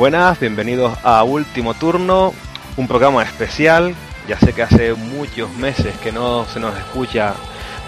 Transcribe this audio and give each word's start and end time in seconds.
Buenas, 0.00 0.40
bienvenidos 0.40 0.96
a 1.04 1.22
Último 1.24 1.74
Turno, 1.74 2.32
un 2.78 2.88
programa 2.88 3.22
especial. 3.22 3.94
Ya 4.26 4.38
sé 4.38 4.54
que 4.54 4.62
hace 4.62 4.94
muchos 4.94 5.54
meses 5.56 5.94
que 5.98 6.10
no 6.10 6.46
se 6.46 6.58
nos 6.58 6.74
escucha 6.78 7.34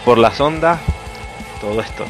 por 0.04 0.18
las 0.18 0.38
ondas. 0.38 0.78
Todo 1.58 1.80
esto 1.80 2.04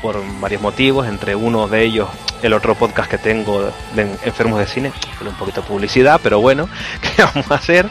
por 0.00 0.16
varios 0.40 0.62
motivos, 0.62 1.06
entre 1.06 1.34
uno 1.34 1.68
de 1.68 1.82
ellos 1.82 2.08
el 2.40 2.54
otro 2.54 2.74
podcast 2.74 3.10
que 3.10 3.18
tengo 3.18 3.70
de 3.94 4.16
enfermos 4.24 4.58
de 4.58 4.66
cine, 4.66 4.90
un 5.20 5.34
poquito 5.34 5.60
de 5.60 5.68
publicidad, 5.68 6.18
pero 6.22 6.40
bueno, 6.40 6.66
¿qué 7.02 7.22
vamos 7.22 7.50
a 7.50 7.56
hacer? 7.56 7.90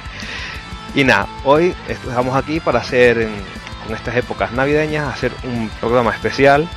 Y 0.95 1.03
nada, 1.03 1.27
hoy 1.43 1.75
estamos 1.87 2.35
aquí 2.35 2.59
para 2.59 2.79
hacer, 2.79 3.29
con 3.85 3.95
estas 3.95 4.15
épocas 4.15 4.51
navideñas, 4.51 5.13
hacer 5.13 5.31
un 5.43 5.70
programa 5.79 6.09
especial 6.09 6.67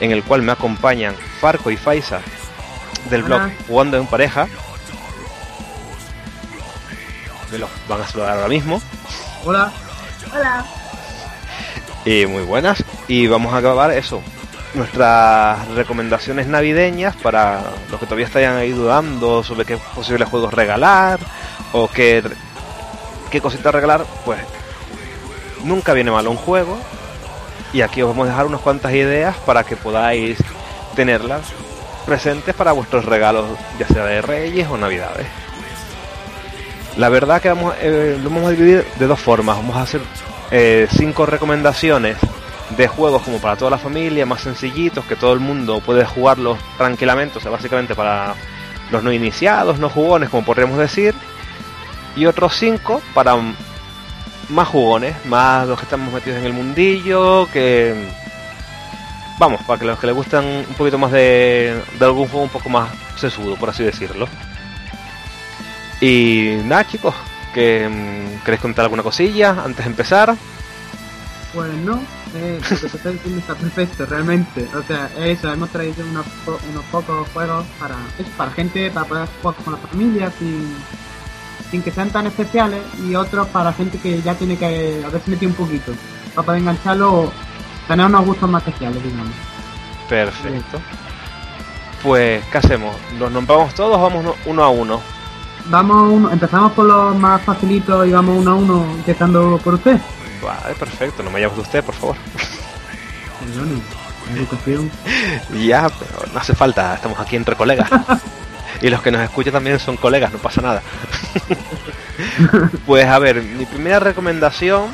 en 0.00 0.10
el 0.10 0.22
cual 0.22 0.40
me 0.40 0.52
acompañan 0.52 1.14
Farco 1.38 1.70
y 1.70 1.76
Faisa 1.76 2.22
del 3.10 3.22
blog 3.22 3.50
Jugando 3.66 3.96
en 3.96 4.06
Pareja. 4.06 4.46
Me 7.50 7.58
los 7.58 7.70
van 7.88 8.00
a 8.00 8.06
saludar 8.06 8.36
ahora 8.36 8.48
mismo. 8.48 8.80
Hola. 9.44 9.70
Hola. 10.32 10.64
Y 12.04 12.26
muy 12.26 12.42
buenas. 12.42 12.82
Y 13.08 13.26
vamos 13.26 13.52
a 13.52 13.58
acabar 13.58 13.90
eso, 13.92 14.22
nuestras 14.74 15.68
recomendaciones 15.68 16.46
navideñas 16.46 17.14
para 17.16 17.62
los 17.90 18.00
que 18.00 18.06
todavía 18.06 18.26
están 18.26 18.56
ahí 18.56 18.70
dudando 18.70 19.42
sobre 19.42 19.64
qué 19.64 19.76
posibles 19.94 20.28
juegos 20.28 20.54
regalar 20.54 21.20
o 21.72 21.88
qué, 21.88 22.22
qué 23.30 23.40
cositas 23.40 23.74
regalar, 23.74 24.04
pues 24.24 24.40
nunca 25.62 25.92
viene 25.92 26.10
mal 26.10 26.26
un 26.26 26.36
juego 26.36 26.78
y 27.72 27.82
aquí 27.82 28.02
os 28.02 28.08
vamos 28.08 28.26
a 28.26 28.30
dejar 28.30 28.46
unas 28.46 28.60
cuantas 28.60 28.92
ideas 28.92 29.36
para 29.38 29.64
que 29.64 29.76
podáis 29.76 30.38
tenerlas 30.94 31.42
presentes 32.02 32.54
para 32.54 32.72
vuestros 32.72 33.04
regalos, 33.04 33.46
ya 33.78 33.86
sea 33.88 34.04
de 34.04 34.22
Reyes 34.22 34.68
o 34.68 34.76
Navidades. 34.76 35.26
La 36.96 37.08
verdad 37.08 37.40
que 37.40 37.48
vamos, 37.48 37.74
eh, 37.80 38.18
lo 38.22 38.28
vamos 38.28 38.48
a 38.48 38.50
dividir 38.50 38.84
de 38.98 39.06
dos 39.06 39.18
formas. 39.18 39.56
Vamos 39.56 39.76
a 39.76 39.82
hacer 39.82 40.00
eh, 40.50 40.86
cinco 40.90 41.24
recomendaciones 41.24 42.18
de 42.76 42.88
juegos 42.88 43.22
como 43.22 43.38
para 43.38 43.56
toda 43.56 43.70
la 43.70 43.78
familia, 43.78 44.26
más 44.26 44.42
sencillitos, 44.42 45.04
que 45.04 45.16
todo 45.16 45.32
el 45.32 45.40
mundo 45.40 45.80
puede 45.80 46.04
jugarlos 46.04 46.58
tranquilamente, 46.76 47.38
o 47.38 47.40
sea, 47.40 47.50
básicamente 47.50 47.94
para 47.94 48.34
los 48.90 49.02
no 49.02 49.12
iniciados, 49.12 49.78
no 49.78 49.88
jugones, 49.88 50.28
como 50.28 50.44
podríamos 50.44 50.78
decir, 50.78 51.14
y 52.14 52.26
otros 52.26 52.54
cinco 52.56 53.00
para 53.14 53.36
más 54.48 54.68
jugones, 54.68 55.16
más 55.26 55.66
los 55.66 55.78
que 55.78 55.84
estamos 55.84 56.12
metidos 56.12 56.38
en 56.38 56.44
el 56.44 56.52
mundillo, 56.52 57.48
que 57.52 58.08
vamos, 59.42 59.60
para 59.62 59.76
que 59.80 59.86
los 59.86 59.98
que 59.98 60.06
les 60.06 60.14
gustan 60.14 60.44
un 60.44 60.74
poquito 60.76 60.98
más 60.98 61.10
de, 61.10 61.82
de 61.98 62.04
algún 62.04 62.28
juego 62.28 62.44
un 62.44 62.48
poco 62.48 62.68
más 62.68 62.88
sesudo, 63.16 63.56
por 63.56 63.70
así 63.70 63.82
decirlo. 63.82 64.28
Y 66.00 66.58
nada, 66.64 66.86
chicos, 66.86 67.12
que 67.52 67.88
mm, 67.88 68.44
queréis 68.44 68.62
contar 68.62 68.84
alguna 68.84 69.02
cosilla 69.02 69.50
antes 69.64 69.84
de 69.84 69.90
empezar. 69.90 70.36
Pues 71.52 71.74
no, 71.74 72.00
eh, 72.36 72.60
lo 73.04 73.12
que 73.20 73.38
está 73.38 73.54
perfecto, 73.56 74.06
realmente. 74.06 74.68
O 74.76 74.82
sea, 74.84 75.10
eso, 75.18 75.52
hemos 75.52 75.70
traído 75.70 76.06
unos, 76.06 76.26
unos 76.70 76.84
pocos 76.92 77.28
juegos 77.30 77.66
para, 77.80 77.96
es 78.20 78.28
para 78.36 78.52
gente, 78.52 78.92
para 78.92 79.06
poder 79.06 79.28
jugar 79.42 79.56
con 79.64 79.72
la 79.72 79.80
familia 79.80 80.32
sin, 80.38 80.72
sin 81.68 81.82
que 81.82 81.90
sean 81.90 82.10
tan 82.10 82.28
especiales 82.28 82.80
y 83.04 83.16
otros 83.16 83.48
para 83.48 83.72
gente 83.72 83.98
que 83.98 84.22
ya 84.22 84.36
tiene 84.36 84.56
que 84.56 85.02
haberse 85.04 85.32
metido 85.32 85.50
un 85.50 85.56
poquito, 85.56 85.92
para 86.32 86.46
poder 86.46 86.60
engancharlo 86.60 87.32
tener 87.88 88.06
unos 88.06 88.24
gustos 88.24 88.48
más 88.48 88.66
especiales, 88.66 89.02
digamos. 89.02 89.34
Perfecto. 90.08 90.80
Pues, 92.02 92.44
¿qué 92.46 92.58
hacemos? 92.58 92.96
¿Los 93.18 93.30
nombramos 93.30 93.74
todos 93.74 93.96
o 93.96 94.02
vamos 94.02 94.36
uno 94.44 94.64
a 94.64 94.68
uno? 94.70 95.00
Vamos, 95.66 96.12
uno, 96.12 96.30
empezamos 96.30 96.72
por 96.72 96.86
los 96.86 97.16
más 97.16 97.40
facilitos 97.42 98.06
y 98.06 98.10
vamos 98.10 98.36
uno 98.38 98.50
a 98.50 98.54
uno, 98.54 98.84
empezando 98.94 99.60
por 99.62 99.74
usted. 99.74 99.98
Vale, 100.42 100.74
perfecto, 100.74 101.22
no 101.22 101.30
me 101.30 101.40
llames 101.40 101.56
de 101.56 101.62
usted, 101.62 101.84
por 101.84 101.94
favor. 101.94 102.16
Educación. 104.34 104.90
ya, 105.64 105.88
pero 105.88 106.32
no 106.32 106.40
hace 106.40 106.54
falta, 106.54 106.94
estamos 106.94 107.18
aquí 107.20 107.36
entre 107.36 107.54
colegas. 107.54 107.88
y 108.82 108.90
los 108.90 109.02
que 109.02 109.12
nos 109.12 109.22
escuchan 109.22 109.52
también 109.52 109.78
son 109.78 109.96
colegas, 109.96 110.32
no 110.32 110.38
pasa 110.38 110.60
nada. 110.60 110.82
pues 112.86 113.06
a 113.06 113.18
ver, 113.20 113.42
mi 113.42 113.64
primera 113.64 114.00
recomendación, 114.00 114.90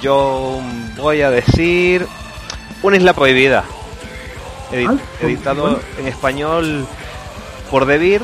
yo 0.00 0.60
voy 0.96 1.22
a 1.22 1.30
decir 1.30 2.06
Una 2.82 2.96
isla 2.96 3.12
prohibida. 3.14 3.64
Ay, 4.72 5.00
editado 5.22 5.80
en 5.98 6.06
español 6.08 6.86
por 7.70 7.86
Debir, 7.86 8.22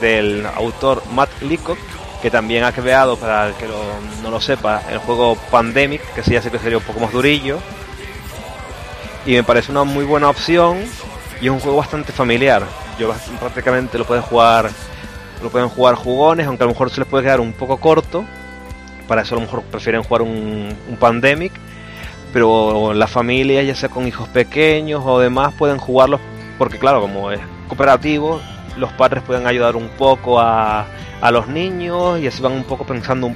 del 0.00 0.46
autor 0.56 1.02
Matt 1.12 1.30
Leacock, 1.42 1.78
que 2.22 2.30
también 2.30 2.64
ha 2.64 2.72
creado, 2.72 3.16
para 3.16 3.48
el 3.48 3.54
que 3.54 3.66
lo- 3.68 4.22
no 4.22 4.30
lo 4.30 4.40
sepa, 4.40 4.82
el 4.90 4.98
juego 4.98 5.36
Pandemic, 5.50 6.00
que 6.14 6.22
sí 6.22 6.32
ya 6.32 6.42
sé 6.42 6.50
que 6.50 6.58
sería 6.58 6.78
un 6.78 6.84
poco 6.84 7.00
más 7.00 7.12
durillo. 7.12 7.58
Y 9.26 9.32
me 9.32 9.42
parece 9.44 9.70
una 9.72 9.84
muy 9.84 10.04
buena 10.04 10.28
opción 10.30 10.78
y 11.40 11.46
es 11.46 11.50
un 11.50 11.60
juego 11.60 11.76
bastante 11.78 12.12
familiar. 12.12 12.62
Yo 12.98 13.12
prácticamente 13.40 13.98
lo 13.98 14.04
pueden 14.04 14.22
jugar 14.22 14.70
lo 15.42 15.50
pueden 15.50 15.68
jugar 15.68 15.96
jugones, 15.96 16.46
aunque 16.46 16.64
a 16.64 16.66
lo 16.66 16.72
mejor 16.72 16.90
se 16.90 17.00
les 17.00 17.08
puede 17.08 17.24
quedar 17.24 17.40
un 17.40 17.52
poco 17.52 17.76
corto. 17.76 18.24
Para 19.08 19.22
eso 19.22 19.34
a 19.34 19.38
lo 19.38 19.42
mejor 19.42 19.62
prefieren 19.62 20.02
jugar 20.02 20.22
un, 20.22 20.74
Pandemic. 20.98 21.52
Pero 22.32 22.92
la 22.92 23.06
familia, 23.06 23.62
ya 23.62 23.74
sea 23.74 23.88
con 23.88 24.06
hijos 24.06 24.28
pequeños 24.28 25.02
o 25.06 25.18
demás, 25.18 25.54
pueden 25.54 25.78
jugarlos 25.78 26.20
porque 26.58 26.78
claro, 26.78 27.00
como 27.00 27.30
es 27.30 27.40
cooperativo, 27.68 28.40
los 28.76 28.92
padres 28.92 29.22
pueden 29.22 29.46
ayudar 29.46 29.76
un 29.76 29.88
poco 29.90 30.38
a, 30.40 30.86
a 31.20 31.30
los 31.30 31.48
niños 31.48 32.18
y 32.20 32.26
así 32.26 32.42
van 32.42 32.52
un 32.52 32.64
poco 32.64 32.84
pensando 32.84 33.30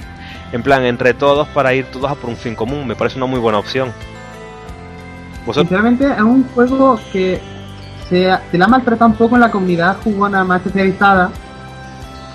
en 0.51 0.63
plan 0.63 0.83
entre 0.85 1.13
todos 1.13 1.47
para 1.49 1.73
ir 1.73 1.85
todos 1.85 2.11
a 2.11 2.15
por 2.15 2.29
un 2.29 2.35
fin 2.35 2.53
común. 2.55 2.85
Me 2.85 2.95
parece 2.95 3.17
una 3.17 3.25
muy 3.25 3.39
buena 3.39 3.57
opción. 3.59 3.91
Vosotros- 5.45 5.67
Sinceramente, 5.69 6.05
es 6.11 6.21
un 6.21 6.43
juego 6.53 6.99
que 7.11 7.41
se, 8.09 8.29
se 8.51 8.57
la 8.57 8.65
ha 8.65 8.67
maltratado 8.67 9.09
un 9.09 9.17
poco 9.17 9.35
en 9.35 9.41
la 9.41 9.49
comunidad 9.51 9.97
jugona 10.03 10.43
más 10.43 10.61
especializada. 10.65 11.31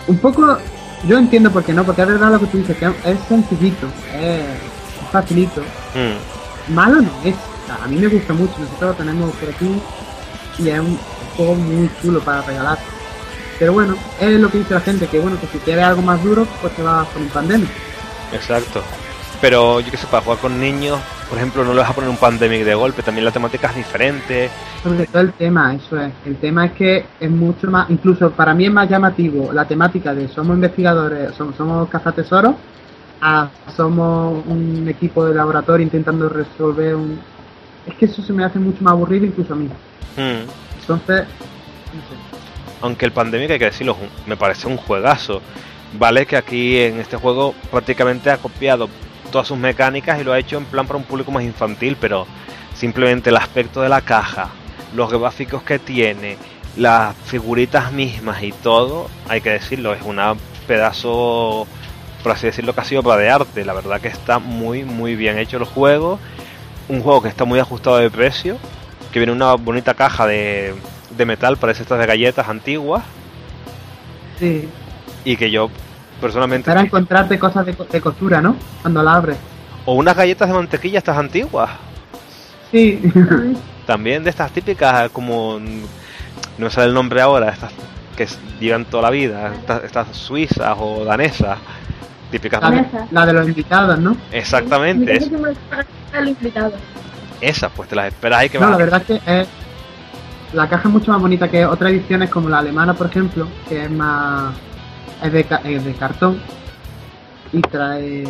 Un 0.09 0.19
poco, 0.19 0.57
yo 1.07 1.19
entiendo 1.19 1.51
por 1.51 1.65
qué 1.65 1.73
no, 1.73 1.85
porque 1.85 2.03
es 2.03 2.09
verdad 2.09 2.33
lo 2.33 2.41
que 2.41 2.47
tú 2.47 2.59
dices, 2.59 2.77
que 2.77 2.87
es 2.87 3.19
sencillito, 3.29 3.87
es 4.15 4.45
facilito. 5.11 5.63
Mm. 5.95 6.75
Malo 6.75 7.01
no 7.01 7.11
es, 7.25 7.35
a 7.83 7.87
mí 7.87 7.97
me 7.97 8.09
gusta 8.09 8.33
mucho, 8.33 8.55
nosotros 8.59 8.91
lo 8.91 8.95
tenemos 8.95 9.35
por 9.35 9.49
aquí 9.49 9.71
y 10.59 10.69
es 10.69 10.81
un 10.81 10.99
juego 11.37 11.55
muy 11.55 11.91
chulo 12.03 12.21
para 12.21 12.43
regalar. 12.43 12.79
Pero 13.59 13.73
bueno, 13.73 13.97
es 14.21 14.39
lo 14.41 14.51
que 14.51 14.59
dice 14.59 14.75
la 14.75 14.81
gente, 14.81 15.07
que 15.07 15.19
bueno, 15.19 15.41
que 15.41 15.47
si 15.47 15.59
quieres 15.59 15.85
algo 15.85 16.03
más 16.03 16.23
duro, 16.23 16.47
pues 16.61 16.75
te 16.75 16.83
vas 16.83 17.09
con 17.09 17.23
un 17.23 17.29
pandemia. 17.29 17.69
Exacto. 18.33 18.83
Pero 19.41 19.81
yo 19.81 19.91
que 19.91 19.97
sé, 19.97 20.07
para 20.07 20.23
jugar 20.23 20.39
con 20.39 20.59
niños, 20.59 20.99
por 21.29 21.39
ejemplo, 21.39 21.65
no 21.65 21.75
le 21.75 21.81
vas 21.81 21.91
a 21.91 21.93
poner 21.93 22.09
un 22.09 22.17
pandemic 22.17 22.65
de 22.65 22.75
golpe, 22.75 23.03
también 23.03 23.25
la 23.25 23.33
temática 23.33 23.69
es 23.69 23.77
diferente. 23.77 24.49
Sobre 24.83 25.07
todo 25.07 25.23
el 25.23 25.33
tema, 25.33 25.75
eso 25.75 26.01
es. 26.01 26.13
El 26.25 26.37
tema 26.37 26.67
es 26.67 26.73
que 26.73 27.05
es 27.21 27.31
mucho 27.31 27.71
más, 27.71 27.91
incluso 27.91 28.31
para 28.31 28.55
mí 28.55 28.65
es 28.65 28.73
más 28.73 28.89
llamativo 28.89 29.53
la 29.53 29.67
temática 29.67 30.15
de 30.15 30.29
somos 30.29 30.55
investigadores, 30.55 31.35
somos, 31.35 31.55
somos 31.57 31.89
cazatesoros, 31.89 32.55
a 33.21 33.49
somos 33.75 34.45
un 34.47 34.87
equipo 34.89 35.25
de 35.25 35.35
laboratorio 35.35 35.85
intentando 35.85 36.29
resolver 36.29 36.95
un... 36.95 37.19
Es 37.87 37.95
que 37.95 38.07
eso 38.07 38.23
se 38.23 38.33
me 38.33 38.45
hace 38.45 38.59
mucho 38.59 38.83
más 38.83 38.93
aburrido 38.93 39.27
incluso 39.27 39.53
a 39.53 39.57
mí. 39.57 39.67
Mm. 40.17 40.49
Entonces, 40.81 41.21
no 41.21 42.01
sé. 42.01 42.37
Aunque 42.83 43.07
el 43.07 43.13
pandemic, 43.13 43.51
hay 43.51 43.59
que 43.59 43.65
decirlo, 43.67 43.97
me 44.27 44.37
parece 44.37 44.67
un 44.67 44.77
juegazo. 44.77 45.41
Vale 45.99 46.27
que 46.27 46.37
aquí 46.37 46.79
en 46.79 47.01
este 47.01 47.17
juego 47.17 47.55
prácticamente 47.71 48.31
ha 48.31 48.39
copiado 48.39 48.89
todas 49.31 49.47
sus 49.49 49.59
mecánicas 49.59 50.21
y 50.21 50.25
lo 50.25 50.33
ha 50.33 50.39
hecho 50.39 50.57
en 50.57 50.65
plan 50.65 50.87
para 50.87 50.99
un 50.99 51.05
público 51.05 51.31
más 51.31 51.43
infantil, 51.43 51.97
pero 52.01 52.27
simplemente 52.75 53.31
el 53.31 53.37
aspecto 53.37 53.81
de 53.83 53.89
la 53.89 54.01
caja, 54.01 54.51
los 54.95 55.11
gráficos 55.11 55.63
que 55.63 55.79
tiene, 55.79 56.37
las 56.77 57.15
figuritas 57.25 57.93
mismas 57.93 58.43
y 58.43 58.53
todo, 58.53 59.09
hay 59.29 59.41
que 59.41 59.51
decirlo, 59.51 59.95
es 59.95 60.03
una 60.03 60.35
pedazo, 60.67 61.67
por 62.23 62.33
así 62.33 62.47
decirlo, 62.47 62.75
casi 62.75 62.97
obra 62.97 63.17
de 63.17 63.31
arte. 63.31 63.65
La 63.65 63.73
verdad 63.73 64.01
que 64.01 64.09
está 64.09 64.39
muy, 64.39 64.85
muy 64.85 65.15
bien 65.17 65.39
hecho 65.39 65.57
el 65.59 65.65
juego. 65.65 66.19
Un 66.89 67.01
juego 67.01 67.23
que 67.23 67.29
está 67.29 67.45
muy 67.45 67.59
ajustado 67.59 67.99
de 67.99 68.11
precio, 68.11 68.59
que 69.13 69.19
viene 69.19 69.33
una 69.33 69.55
bonita 69.55 69.95
caja 69.95 70.27
de, 70.27 70.75
de 71.17 71.25
metal, 71.25 71.57
parece 71.57 71.83
estas 71.83 71.99
de 71.99 72.07
galletas 72.07 72.49
antiguas, 72.49 73.03
Sí. 74.39 74.69
y 75.25 75.37
que 75.37 75.51
yo 75.51 75.71
personalmente... 76.21 76.71
Para 76.71 76.83
encontrarte 76.83 77.39
cosas 77.39 77.67
de, 77.67 77.75
co- 77.75 77.85
de 77.85 78.01
costura, 78.01 78.41
¿no? 78.41 78.57
Cuando 78.83 79.03
la 79.03 79.15
abres. 79.15 79.37
O 79.85 79.95
unas 79.95 80.17
galletas 80.17 80.49
de 80.49 80.55
mantequilla 80.55 80.99
estas 80.99 81.17
antiguas, 81.19 81.71
Sí. 82.73 83.01
también 83.87 84.25
de 84.25 84.31
estas 84.31 84.51
típicas, 84.53 85.11
como... 85.11 85.59
No 86.59 86.71
sale 86.71 86.89
el 86.89 86.95
nombre 86.95 87.21
ahora, 87.21 87.51
estas 87.51 87.73
que 88.17 88.27
llevan 88.61 88.87
toda 88.87 89.05
la 89.05 89.11
vida, 89.11 89.53
estas, 89.55 89.85
estas 89.85 90.17
suizas 90.17 90.75
o 90.81 91.05
danesas, 91.05 91.59
típicas... 92.31 92.63
la, 92.63 92.87
la 93.11 93.27
de 93.27 93.33
los 93.35 93.47
invitados, 93.47 93.99
¿no? 93.99 94.17
Exactamente, 94.33 95.05
Me 95.05 95.19
es- 95.19 95.31
esas, 97.41 97.71
pues 97.77 97.89
te 97.89 97.95
las 97.97 98.07
esperas 98.09 98.41
ahí 98.41 98.49
que 98.49 98.59
No, 98.59 98.63
van 98.63 98.71
la 98.73 98.77
verdad 98.79 99.03
es 99.07 99.21
que 99.21 99.41
es, 99.41 99.49
la 100.55 100.69
caja 100.69 100.89
es 100.89 100.93
mucho 100.95 101.13
más 101.13 101.21
bonita 101.21 101.49
que 101.49 101.67
otras 101.67 101.93
ediciones 101.93 102.31
como 102.31 102.49
la 102.49 102.59
alemana, 102.61 102.95
por 102.95 103.09
ejemplo, 103.09 103.47
que 103.69 103.85
es 103.85 103.91
más. 103.91 104.55
Es 105.23 105.33
de, 105.33 105.47
es 105.65 105.85
de 105.85 105.93
cartón 105.95 106.41
y 107.53 107.61
trae. 107.63 108.25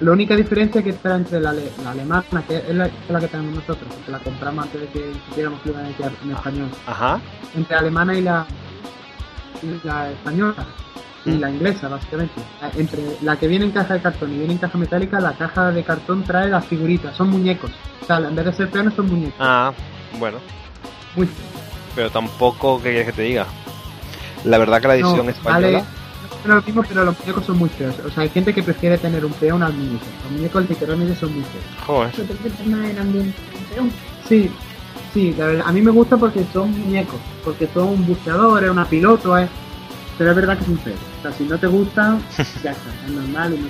La 0.00 0.10
única 0.10 0.34
diferencia 0.34 0.82
que 0.82 0.92
trae 0.94 1.18
entre 1.18 1.40
la, 1.40 1.52
la 1.52 1.90
alemana, 1.90 2.24
que 2.48 2.56
es 2.56 2.74
la, 2.74 2.88
que 2.88 3.28
tenemos 3.28 3.54
nosotros, 3.54 3.88
porque 3.94 4.10
la 4.10 4.18
compramos 4.18 4.64
antes 4.64 4.80
de 4.80 4.88
que 4.88 5.12
tuviéramos 5.30 5.60
en 5.64 6.30
español. 6.30 6.68
Ajá. 6.86 7.20
Entre 7.54 7.74
la 7.74 7.80
alemana 7.80 8.14
y 8.14 8.22
la, 8.22 8.46
y 9.62 9.86
la 9.86 10.10
española 10.10 10.66
y 11.24 11.30
mm. 11.30 11.40
la 11.40 11.50
inglesa, 11.50 11.88
básicamente. 11.88 12.34
Entre 12.76 13.00
la 13.22 13.36
que 13.36 13.46
viene 13.46 13.66
en 13.66 13.70
caja 13.70 13.94
de 13.94 14.02
cartón 14.02 14.32
y 14.32 14.38
viene 14.38 14.54
en 14.54 14.58
caja 14.58 14.76
metálica, 14.76 15.20
la 15.20 15.34
caja 15.34 15.70
de 15.70 15.84
cartón 15.84 16.24
trae 16.24 16.48
las 16.48 16.64
figuritas, 16.66 17.16
son 17.16 17.30
muñecos. 17.30 17.70
O 18.02 18.04
sea, 18.04 18.16
en 18.16 18.34
vez 18.34 18.44
de 18.44 18.52
ser 18.54 18.70
peones, 18.70 18.94
son 18.94 19.06
muñecos. 19.06 19.36
Ah, 19.38 19.72
bueno. 20.18 20.38
Pero 21.94 22.10
tampoco, 22.10 22.78
¿qué 22.78 22.90
quieres 22.90 23.06
que 23.06 23.12
te 23.12 23.22
diga? 23.22 23.46
La 24.44 24.58
verdad 24.58 24.80
que 24.80 24.88
la 24.88 24.94
edición 24.96 25.28
española... 25.28 25.78
Vale, 25.78 26.01
lo 26.44 26.62
mismo, 26.62 26.82
pero 26.88 27.04
los 27.04 27.18
muñecos 27.18 27.44
son 27.44 27.58
muy 27.58 27.68
feos. 27.68 27.94
O 28.04 28.10
sea, 28.10 28.22
hay 28.22 28.28
gente 28.28 28.52
que 28.52 28.62
prefiere 28.62 28.98
tener 28.98 29.24
un 29.24 29.32
peón 29.32 29.62
al 29.62 29.72
muñeco. 29.72 30.04
Los 30.24 30.32
muñecos 30.32 30.68
literalmente 30.68 31.16
son 31.16 31.32
muy 31.32 31.42
feos. 31.42 31.64
Joder. 31.86 32.14
Sí, 34.28 34.50
sí, 35.12 35.34
la 35.38 35.46
verdad, 35.46 35.64
a 35.66 35.72
mí 35.72 35.80
me 35.80 35.90
gusta 35.90 36.16
porque 36.16 36.44
son 36.52 36.70
muñecos. 36.70 37.20
Porque 37.44 37.68
son 37.72 38.06
buceadores, 38.06 38.70
una 38.70 38.84
piloto, 38.84 39.38
¿eh? 39.38 39.48
pero 40.18 40.30
es 40.30 40.36
verdad 40.36 40.58
que 40.58 40.64
son 40.64 40.78
feos. 40.78 40.98
O 41.18 41.22
sea, 41.22 41.32
si 41.32 41.44
no 41.44 41.58
te 41.58 41.66
gustan, 41.66 42.22
ya 42.62 42.72
está, 42.72 42.90
es 43.06 43.12
normal. 43.12 43.54
Y 43.54 43.68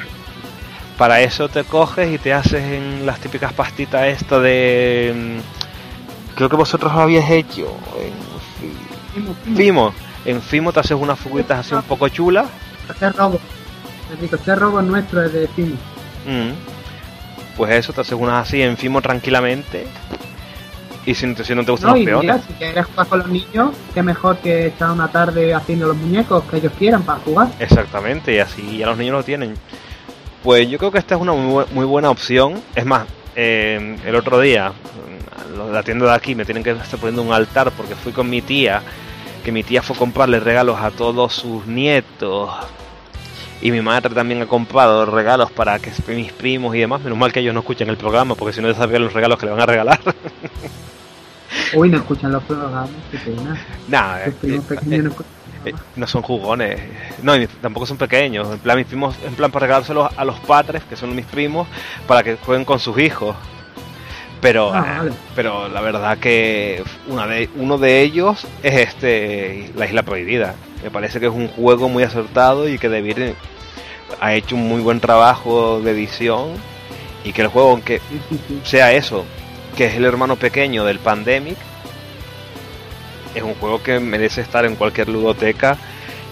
Para 0.99 1.21
eso 1.21 1.49
te 1.49 1.65
coges 1.65 2.13
y 2.13 2.19
te 2.19 2.33
haces 2.33 2.63
en 2.63 3.07
las 3.07 3.21
típicas 3.21 3.53
pastitas 3.53 4.07
esto 4.07 4.41
de 4.41 5.41
mm, 5.41 6.37
creo 6.37 6.49
que 6.49 6.57
vosotros 6.57 6.93
lo 6.93 7.01
habíais 7.01 7.31
hecho 7.31 7.75
en 7.99 9.57
Fimo. 9.57 9.95
En 10.25 10.41
Fimo 10.41 10.73
te 10.73 10.81
haces 10.81 10.97
unas 10.99 11.19
figuritas 11.19 11.61
así 11.61 11.75
un 11.75 11.83
poco 11.83 12.09
chulas. 12.09 12.47
Hacer 12.89 13.15
robo. 13.15 13.41
El 14.21 14.57
robo 14.59 14.83
nuestro 14.83 15.23
es 15.23 15.33
de 15.33 15.49
Fimo. 15.49 15.77
Mm. 16.27 16.53
Pues 17.57 17.73
eso, 17.73 17.93
te 17.93 18.03
haces 18.03 18.15
unas 18.15 18.47
así 18.47 18.63
en 18.63 18.77
Fimo 18.77 19.01
tranquilamente. 19.01 19.87
Y 21.05 21.15
si, 21.15 21.35
si 21.35 21.55
no 21.55 21.65
te 21.65 21.73
gustan 21.73 21.95
los 21.95 22.05
peones. 22.05 22.43
si 22.47 22.53
quieres 22.55 22.87
jugar 22.87 23.07
con 23.09 23.19
los 23.19 23.29
niños, 23.29 23.71
qué 23.93 24.03
mejor 24.03 24.37
que 24.39 24.69
estar 24.69 24.91
una 24.91 25.09
tarde 25.09 25.53
haciendo 25.53 25.89
los 25.89 25.97
muñecos 25.97 26.45
que 26.45 26.59
ellos 26.59 26.73
quieran 26.79 27.03
para 27.03 27.19
jugar. 27.21 27.49
Exactamente, 27.59 28.35
y 28.35 28.39
así 28.39 28.79
ya 28.79 28.87
los 28.87 28.99
niños 28.99 29.15
lo 29.15 29.25
tienen. 29.25 29.55
Pues 30.43 30.69
yo 30.69 30.79
creo 30.79 30.93
que 30.93 30.99
esta 30.99 31.17
es 31.17 31.21
una 31.21 31.33
muy, 31.33 31.85
buena 31.85 32.11
opción. 32.11 32.63
Es 32.75 32.87
más, 32.87 33.07
eh, 33.35 33.97
el 34.05 34.15
otro 34.15 34.41
día 34.41 34.73
la 35.71 35.83
tienda 35.83 36.07
de 36.07 36.13
aquí 36.13 36.35
me 36.35 36.45
tienen 36.45 36.63
que 36.63 36.71
estar 36.71 36.99
poniendo 36.99 37.23
un 37.23 37.33
altar 37.33 37.71
porque 37.73 37.95
fui 37.95 38.13
con 38.13 38.29
mi 38.29 38.43
tía, 38.43 38.83
que 39.43 39.53
mi 39.53 39.63
tía 39.63 39.83
fue 39.83 39.97
a 39.97 39.99
comprarle 39.99 40.41
regalos 40.41 40.81
a 40.81 40.91
todos 40.91 41.35
sus 41.35 41.67
nietos. 41.67 42.51
Y 43.61 43.71
mi 43.71 43.81
madre 43.81 44.13
también 44.15 44.43
ha 44.43 44.47
comprado 44.47 45.07
regalos 45.07 45.51
para 45.53 45.79
que 45.79 45.93
mis 46.09 46.33
primos 46.33 46.75
y 46.75 46.81
demás. 46.81 47.01
Menos 47.03 47.19
mal 47.19 47.33
que 47.33 47.41
ellos 47.41 47.55
no 47.55 47.61
escuchan 47.61 47.89
el 47.89 47.97
programa, 47.97 48.35
porque 48.35 48.53
si 48.53 48.61
no, 48.61 48.69
ya 48.69 48.75
sabrían 48.75 49.05
los 49.05 49.13
regalos 49.13 49.39
que 49.39 49.47
le 49.47 49.53
van 49.53 49.61
a 49.61 49.67
regalar. 49.67 50.01
Uy, 51.75 51.89
no 51.89 51.99
escuchan 51.99 52.33
los 52.33 52.43
programas, 52.43 52.91
qué 53.11 53.19
pena. 53.19 53.57
Nah, 53.89 54.19
eh, 54.19 54.33
eh, 54.43 54.61
eh, 55.65 55.75
no, 55.97 56.07
son 56.07 56.23
jugones. 56.23 56.81
No, 57.23 57.35
tampoco 57.61 57.87
son 57.87 57.99
pequeños. 57.99 58.51
En 58.51 58.59
plan, 58.59 58.77
mis 58.77 58.87
primos, 58.87 59.15
en 59.25 59.35
plan 59.35 59.51
para 59.51 59.67
regalárselos 59.67 60.11
a 60.17 60.25
los 60.25 60.39
padres, 60.41 60.83
que 60.85 60.97
son 60.97 61.15
mis 61.15 61.27
primos, 61.27 61.69
para 62.07 62.23
que 62.23 62.37
jueguen 62.37 62.65
con 62.65 62.79
sus 62.79 62.99
hijos. 62.99 63.37
Pero, 64.43 64.73
ah, 64.75 65.05
pero 65.37 65.69
la 65.69 65.81
verdad 65.81 66.19
que 66.19 66.83
una 67.07 67.29
de, 67.29 67.49
uno 67.55 67.79
de 67.79 68.03
ellos 68.03 68.45
es 68.65 68.89
este 68.89 69.71
La 69.77 69.87
Isla 69.87 70.03
Prohibida. 70.03 70.57
Me 70.83 70.91
parece 70.91 71.21
que 71.21 71.27
es 71.27 71.33
un 71.33 71.47
juego 71.47 71.89
muy 71.89 72.03
acertado 72.03 72.69
y 72.69 72.77
que 72.77 72.89
David 72.89 73.35
ha 74.21 74.35
hecho 74.35 74.57
un 74.57 74.69
muy 74.69 74.81
buen 74.81 74.99
trabajo 74.99 75.81
de 75.81 75.93
edición 75.93 76.55
y 77.23 77.33
que 77.33 77.43
el 77.43 77.49
juego, 77.49 77.71
aunque 77.71 78.01
sea 78.65 78.93
eso, 78.93 79.25
que 79.77 79.87
es 79.87 79.95
el 79.95 80.05
hermano 80.05 80.35
pequeño 80.35 80.85
del 80.85 80.99
Pandemic, 80.99 81.57
es 83.37 83.43
un 83.45 83.55
juego 83.55 83.81
que 83.81 84.01
merece 84.01 84.41
estar 84.41 84.65
en 84.65 84.75
cualquier 84.75 85.09
ludoteca 85.09 85.79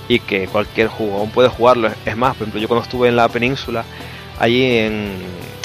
y 0.09 0.19
que 0.19 0.49
cualquier 0.49 0.89
jugón 0.89 1.31
puede 1.31 1.49
jugarlo. 1.49 1.89
Es 2.05 2.17
más, 2.17 2.35
por 2.35 2.43
ejemplo, 2.43 2.61
yo 2.61 2.67
cuando 2.67 2.83
estuve 2.83 3.07
en 3.07 3.15
la 3.15 3.29
península, 3.29 3.85
allí 4.41 4.79
en, 4.79 5.13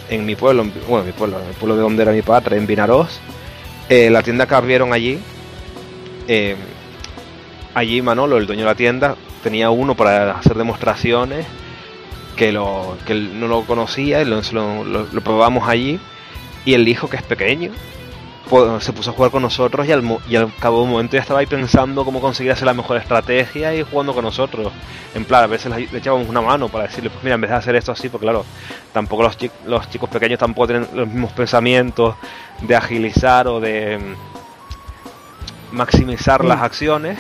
en 0.10 0.26
mi 0.26 0.36
pueblo, 0.36 0.66
bueno, 0.88 1.06
mi 1.06 1.12
pueblo, 1.12 1.40
en 1.40 1.48
el 1.48 1.54
pueblo 1.54 1.76
de 1.76 1.82
donde 1.82 2.04
era 2.04 2.12
mi 2.12 2.22
padre, 2.22 2.58
en 2.58 2.68
Vinaroz, 2.68 3.20
eh, 3.90 4.10
la 4.10 4.24
tienda 4.24 4.48
que 4.48 4.56
abrieron 4.56 4.94
allí, 4.94 5.20
eh, 6.28 6.56
allí 7.74 8.02
Manolo, 8.02 8.38
el 8.38 8.48
dueño 8.48 8.62
de 8.62 8.68
la 8.68 8.76
tienda, 8.76 9.16
tenía 9.44 9.70
uno 9.70 9.96
para 9.96 10.32
hacer 10.32 10.56
demostraciones 10.56 11.46
que, 12.36 12.52
lo, 12.52 12.98
que 13.06 13.14
él 13.14 13.40
no 13.40 13.48
lo 13.48 13.62
conocía 13.62 14.22
y 14.22 14.26
lo, 14.26 14.42
lo, 14.84 15.22
probamos 15.22 15.70
allí 15.70 16.00
y 16.66 16.74
él 16.74 16.84
dijo 16.84 17.10
que 17.10 17.18
es 17.18 17.24
pequeño 17.24 17.72
se 18.80 18.94
puso 18.94 19.10
a 19.10 19.14
jugar 19.14 19.32
con 19.32 19.42
nosotros 19.42 19.88
y 19.88 19.92
al, 19.92 20.04
y 20.30 20.36
al 20.36 20.54
cabo 20.56 20.78
de 20.78 20.84
un 20.84 20.92
momento 20.92 21.16
ya 21.16 21.22
estaba 21.22 21.40
ahí 21.40 21.48
pensando 21.48 22.06
cómo 22.06 22.22
conseguir 22.22 22.52
hacer 22.52 22.66
la 22.66 22.76
mejor 22.76 22.98
estrategia 22.98 23.74
y 23.74 23.84
jugando 23.84 24.14
con 24.14 24.24
nosotros. 24.24 24.72
En 25.16 25.26
plan, 25.26 25.44
a 25.44 25.48
veces 25.48 25.76
le, 25.76 25.98
echábamos 25.98 26.30
una 26.30 26.42
mano 26.42 26.70
para 26.70 26.86
decirle, 26.86 27.10
pues 27.10 27.24
mira, 27.24 27.36
en 27.36 27.42
vez 27.42 27.50
de 27.50 27.58
hacer 27.58 27.76
esto 27.76 27.92
así, 27.92 28.10
porque 28.10 28.26
claro, 28.26 28.46
tampoco 28.94 29.24
los, 29.24 29.38
los 29.66 29.90
chicos 29.90 30.10
pequeños 30.10 30.38
tampoco 30.40 30.68
tienen 30.68 30.88
los 30.94 31.08
mismos 31.08 31.32
pensamientos 31.32 32.16
de 32.62 32.76
agilizar 32.76 33.48
o 33.48 33.60
de 33.60 33.98
mm, 33.98 35.76
maximizar 35.76 36.46
las 36.46 36.62
acciones, 36.62 37.18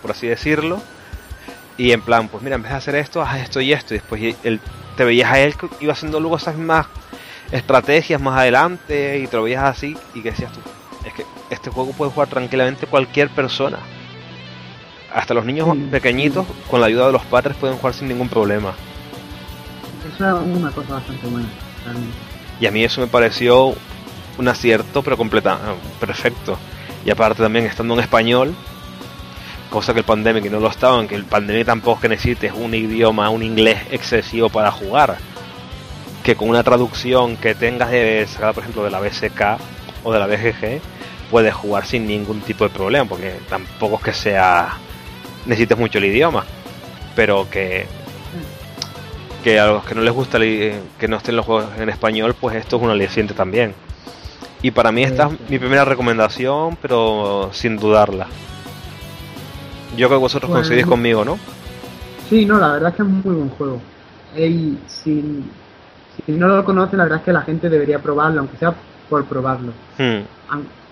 por 0.00 0.12
así 0.12 0.26
decirlo. 0.26 0.80
Y 1.76 1.92
en 1.92 2.00
plan, 2.00 2.28
pues 2.28 2.42
mira, 2.42 2.56
en 2.56 2.62
vez 2.62 2.70
de 2.70 2.78
hacer 2.78 2.94
esto, 2.94 3.20
haz 3.20 3.40
esto 3.40 3.60
y 3.60 3.72
esto. 3.72 3.94
Y 3.94 3.98
después 3.98 4.36
él, 4.44 4.60
te 4.96 5.04
veías 5.04 5.30
a 5.30 5.40
él 5.40 5.56
que 5.56 5.68
iba 5.80 5.92
haciendo 5.92 6.20
luego 6.20 6.36
esas 6.36 6.54
mismas 6.56 6.86
estrategias 7.54 8.20
más 8.20 8.36
adelante 8.36 9.20
y 9.20 9.28
te 9.28 9.36
lo 9.36 9.44
veías 9.44 9.62
así 9.62 9.96
y 10.12 10.22
que 10.22 10.32
decías 10.32 10.52
tú, 10.52 10.58
es 11.06 11.14
que 11.14 11.24
este 11.50 11.70
juego 11.70 11.92
puede 11.92 12.10
jugar 12.10 12.28
tranquilamente 12.28 12.86
cualquier 12.86 13.30
persona. 13.30 13.78
Hasta 15.14 15.34
los 15.34 15.44
niños 15.44 15.68
pequeñitos, 15.92 16.44
con 16.68 16.80
la 16.80 16.86
ayuda 16.86 17.06
de 17.06 17.12
los 17.12 17.22
padres, 17.22 17.56
pueden 17.56 17.76
jugar 17.76 17.94
sin 17.94 18.08
ningún 18.08 18.28
problema. 18.28 18.74
Eso 20.12 20.40
es 20.40 20.56
una 20.56 20.72
cosa 20.72 20.94
bastante 20.94 21.26
buena. 21.28 21.48
Y 22.60 22.66
a 22.66 22.72
mí 22.72 22.82
eso 22.82 23.00
me 23.00 23.06
pareció 23.06 23.74
un 24.36 24.48
acierto, 24.48 25.04
pero 25.04 25.16
completa, 25.16 25.56
perfecto. 26.00 26.58
Y 27.06 27.10
aparte 27.10 27.40
también 27.40 27.66
estando 27.66 27.94
en 27.94 28.00
español, 28.00 28.52
cosa 29.70 29.92
que 29.92 30.00
el 30.00 30.04
Pandemic 30.04 30.50
no 30.50 30.58
lo 30.58 30.68
estaba, 30.68 30.96
aunque 30.96 31.14
el 31.14 31.24
Pandemic 31.24 31.66
tampoco 31.66 31.98
es 31.98 32.02
que 32.02 32.08
necesites 32.08 32.52
un 32.52 32.74
idioma, 32.74 33.30
un 33.30 33.44
inglés 33.44 33.78
excesivo 33.92 34.48
para 34.48 34.72
jugar 34.72 35.18
que 36.24 36.34
con 36.34 36.48
una 36.48 36.64
traducción 36.64 37.36
que 37.36 37.54
tengas 37.54 37.90
de 37.90 38.26
por 38.38 38.58
ejemplo, 38.58 38.82
de 38.82 38.90
la 38.90 38.98
BSK 38.98 39.58
o 40.02 40.12
de 40.12 40.18
la 40.18 40.26
BGG, 40.26 40.80
puedes 41.30 41.54
jugar 41.54 41.86
sin 41.86 42.06
ningún 42.06 42.40
tipo 42.40 42.64
de 42.64 42.70
problema, 42.70 43.04
porque 43.04 43.36
tampoco 43.48 43.96
es 43.96 44.02
que 44.02 44.12
sea 44.14 44.78
necesites 45.44 45.76
mucho 45.76 45.98
el 45.98 46.06
idioma, 46.06 46.44
pero 47.14 47.48
que 47.50 47.86
que 49.44 49.60
a 49.60 49.66
los 49.66 49.84
que 49.84 49.94
no 49.94 50.00
les 50.00 50.14
gusta 50.14 50.38
que 50.38 51.06
no 51.06 51.18
estén 51.18 51.36
los 51.36 51.44
juegos 51.44 51.66
en 51.78 51.90
español, 51.90 52.34
pues 52.40 52.56
esto 52.56 52.76
es 52.76 52.82
un 52.82 52.88
aliciente 52.88 53.34
también. 53.34 53.74
Y 54.62 54.70
para 54.70 54.90
mí 54.90 55.02
esta 55.02 55.26
es 55.26 55.50
mi 55.50 55.58
primera 55.58 55.84
recomendación, 55.84 56.78
pero 56.80 57.50
sin 57.52 57.76
dudarla. 57.76 58.28
Yo 59.98 60.08
creo 60.08 60.18
que 60.18 60.22
vosotros 60.22 60.50
coincidís 60.50 60.86
conmigo, 60.86 61.22
¿no? 61.26 61.38
Sí, 62.30 62.46
no, 62.46 62.58
la 62.58 62.72
verdad 62.72 62.88
es 62.88 62.96
que 62.96 63.02
es 63.02 63.08
un 63.08 63.20
muy 63.22 63.34
buen 63.34 63.50
juego. 63.50 63.82
Y 64.34 64.78
sin, 64.86 65.50
si 66.26 66.32
no 66.32 66.48
lo 66.48 66.64
conoce, 66.64 66.96
la 66.96 67.04
verdad 67.04 67.18
es 67.18 67.24
que 67.24 67.32
la 67.32 67.42
gente 67.42 67.68
debería 67.68 67.98
probarlo, 67.98 68.40
aunque 68.40 68.56
sea 68.56 68.74
por 69.08 69.24
probarlo. 69.24 69.72
Hmm. 69.98 70.22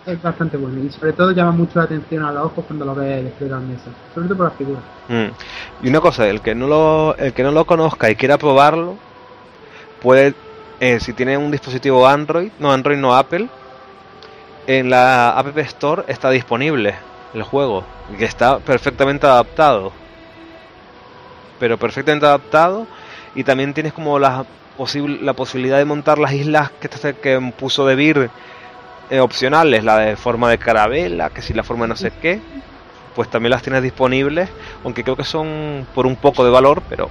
Es 0.05 0.21
bastante 0.21 0.57
bueno 0.57 0.83
y 0.83 0.91
sobre 0.91 1.12
todo 1.12 1.31
llama 1.31 1.52
mucho 1.52 1.79
la 1.79 1.85
atención 1.85 2.25
a 2.25 2.33
los 2.33 2.47
ojos 2.47 2.64
cuando 2.67 2.85
lo 2.85 2.95
ves 2.95 3.23
desplegado 3.23 3.62
en 3.62 3.69
mesa, 3.69 3.85
sobre 4.12 4.26
todo 4.26 4.37
por 4.37 4.47
las 4.47 4.57
figuras. 4.57 4.83
Hmm. 5.09 5.85
Y 5.85 5.88
una 5.88 6.00
cosa, 6.00 6.29
el 6.29 6.41
que 6.41 6.55
no 6.55 6.67
lo, 6.67 7.17
el 7.17 7.33
que 7.33 7.43
no 7.45 7.52
lo 7.52 7.64
conozca 7.64 8.11
y 8.11 8.17
quiera 8.17 8.37
probarlo, 8.37 8.97
puede, 10.00 10.35
eh, 10.81 10.99
si 10.99 11.12
tiene 11.12 11.38
un 11.38 11.50
dispositivo 11.52 12.07
Android, 12.07 12.50
no 12.59 12.73
Android, 12.73 12.99
no 12.99 13.14
Apple, 13.14 13.49
en 14.67 14.91
la 14.91 15.31
App 15.31 15.57
Store 15.59 16.05
está 16.09 16.31
disponible 16.31 16.95
el 17.35 17.43
juego, 17.43 17.85
que 18.19 18.25
está 18.25 18.59
perfectamente 18.59 19.26
adaptado. 19.26 19.93
Pero 21.59 21.79
perfectamente 21.79 22.26
adaptado 22.26 22.87
y 23.35 23.45
también 23.45 23.73
tienes 23.73 23.93
como 23.93 24.19
las 24.19 24.45
la 25.21 25.33
posibilidad 25.35 25.79
de 25.79 25.85
montar 25.85 26.19
las 26.19 26.33
islas 26.33 26.71
que, 26.81 26.88
que 27.14 27.52
puso 27.57 27.87
de 27.87 27.95
Vir 27.95 28.31
eh, 29.11 29.21
opcionales, 29.21 29.85
la 29.85 29.99
de 29.99 30.17
forma 30.17 30.50
de 30.50 30.59
carabela, 30.59 31.31
que 31.31 31.43
si 31.43 31.52
la 31.52 31.62
forma 31.62 31.85
de 31.85 31.88
no 31.88 31.97
sé 31.97 32.12
qué, 32.21 32.41
pues 33.14 33.29
también 33.29 33.50
las 33.50 33.62
tienes 33.62 33.83
disponibles, 33.83 34.49
aunque 34.85 35.05
creo 35.05 35.17
que 35.17 35.25
son 35.25 35.87
por 35.95 36.07
un 36.07 36.17
poco 36.17 36.45
de 36.45 36.50
valor, 36.50 36.83
pero 36.88 37.11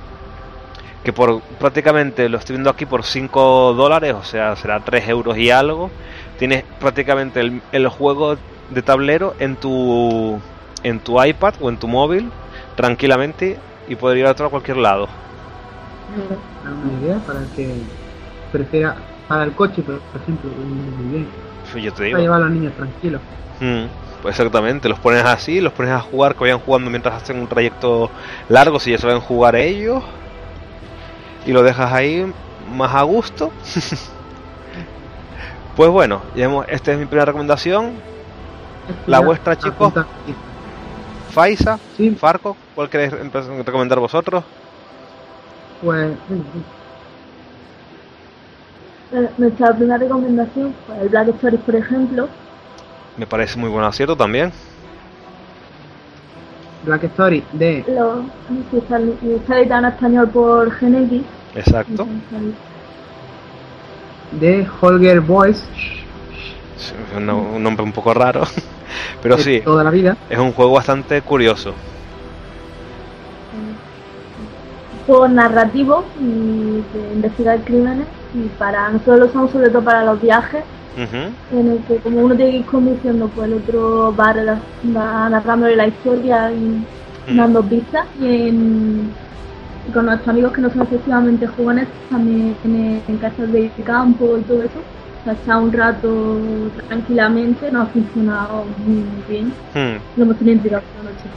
que 1.03 1.13
por 1.13 1.41
prácticamente 1.59 2.29
lo 2.29 2.37
estoy 2.37 2.55
viendo 2.55 2.69
aquí 2.69 2.85
por 2.85 3.03
5 3.03 3.73
dólares, 3.73 4.13
o 4.13 4.23
sea, 4.23 4.55
será 4.55 4.79
3 4.79 5.09
euros 5.09 5.37
y 5.37 5.49
algo, 5.51 5.89
tienes 6.37 6.63
prácticamente 6.79 7.39
el, 7.39 7.61
el 7.71 7.87
juego 7.87 8.37
de 8.69 8.81
tablero 8.81 9.35
en 9.39 9.55
tu 9.55 10.39
en 10.83 10.99
tu 10.99 11.23
iPad 11.23 11.53
o 11.61 11.69
en 11.69 11.77
tu 11.77 11.87
móvil 11.87 12.31
tranquilamente 12.75 13.59
y 13.87 13.95
poder 13.95 14.17
ir 14.17 14.25
a 14.25 14.33
cualquier 14.33 14.77
lado. 14.77 15.07
Una 16.13 17.01
idea 17.01 17.17
para 17.19 17.39
el 17.39 17.47
que 17.49 17.73
prefiera 18.51 18.95
para 19.27 19.43
el 19.43 19.53
coche, 19.53 19.81
por 19.81 19.99
ejemplo, 20.21 20.51
muy 20.51 21.09
bien. 21.09 21.27
Yo 21.81 21.93
te 21.93 22.03
digo. 22.03 22.15
Para 22.15 22.23
llevar 22.23 22.41
a 22.41 22.45
los 22.45 22.53
niños 22.53 22.73
tranquilos. 22.73 23.21
Mm, 23.61 23.85
pues 24.21 24.37
exactamente, 24.37 24.89
los 24.89 24.99
pones 24.99 25.23
así, 25.23 25.61
los 25.61 25.71
pones 25.71 25.93
a 25.93 26.01
jugar, 26.01 26.35
que 26.35 26.41
vayan 26.41 26.59
jugando 26.59 26.89
mientras 26.89 27.21
hacen 27.21 27.39
un 27.39 27.47
trayecto 27.47 28.09
largo, 28.49 28.79
si 28.79 28.91
ya 28.91 28.97
saben 28.97 29.21
jugar 29.21 29.55
ellos, 29.55 30.03
y 31.45 31.53
lo 31.53 31.63
dejas 31.63 31.93
ahí 31.93 32.31
más 32.75 32.93
a 32.93 33.03
gusto. 33.03 33.51
pues 35.77 35.89
bueno, 35.89 36.21
esta 36.67 36.91
es 36.91 36.99
mi 36.99 37.05
primera 37.05 37.25
recomendación. 37.25 37.93
La 39.07 39.19
vuestra, 39.19 39.57
chicos. 39.57 39.93
Faisa, 41.29 41.79
Sí. 41.95 42.11
Farco, 42.11 42.57
¿cuál 42.75 42.89
queréis 42.89 43.13
recomendar 43.65 43.99
vosotros? 43.99 44.43
Pues 45.81 46.11
Eh, 49.13 49.29
Nuestra 49.37 49.75
primera 49.75 49.97
recomendación 49.97 50.73
fue 50.87 51.01
el 51.01 51.09
Black 51.09 51.29
Stories, 51.29 51.61
por 51.61 51.75
ejemplo. 51.75 52.27
Me 53.17 53.27
parece 53.27 53.59
muy 53.59 53.69
buen 53.69 53.83
acierto 53.83 54.15
también. 54.15 54.51
Black 56.85 57.03
Story 57.03 57.43
de 57.51 57.83
Lo, 57.87 58.23
está, 58.77 59.57
editado 59.59 59.79
en 59.79 59.85
español 59.85 60.29
por 60.29 60.71
GeneX. 60.71 61.25
Exacto. 61.55 62.07
de 64.31 64.65
Holger 64.79 65.21
es 66.81 66.93
un, 67.15 67.29
un 67.29 67.61
nombre 67.63 67.83
un 67.83 67.91
poco 67.91 68.13
raro, 68.13 68.43
pero 69.21 69.35
de 69.35 69.43
sí, 69.43 69.61
toda 69.61 69.83
la 69.83 69.91
vida. 69.91 70.17
es 70.29 70.39
un 70.39 70.51
juego 70.53 70.71
bastante 70.71 71.21
curioso. 71.21 71.73
Juego 75.05 75.27
narrativo 75.27 76.03
y 76.19 76.83
de 76.93 77.13
investigar 77.15 77.59
crímenes 77.63 78.07
y 78.33 78.39
para 78.57 78.89
nosotros 78.89 79.19
lo 79.19 79.25
usamos 79.25 79.51
sobre 79.51 79.69
todo 79.69 79.83
para 79.83 80.05
los 80.05 80.21
viajes 80.21 80.63
en 81.51 81.69
el 81.71 81.77
que 81.85 81.99
como 81.99 82.21
uno 82.21 82.35
tiene 82.35 82.51
que 82.51 82.57
ir 82.57 82.65
conduciendo 82.65 83.27
pues 83.29 83.47
el 83.47 83.53
otro 83.57 84.15
va, 84.15 84.33
va 84.95 85.29
narrándole 85.29 85.75
la 85.75 85.87
historia 85.87 86.51
y 86.51 86.85
Mm. 87.27 87.37
dando 87.37 87.61
pistas. 87.63 88.05
Y, 88.19 88.25
en- 88.49 89.13
y 89.87 89.91
con 89.91 90.05
nuestros 90.05 90.27
amigos 90.29 90.51
que 90.53 90.61
no 90.61 90.69
son 90.71 90.81
excesivamente 90.81 91.45
jóvenes 91.47 91.87
también 92.09 92.55
en, 92.63 93.03
en 93.07 93.17
casas 93.17 93.51
de 93.51 93.69
campo 93.85 94.37
y 94.37 94.41
todo 94.41 94.63
eso 94.63 94.79
o 94.79 95.23
sea, 95.23 95.33
está 95.33 95.57
un 95.59 95.71
rato 95.71 96.37
tranquilamente 96.87 97.71
nos 97.71 97.87
ha 97.87 97.91
funcionado 97.91 98.65
muy 98.85 99.03
bien. 99.27 99.53
Hmm, 99.73 99.97
lo 100.17 100.23
hemos 100.23 100.37
tenido 100.37 100.61
por 100.63 100.71
la 100.71 101.03
noche 101.11 101.29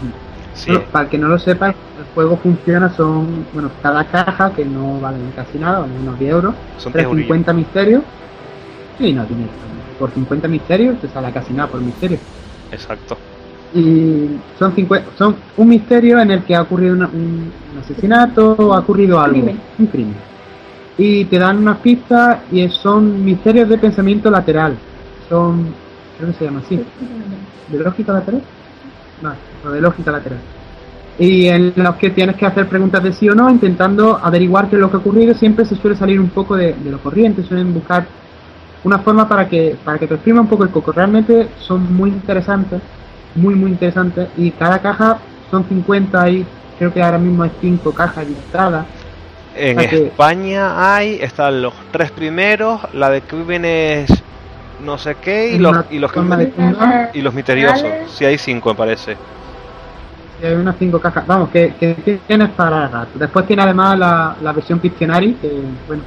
Sí, 0.54 0.70
Bueno, 0.70 0.86
para 0.92 1.04
el 1.04 1.10
que 1.10 1.18
no 1.18 1.28
lo 1.28 1.38
sepa, 1.38 1.68
el 1.68 2.04
juego 2.14 2.36
funciona, 2.36 2.88
son, 2.90 3.46
bueno, 3.52 3.70
cada 3.82 4.04
caja, 4.04 4.52
que 4.54 4.64
no 4.64 5.00
valen 5.00 5.30
casi 5.32 5.58
nada, 5.58 5.80
valen 5.80 6.00
unos 6.00 6.18
10 6.18 6.32
euros, 6.32 6.54
son 6.78 6.92
10 6.92 7.04
eurillos. 7.04 7.26
50 7.26 7.52
misterios. 7.52 8.02
Sí, 8.98 9.12
no, 9.12 9.24
dinero. 9.26 9.50
Por 9.98 10.10
50 10.12 10.48
misterios 10.48 10.98
te 11.00 11.08
sale 11.08 11.32
casi 11.32 11.52
nada 11.52 11.68
por 11.70 11.80
misterio. 11.80 12.18
Exacto. 12.70 13.16
Y 13.74 14.28
son 14.56 14.72
50, 14.74 15.10
son 15.16 15.34
un 15.56 15.68
misterio 15.68 16.20
en 16.20 16.30
el 16.30 16.44
que 16.44 16.54
ha 16.54 16.62
ocurrido 16.62 16.94
una- 16.94 17.08
un, 17.08 17.52
un 17.72 17.78
asesinato 17.78 18.52
o 18.52 18.72
ha 18.72 18.78
ocurrido 18.80 19.18
algo. 19.20 19.34
crimen. 19.40 19.60
Un 19.78 19.86
crimen. 19.86 20.14
Y 20.96 21.24
te 21.24 21.38
dan 21.40 21.58
unas 21.58 21.78
pistas 21.80 22.42
y 22.52 22.68
son 22.68 23.24
misterios 23.24 23.68
de 23.68 23.78
pensamiento 23.78 24.30
lateral. 24.30 24.76
Son, 25.28 25.74
creo 26.16 26.28
que 26.30 26.34
se 26.38 26.44
llama 26.44 26.60
así. 26.60 26.80
¿De 27.66 27.78
lógica 27.78 28.12
lateral? 28.12 28.42
No, 29.20 29.32
o 29.66 29.70
de 29.70 29.80
lógica 29.80 30.10
lateral. 30.10 30.38
Y 31.18 31.46
en 31.48 31.72
los 31.76 31.94
que 31.96 32.10
tienes 32.10 32.36
que 32.36 32.44
hacer 32.46 32.68
preguntas 32.68 33.02
de 33.02 33.12
sí 33.12 33.28
o 33.28 33.34
no, 33.34 33.48
intentando 33.48 34.18
averiguar 34.22 34.68
qué 34.68 34.76
es 34.76 34.80
lo 34.80 34.90
que 34.90 34.96
ha 34.96 35.00
ocurrido, 35.00 35.34
siempre 35.34 35.64
se 35.64 35.76
suele 35.76 35.96
salir 35.96 36.18
un 36.20 36.30
poco 36.30 36.56
de, 36.56 36.72
de 36.74 36.90
lo 36.90 36.98
corriente, 36.98 37.42
suelen 37.44 37.72
buscar 37.72 38.06
una 38.82 38.98
forma 38.98 39.28
para 39.28 39.48
que, 39.48 39.76
para 39.84 39.98
que 39.98 40.06
te 40.06 40.14
exprima 40.14 40.40
un 40.40 40.48
poco 40.48 40.64
el 40.64 40.70
coco. 40.70 40.92
Realmente 40.92 41.48
son 41.60 41.94
muy 41.94 42.10
interesantes, 42.10 42.80
muy 43.36 43.54
muy 43.54 43.70
interesantes, 43.70 44.28
y 44.36 44.50
cada 44.50 44.80
caja 44.80 45.18
son 45.50 45.64
50 45.68 46.28
y 46.30 46.44
creo 46.78 46.92
que 46.92 47.02
ahora 47.02 47.18
mismo 47.18 47.44
hay 47.44 47.52
5 47.60 47.92
cajas 47.92 48.26
listadas. 48.28 48.84
En 49.56 49.78
O 49.78 49.80
sea 49.82 49.90
que- 49.90 50.06
España 50.06 50.94
hay, 50.96 51.18
están 51.20 51.62
los 51.62 51.74
tres 51.92 52.10
primeros, 52.10 52.80
la 52.92 53.08
de 53.10 53.22
crímenes 53.22 54.10
no 54.84 54.98
sé 54.98 55.14
qué 55.22 55.54
y 55.54 55.58
los, 55.58 55.76
y 55.90 55.98
los, 56.00 56.12
y 57.14 57.22
misteriosos. 57.32 57.86
Sí, 58.08 58.24
hay 58.24 58.36
cinco 58.36 58.70
me 58.70 58.74
parece. 58.74 59.16
Y 60.42 60.46
hay 60.46 60.54
unas 60.54 60.76
5 60.78 60.98
cajas, 61.00 61.26
vamos, 61.26 61.48
que, 61.50 61.74
que 61.78 62.20
tienes 62.26 62.50
para 62.50 62.88
rato. 62.88 63.10
Después 63.18 63.46
tiene 63.46 63.62
además 63.62 63.98
la, 63.98 64.36
la 64.42 64.52
versión 64.52 64.78
Pictionary, 64.80 65.34
que 65.34 65.48
bueno, 65.86 66.02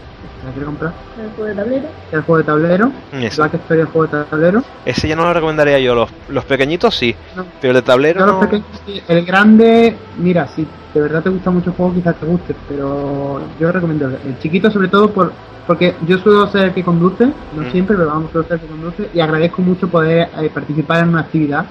la 0.45 0.51
quiero 0.51 0.67
comprar, 0.67 0.93
el 1.21 1.29
juego 1.31 1.45
de 1.45 1.55
tablero 1.55 1.87
el 2.11 2.21
juego 2.21 2.37
de 2.37 2.43
tablero. 2.43 2.91
Eso. 3.13 3.41
Black 3.41 3.53
Story, 3.55 3.79
el 3.81 3.85
juego 3.87 4.07
de 4.17 4.23
tablero. 4.25 4.63
Ese 4.85 5.07
ya 5.07 5.15
no 5.15 5.23
lo 5.23 5.33
recomendaría 5.33 5.79
yo, 5.79 5.95
los, 5.95 6.09
los 6.29 6.45
pequeñitos 6.45 6.95
sí, 6.95 7.15
No. 7.35 7.45
pero 7.61 7.71
el 7.71 7.75
de 7.75 7.81
tablero 7.81 8.19
Yo 8.19 8.25
los 8.25 8.35
no. 8.35 8.41
pequeños 8.41 8.67
sí. 8.85 9.01
El 9.07 9.25
grande, 9.25 9.95
mira, 10.17 10.47
si 10.47 10.67
de 10.93 11.01
verdad 11.01 11.21
te 11.23 11.29
gusta 11.29 11.49
mucho 11.51 11.69
el 11.71 11.75
juego, 11.75 11.93
quizás 11.93 12.15
te 12.15 12.25
guste, 12.25 12.55
pero 12.69 13.41
yo 13.59 13.71
recomiendo 13.71 14.07
el, 14.07 14.17
el 14.25 14.39
chiquito 14.39 14.69
sobre 14.71 14.87
todo 14.89 15.09
por 15.11 15.31
porque 15.67 15.95
yo 16.07 16.17
suelo 16.19 16.47
ser 16.47 16.67
el 16.67 16.73
que 16.73 16.81
conduce, 16.81 17.25
no 17.25 17.61
Mm. 17.63 17.71
siempre, 17.71 17.97
pero 17.97 18.07
vamos, 18.09 18.31
suelo 18.31 18.47
ser 18.47 18.55
el 18.55 18.61
que 18.61 18.67
conduce 18.67 19.09
y 19.13 19.19
agradezco 19.19 19.61
mucho 19.61 19.89
poder 19.89 20.29
eh, 20.39 20.49
participar 20.53 21.03
en 21.03 21.09
una 21.09 21.19
actividad 21.21 21.65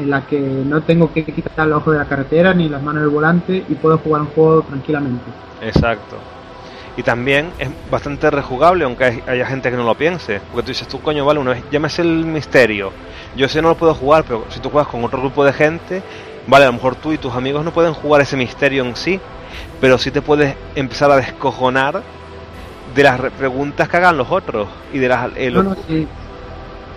en 0.00 0.10
la 0.10 0.22
que 0.26 0.38
no 0.40 0.80
tengo 0.82 1.12
que 1.12 1.24
quitar 1.24 1.66
los 1.66 1.78
ojos 1.78 1.92
de 1.94 1.98
la 2.00 2.06
carretera 2.06 2.54
ni 2.54 2.68
las 2.68 2.82
manos 2.82 3.02
del 3.02 3.10
volante 3.10 3.56
y 3.68 3.74
puedo 3.74 3.98
jugar 3.98 4.22
un 4.22 4.28
juego 4.28 4.62
tranquilamente. 4.62 5.30
Exacto. 5.60 6.16
Y 6.96 7.02
también 7.02 7.46
es 7.58 7.68
bastante 7.90 8.30
rejugable, 8.30 8.84
aunque 8.84 9.04
hay- 9.04 9.22
haya 9.26 9.46
gente 9.46 9.70
que 9.70 9.76
no 9.76 9.84
lo 9.84 9.94
piense. 9.94 10.40
Porque 10.50 10.64
tú 10.64 10.68
dices, 10.70 10.88
tú 10.88 10.98
coño, 11.00 11.24
vale, 11.24 11.38
una 11.40 11.52
vez 11.52 11.62
ya 11.70 11.78
me 11.80 11.88
sé 11.88 12.02
el 12.02 12.24
misterio. 12.24 12.90
Yo 13.36 13.48
sé 13.48 13.62
no 13.62 13.68
lo 13.68 13.76
puedo 13.76 13.94
jugar, 13.94 14.24
pero 14.24 14.44
si 14.50 14.60
tú 14.60 14.70
juegas 14.70 14.88
con 14.88 15.04
otro 15.04 15.20
grupo 15.20 15.44
de 15.44 15.52
gente, 15.52 16.02
vale, 16.46 16.64
a 16.64 16.68
lo 16.68 16.74
mejor 16.74 16.96
tú 16.96 17.12
y 17.12 17.18
tus 17.18 17.32
amigos 17.34 17.64
no 17.64 17.70
pueden 17.70 17.94
jugar 17.94 18.20
ese 18.22 18.36
misterio 18.36 18.84
en 18.84 18.96
sí, 18.96 19.20
pero 19.80 19.98
sí 19.98 20.10
te 20.10 20.20
puedes 20.20 20.54
empezar 20.74 21.10
a 21.10 21.16
descojonar 21.16 22.02
de 22.94 23.02
las 23.02 23.20
re- 23.20 23.30
preguntas 23.30 23.88
que 23.88 23.96
hagan 23.96 24.16
los 24.18 24.30
otros 24.30 24.68
y 24.92 24.98
de 24.98 25.08
las 25.08 25.30
eh, 25.36 25.50
No, 25.50 25.62
lo- 25.62 25.70
no, 25.70 25.76
sí, 25.86 26.06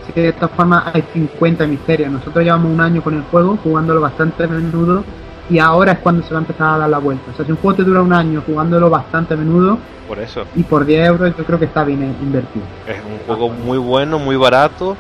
sí 0.06 0.14
que 0.14 0.22
de 0.22 0.34
todas 0.34 0.52
formas 0.52 0.84
hay 0.94 1.04
50 1.14 1.66
misterios. 1.68 2.12
Nosotros 2.12 2.44
llevamos 2.44 2.72
un 2.72 2.82
año 2.82 3.02
con 3.02 3.16
el 3.16 3.24
juego, 3.24 3.58
jugándolo 3.64 4.02
bastante 4.02 4.44
a 4.44 4.48
menudo, 4.48 5.04
y 5.50 5.60
ahora 5.60 5.94
es 5.94 6.00
cuando 6.00 6.24
se 6.24 6.34
va 6.34 6.40
a 6.40 6.42
empezar 6.42 6.68
a 6.68 6.78
dar 6.80 6.90
la 6.90 7.00
vuelta. 7.00 7.32
O 7.32 7.36
sea, 7.36 7.46
si 7.46 7.52
un 7.52 7.58
juego 7.58 7.78
te 7.78 7.84
dura 7.84 8.02
un 8.02 8.14
año 8.14 8.44
jugándolo 8.46 8.90
bastante 8.90 9.34
a 9.34 9.38
menudo, 9.38 9.78
por 10.08 10.20
eso. 10.20 10.46
y 10.56 10.64
por 10.64 10.86
10 10.86 11.08
euros 11.08 11.34
yo 11.38 11.44
creo 11.44 11.60
que 11.60 11.66
está 11.66 11.84
bien 11.84 12.04
eh, 12.04 12.16
invertido. 12.22 12.66
Es 12.88 12.98
un 13.06 13.20
juego 13.26 13.50
muy 13.50 13.78
bueno, 13.78 14.20
muy 14.20 14.36
barato 14.36 14.98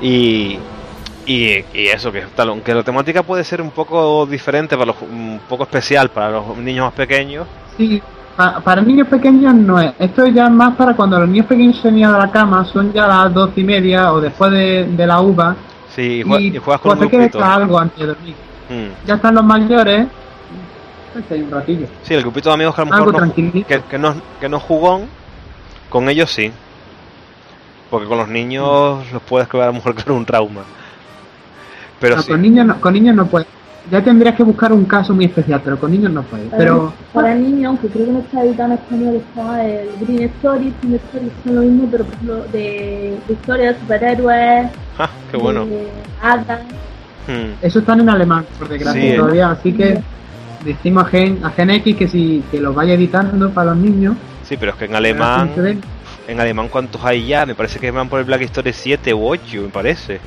y, 0.00 0.58
y, 1.26 1.64
y 1.72 1.86
eso, 1.88 2.12
que 2.12 2.22
tal, 2.34 2.50
aunque 2.50 2.74
la 2.74 2.82
temática 2.82 3.22
puede 3.22 3.44
ser 3.44 3.60
un 3.62 3.70
poco 3.70 4.26
diferente, 4.26 4.76
para 4.76 4.86
los, 4.86 5.02
un 5.02 5.40
poco 5.48 5.64
especial 5.64 6.10
para 6.10 6.30
los 6.30 6.56
niños 6.58 6.86
más 6.86 6.94
pequeños, 6.94 7.46
Sí, 7.76 8.00
pa- 8.36 8.60
para 8.60 8.82
niños 8.82 9.08
pequeños 9.08 9.54
no 9.54 9.80
es. 9.80 9.92
Esto 9.98 10.26
ya 10.26 10.46
es 10.46 10.50
más 10.50 10.74
para 10.76 10.94
cuando 10.94 11.18
los 11.18 11.28
niños 11.28 11.46
pequeños 11.46 11.78
se 11.80 11.88
ido 11.90 12.14
a 12.14 12.18
la 12.18 12.30
cama, 12.30 12.64
son 12.64 12.92
ya 12.92 13.06
las 13.06 13.32
doce 13.32 13.60
y 13.60 13.64
media 13.64 14.12
o 14.12 14.20
después 14.20 14.50
de, 14.50 14.84
de 14.86 15.06
la 15.06 15.20
uva, 15.20 15.56
sí, 15.94 16.22
y, 16.24 16.56
y 16.56 16.58
juegas 16.58 16.80
con 16.80 16.90
pues 16.98 17.02
un 17.02 17.08
que 17.10 17.16
grupito. 17.18 17.44
algo 17.44 17.78
antes 17.78 17.98
de 17.98 18.06
dormir. 18.06 18.34
Mm. 18.70 19.06
Ya 19.06 19.14
están 19.14 19.34
los 19.34 19.44
mayores, 19.44 20.06
pues 21.12 21.24
hay 21.30 21.42
un 21.42 21.50
ratillo. 21.50 21.86
Sí, 22.02 22.14
el 22.14 22.22
grupito 22.22 22.48
de 22.48 22.54
amigos 22.54 22.74
que 22.74 22.80
a 22.82 22.84
lo 22.84 22.94
Algo 22.94 23.12
mejor 23.12 23.28
no, 23.28 23.34
que, 23.34 23.82
que 23.88 23.98
no, 23.98 24.14
que 24.40 24.48
no 24.48 24.60
jugón, 24.60 25.02
con 25.90 26.08
ellos 26.08 26.30
sí. 26.30 26.50
Porque 27.90 28.08
con 28.08 28.18
los 28.18 28.28
niños 28.28 29.04
los 29.12 29.22
puedes 29.22 29.46
crear 29.48 29.64
a 29.64 29.68
lo 29.68 29.74
mejor 29.74 29.94
crear 29.96 30.12
un 30.12 30.24
trauma. 30.26 30.62
Pero 32.00 32.16
No, 32.16 32.22
sí, 32.22 32.32
con 32.32 32.42
niños 32.42 32.66
no, 32.66 32.80
con 32.80 32.92
niños 32.94 33.14
no 33.14 33.26
puedes. 33.26 33.46
Ya 33.90 34.02
tendrías 34.02 34.34
que 34.34 34.42
buscar 34.42 34.72
un 34.72 34.84
caso 34.84 35.14
muy 35.14 35.26
especial, 35.26 35.60
pero 35.62 35.78
con 35.78 35.90
niños 35.90 36.10
no 36.12 36.22
puedes. 36.22 36.48
Pero 36.56 36.92
para 37.12 37.34
niños, 37.34 37.66
aunque 37.68 37.88
creo 37.88 38.06
que 38.06 38.12
no 38.12 38.18
está 38.20 38.42
editado 38.42 38.72
en 38.72 38.78
español, 38.78 39.14
está 39.16 39.64
el 39.64 39.88
Green 40.00 40.22
Stories, 40.36 40.72
Green 40.82 40.94
Stories 41.06 41.32
son 41.44 41.54
lo 41.54 41.60
mismo, 41.60 41.88
pero 41.90 42.04
por 42.04 42.14
ejemplo 42.14 42.44
de, 42.52 43.18
de 43.26 43.32
historias 43.32 43.74
de 43.74 43.80
superhéroes, 43.80 44.70
ah, 44.98 45.10
qué 45.30 45.36
bueno. 45.36 45.66
de 45.66 45.88
hadas, 46.22 46.60
Mm. 47.26 47.64
eso 47.64 47.78
están 47.78 48.00
en 48.00 48.08
alemán, 48.10 48.44
por 48.58 48.68
desgracia, 48.68 49.00
Sí, 49.00 49.16
todavía. 49.16 49.50
Así 49.50 49.72
que 49.72 49.98
decimos 50.62 51.04
a 51.04 51.06
Gen, 51.08 51.42
a 51.42 51.50
Gen 51.50 51.70
X 51.70 51.96
que 51.96 52.06
si 52.08 52.42
que 52.50 52.60
los 52.60 52.74
vaya 52.74 52.92
editando 52.94 53.50
para 53.50 53.70
los 53.70 53.78
niños. 53.78 54.14
Sí, 54.42 54.56
pero 54.58 54.72
es 54.72 54.76
que 54.78 54.84
en 54.84 54.94
alemán, 54.94 55.50
en 56.28 56.40
alemán 56.40 56.68
¿cuántos 56.68 57.02
hay 57.02 57.26
ya? 57.26 57.46
Me 57.46 57.54
parece 57.54 57.78
que 57.78 57.90
van 57.90 58.10
por 58.10 58.18
el 58.20 58.26
Black 58.26 58.42
Story 58.42 58.72
7 58.74 59.14
u 59.14 59.26
8, 59.26 59.62
me 59.62 59.68
parece. 59.68 60.20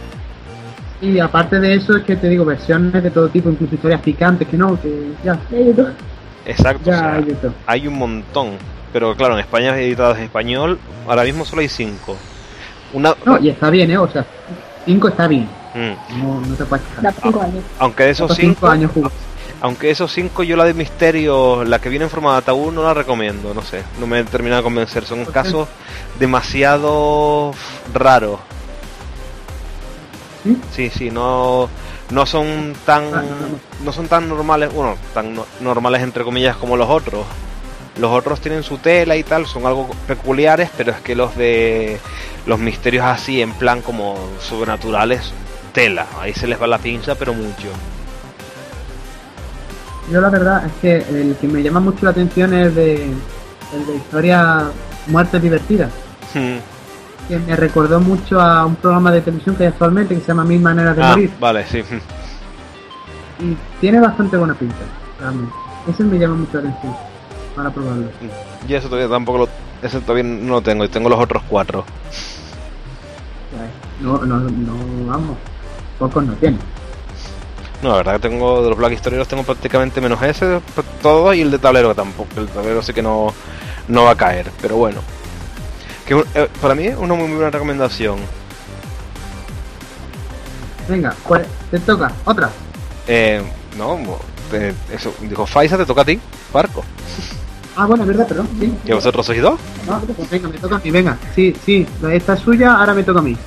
Y 1.01 1.19
aparte 1.19 1.59
de 1.59 1.75
eso 1.75 1.95
es 1.95 2.03
que 2.03 2.15
te 2.15 2.27
digo 2.27 2.43
versiones 2.43 3.03
de 3.03 3.11
todo 3.11 3.29
tipo, 3.29 3.49
incluso 3.49 3.75
historias 3.75 4.01
picantes, 4.01 4.47
que 4.47 4.57
no, 4.57 4.79
que 4.81 5.11
ya. 5.23 5.39
Exacto, 6.45 6.81
o 6.83 6.85
ya 6.85 7.21
sea, 7.41 7.51
hay 7.67 7.87
un 7.87 7.97
montón. 7.97 8.53
Pero 8.91 9.15
claro, 9.15 9.35
en 9.35 9.41
España 9.41 9.77
editados 9.77 10.17
en 10.17 10.23
español, 10.23 10.79
ahora 11.07 11.23
mismo 11.23 11.45
solo 11.45 11.61
hay 11.61 11.69
5. 11.69 12.17
Una, 12.93 13.13
No, 13.25 13.37
y 13.37 13.49
está 13.49 13.69
bien, 13.69 13.91
¿eh? 13.91 13.97
O 13.97 14.09
sea, 14.09 14.25
5 14.85 15.07
está 15.09 15.27
bien. 15.27 15.47
Mm. 15.75 16.19
No, 16.23 16.41
no 16.41 16.55
te 16.55 16.65
puedes 16.65 16.85
quejar. 16.85 17.13
cinco 17.21 17.41
años. 17.41 17.63
Aunque 17.77 18.03
de 18.03 18.09
esos 18.11 18.35
cinco 18.35 18.53
cinco, 18.53 18.67
años 18.67 18.91
aunque 19.61 19.89
esos 19.89 20.11
cinco 20.11 20.43
yo 20.43 20.55
la 20.55 20.65
de 20.65 20.73
misterio, 20.73 21.63
la 21.63 21.79
que 21.79 21.89
viene 21.89 22.05
en 22.05 22.11
forma 22.11 22.33
de 22.33 22.37
ataúd 22.39 22.71
no 22.73 22.83
la 22.83 22.93
recomiendo, 22.93 23.53
no 23.53 23.61
sé, 23.61 23.83
no 23.99 24.07
me 24.07 24.23
termina 24.23 24.57
de 24.57 24.63
convencer, 24.63 25.05
son 25.05 25.25
casos 25.25 25.67
demasiado 26.19 27.53
raros. 27.93 28.39
¿Sí? 30.47 30.61
Sí, 30.75 30.89
sí, 30.89 31.11
no 31.11 31.69
no 32.09 32.25
son 32.25 32.73
tan 32.85 33.03
Ah, 33.13 33.23
no, 33.83 33.91
son 33.91 34.07
tan 34.07 34.29
normales, 34.29 34.73
bueno, 34.73 34.95
tan 35.13 35.33
no- 35.35 35.45
normales 35.59 36.01
entre 36.01 36.23
comillas 36.23 36.55
como 36.55 36.77
los 36.77 36.89
otros. 36.89 37.25
Los 37.99 38.11
otros 38.11 38.39
tienen 38.39 38.63
su 38.63 38.77
tela 38.77 39.15
y 39.17 39.23
tal, 39.23 39.45
son 39.47 39.65
algo 39.65 39.89
peculiares, 40.07 40.69
pero 40.77 40.91
es 40.91 41.01
que 41.01 41.15
los 41.15 41.35
de 41.35 41.99
los 42.45 42.59
misterios 42.59 43.03
así 43.05 43.41
en 43.41 43.51
plan 43.53 43.81
como 43.81 44.15
sobrenaturales 44.39 45.33
tela, 45.73 46.05
ahí 46.19 46.33
se 46.33 46.47
les 46.47 46.61
va 46.61 46.67
la 46.67 46.77
pinza, 46.77 47.15
pero 47.15 47.33
mucho. 47.33 47.67
Yo 50.11 50.21
la 50.21 50.29
verdad 50.29 50.65
es 50.65 50.71
que 50.81 50.95
el 51.09 51.35
que 51.41 51.47
me 51.47 51.61
llama 51.61 51.79
mucho 51.81 52.05
la 52.05 52.11
atención 52.11 52.53
es 52.53 52.73
de, 52.73 53.03
el 53.03 53.85
de 53.87 53.95
historia 53.95 54.69
Muertes 55.07 55.41
Divertidas, 55.41 55.91
Hmm. 56.33 56.57
Que 57.27 57.37
me 57.39 57.55
recordó 57.55 57.99
mucho 57.99 58.39
a 58.39 58.65
un 58.65 58.75
programa 58.75 59.11
de 59.11 59.21
televisión 59.21 59.55
que 59.55 59.63
hay 59.63 59.69
actualmente 59.69 60.15
que 60.15 60.21
se 60.21 60.27
llama 60.27 60.43
Mil 60.45 60.61
Maneras 60.61 60.95
de 60.95 61.03
Ah, 61.03 61.09
Morir 61.11 61.31
vale, 61.39 61.65
sí. 61.67 61.83
y 63.39 63.55
tiene 63.81 63.99
bastante 63.99 64.37
buena 64.37 64.53
pinta, 64.53 64.75
realmente. 65.19 65.53
Ese 65.89 66.03
me 66.03 66.17
llama 66.17 66.35
mucho 66.35 66.53
la 66.61 66.69
atención 66.69 66.95
para 67.55 67.69
probarlo. 67.69 68.09
Y 68.67 68.73
eso 68.73 68.87
todavía 68.87 69.09
tampoco 69.09 69.37
lo, 69.39 69.49
ese 69.81 69.99
todavía 70.01 70.23
no 70.23 70.53
lo 70.55 70.61
tengo, 70.61 70.83
y 70.85 70.89
tengo 70.89 71.09
los 71.09 71.19
otros 71.19 71.43
cuatro. 71.49 71.83
No, 74.01 74.19
no, 74.19 74.37
no, 74.39 75.07
vamos, 75.07 75.37
pocos 75.97 76.23
no 76.23 76.33
tienen. 76.33 76.59
No, 77.81 77.89
la 77.89 77.97
verdad 77.97 78.13
que 78.13 78.29
tengo 78.29 78.61
de 78.63 78.69
los 78.69 78.77
Black 78.77 78.93
History 78.93 79.17
los 79.17 79.27
tengo 79.27 79.43
prácticamente 79.43 80.01
menos 80.01 80.21
ese, 80.21 80.61
pues, 80.75 80.85
todo 81.01 81.33
y 81.33 81.41
el 81.41 81.51
de 81.51 81.59
tablero 81.59 81.93
tampoco. 81.95 82.29
El 82.39 82.47
tablero 82.47 82.81
sí 82.81 82.93
que 82.93 83.01
no, 83.01 83.33
no 83.87 84.03
va 84.03 84.11
a 84.11 84.15
caer, 84.15 84.51
pero 84.61 84.77
bueno. 84.77 84.99
Que 86.07 86.15
eh, 86.35 86.47
para 86.61 86.73
mí 86.73 86.87
es 86.87 86.97
una 86.97 87.13
muy 87.15 87.29
buena 87.31 87.49
recomendación. 87.49 88.17
Venga, 90.87 91.13
pues 91.27 91.45
te 91.69 91.79
toca, 91.79 92.11
otra. 92.25 92.49
Eh, 93.07 93.41
no, 93.77 93.97
te- 94.49 94.73
eso, 94.93 95.13
dijo 95.21 95.45
Faisa, 95.45 95.77
te 95.77 95.85
toca 95.85 96.01
a 96.01 96.05
ti, 96.05 96.17
Barco. 96.53 96.83
Ah, 97.75 97.85
bueno, 97.85 98.03
es 98.03 98.07
verdad, 98.07 98.27
perdón, 98.27 98.47
sí. 98.59 98.73
¿Y 98.85 98.91
vosotros 98.93 99.25
sois 99.25 99.41
dos? 99.41 99.59
No, 99.85 99.99
pues 99.99 100.29
venga, 100.29 100.47
me 100.47 100.57
toca 100.57 100.77
a 100.77 100.79
mí, 100.79 100.89
venga. 100.91 101.17
Sí, 101.35 101.53
sí, 101.65 101.85
esta 102.11 102.33
es 102.33 102.39
suya, 102.39 102.73
ahora 102.75 102.93
me 102.93 103.03
toca 103.03 103.19
a 103.19 103.21
mí. 103.21 103.37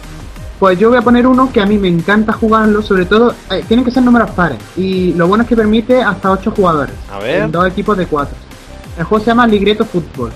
Pues 0.59 0.79
yo 0.79 0.91
voy 0.91 0.99
a 0.99 1.03
poner 1.03 1.27
uno 1.27 1.51
que 1.51 1.63
a 1.63 1.67
mí 1.67 1.79
me 1.79 1.89
encanta 1.89 2.35
jugarlo, 2.35 2.83
sobre 2.83 3.07
todo, 3.07 3.35
eh, 3.51 3.65
tienen 3.67 3.85
que 3.85 3.91
ser 3.91 4.03
números 4.03 4.31
pares. 4.33 4.59
Y 4.77 5.15
lo 5.15 5.27
bueno 5.27 5.43
es 5.43 5.49
que 5.49 5.57
permite 5.57 6.03
hasta 6.03 6.31
8 6.31 6.51
jugadores. 6.55 6.95
A 7.11 7.19
ver. 7.19 7.43
En 7.45 7.51
dos 7.51 7.67
equipos 7.67 7.97
de 7.97 8.07
4. 8.07 8.37
El 8.99 9.05
juego 9.05 9.25
se 9.25 9.31
llama 9.31 9.47
Ligreto 9.47 9.87
Fútbol. 9.87 10.31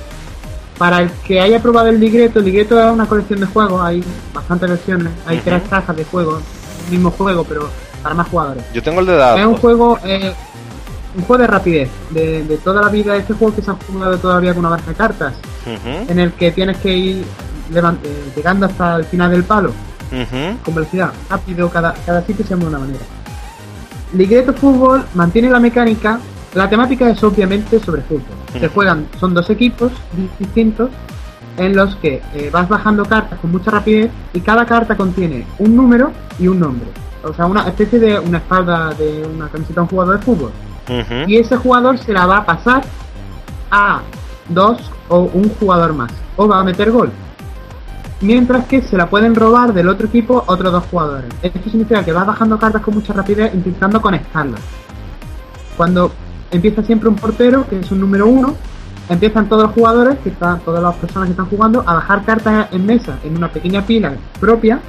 Para 0.78 1.00
el 1.00 1.10
que 1.26 1.40
haya 1.40 1.60
probado 1.62 1.88
el 1.88 2.00
Ligreto, 2.00 2.40
el 2.40 2.46
Ligreto 2.46 2.80
es 2.80 2.92
una 2.92 3.06
colección 3.06 3.40
de 3.40 3.46
juegos, 3.46 3.80
hay 3.80 4.02
bastantes 4.32 4.70
versiones, 4.70 5.12
hay 5.26 5.38
tres 5.38 5.62
cajas 5.70 5.96
de 5.96 6.04
juegos, 6.04 6.42
el 6.86 6.92
mismo 6.92 7.10
juego, 7.12 7.44
pero 7.44 7.68
para 8.02 8.14
más 8.14 8.28
jugadores. 8.28 8.64
Yo 8.72 8.82
tengo 8.82 9.00
el 9.00 9.06
de 9.06 9.40
Es 9.40 9.46
un 9.46 9.56
juego, 9.56 9.98
eh, 10.04 10.32
un 11.16 11.22
juego 11.22 11.42
de 11.42 11.46
rapidez, 11.46 11.88
de, 12.10 12.42
de 12.42 12.56
toda 12.58 12.82
la 12.82 12.88
vida, 12.88 13.16
este 13.16 13.34
juego 13.34 13.54
que 13.54 13.62
se 13.62 13.70
ha 13.70 13.76
jugado 13.86 14.18
todavía 14.18 14.52
con 14.52 14.60
una 14.60 14.70
baraja 14.70 14.90
de 14.90 14.96
cartas 14.96 15.34
en 16.08 16.18
el 16.18 16.32
que 16.32 16.50
tienes 16.52 16.76
que 16.78 16.94
ir 16.94 17.24
eh, 17.74 18.32
llegando 18.36 18.66
hasta 18.66 18.96
el 18.96 19.04
final 19.04 19.30
del 19.30 19.44
palo 19.44 19.72
con 20.64 20.74
velocidad, 20.74 21.12
rápido, 21.28 21.68
cada, 21.70 21.92
cada 22.06 22.24
sitio 22.24 22.44
se 22.44 22.50
llama 22.50 22.64
de 22.64 22.68
una 22.68 22.78
manera. 22.78 23.04
Ligreto 24.12 24.52
Fútbol 24.52 25.04
mantiene 25.14 25.50
la 25.50 25.58
mecánica, 25.58 26.20
la 26.54 26.68
temática 26.68 27.08
es 27.08 27.22
obviamente 27.22 27.80
sobre 27.80 28.02
fútbol. 28.02 28.22
Se 28.58 28.68
juegan, 28.68 29.06
son 29.18 29.34
dos 29.34 29.50
equipos 29.50 29.92
distintos 30.38 30.90
en 31.56 31.76
los 31.76 31.96
que 31.96 32.22
eh, 32.34 32.50
vas 32.52 32.68
bajando 32.68 33.04
cartas 33.04 33.38
con 33.40 33.52
mucha 33.52 33.70
rapidez 33.70 34.10
y 34.32 34.40
cada 34.40 34.64
carta 34.64 34.96
contiene 34.96 35.46
un 35.58 35.76
número 35.76 36.12
y 36.38 36.48
un 36.48 36.60
nombre. 36.60 36.88
O 37.24 37.32
sea, 37.32 37.46
una 37.46 37.66
especie 37.68 37.98
de 37.98 38.18
una 38.18 38.38
espalda 38.38 38.92
de 38.94 39.26
una 39.26 39.48
camiseta 39.48 39.80
de 39.80 39.80
un 39.80 39.88
jugador 39.88 40.18
de 40.18 40.24
fútbol. 40.24 40.52
Y 41.26 41.36
ese 41.36 41.56
jugador 41.56 41.96
se 41.98 42.12
la 42.12 42.26
va 42.26 42.38
a 42.38 42.46
pasar 42.46 42.82
a 43.70 44.02
dos 44.48 44.78
o 45.08 45.20
un 45.20 45.48
jugador 45.48 45.94
más 45.94 46.12
o 46.36 46.46
va 46.46 46.60
a 46.60 46.64
meter 46.64 46.90
gol. 46.90 47.10
Mientras 48.20 48.66
que 48.66 48.82
se 48.82 48.96
la 48.96 49.08
pueden 49.08 49.34
robar 49.34 49.72
del 49.72 49.88
otro 49.88 50.06
equipo 50.06 50.44
otros 50.46 50.72
dos 50.72 50.84
jugadores. 50.90 51.30
Esto 51.42 51.58
significa 51.70 52.04
que 52.04 52.12
vas 52.12 52.26
bajando 52.26 52.58
cartas 52.58 52.82
con 52.82 52.94
mucha 52.94 53.12
rapidez 53.12 53.52
intentando 53.54 54.00
conectarlas. 54.00 54.60
Cuando 55.76 56.12
empieza 56.50 56.82
siempre 56.82 57.08
un 57.08 57.16
portero 57.16 57.66
que 57.68 57.80
es 57.80 57.90
un 57.90 58.00
número 58.00 58.26
uno 58.26 58.54
empiezan 59.08 59.48
todos 59.48 59.64
los 59.64 59.72
jugadores 59.72 60.18
que 60.20 60.30
están 60.30 60.60
todas 60.60 60.82
las 60.82 60.94
personas 60.96 61.28
que 61.28 61.32
están 61.32 61.46
jugando 61.46 61.82
a 61.86 61.94
bajar 61.94 62.24
cartas 62.24 62.68
en 62.72 62.86
mesa 62.86 63.18
en 63.24 63.36
una 63.36 63.48
pequeña 63.48 63.84
pila 63.84 64.14
propia 64.40 64.80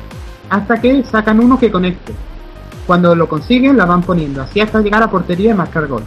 hasta 0.49 0.79
que 0.79 1.03
sacan 1.03 1.39
uno 1.39 1.57
que 1.59 1.71
conecte 1.71 2.13
cuando 2.85 3.15
lo 3.15 3.27
consiguen, 3.27 3.77
la 3.77 3.85
van 3.85 4.03
poniendo, 4.03 4.43
así 4.43 4.61
hasta 4.61 4.79
llegar 4.79 5.01
a 5.01 5.09
portería 5.09 5.51
y 5.51 5.53
marcar 5.55 5.87
gol. 5.87 6.03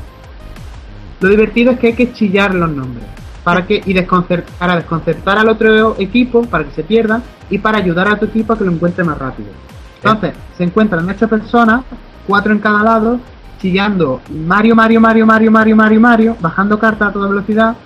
Lo 1.21 1.29
divertido 1.29 1.73
es 1.73 1.79
que 1.81 1.89
hay 1.89 1.95
que 1.95 2.13
chillar 2.13 2.55
los 2.55 2.71
nombres 2.71 3.05
para 3.43 3.67
que 3.67 3.83
y 3.85 3.93
desconcer- 3.95 4.45
para 4.59 4.77
desconcertar 4.77 5.39
al 5.39 5.49
otro 5.49 5.97
equipo, 5.99 6.43
para 6.43 6.65
que 6.65 6.71
se 6.71 6.85
pierda 6.85 7.21
y 7.51 7.59
para 7.59 7.79
ayudar 7.79 8.09
a 8.09 8.17
tu 8.19 8.27
equipo 8.27 8.53
a 8.53 8.59
que 8.59 8.65
lo 8.65 8.71
encuentre 8.71 9.03
más 9.03 9.19
rápido. 9.19 9.49
Entonces, 9.97 10.35
se 10.57 10.65
encuentran 10.65 11.09
ocho 11.09 11.27
personas, 11.27 11.83
cuatro 12.27 12.53
en 12.53 12.61
cada 12.61 12.85
lado, 12.85 13.19
chillando 13.59 14.21
Mario, 14.31 14.75
Mario, 14.75 15.01
Mario, 15.01 15.27
Mario, 15.27 15.51
Mario, 15.51 15.77
Mario, 15.77 16.01
Mario, 16.01 16.37
bajando 16.41 16.79
cartas 16.79 17.09
a 17.09 17.13
toda 17.13 17.29
velocidad, 17.29 17.77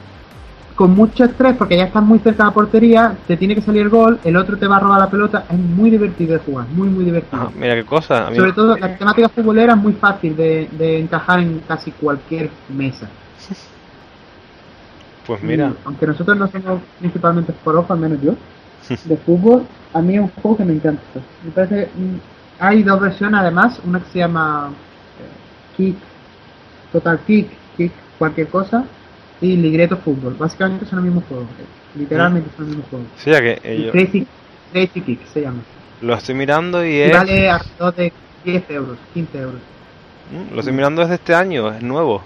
con 0.74 0.94
mucho 0.94 1.24
estrés 1.24 1.56
porque 1.56 1.76
ya 1.76 1.84
estás 1.84 2.02
muy 2.02 2.18
cerca 2.18 2.44
de 2.44 2.48
la 2.48 2.54
portería, 2.54 3.14
te 3.26 3.36
tiene 3.36 3.54
que 3.54 3.60
salir 3.60 3.82
el 3.82 3.88
gol, 3.88 4.18
el 4.24 4.36
otro 4.36 4.56
te 4.56 4.66
va 4.66 4.76
a 4.76 4.80
robar 4.80 5.00
la 5.00 5.10
pelota, 5.10 5.44
es 5.50 5.58
muy 5.58 5.90
divertido 5.90 6.34
de 6.34 6.38
jugar, 6.40 6.66
muy, 6.68 6.88
muy 6.88 7.04
divertido. 7.04 7.42
Ah, 7.42 7.50
mira 7.54 7.74
qué 7.74 7.84
cosa. 7.84 8.34
Sobre 8.34 8.52
todo 8.52 8.76
la 8.76 8.96
temática 8.96 9.28
futbolera 9.28 9.74
es 9.74 9.78
muy 9.78 9.92
fácil 9.94 10.36
de, 10.36 10.68
de 10.72 11.00
encajar 11.00 11.40
en 11.40 11.60
casi 11.66 11.90
cualquier 11.92 12.50
mesa. 12.68 13.08
Pues 15.26 15.40
mira. 15.40 15.68
Y, 15.68 15.74
aunque 15.84 16.06
nosotros 16.06 16.36
no 16.36 16.48
somos 16.48 16.80
principalmente 16.98 17.52
por 17.52 17.84
al 17.88 17.98
menos 17.98 18.20
yo, 18.20 18.34
de 19.04 19.16
fútbol, 19.18 19.64
a 19.94 20.02
mí 20.02 20.14
es 20.16 20.20
un 20.20 20.30
juego 20.42 20.56
que 20.56 20.64
me 20.64 20.72
encanta. 20.72 21.02
Me 21.44 21.50
parece, 21.52 21.90
mm, 21.94 22.16
hay 22.58 22.82
dos 22.82 23.00
versiones 23.00 23.40
además, 23.40 23.80
una 23.84 24.00
que 24.00 24.10
se 24.10 24.18
llama 24.18 24.70
Kick, 25.82 25.96
Total 26.92 27.18
Kick, 27.26 27.46
Kick, 27.76 27.92
cualquier 28.18 28.48
cosa, 28.48 28.84
y 29.40 29.56
Ligreto 29.56 29.96
Fútbol. 29.96 30.34
Básicamente 30.38 30.86
son 30.86 31.00
el 31.00 31.04
mismo 31.06 31.20
juego, 31.22 31.44
eh, 31.58 31.98
literalmente 31.98 32.50
son 32.56 32.66
el 32.66 32.70
mismo 32.76 32.84
juego. 32.90 33.04
Sí, 33.16 33.30
ya 33.30 33.40
que 33.40 33.58
Y 33.76 33.88
eh, 33.88 33.92
Crazy, 33.92 34.26
Crazy 34.72 35.00
Kick 35.00 35.26
se 35.26 35.40
llama. 35.42 35.62
lo 36.00 36.14
estoy 36.14 36.34
mirando 36.34 36.84
y 36.84 37.00
Y 37.04 37.10
es. 37.10 37.22
vale 37.22 37.50
alrededor 37.50 37.94
de 37.94 38.12
10 38.44 38.70
euros, 38.70 38.98
15 39.12 39.38
euros. 39.38 39.60
Mm, 40.30 40.54
Lo 40.54 40.60
estoy 40.60 40.72
mirando 40.74 41.02
desde 41.02 41.14
este 41.16 41.34
año, 41.34 41.72
es 41.72 41.82
nuevo. 41.82 42.22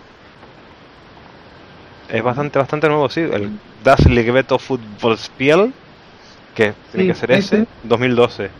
Es 2.09 2.23
bastante, 2.23 2.59
bastante 2.59 2.89
nuevo, 2.89 3.09
sí. 3.09 3.21
El 3.21 3.61
Das 3.83 4.07
Ligretto 4.09 4.59
Fußballspiel, 4.59 5.75
que 6.55 6.75
tiene 6.91 7.07
Sí, 7.07 7.09
que 7.09 7.15
ser 7.15 7.33
ese, 7.33 7.59
ese. 7.59 7.67
2012. 7.83 8.51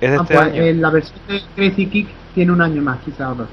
Es 0.00 0.10
de 0.10 0.16
Ah, 0.16 0.24
este 0.24 0.34
pues, 0.34 0.46
año. 0.46 0.62
eh, 0.62 0.74
la 0.74 0.90
versión 0.90 1.20
de 1.26 1.40
Crazy 1.54 1.86
Kick 1.88 2.08
tiene 2.34 2.52
un 2.52 2.62
año 2.62 2.82
más, 2.82 2.98
quizá 3.04 3.30
o 3.32 3.34
dos. 3.34 3.48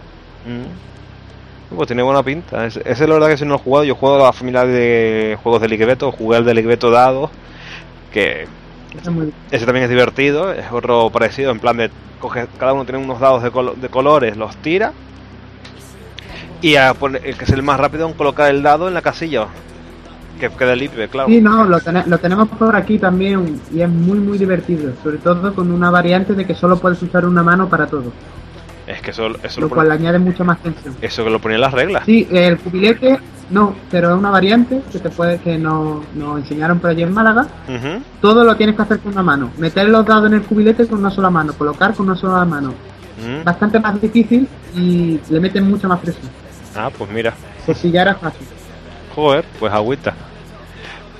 Mm. 0.46 1.76
Pues 1.76 1.88
tiene 1.88 2.02
buena 2.02 2.24
pinta. 2.24 2.66
Ese, 2.66 2.82
ese 2.84 3.08
la 3.08 3.14
verdad 3.16 3.28
que 3.30 3.38
si 3.38 3.44
no 3.46 3.52
lo 3.52 3.56
he 3.58 3.60
jugado, 3.64 3.84
yo 3.86 3.96
juego 3.96 4.16
a 4.16 4.28
la 4.28 4.34
familia 4.34 4.66
de 4.66 5.38
juegos 5.44 5.62
de 5.62 5.68
Ligretto, 5.68 6.12
jugué 6.12 6.38
al 6.38 6.46
de 6.46 6.54
Ligretto 6.56 6.90
Dados, 6.90 7.30
que 8.12 8.48
Ese 9.52 9.66
también 9.66 9.84
es 9.84 9.90
divertido, 9.90 10.52
es 10.52 10.66
otro 10.72 11.10
parecido, 11.12 11.52
en 11.52 11.60
plan 11.60 11.78
de 11.78 11.92
coge, 12.20 12.48
cada 12.58 12.74
uno 12.74 12.86
tiene 12.86 13.04
unos 13.04 13.20
dados 13.20 13.44
de, 13.44 13.52
colo- 13.52 13.76
de 13.76 13.88
colores, 13.88 14.36
los 14.36 14.58
tira 14.58 14.94
y 16.62 16.76
a 16.76 16.94
poner- 16.94 17.22
el 17.24 17.38
que 17.38 17.46
es 17.46 17.52
el 17.52 17.64
más 17.64 17.80
rápido 17.80 18.08
en 18.08 18.14
colocar 18.14 18.50
el 18.50 18.62
dado 18.64 18.88
en 18.88 18.94
la 18.94 19.02
casilla 19.02 19.48
que 20.40 20.50
quede 20.50 20.76
libre, 20.76 21.08
claro. 21.10 21.30
Sí, 21.30 21.40
no, 21.42 21.66
lo, 21.66 21.80
tene- 21.82 22.04
lo 22.08 22.18
tenemos 22.18 22.48
por 22.50 22.76
aquí 22.76 22.98
también 22.98 23.60
y 23.74 23.82
es 23.82 23.90
muy, 23.90 24.20
muy 24.20 24.38
divertido. 24.38 24.92
Sobre 25.04 25.18
todo 25.18 25.54
con 25.54 25.70
una 25.72 25.92
variante 25.92 26.34
de 26.34 26.46
que 26.46 26.56
solo 26.56 26.78
puedes 26.80 27.02
usar 27.04 27.26
una 27.26 27.44
mano 27.44 27.68
para 27.70 27.88
todo, 27.88 28.12
Es 28.90 29.02
que 29.04 29.12
eso, 29.12 29.28
eso, 29.44 29.62
lo 29.62 29.68
lo 29.68 29.74
cual 29.76 29.88
le 29.88 29.96
pone- 29.96 30.08
añade 30.08 30.18
mucha 30.20 30.44
más 30.44 30.58
tensión. 30.64 30.96
eso 31.00 31.24
que 31.24 31.30
lo 31.30 31.40
ponía 31.40 31.56
en 31.56 31.62
las 31.62 31.74
reglas. 31.74 32.04
Sí, 32.08 32.28
el 32.32 32.58
cubilete 32.58 33.20
no, 33.52 33.76
pero 33.92 34.10
es 34.10 34.16
una 34.18 34.32
variante 34.32 34.82
que 34.92 34.98
te 34.98 35.10
puede 35.12 35.38
que 35.40 35.58
nos, 35.60 36.04
nos 36.16 36.40
enseñaron 36.40 36.80
por 36.80 36.90
allí 36.90 37.04
en 37.04 37.14
Málaga. 37.14 37.46
Todo 38.20 38.44
lo 38.44 38.56
tienes 38.56 38.76
que 38.76 38.82
hacer 38.82 39.00
con 39.00 39.12
una 39.14 39.22
mano. 39.22 39.52
Meter 39.58 39.88
los 39.90 40.04
dados 40.06 40.26
en 40.26 40.34
el 40.34 40.42
cubilete 40.42 40.88
con 40.88 41.00
una 41.00 41.12
sola 41.12 41.30
mano, 41.30 41.54
colocar 41.54 41.94
con 41.94 42.08
una 42.08 42.16
sola 42.16 42.44
mano. 42.46 42.74
Mm. 43.24 43.44
Bastante 43.44 43.80
más 43.80 44.02
difícil 44.02 44.48
y 44.76 45.20
le 45.30 45.40
meten 45.40 45.70
mucha 45.70 45.88
más 45.88 46.00
presión. 46.00 46.26
Ah, 46.76 46.90
pues 46.96 47.12
mira. 47.12 47.34
Por 47.68 47.76
si 47.76 47.92
ya 47.92 48.02
era 48.02 48.16
fácil. 48.16 48.48
Joder, 49.14 49.46
pues 49.60 49.72
agüita. 49.72 50.14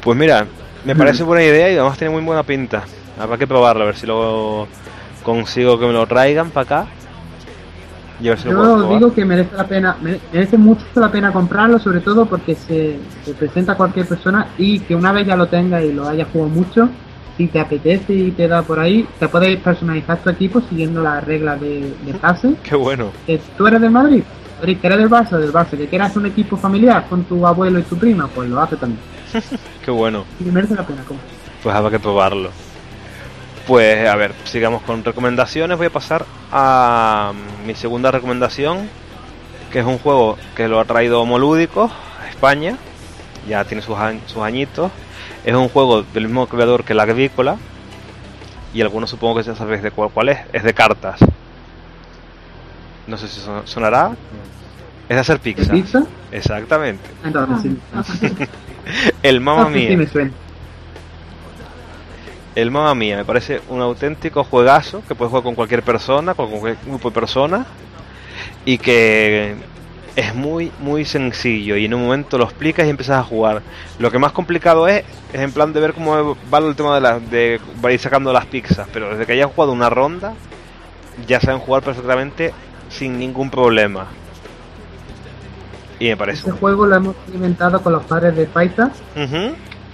Pues 0.02 0.18
mira, 0.18 0.46
me 0.86 0.96
parece 0.96 1.22
buena 1.24 1.44
idea 1.44 1.70
y 1.72 1.76
además 1.76 1.98
tiene 2.00 2.14
muy 2.14 2.24
buena 2.24 2.42
pinta. 2.44 2.84
Habrá 3.20 3.38
que 3.38 3.46
probarlo, 3.46 3.84
a 3.84 3.86
ver 3.88 3.96
si 3.96 4.08
lo 4.08 4.68
consigo 5.24 5.78
que 5.80 5.86
me 5.86 5.94
lo 5.94 6.08
traigan 6.08 6.50
para 6.52 6.64
acá. 6.64 6.88
Yo 8.52 8.90
digo 8.96 9.14
que 9.14 9.26
merece 9.26 9.56
la 9.56 9.68
pena, 9.68 9.96
mere- 10.02 10.20
merece 10.34 10.58
mucho 10.58 10.84
la 10.96 11.12
pena 11.12 11.32
comprarlo, 11.32 11.80
sobre 11.80 12.02
todo 12.02 12.26
porque 12.26 12.56
se, 12.56 12.98
se 13.24 13.34
presenta 13.34 13.74
a 13.74 13.76
cualquier 13.78 14.08
persona 14.08 14.48
y 14.58 14.80
que 14.82 14.96
una 14.96 15.12
vez 15.12 15.26
ya 15.28 15.36
lo 15.36 15.48
tenga 15.48 15.82
y 15.82 15.94
lo 15.94 16.08
haya 16.08 16.26
jugado 16.32 16.50
mucho, 16.50 16.90
si 17.38 17.48
te 17.48 17.60
apetece 17.60 18.14
y 18.14 18.32
te 18.32 18.48
da 18.50 18.62
por 18.64 18.80
ahí, 18.80 19.08
te 19.18 19.28
puedes 19.30 19.58
personalizar 19.62 20.18
tu 20.18 20.30
equipo 20.30 20.60
siguiendo 20.70 21.02
las 21.02 21.24
reglas 21.24 21.60
de, 21.62 21.94
de 22.06 22.14
pase. 22.16 22.56
Qué 22.64 22.76
bueno. 22.76 23.12
Que 23.26 23.40
tú 23.58 23.66
eres 23.68 23.80
del 23.80 23.92
Madrid, 23.92 24.24
Madrid, 24.60 24.78
que 24.82 24.88
eres 24.88 25.00
del 25.00 25.10
Barça, 25.10 25.38
del 25.38 25.54
Barça, 25.54 25.78
que 25.78 25.88
quieras 25.88 26.16
un 26.18 26.26
equipo 26.26 26.58
familiar 26.58 27.06
con 27.10 27.24
tu 27.24 27.48
abuelo 27.48 27.80
y 27.80 27.84
tu 27.84 27.96
prima, 27.98 28.28
pues 28.28 28.50
lo 28.50 28.60
hace 28.62 28.76
también. 28.76 29.00
Qué 29.86 29.92
bueno. 29.92 30.26
Y 30.40 30.44
merece 30.52 30.76
la 30.76 30.86
pena 30.86 31.02
comprar. 31.04 31.30
Pues 31.64 31.74
habrá 31.76 31.90
que 31.92 32.00
probarlo. 32.00 32.50
Pues 33.70 34.10
a 34.10 34.16
ver, 34.16 34.34
sigamos 34.46 34.82
con 34.82 35.04
recomendaciones. 35.06 35.78
Voy 35.78 35.86
a 35.88 35.92
pasar 35.92 36.26
a 36.52 37.34
mm, 37.64 37.68
mi 37.68 37.76
segunda 37.76 38.10
recomendación, 38.10 38.90
que 39.72 39.78
es 39.80 39.86
un 39.86 40.00
juego 40.00 40.40
que 40.56 40.68
lo 40.68 40.80
ha 40.80 40.86
traído 40.86 41.24
Molúdico 41.26 41.92
a 42.20 42.28
España. 42.30 42.78
Ya 43.48 43.64
tiene 43.66 43.84
sus, 43.84 43.96
añ- 43.96 44.22
sus 44.26 44.42
añitos. 44.42 44.92
Es 45.46 45.54
un 45.54 45.70
juego 45.70 46.02
del 46.02 46.26
mismo 46.26 46.48
creador 46.48 46.84
que 46.84 46.96
la 46.96 47.04
Agrícola. 47.04 47.58
Y 48.74 48.82
algunos 48.82 49.12
supongo 49.12 49.36
que 49.38 49.44
ya 49.44 49.54
sabéis 49.56 49.84
de 49.84 49.92
cuál, 49.92 50.10
cuál 50.10 50.30
es. 50.30 50.40
Es 50.52 50.64
de 50.64 50.74
cartas. 50.74 51.20
No 53.06 53.18
sé 53.20 53.28
si 53.28 53.40
son- 53.40 53.68
sonará. 53.68 54.12
Es 55.08 55.16
de 55.16 55.20
hacer 55.22 55.40
¿De 55.40 55.54
pizza. 55.54 55.72
pizza? 55.72 56.04
Exactamente. 56.32 57.08
Entonces 57.24 57.62
sí. 57.62 58.36
El 59.24 59.42
mamá 59.42 59.68
sí 59.68 59.74
mía. 59.74 59.96
me 59.96 60.08
suena. 60.08 60.32
El 62.56 62.72
Mamma 62.72 62.96
Mía 62.96 63.18
me 63.18 63.26
parece 63.26 63.62
un 63.70 63.82
auténtico 63.82 64.44
juegazo 64.44 65.04
que 65.08 65.16
puedes 65.16 65.30
jugar 65.30 65.44
con 65.44 65.56
cualquier 65.56 65.84
persona, 65.84 66.34
con 66.34 66.50
cualquier 66.50 66.78
grupo 66.86 67.10
de 67.10 67.14
personas 67.14 67.68
y 68.66 68.78
que 68.78 69.56
es 70.16 70.36
muy 70.36 70.72
muy 70.80 71.06
sencillo 71.06 71.78
y 71.78 71.86
en 71.86 71.94
un 71.94 72.04
momento 72.04 72.38
lo 72.38 72.46
explicas 72.46 72.86
y 72.86 72.90
empiezas 72.90 73.20
a 73.20 73.24
jugar. 73.24 73.62
Lo 74.00 74.12
que 74.12 74.20
más 74.20 74.32
complicado 74.32 74.88
es 74.88 75.04
es 75.32 75.40
en 75.40 75.52
plan 75.52 75.72
de 75.74 75.80
ver 75.80 75.94
cómo 75.94 76.36
va 76.52 76.58
el 76.58 76.76
tema 76.76 76.96
de, 76.96 77.02
la, 77.02 77.20
de 77.20 77.60
va 77.84 77.92
ir 77.92 78.00
sacando 78.00 78.34
las 78.34 78.46
pizzas, 78.48 78.88
pero 78.92 79.12
desde 79.12 79.26
que 79.26 79.34
hayas 79.34 79.52
jugado 79.54 79.72
una 79.72 79.90
ronda 79.90 80.34
ya 81.28 81.40
saben 81.40 81.60
jugar 81.60 81.84
perfectamente 81.84 82.54
sin 82.90 83.20
ningún 83.20 83.50
problema. 83.50 84.08
Y 86.00 86.08
me 86.08 86.18
parece. 86.18 86.40
Este 86.40 86.52
juego 86.52 86.86
lo 86.86 86.96
hemos 86.96 87.16
experimentado 87.16 87.82
con 87.82 87.94
los 87.94 88.04
padres 88.06 88.36
de 88.36 88.46
Paita 88.46 88.92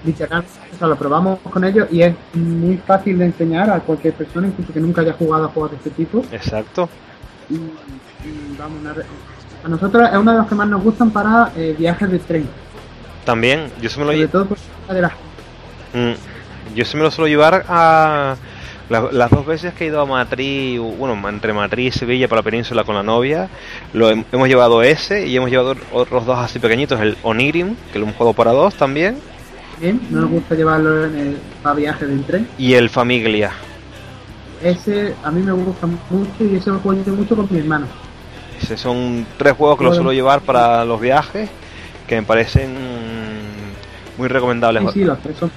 literalmente, 0.06 0.54
o 0.76 0.78
sea, 0.80 0.88
lo 0.88 0.96
probamos 0.96 1.40
con 1.40 1.64
ellos 1.64 1.88
y 1.92 2.02
es 2.02 2.14
muy 2.34 2.78
fácil 2.78 3.18
de 3.18 3.26
enseñar 3.26 3.70
a 3.70 3.80
cualquier 3.80 4.14
persona, 4.14 4.48
incluso 4.48 4.74
que 4.74 4.80
nunca 4.80 5.02
haya 5.02 5.14
jugado 5.14 5.46
a 5.46 5.48
juegos 5.50 5.72
de 5.72 5.78
este 5.78 5.90
tipo. 5.92 6.24
exacto. 6.32 6.90
Y, 7.50 7.56
y 7.56 8.56
vamos, 8.58 8.80
a 9.64 9.68
nosotros 9.68 10.10
es 10.12 10.18
uno 10.18 10.32
de 10.32 10.38
los 10.40 10.48
que 10.48 10.56
más 10.56 10.68
nos 10.68 10.84
gustan 10.84 11.12
para 11.12 11.52
eh, 11.56 11.76
viajes 11.78 12.10
de 12.12 12.20
tren, 12.20 12.48
También, 13.24 13.72
yo 13.82 13.90
se 13.90 14.00
me 14.00 14.06
lo 14.06 14.12
sobre 14.12 14.26
lle- 14.28 14.32
todo 14.32 14.46
por 14.46 14.58
la 14.88 14.94
de 14.94 15.02
las 15.02 15.12
Mm, 15.94 16.76
Yo 16.76 16.84
se 16.86 16.98
me 16.98 17.04
lo 17.04 17.12
suelo 17.12 17.28
llevar 17.28 17.64
a 17.70 18.36
la- 18.90 19.10
las 19.12 19.32
dos 19.32 19.46
veces 19.46 19.74
que 19.74 19.86
he 19.86 19.88
ido 19.88 20.02
a 20.02 20.06
Madrid, 20.06 20.80
bueno, 20.80 21.30
entre 21.30 21.54
Madrid 21.54 21.88
y 21.88 21.92
Sevilla 21.92 22.28
para 22.28 22.42
la 22.42 22.44
península 22.44 22.84
con 22.84 22.96
la 22.96 23.02
novia, 23.04 23.48
lo 23.94 24.12
hem- 24.12 24.26
hemos 24.32 24.48
llevado 24.48 24.84
ese 24.84 25.26
y 25.28 25.36
hemos 25.38 25.50
llevado 25.50 25.76
otros 25.94 26.26
dos 26.26 26.38
así 26.38 26.60
pequeñitos, 26.60 27.00
el 27.00 27.18
Onirim, 27.24 27.76
que 27.94 28.00
lo 28.00 28.06
hemos 28.06 28.16
jugado 28.18 28.34
para 28.34 28.52
dos 28.52 28.76
también, 28.76 29.18
no 30.10 30.22
nos 30.22 30.30
gusta 30.30 30.56
llevarlo 30.56 31.06
en 31.06 31.16
el, 31.16 31.38
para 31.62 31.76
viajes 31.76 32.08
de 32.08 32.18
tren. 32.20 32.48
y 32.58 32.74
el 32.74 32.90
Famiglia. 32.90 33.52
Ese 34.64 35.14
a 35.24 35.32
mí 35.32 35.42
me 35.42 35.52
gusta 35.52 35.86
mucho 35.88 36.44
y 36.44 36.56
ese 36.56 36.70
lo 36.70 36.80
juego 36.80 37.04
yo 37.06 37.14
mucho 37.14 37.36
con 37.36 37.48
mi 37.52 37.60
hermano. 37.60 37.88
Ese 38.62 38.78
son 38.78 39.26
tres 39.38 39.54
juegos 39.54 39.78
que 39.78 39.84
lo 39.84 39.94
suelo 39.94 40.14
llevar 40.14 40.42
para 40.42 40.86
los 40.86 41.00
viajes, 41.00 41.50
que 42.08 42.16
me 42.16 42.24
parecen 42.24 42.74
muy 44.18 44.28
recomendables. 44.28 44.84
Sí, 44.94 45.00
sí, 45.00 45.06
los 45.06 45.20
tres 45.20 45.38
son. 45.38 45.52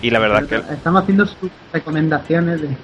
Y 0.00 0.10
la 0.10 0.18
verdad 0.18 0.46
que, 0.46 0.56
Estamos 0.72 1.02
haciendo 1.02 1.26
sus 1.26 1.50
recomendaciones 1.72 2.62
de. 2.62 2.76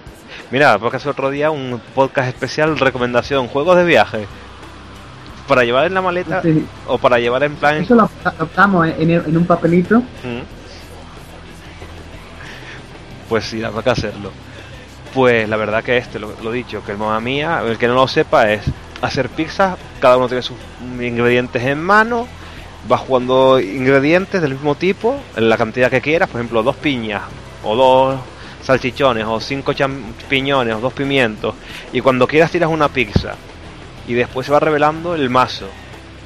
mira, 0.51 0.79
porque 0.79 0.99
hace 0.99 1.09
otro 1.09 1.31
día 1.31 1.51
un 1.51 1.81
podcast 1.95 2.29
especial, 2.29 2.79
recomendación, 2.79 3.49
juegos 3.49 3.77
de 3.77 3.85
viaje. 3.85 4.27
Para 5.49 5.65
llevar 5.65 5.87
en 5.87 5.95
la 5.95 6.03
maleta 6.03 6.43
Sí, 6.43 6.65
o 6.87 6.99
para 6.99 7.19
llevar 7.19 7.43
en 7.43 7.57
plan 7.57 7.77
eso 7.79 7.95
lo 7.95 8.09
adoptamos 8.23 8.87
en, 8.87 9.11
en 9.11 9.37
un 9.37 9.47
papelito. 9.47 10.03
Pues 13.29 13.45
sí, 13.47 13.63
habrá 13.65 13.83
que 13.83 13.91
hacerlo. 13.91 14.31
Pues 15.15 15.49
la 15.49 15.57
verdad 15.57 15.83
que 15.83 15.97
este, 15.97 16.19
lo, 16.19 16.35
lo 16.43 16.53
dicho, 16.53 16.85
que 16.85 16.93
el 16.93 16.99
mamá 16.99 17.19
mía, 17.21 17.63
el 17.67 17.79
que 17.79 17.89
no 17.89 17.95
lo 17.95 18.07
sepa 18.07 18.51
es 18.53 18.63
hacer 19.01 19.29
pizzas, 19.31 19.77
cada 20.01 20.17
uno 20.17 20.29
tiene 20.29 20.43
sus 20.43 20.57
ingredientes 21.01 21.63
en 21.63 21.83
mano, 21.83 22.27
va 22.91 22.99
jugando 22.99 23.59
ingredientes 23.61 24.41
del 24.43 24.53
mismo 24.53 24.75
tipo, 24.75 25.19
en 25.37 25.49
la 25.49 25.57
cantidad 25.57 25.91
que 25.91 26.01
quieras, 26.01 26.29
por 26.29 26.41
ejemplo, 26.41 26.63
dos 26.63 26.77
piñas, 26.77 27.23
o 27.65 27.75
dos 27.75 28.21
salchichones, 28.63 29.25
o 29.27 29.41
cinco 29.41 29.73
champiñones, 29.73 30.75
o 30.75 30.81
dos 30.81 30.93
pimientos, 30.93 31.55
y 31.93 32.01
cuando 32.01 32.27
quieras 32.27 32.51
tiras 32.51 32.71
una 32.71 32.89
pizza, 32.89 33.35
y 34.09 34.15
después 34.15 34.47
se 34.47 34.53
va 34.53 34.59
revelando 34.59 35.15
el 35.15 35.31
mazo. 35.31 35.69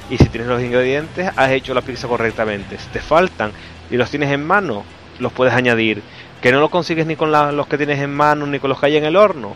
Y 0.09 0.17
si 0.17 0.29
tienes 0.29 0.47
los 0.47 0.61
ingredientes, 0.61 1.29
has 1.35 1.51
hecho 1.51 1.73
la 1.73 1.81
pizza 1.81 2.07
correctamente. 2.07 2.79
Si 2.79 2.87
te 2.87 2.99
faltan 2.99 3.51
y 3.91 3.97
los 3.97 4.09
tienes 4.09 4.31
en 4.31 4.45
mano, 4.45 4.83
los 5.19 5.33
puedes 5.33 5.53
añadir. 5.53 6.01
Que 6.41 6.51
no 6.51 6.59
lo 6.59 6.69
consigues 6.69 7.05
ni 7.05 7.15
con 7.15 7.31
los 7.31 7.67
que 7.67 7.77
tienes 7.77 7.99
en 7.99 8.13
mano 8.13 8.47
ni 8.47 8.59
con 8.59 8.69
los 8.69 8.79
que 8.79 8.87
hay 8.87 8.97
en 8.97 9.05
el 9.05 9.17
horno, 9.17 9.55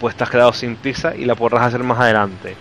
pues 0.00 0.16
te 0.16 0.24
has 0.24 0.30
quedado 0.30 0.52
sin 0.52 0.76
pizza 0.76 1.14
y 1.14 1.24
la 1.24 1.34
podrás 1.34 1.62
hacer 1.62 1.82
más 1.82 1.98
adelante. 1.98 2.56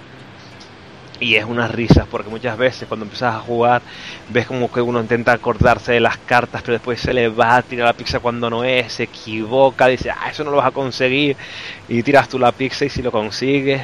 Y 1.19 1.35
es 1.35 1.45
unas 1.45 1.71
risas, 1.71 2.07
porque 2.09 2.29
muchas 2.29 2.57
veces 2.57 2.87
cuando 2.87 3.05
empiezas 3.05 3.35
a 3.35 3.39
jugar, 3.39 3.81
ves 4.29 4.45
como 4.45 4.71
que 4.71 4.81
uno 4.81 4.99
intenta 4.99 5.31
acordarse 5.31 5.93
de 5.93 5.99
las 5.99 6.17
cartas, 6.17 6.61
pero 6.61 6.73
después 6.73 6.99
se 6.99 7.13
le 7.13 7.29
va 7.29 7.55
a 7.55 7.61
tirar 7.63 7.87
la 7.87 7.93
pizza 7.93 8.19
cuando 8.19 8.51
no 8.51 8.63
es, 8.63 8.93
se 8.93 9.03
equivoca, 9.03 9.87
dice, 9.87 10.11
ah, 10.11 10.29
eso 10.29 10.43
no 10.43 10.51
lo 10.51 10.57
vas 10.57 10.67
a 10.67 10.71
conseguir, 10.71 11.35
y 11.87 12.03
tiras 12.03 12.29
tú 12.29 12.37
la 12.37 12.51
pizza 12.51 12.85
y 12.85 12.89
si 12.89 13.01
lo 13.01 13.11
consigues. 13.11 13.81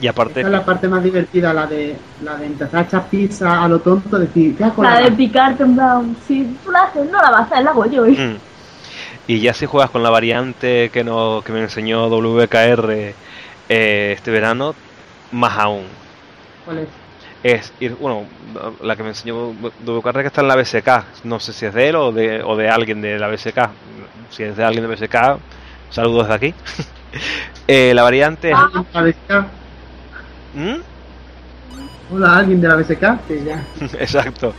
Y 0.00 0.06
aparte, 0.06 0.40
Esta 0.40 0.48
es 0.48 0.52
la 0.52 0.64
parte 0.64 0.86
más 0.86 1.02
divertida, 1.02 1.52
la 1.52 1.66
de 1.66 1.96
la 2.22 2.36
de 2.36 2.46
empezar 2.46 2.80
a 2.80 2.82
echar 2.84 3.08
pizza 3.08 3.64
a 3.64 3.68
lo 3.68 3.80
tonto, 3.80 4.18
decir, 4.18 4.56
¿qué 4.56 4.64
hago? 4.64 4.82
La 4.82 5.00
de 5.00 5.10
picarte 5.10 5.64
en 5.64 5.74
plan, 5.74 6.16
si 6.26 6.44
tú 6.64 6.70
la 6.70 6.82
haces, 6.82 7.10
no 7.10 7.20
la 7.20 7.30
vas 7.30 7.40
a 7.40 7.44
hacer, 7.44 7.64
la 7.64 7.70
hago 7.70 7.86
yo. 7.86 8.04
Mm. 8.04 8.36
Y 9.26 9.40
ya 9.40 9.52
si 9.52 9.66
juegas 9.66 9.90
con 9.90 10.02
la 10.02 10.10
variante 10.10 10.90
que, 10.90 11.02
no, 11.02 11.42
que 11.44 11.52
me 11.52 11.60
enseñó 11.60 12.08
WKR 12.08 13.14
eh, 13.68 14.12
este 14.16 14.30
verano, 14.30 14.74
más 15.32 15.58
aún. 15.58 15.84
¿Cuál 16.64 16.78
es? 16.78 16.88
Es 17.42 17.72
ir, 17.78 17.94
bueno, 17.94 18.24
la 18.80 18.96
que 18.96 19.02
me 19.02 19.10
enseñó 19.10 19.50
WKR 19.84 20.20
que 20.22 20.26
está 20.28 20.40
en 20.40 20.48
la 20.48 20.56
BSK. 20.56 21.24
No 21.24 21.40
sé 21.40 21.52
si 21.52 21.66
es 21.66 21.74
de 21.74 21.88
él 21.88 21.96
o 21.96 22.12
de, 22.12 22.42
o 22.42 22.56
de 22.56 22.68
alguien 22.68 23.00
de 23.00 23.18
la 23.18 23.28
BSK. 23.28 23.68
Si 24.30 24.44
es 24.44 24.56
de 24.56 24.64
alguien 24.64 24.88
de 24.88 24.94
BSK, 24.94 25.38
saludos 25.90 26.28
desde 26.28 26.34
aquí. 26.34 26.54
Eh, 27.66 27.92
la 27.94 28.02
variante 28.02 28.50
es. 28.50 28.56
¿Alguien 28.56 28.86
de 28.92 29.00
la 29.00 29.02
BSK? 29.02 29.46
¿Mm? 30.54 30.80
Hola, 32.10 32.38
alguien 32.38 32.60
de 32.60 32.68
la 32.68 32.76
BSK, 32.76 33.26
que 33.26 33.44
ya. 33.44 33.62
Exacto. 34.00 34.54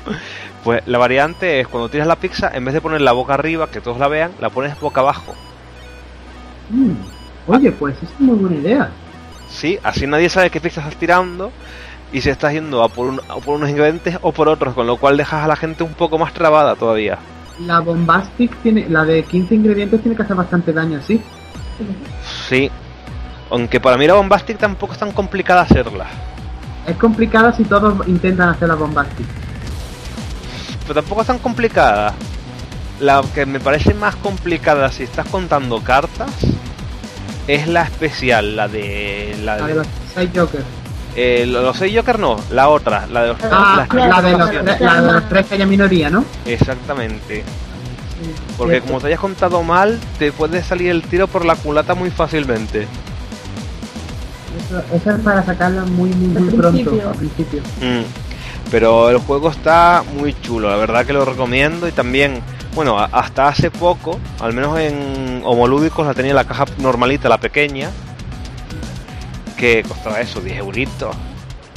Pues 0.63 0.81
la 0.85 0.97
variante 0.97 1.59
es 1.59 1.67
cuando 1.67 1.89
tiras 1.89 2.07
la 2.07 2.15
pizza, 2.15 2.51
en 2.53 2.65
vez 2.65 2.73
de 2.73 2.81
poner 2.81 3.01
la 3.01 3.11
boca 3.13 3.33
arriba, 3.33 3.67
que 3.67 3.81
todos 3.81 3.97
la 3.99 4.07
vean, 4.07 4.31
la 4.39 4.49
pones 4.49 4.79
boca 4.79 5.01
abajo. 5.01 5.33
Mm, 6.69 6.91
Oye, 7.47 7.71
pues 7.71 8.01
es 8.03 8.19
muy 8.19 8.37
buena 8.37 8.55
idea. 8.57 8.91
Sí, 9.49 9.79
así 9.83 10.05
nadie 10.05 10.29
sabe 10.29 10.51
qué 10.51 10.61
pizza 10.61 10.81
estás 10.81 10.97
tirando 10.97 11.51
y 12.11 12.21
si 12.21 12.29
estás 12.29 12.53
yendo 12.53 12.83
a 12.83 12.89
por, 12.89 13.07
un- 13.07 13.21
a 13.27 13.35
por 13.37 13.55
unos 13.55 13.69
ingredientes 13.69 14.17
o 14.21 14.31
por 14.31 14.47
otros, 14.47 14.75
con 14.75 14.85
lo 14.85 14.97
cual 14.97 15.17
dejas 15.17 15.43
a 15.43 15.47
la 15.47 15.55
gente 15.55 15.83
un 15.83 15.93
poco 15.95 16.19
más 16.19 16.33
trabada 16.33 16.75
todavía. 16.75 17.17
La 17.61 17.79
Bombastic 17.79 18.55
tiene, 18.61 18.87
la 18.89 19.03
de 19.03 19.23
15 19.23 19.55
ingredientes 19.55 20.01
tiene 20.01 20.15
que 20.15 20.21
hacer 20.23 20.35
bastante 20.35 20.71
daño, 20.71 21.01
¿sí? 21.01 21.19
Sí. 22.47 22.69
Aunque 23.51 23.79
para 23.79 23.97
mí 23.97 24.05
la 24.07 24.13
Bombastic 24.13 24.57
tampoco 24.57 24.93
es 24.93 24.99
tan 24.99 25.11
complicada 25.11 25.61
hacerla. 25.61 26.05
Es 26.87 26.95
complicada 26.97 27.51
si 27.53 27.63
todos 27.63 28.07
intentan 28.07 28.49
hacer 28.49 28.67
la 28.67 28.75
Bombastic. 28.75 29.25
Pero 30.87 31.01
tampoco 31.01 31.21
es 31.21 31.27
tan 31.27 31.39
complicada. 31.39 32.13
La 32.99 33.21
que 33.33 33.45
me 33.45 33.59
parece 33.59 33.93
más 33.93 34.15
complicada 34.17 34.91
si 34.91 35.03
estás 35.03 35.25
contando 35.27 35.81
cartas 35.81 36.31
es 37.47 37.67
la 37.67 37.83
especial, 37.83 38.55
la 38.55 38.67
de... 38.67 39.35
La 39.43 39.57
La 39.57 39.67
de, 39.67 39.75
los 39.75 39.87
6 40.13 40.29
Jokers. 40.35 40.63
eh, 41.15 41.45
los 41.47 41.75
seis 41.77 41.95
Joker 41.95 42.19
no, 42.19 42.39
la 42.51 42.69
otra, 42.69 43.07
la 43.07 43.21
de 43.23 43.27
los... 43.29 43.37
Ah, 43.43 43.87
las- 43.89 43.93
la 44.07 44.21
de 44.21 44.37
los, 44.37 44.79
la 44.81 45.01
de 45.01 45.11
los 45.13 45.29
tres 45.29 45.45
que 45.47 45.55
haya 45.55 45.65
minoría, 45.65 46.09
¿no? 46.09 46.23
Exactamente. 46.45 47.43
Porque 48.57 48.81
como 48.81 48.99
te 48.99 49.07
hayas 49.07 49.19
contado 49.19 49.63
mal, 49.63 49.97
te 50.19 50.31
puede 50.33 50.61
salir 50.61 50.91
el 50.91 51.01
tiro 51.03 51.27
por 51.27 51.45
la 51.45 51.55
culata 51.55 51.95
muy 51.95 52.11
fácilmente. 52.11 52.85
Eso, 54.57 54.83
eso 54.93 55.11
es 55.11 55.19
para 55.21 55.43
sacarla 55.45 55.83
muy, 55.85 56.09
muy, 56.11 56.49
pronto, 56.51 56.69
principio. 56.71 57.09
al 57.09 57.15
principio. 57.15 57.61
Mm. 57.81 58.03
Pero 58.71 59.09
el 59.09 59.17
juego 59.17 59.49
está 59.49 60.03
muy 60.17 60.33
chulo, 60.41 60.69
la 60.69 60.75
verdad 60.77 61.05
que 61.05 61.13
lo 61.13 61.25
recomiendo 61.25 61.87
y 61.87 61.91
también 61.91 62.41
Bueno, 62.75 62.99
a- 62.99 63.05
hasta 63.05 63.47
hace 63.47 63.71
poco, 63.71 64.19
al 64.39 64.53
menos 64.53 64.77
en 64.79 65.41
homolúdicos, 65.43 66.05
la 66.05 66.13
tenía 66.13 66.35
la 66.35 66.43
caja 66.45 66.65
normalita, 66.77 67.27
la 67.27 67.39
pequeña, 67.39 67.89
que 69.57 69.83
costaba 69.87 70.21
eso, 70.21 70.39
10 70.39 70.57
euritos. 70.59 71.15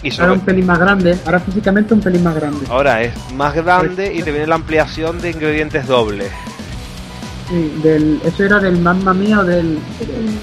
Y 0.03 0.09
Era 0.09 0.17
sobre- 0.17 0.33
un 0.33 0.41
pelín 0.41 0.67
más 0.67 0.79
grande, 0.79 1.17
ahora 1.25 1.41
físicamente 1.41 1.95
un 1.95 2.01
pelín 2.01 2.23
más 2.23 2.35
grande. 2.35 2.67
ahora 2.69 3.03
es 3.03 3.13
más 3.35 3.55
grande 3.55 4.13
y 4.15 4.23
te 4.23 4.31
viene 4.33 4.47
la 4.47 4.57
ampliación 4.57 5.21
de 5.21 5.31
ingredientes 5.31 5.87
dobles. 5.87 6.31
Sí, 7.49 7.81
del, 7.83 8.21
eso 8.25 8.45
era 8.45 8.59
del 8.61 8.79
Mamma 8.79 9.13
Mía 9.13 9.41
o 9.41 9.45
del, 9.45 9.79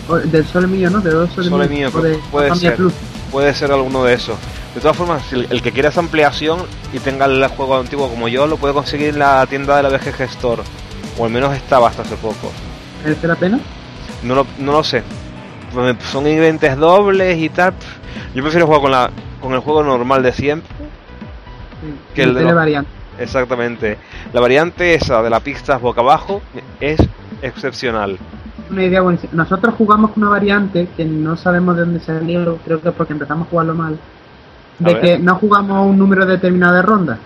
o 0.07 0.15
del 0.17 0.45
Sole 0.45 0.67
Mío, 0.67 0.89
¿no? 0.89 0.99
Del 0.99 1.29
Sole, 1.29 1.49
Sole 1.49 1.67
Mío, 1.67 1.89
de 1.91 2.19
puede 2.31 2.55
ser. 2.55 2.75
Plus. 2.75 2.93
Puede 3.31 3.53
ser 3.53 3.71
alguno 3.71 4.03
de 4.03 4.13
esos. 4.13 4.38
De 4.75 4.81
todas 4.81 4.95
formas, 4.97 5.23
si 5.29 5.35
el, 5.35 5.47
el 5.49 5.62
que 5.62 5.71
quiera 5.71 5.89
esa 5.89 5.99
ampliación 6.01 6.59
y 6.93 6.99
tenga 6.99 7.25
el 7.25 7.45
juego 7.47 7.77
antiguo 7.77 8.09
como 8.09 8.27
yo, 8.27 8.47
lo 8.47 8.57
puede 8.57 8.73
conseguir 8.73 9.09
en 9.09 9.19
la 9.19 9.45
tienda 9.47 9.77
de 9.77 9.83
la 9.83 9.89
BGG 9.89 10.21
Store. 10.23 10.62
O 11.17 11.25
al 11.25 11.31
menos 11.31 11.55
estaba 11.55 11.89
hasta 11.89 12.01
hace 12.03 12.15
poco. 12.17 12.51
¿Merece 13.03 13.27
la 13.27 13.35
pena? 13.35 13.59
No 14.23 14.35
lo, 14.35 14.47
no 14.59 14.71
lo 14.73 14.83
sé. 14.83 15.03
Son 16.12 16.27
ingredientes 16.27 16.75
dobles 16.77 17.38
y 17.38 17.49
tal. 17.49 17.73
Yo 18.35 18.41
prefiero 18.43 18.65
jugar 18.67 18.81
con, 18.81 18.91
la, 18.91 19.12
con 19.41 19.53
el 19.53 19.59
juego 19.59 19.83
normal 19.83 20.21
de 20.23 20.33
siempre. 20.33 20.69
Sí, 21.81 21.93
Que 22.15 22.23
el 22.23 22.29
de 22.29 22.39
tiene 22.41 22.51
los- 22.51 22.55
variante. 22.55 22.91
Exactamente. 23.19 23.97
La 24.34 24.41
variante 24.41 24.93
esa 24.95 25.21
de 25.21 25.29
la 25.29 25.39
pista 25.39 25.77
boca 25.77 26.01
abajo 26.01 26.41
es 26.79 26.99
excepcional. 27.41 28.17
Una 28.69 28.84
idea 28.84 29.01
buenísima. 29.01 29.32
Nosotros 29.34 29.75
jugamos 29.77 30.12
con 30.12 30.23
una 30.23 30.32
variante 30.32 30.88
que 30.95 31.03
no 31.05 31.36
sabemos 31.36 31.75
de 31.75 31.82
dónde 31.86 31.99
salió, 31.99 32.58
creo 32.65 32.82
que 32.82 32.91
porque 32.91 33.13
empezamos 33.13 33.47
a 33.47 33.49
jugarlo 33.49 33.73
mal. 33.75 33.97
A 34.82 34.88
De 34.88 34.93
ver. 34.93 35.01
que 35.01 35.19
no 35.19 35.36
jugamos 35.36 35.88
un 35.88 35.97
número 35.97 36.25
determinado 36.25 36.75
de 36.75 36.82
rondas. 36.82 37.19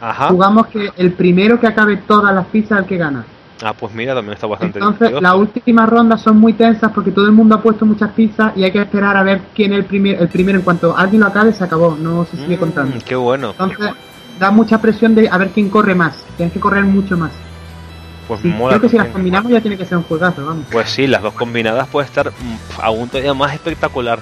Ajá. 0.00 0.28
Jugamos 0.28 0.66
que 0.66 0.90
el 0.96 1.12
primero 1.12 1.58
que 1.58 1.66
acabe 1.66 1.96
todas 1.98 2.34
las 2.34 2.46
pizzas 2.46 2.72
es 2.78 2.82
el 2.82 2.88
que 2.88 2.96
gana. 2.98 3.24
Ah, 3.64 3.72
pues 3.78 3.94
mira, 3.94 4.12
también 4.12 4.34
está 4.34 4.48
bastante 4.48 4.80
Entonces, 4.80 5.22
las 5.22 5.34
últimas 5.36 5.88
rondas 5.88 6.20
son 6.20 6.36
muy 6.38 6.52
tensas 6.52 6.90
porque 6.92 7.12
todo 7.12 7.26
el 7.26 7.32
mundo 7.32 7.54
ha 7.54 7.60
puesto 7.62 7.86
muchas 7.86 8.10
pizzas 8.10 8.52
y 8.56 8.64
hay 8.64 8.72
que 8.72 8.80
esperar 8.82 9.16
a 9.16 9.22
ver 9.22 9.40
quién 9.54 9.72
es 9.72 9.78
el, 9.78 9.84
primer, 9.84 10.20
el 10.20 10.28
primero. 10.28 10.58
En 10.58 10.64
cuanto 10.64 10.96
alguien 10.96 11.20
lo 11.20 11.28
acabe, 11.28 11.52
se 11.52 11.62
acabó, 11.62 11.96
no 11.98 12.24
se 12.24 12.36
sigue 12.38 12.56
Mm, 12.56 12.60
contando. 12.60 12.96
qué 13.06 13.14
bueno. 13.14 13.50
Entonces, 13.52 13.92
da 14.38 14.50
mucha 14.50 14.80
presión 14.80 15.14
de 15.14 15.28
a 15.28 15.38
ver 15.38 15.50
quién 15.50 15.68
corre 15.68 15.94
más. 15.94 16.16
Tienes 16.36 16.52
que 16.52 16.60
correr 16.60 16.84
mucho 16.84 17.16
más. 17.16 17.32
Pues 18.28 18.40
Sí, 18.40 18.48
mola 18.48 18.70
creo 18.78 18.82
que 18.82 18.88
si 18.88 18.96
las 18.96 19.08
combinamos 19.08 19.50
ya 19.50 19.60
tiene 19.60 19.76
que 19.76 19.84
ser 19.84 19.98
un 19.98 20.04
juegazo, 20.04 20.46
vamos. 20.46 20.66
Pues 20.70 20.88
sí, 20.90 21.06
las 21.06 21.22
dos 21.22 21.34
combinadas 21.34 21.88
puede 21.88 22.06
estar 22.06 22.30
mm, 22.30 22.80
aún 22.80 23.08
todavía 23.08 23.34
más 23.34 23.52
espectacular. 23.52 24.20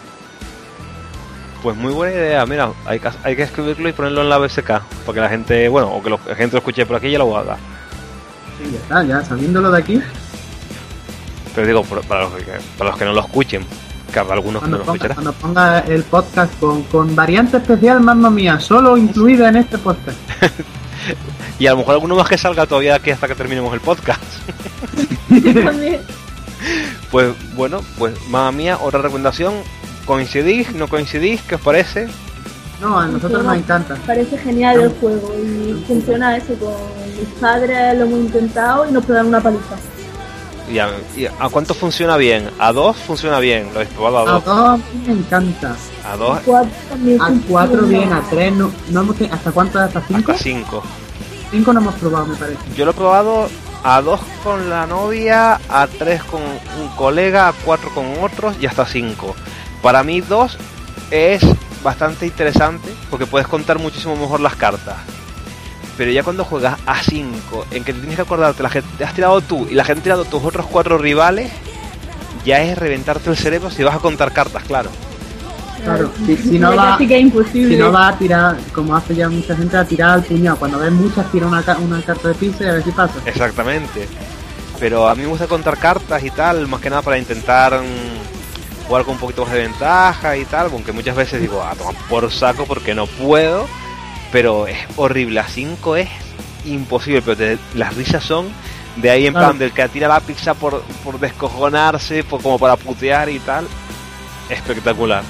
Pues 1.62 1.76
muy 1.76 1.92
buena 1.92 2.14
idea, 2.14 2.46
mira, 2.46 2.70
hay 2.86 2.98
que, 2.98 3.10
hay 3.22 3.36
que 3.36 3.42
escribirlo 3.42 3.88
y 3.88 3.92
ponerlo 3.92 4.22
en 4.22 4.30
la 4.30 4.38
BSK, 4.38 4.66
para 4.66 5.12
que 5.12 5.20
la 5.20 5.28
gente, 5.28 5.68
bueno, 5.68 5.88
o 5.88 6.02
que 6.02 6.08
la 6.08 6.18
gente 6.34 6.52
lo 6.52 6.58
escuche 6.58 6.86
por 6.86 6.96
aquí 6.96 7.08
y 7.08 7.12
ya 7.12 7.18
lo 7.18 7.36
haga. 7.36 7.58
Sí, 8.58 8.70
ya 8.72 8.78
está, 8.78 9.04
ya 9.04 9.22
sabiéndolo 9.22 9.70
de 9.70 9.78
aquí, 9.78 10.02
Pero 11.54 11.66
digo, 11.66 11.84
para 11.84 12.22
los 12.22 12.32
que, 12.32 12.52
para 12.78 12.90
los 12.90 12.98
que 12.98 13.04
no 13.04 13.12
lo 13.12 13.20
escuchen, 13.20 13.66
que 14.10 14.18
habrá 14.18 14.34
algunos 14.34 14.62
que 14.62 14.68
no 14.68 14.78
cuando 14.78 14.84
ponga, 14.84 14.96
escucharán. 14.96 15.14
cuando 15.14 15.32
ponga 15.32 15.78
el 15.80 16.02
podcast 16.04 16.58
con, 16.58 16.82
con 16.84 17.16
variante 17.16 17.56
especial, 17.58 18.00
mamma 18.00 18.30
mía, 18.30 18.60
solo 18.60 18.96
incluida 18.96 19.48
en 19.48 19.56
este 19.56 19.78
podcast. 19.78 20.18
Y 21.58 21.66
a 21.66 21.72
lo 21.72 21.78
mejor 21.78 21.94
alguno 21.94 22.16
más 22.16 22.26
que 22.26 22.38
salga 22.38 22.64
todavía 22.64 22.94
aquí 22.94 23.10
hasta 23.10 23.28
que 23.28 23.34
terminemos 23.34 23.72
el 23.74 23.80
podcast. 23.80 24.22
También. 25.28 26.00
Pues 27.10 27.34
bueno, 27.56 27.80
pues 27.98 28.14
mamá 28.28 28.52
mía, 28.52 28.78
otra 28.82 29.00
recomendación. 29.00 29.54
¿Coincidís? 30.04 30.74
¿No 30.74 30.88
coincidís? 30.88 31.40
¿Qué 31.42 31.54
os 31.54 31.60
parece? 31.60 32.06
No, 32.80 32.98
a 33.00 33.06
nosotros 33.06 33.42
nos 33.42 33.56
encanta. 33.56 33.96
Parece 34.06 34.36
genial 34.38 34.80
el 34.80 34.90
juego 34.90 35.34
y 35.38 35.82
funciona 35.86 36.36
eso 36.36 36.54
con 36.58 36.74
mis 37.18 37.28
padres 37.40 37.96
lo 37.98 38.04
hemos 38.04 38.20
intentado 38.20 38.88
y 38.88 38.92
nos 38.92 39.04
pegan 39.04 39.26
una 39.26 39.40
paliza. 39.40 39.76
¿Y 40.70 40.78
a, 40.78 40.88
y 41.16 41.26
a 41.26 41.48
cuánto 41.50 41.74
funciona 41.74 42.16
bien? 42.16 42.48
¿A 42.58 42.72
dos 42.72 42.96
funciona 42.96 43.38
bien? 43.40 43.64
¿Lo 43.72 43.80
habéis 43.80 43.90
probado 43.94 44.18
a 44.18 44.22
A 44.22 44.24
dos? 44.34 44.44
dos 44.44 44.80
me 45.06 45.12
encanta. 45.14 45.76
¿A 46.04 46.16
dos? 46.16 46.38
Cuatro 46.44 46.70
también 46.88 47.20
A 47.20 47.32
cuatro 47.48 47.82
bien, 47.82 48.12
a 48.12 48.22
tres 48.30 48.52
no, 48.52 48.70
no 48.90 49.00
hemos 49.00 49.16
tenido- 49.16 49.34
¿Hasta 49.34 49.52
cuánto? 49.52 49.78
¿Hasta 49.80 50.00
cinco? 50.06 50.32
Hasta 50.32 50.42
cinco. 50.44 50.82
Cinco 51.50 51.72
no 51.72 51.80
hemos 51.80 51.94
probado, 51.96 52.26
me 52.26 52.36
parece. 52.36 52.58
Yo 52.76 52.84
lo 52.84 52.92
he 52.92 52.94
probado 52.94 53.48
a 53.82 54.00
dos 54.02 54.20
con 54.44 54.70
la 54.70 54.86
novia, 54.86 55.58
a 55.68 55.86
tres 55.86 56.22
con 56.24 56.40
un 56.42 56.88
colega, 56.96 57.48
a 57.48 57.52
cuatro 57.52 57.90
con 57.94 58.06
otros 58.22 58.54
y 58.60 58.66
hasta 58.66 58.86
cinco. 58.86 59.34
Para 59.82 60.02
mí 60.04 60.20
dos 60.20 60.56
es 61.10 61.42
bastante 61.82 62.26
interesante 62.26 62.88
porque 63.08 63.26
puedes 63.26 63.48
contar 63.48 63.78
muchísimo 63.78 64.14
mejor 64.14 64.40
las 64.40 64.54
cartas. 64.54 64.96
Pero 66.00 66.12
ya 66.12 66.22
cuando 66.22 66.46
juegas 66.46 66.78
a 66.86 67.02
5, 67.02 67.66
en 67.72 67.84
que 67.84 67.92
te 67.92 67.98
tienes 67.98 68.16
que 68.16 68.22
acordarte, 68.22 68.62
la 68.62 68.70
gente 68.70 69.04
has 69.04 69.12
tirado 69.12 69.38
tú 69.42 69.66
y 69.70 69.74
la 69.74 69.84
gente 69.84 70.00
ha 70.00 70.04
tirado 70.04 70.24
tus 70.24 70.42
otros 70.42 70.64
cuatro 70.64 70.96
rivales, 70.96 71.52
ya 72.42 72.62
es 72.62 72.78
reventarte 72.78 73.28
el 73.28 73.36
cerebro 73.36 73.70
si 73.70 73.82
vas 73.82 73.96
a 73.96 73.98
contar 73.98 74.32
cartas, 74.32 74.62
claro. 74.62 74.88
Claro, 75.84 76.10
si, 76.24 76.38
si 76.38 76.58
no 76.58 76.74
va, 76.74 76.96
si 76.96 77.76
no 77.76 77.92
va 77.92 78.08
a 78.08 78.16
tirar, 78.16 78.56
como 78.72 78.96
hace 78.96 79.14
ya 79.14 79.28
mucha 79.28 79.54
gente, 79.54 79.76
a 79.76 79.84
tirar 79.84 80.10
al 80.12 80.22
puñado. 80.22 80.56
Cuando 80.56 80.78
ves 80.78 80.90
muchas, 80.90 81.30
tira 81.30 81.46
una, 81.46 81.62
una 81.76 82.00
carta 82.00 82.28
de 82.28 82.34
pizza 82.34 82.64
y 82.64 82.68
a 82.68 82.72
ver 82.72 82.82
si 82.82 82.92
pasa. 82.92 83.20
Exactamente. 83.26 84.08
Pero 84.78 85.06
a 85.06 85.14
mí 85.14 85.20
me 85.20 85.28
gusta 85.28 85.48
contar 85.48 85.76
cartas 85.76 86.24
y 86.24 86.30
tal, 86.30 86.66
más 86.66 86.80
que 86.80 86.88
nada 86.88 87.02
para 87.02 87.18
intentar 87.18 87.78
mm, 87.78 88.86
jugar 88.88 89.04
con 89.04 89.16
un 89.16 89.20
poquito 89.20 89.44
más 89.44 89.52
de 89.52 89.58
ventaja 89.58 90.34
y 90.38 90.46
tal, 90.46 90.70
aunque 90.72 90.92
muchas 90.92 91.14
veces 91.14 91.42
digo, 91.42 91.62
a 91.62 91.74
tomar 91.74 91.94
por 92.08 92.32
saco 92.32 92.64
porque 92.64 92.94
no 92.94 93.06
puedo, 93.06 93.68
pero 94.32 94.66
es 94.66 94.76
horrible, 94.96 95.40
a 95.40 95.46
5 95.48 95.96
es 95.96 96.08
imposible, 96.66 97.22
pero 97.22 97.36
te- 97.36 97.58
las 97.74 97.94
risas 97.96 98.22
son 98.24 98.48
de 98.96 99.10
ahí 99.10 99.26
en 99.26 99.32
Claro. 99.32 99.48
plan 99.48 99.58
del 99.58 99.72
que 99.72 99.88
tira 99.88 100.08
la 100.08 100.20
pizza 100.20 100.54
por, 100.54 100.82
por 101.04 101.18
descojonarse, 101.18 102.22
por, 102.24 102.42
como 102.42 102.58
para 102.58 102.76
putear 102.76 103.28
y 103.28 103.38
tal, 103.40 103.66
espectacular. 104.48 105.22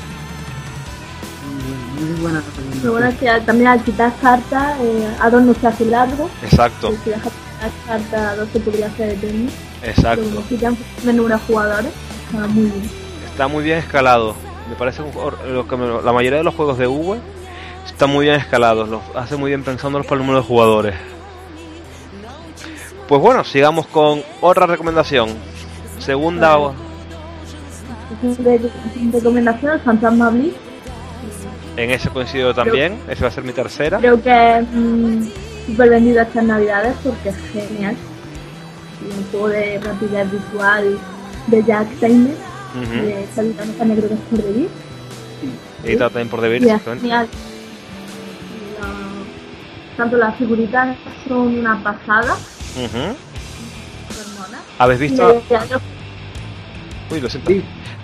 Muy, 1.98 2.10
muy 2.10 2.20
buena. 2.20 2.42
Lo 2.82 2.92
bueno 2.92 3.08
es 3.08 3.16
que 3.18 3.26
también 3.44 3.68
al 3.68 3.82
quitar 3.82 4.12
cartas, 4.20 4.76
eh, 4.80 5.08
a 5.20 5.30
dos 5.30 5.42
no 5.42 5.54
se 5.54 5.66
hace 5.66 5.84
largo. 5.86 6.28
Exacto, 6.42 6.92
Si 7.04 7.10
dejas 7.10 7.32
quitar 7.32 7.70
cartas, 7.86 8.20
a 8.32 8.36
dos 8.36 8.48
se 8.52 8.60
podría 8.60 8.86
hacer 8.86 9.10
eterno. 9.10 9.50
Pero 9.80 9.92
exacto. 9.92 10.22
como 10.24 10.46
quitan 10.48 10.76
menú 11.04 11.28
de 11.28 11.36
jugadores, 11.38 11.92
está 12.32 12.46
muy 12.48 12.62
bien. 12.64 12.90
Está 13.30 13.48
muy 13.48 13.64
bien 13.64 13.78
escalado. 13.78 14.34
Me 14.68 14.76
parece 14.76 15.02
un 15.02 15.12
juego- 15.12 15.32
lo 15.46 15.66
que 15.66 15.76
me- 15.76 16.02
la 16.02 16.12
mayoría 16.12 16.38
de 16.38 16.44
los 16.44 16.54
juegos 16.54 16.78
de 16.78 16.86
V 16.86 17.18
están 17.86 18.10
muy 18.10 18.26
bien 18.26 18.36
escalados. 18.36 18.88
Los 18.88 19.02
hace 19.14 19.36
muy 19.36 19.50
bien 19.50 19.62
pensándolos 19.62 20.06
para 20.06 20.20
el 20.20 20.26
número 20.26 20.40
de 20.42 20.46
jugadores. 20.46 20.94
Pues 23.08 23.20
bueno, 23.20 23.42
sigamos 23.44 23.86
con 23.88 24.22
otra 24.40 24.66
recomendación. 24.66 25.30
Segunda. 25.98 26.56
De, 28.22 28.70
recomendación, 29.12 29.72
el 29.72 29.80
Fantasma 29.80 30.30
Blitz. 30.30 30.54
En 31.76 31.90
ese 31.90 32.08
coincido 32.10 32.54
también. 32.54 32.98
Esa 33.08 33.22
va 33.22 33.28
a 33.28 33.32
ser 33.32 33.44
mi 33.44 33.52
tercera. 33.52 33.98
Creo 33.98 34.22
que 34.22 34.58
es 34.58 34.66
mm, 34.72 35.28
súper 35.66 35.90
vendido 35.90 36.22
estas 36.22 36.44
navidades 36.44 36.94
porque 37.02 37.30
es 37.30 37.36
genial. 37.52 37.96
Un 39.02 39.24
juego 39.30 39.48
de 39.48 39.80
rapidez 39.80 40.30
visual 40.30 40.98
de 41.46 41.64
Jack 41.64 41.88
Steiner, 41.96 42.34
Ujú. 42.74 43.06
de 43.06 43.26
Salutano 43.34 43.72
también 43.72 43.98
creo 43.98 44.08
que 44.08 44.14
es 44.14 44.20
por 44.30 44.42
David. 44.44 44.66
Editado 45.84 46.10
también 46.10 46.28
por 46.28 46.40
David, 46.42 46.68
tanto 50.00 50.16
las 50.16 50.34
figuritas 50.36 50.96
son 51.28 51.58
una 51.58 51.82
pasada, 51.82 52.34
monas. 54.38 54.60
¿Habéis 54.78 55.00
visto? 55.00 55.42
Uy, 57.10 57.20
lo 57.20 57.28
siento. 57.28 57.52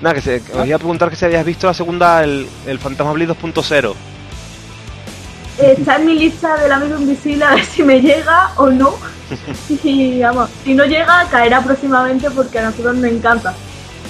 Nada, 0.02 0.14
que, 0.14 0.20
se, 0.20 0.42
os 0.52 0.66
iba 0.66 0.76
a 0.76 0.78
preguntar 0.78 1.08
que 1.08 1.16
si 1.16 1.24
habías 1.24 1.44
visto 1.46 1.66
la 1.66 1.72
segunda, 1.72 2.22
el, 2.22 2.46
el 2.66 2.78
Fantasma 2.78 3.12
Blitz 3.12 3.30
2.0. 3.30 3.94
Está 5.58 5.96
en 5.96 6.04
mi 6.04 6.18
lista 6.18 6.54
del 6.58 6.70
amigo 6.70 6.98
invisible 6.98 7.44
a 7.46 7.54
ver 7.54 7.64
si 7.64 7.82
me 7.82 7.98
llega 8.02 8.50
o 8.56 8.68
no. 8.68 8.94
Y 9.82 10.20
vamos, 10.20 10.50
si 10.64 10.74
no 10.74 10.84
llega, 10.84 11.26
caerá 11.30 11.62
próximamente 11.62 12.30
porque 12.30 12.58
a 12.58 12.66
nosotros 12.66 12.96
nos 12.96 13.10
encanta 13.10 13.54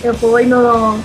el 0.03 0.13
juego 0.17 0.41
y, 0.41 0.47
no, 0.47 0.97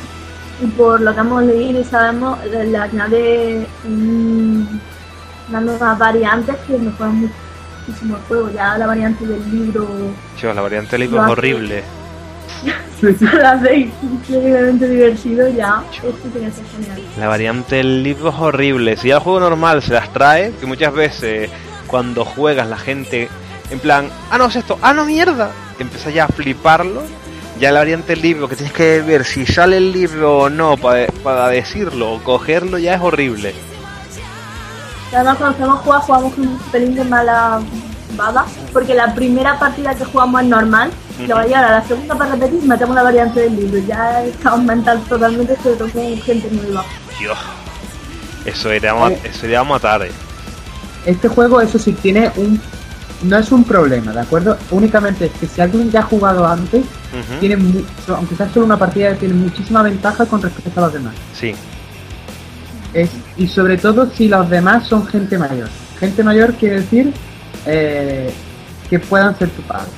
por 0.76 1.00
lo 1.00 1.14
que 1.14 1.20
hemos 1.20 1.44
leído 1.44 1.82
y 1.82 1.84
sabemos, 1.84 2.44
le, 2.46 2.66
le 2.66 2.78
añade 2.78 3.68
un- 3.86 4.82
unas 5.52 5.64
nuevas 5.64 6.00
variantes 6.00 6.56
que 6.66 6.78
mejoran 6.78 7.30
muchísimo 7.86 8.16
el 8.16 8.22
juego. 8.24 8.50
Ya 8.52 8.78
la 8.78 8.88
variante 8.88 9.26
del 9.26 9.52
libro 9.52 9.88
Chicos, 10.38 10.56
la 10.56 10.62
variante 10.62 10.92
del 10.92 11.02
libro 11.02 11.26
es 11.26 11.32
horrible. 11.32 11.84
la 13.34 13.52
hace 13.52 13.90
increíblemente 14.02 14.88
divertido 14.88 15.50
ya. 15.50 15.84
Esto 15.92 16.12
tiene 16.32 16.48
que 16.48 16.54
ser 16.54 16.66
genial. 16.66 17.02
La 17.20 17.28
variante 17.28 17.76
del 17.78 18.04
libro 18.04 18.30
es 18.30 18.36
horrible. 18.36 18.98
Si 18.98 19.10
ya 19.10 19.16
el 19.16 19.22
juego 19.22 19.40
normal 19.40 19.82
se 19.82 19.94
las 19.94 20.12
trae, 20.14 20.54
que 20.60 20.66
muchas 20.66 20.94
veces 20.94 21.50
cuando 21.88 22.24
juegas 22.24 22.68
la 22.68 22.78
gente 22.78 23.28
en 23.70 23.80
plan, 23.80 24.10
ah 24.30 24.38
no 24.38 24.46
es 24.46 24.56
esto, 24.56 24.78
ah 24.82 24.94
no 24.94 25.06
mierda, 25.06 25.52
empieza 25.80 26.10
ya 26.10 26.26
a 26.26 26.28
fliparlo. 26.28 27.04
Ya 27.60 27.72
la 27.72 27.80
variante 27.80 28.14
del 28.14 28.22
libro, 28.24 28.48
que 28.48 28.56
tienes 28.56 28.74
que 28.74 29.02
ver 29.02 29.24
si 29.24 29.46
sale 29.46 29.78
el 29.78 29.92
libro 29.92 30.38
o 30.40 30.50
no 30.50 30.78
para, 30.78 31.06
para 31.24 31.48
decirlo 31.50 32.14
o 32.14 32.24
cogerlo, 32.24 32.80
ya 32.80 32.96
es 32.96 33.02
horrible. 33.02 33.54
Además, 35.14 35.38
cuando 35.38 35.56
hacemos 35.58 35.80
jugar, 35.82 36.02
jugamos 36.02 36.34
con 36.34 36.48
un 36.48 36.58
pelín 36.72 36.96
de 36.96 37.04
mala 37.04 37.60
baba, 38.16 38.46
porque 38.74 38.94
la 38.94 39.14
primera 39.14 39.58
partida 39.60 39.94
que 39.96 40.06
jugamos 40.06 40.42
es 40.42 40.48
normal, 40.48 40.92
llevar 41.20 41.46
a 41.54 41.72
la 41.72 41.84
segunda 41.88 42.16
para 42.16 42.32
repetir, 42.36 42.64
metemos 42.64 42.96
la 42.96 43.04
variante 43.04 43.42
del 43.42 43.56
libro, 43.56 43.80
ya 43.80 44.24
estamos 44.24 44.64
mental 44.64 45.02
totalmente, 45.08 45.56
sobre 45.62 45.76
todo 45.76 45.90
con 45.90 46.18
gente 46.22 46.50
nueva. 46.52 46.84
Dios. 47.20 47.38
Eso 48.46 48.74
iría, 48.74 48.92
a 48.92 48.96
ma- 48.96 49.12
Eh. 49.12 49.22
eso 49.26 49.60
a 49.60 49.64
matar, 49.64 50.02
eh. 50.04 50.12
Este 51.06 51.28
juego, 51.28 51.62
eso 51.62 51.78
sí, 51.80 51.94
tiene 51.94 52.32
un... 52.38 52.60
No 53.24 53.38
es 53.38 53.52
un 53.52 53.64
problema, 53.64 54.12
¿de 54.14 54.20
acuerdo? 54.22 54.58
Únicamente 54.72 55.26
es 55.28 55.32
que 55.34 55.46
si 55.46 55.62
alguien 55.62 55.92
ya 55.92 56.00
ha 56.00 56.04
jugado 56.04 56.48
antes, 56.48 56.84
tiene 57.40 57.56
mu- 57.58 57.84
so- 58.06 58.16
aunque 58.16 58.36
sea 58.36 58.50
solo 58.52 58.66
una 58.66 58.78
partida, 58.78 59.14
tiene 59.14 59.36
muchísima 59.36 59.84
ventaja 59.84 60.26
con 60.26 60.42
respecto 60.42 60.80
a 60.80 60.84
los 60.86 60.94
demás. 60.94 61.14
Sí, 61.40 61.54
Es, 62.94 63.10
y 63.44 63.48
sobre 63.48 63.78
todo 63.78 64.10
si 64.16 64.28
los 64.28 64.50
demás 64.50 64.88
son 64.88 65.06
gente 65.08 65.38
mayor. 65.38 65.70
Gente 66.00 66.24
mayor 66.24 66.54
quiere 66.54 66.82
decir 66.82 67.14
eh, 67.66 68.32
que 68.90 69.00
puedan 69.00 69.38
ser 69.38 69.50
tu 69.50 69.62
padre, 69.64 69.90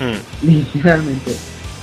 Mm, 0.00 0.46
literalmente. 0.46 1.32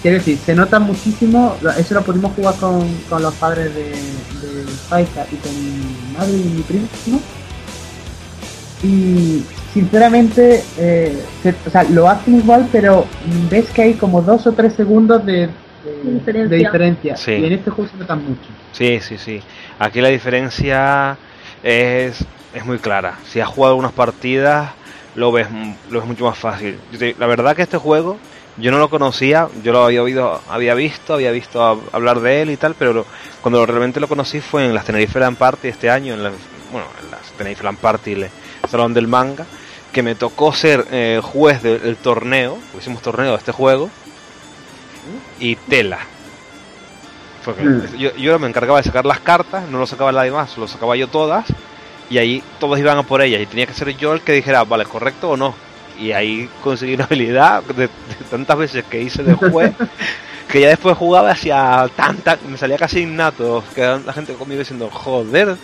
Quiere 0.01 0.17
decir, 0.17 0.37
se 0.45 0.55
nota 0.55 0.79
muchísimo, 0.79 1.55
eso 1.77 1.93
lo 1.93 2.01
pudimos 2.01 2.31
jugar 2.35 2.55
con, 2.55 2.87
con 3.09 3.21
los 3.21 3.33
padres 3.35 3.73
de, 3.75 3.83
de 3.91 4.63
Faika 4.89 5.25
y 5.31 5.35
con 5.35 5.51
mi 5.55 6.13
madre 6.17 6.31
y 6.33 6.49
mi 6.55 6.61
primo. 6.63 6.87
Y 8.83 9.43
sinceramente, 9.73 10.63
eh, 10.77 11.21
se- 11.43 11.55
o 11.67 11.69
sea, 11.71 11.83
lo 11.83 12.09
hacen 12.09 12.37
igual, 12.37 12.67
pero 12.71 13.05
ves 13.49 13.69
que 13.69 13.83
hay 13.83 13.93
como 13.93 14.21
dos 14.21 14.47
o 14.47 14.53
tres 14.53 14.73
segundos 14.73 15.23
de, 15.25 15.49
de- 15.83 16.11
diferencia. 16.11 16.49
de 16.49 16.57
diferencia. 16.57 17.17
Sí. 17.17 17.31
Y 17.33 17.45
en 17.45 17.53
este 17.53 17.69
juego 17.71 17.89
se 17.91 17.97
notan 17.97 18.23
mucho. 18.23 18.49
sí, 18.71 18.99
sí, 19.01 19.17
sí. 19.17 19.41
Aquí 19.79 20.01
la 20.01 20.09
diferencia 20.09 21.17
es, 21.63 22.23
es 22.53 22.65
muy 22.65 22.79
clara. 22.79 23.17
Si 23.27 23.39
has 23.39 23.47
jugado 23.47 23.73
algunas 23.73 23.91
partidas, 23.91 24.71
lo 25.15 25.31
ves, 25.31 25.47
lo 25.89 25.99
ves 25.99 26.07
mucho 26.07 26.25
más 26.25 26.37
fácil. 26.37 26.77
Yo 26.91 26.99
te- 26.99 27.15
la 27.19 27.27
verdad 27.27 27.55
que 27.55 27.61
este 27.63 27.77
juego 27.77 28.17
yo 28.57 28.69
no 28.71 28.77
lo 28.79 28.89
conocía, 28.89 29.47
yo 29.63 29.71
lo 29.71 29.85
había 29.85 30.03
oído, 30.03 30.41
había 30.49 30.73
visto, 30.75 31.13
había 31.13 31.31
visto 31.31 31.61
hab- 31.61 31.81
hablar 31.93 32.19
de 32.19 32.41
él 32.41 32.49
y 32.51 32.57
tal, 32.57 32.75
pero 32.77 32.93
lo- 32.93 33.05
cuando 33.41 33.65
realmente 33.65 33.99
lo 33.99 34.07
conocí 34.07 34.39
fue 34.41 34.65
en 34.65 34.73
las 34.73 34.85
Tenerife 34.85 35.19
Land 35.19 35.37
Party 35.37 35.69
este 35.69 35.89
año, 35.89 36.13
en 36.13 36.23
las, 36.23 36.33
bueno, 36.71 36.87
en 37.03 37.11
las 37.11 37.21
Tenerife 37.31 37.63
Land 37.63 37.77
Party, 37.79 38.11
el 38.13 38.29
salón 38.69 38.93
del 38.93 39.07
manga, 39.07 39.45
que 39.93 40.03
me 40.03 40.15
tocó 40.15 40.53
ser 40.53 40.85
eh, 40.91 41.19
juez 41.23 41.61
del 41.63 41.95
torneo, 41.97 42.57
hicimos 42.77 43.01
torneo 43.01 43.31
de 43.31 43.37
este 43.37 43.51
juego, 43.51 43.89
y 45.39 45.55
tela. 45.55 45.99
Porque 47.43 47.63
Mm. 47.63 47.95
yo, 47.97 48.15
yo 48.15 48.37
me 48.39 48.47
encargaba 48.47 48.77
de 48.79 48.83
sacar 48.83 49.05
las 49.05 49.19
cartas, 49.19 49.67
no 49.67 49.79
lo 49.79 49.87
sacaba 49.87 50.11
nadie 50.11 50.31
más, 50.31 50.57
lo 50.57 50.67
sacaba 50.67 50.95
yo 50.95 51.07
todas, 51.07 51.45
y 52.09 52.17
ahí 52.17 52.43
todos 52.59 52.77
iban 52.77 52.97
a 52.97 53.03
por 53.03 53.21
ellas, 53.21 53.41
y 53.41 53.45
tenía 53.47 53.65
que 53.65 53.73
ser 53.73 53.95
yo 53.97 54.13
el 54.13 54.21
que 54.21 54.33
dijera, 54.33 54.63
vale, 54.63 54.85
correcto 54.85 55.31
o 55.31 55.37
no. 55.37 55.55
Y 55.99 56.11
ahí 56.11 56.49
conseguí 56.63 56.93
una 56.95 57.05
habilidad 57.05 57.63
de, 57.63 57.83
de 57.87 57.89
tantas 58.29 58.57
veces 58.57 58.83
que 58.85 59.01
hice 59.01 59.23
de 59.23 59.33
juez, 59.33 59.73
que 60.47 60.61
ya 60.61 60.67
después 60.69 60.97
jugaba 60.97 61.29
y 61.29 61.31
hacía 61.31 61.89
tanta, 61.95 62.37
me 62.47 62.57
salía 62.57 62.77
casi 62.77 63.01
innato, 63.01 63.63
que 63.73 63.81
la 63.81 64.13
gente 64.13 64.33
conmigo 64.33 64.59
diciendo, 64.59 64.89
joder. 64.91 65.57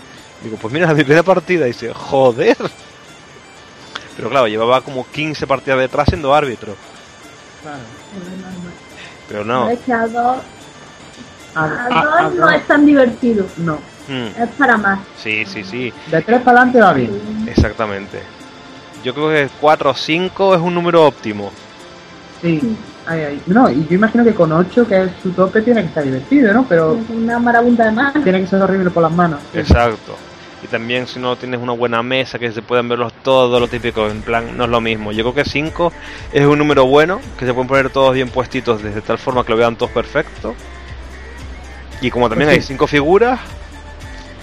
Digo, 0.44 0.58
pues 0.58 0.72
mira, 0.74 0.88
mi 0.94 1.04
primera 1.04 1.24
partida, 1.24 1.66
y 1.66 1.70
dice, 1.72 1.94
joder. 1.94 2.58
Pero 4.16 4.30
claro, 4.30 4.48
llevaba 4.48 4.82
como 4.82 5.06
15 5.12 5.46
partidas 5.46 5.80
detrás 5.80 6.08
siendo 6.08 6.34
árbitro. 6.34 6.76
Pero 9.28 9.44
no. 9.44 9.70
Es 9.70 9.80
que 9.80 9.94
a 9.94 10.08
dos, 10.08 10.38
A- 11.56 11.64
a 11.64 11.86
a- 11.86 12.04
dos 12.04 12.14
a- 12.14 12.30
no 12.30 12.50
es 12.50 12.68
tan 12.68 12.86
divertido, 12.86 13.46
no. 13.58 13.76
Mm, 14.08 14.42
es 14.42 14.50
para 14.58 14.78
más. 14.78 15.00
sí, 15.18 15.44
sí, 15.46 15.64
sí, 15.66 15.92
De 16.10 16.22
tres 16.22 16.42
para 16.42 16.62
adelante 16.62 16.80
va 16.80 16.94
bien. 16.94 17.12
exactamente. 17.48 18.22
Yo 19.04 19.14
creo 19.14 19.30
que 19.30 19.50
4 19.60 19.90
o 19.92 19.94
5 19.94 20.56
es 20.56 20.62
un 20.62 20.74
número 20.74 21.06
óptimo. 21.06 21.52
Sí. 22.42 22.60
Ay, 23.06 23.22
ay. 23.22 23.42
No, 23.48 23.70
y 23.70 23.86
yo 23.88 23.96
imagino 23.96 24.24
que 24.24 24.34
con 24.34 24.52
8, 24.52 24.88
que 24.88 25.04
es 25.04 25.12
su 25.24 25.32
tope, 25.32 25.62
tiene 25.62 25.82
que 25.82 25.88
estar 25.88 26.04
divertido, 26.04 26.54
¿no? 26.54 26.66
Pero 26.68 26.98
Una 27.10 27.40
marabunta 27.40 27.86
de 27.86 27.92
más. 27.92 28.14
tiene 28.24 28.42
que 28.42 28.48
ser 28.48 28.62
horrible 28.62 28.90
por 28.90 29.04
las 29.04 29.12
manos. 29.12 29.40
Exacto. 29.54 30.16
Y 30.64 30.68
también 30.68 31.08
si 31.08 31.20
no 31.20 31.36
tienes 31.36 31.60
una 31.60 31.74
buena 31.74 32.02
mesa 32.02 32.40
que 32.40 32.52
se 32.52 32.62
puedan 32.64 32.90
verlos 32.90 33.14
todos, 33.24 33.62
lo 33.62 33.68
típico, 33.68 34.08
en 34.08 34.24
plan, 34.24 34.58
no 34.58 34.64
es 34.66 34.70
lo 34.70 34.82
mismo. 34.82 35.12
Yo 35.12 35.24
creo 35.24 35.36
que 35.36 35.50
5 35.50 35.94
es 36.32 36.46
un 36.46 36.58
número 36.58 36.86
bueno, 36.88 37.22
que 37.38 37.46
se 37.46 37.54
pueden 37.54 37.68
poner 37.68 37.90
todos 37.92 38.14
bien 38.16 38.30
puestitos 38.32 38.82
de 38.82 39.02
tal 39.02 39.20
forma 39.20 39.46
que 39.46 39.52
lo 39.52 39.58
vean 39.58 39.78
todos 39.78 39.92
perfecto. 39.92 40.58
Y 42.02 42.12
como 42.12 42.30
también 42.30 42.50
Pues 42.50 42.58
hay 42.58 42.62
sí. 42.62 42.68
5 42.68 42.88
figuras, 42.88 43.40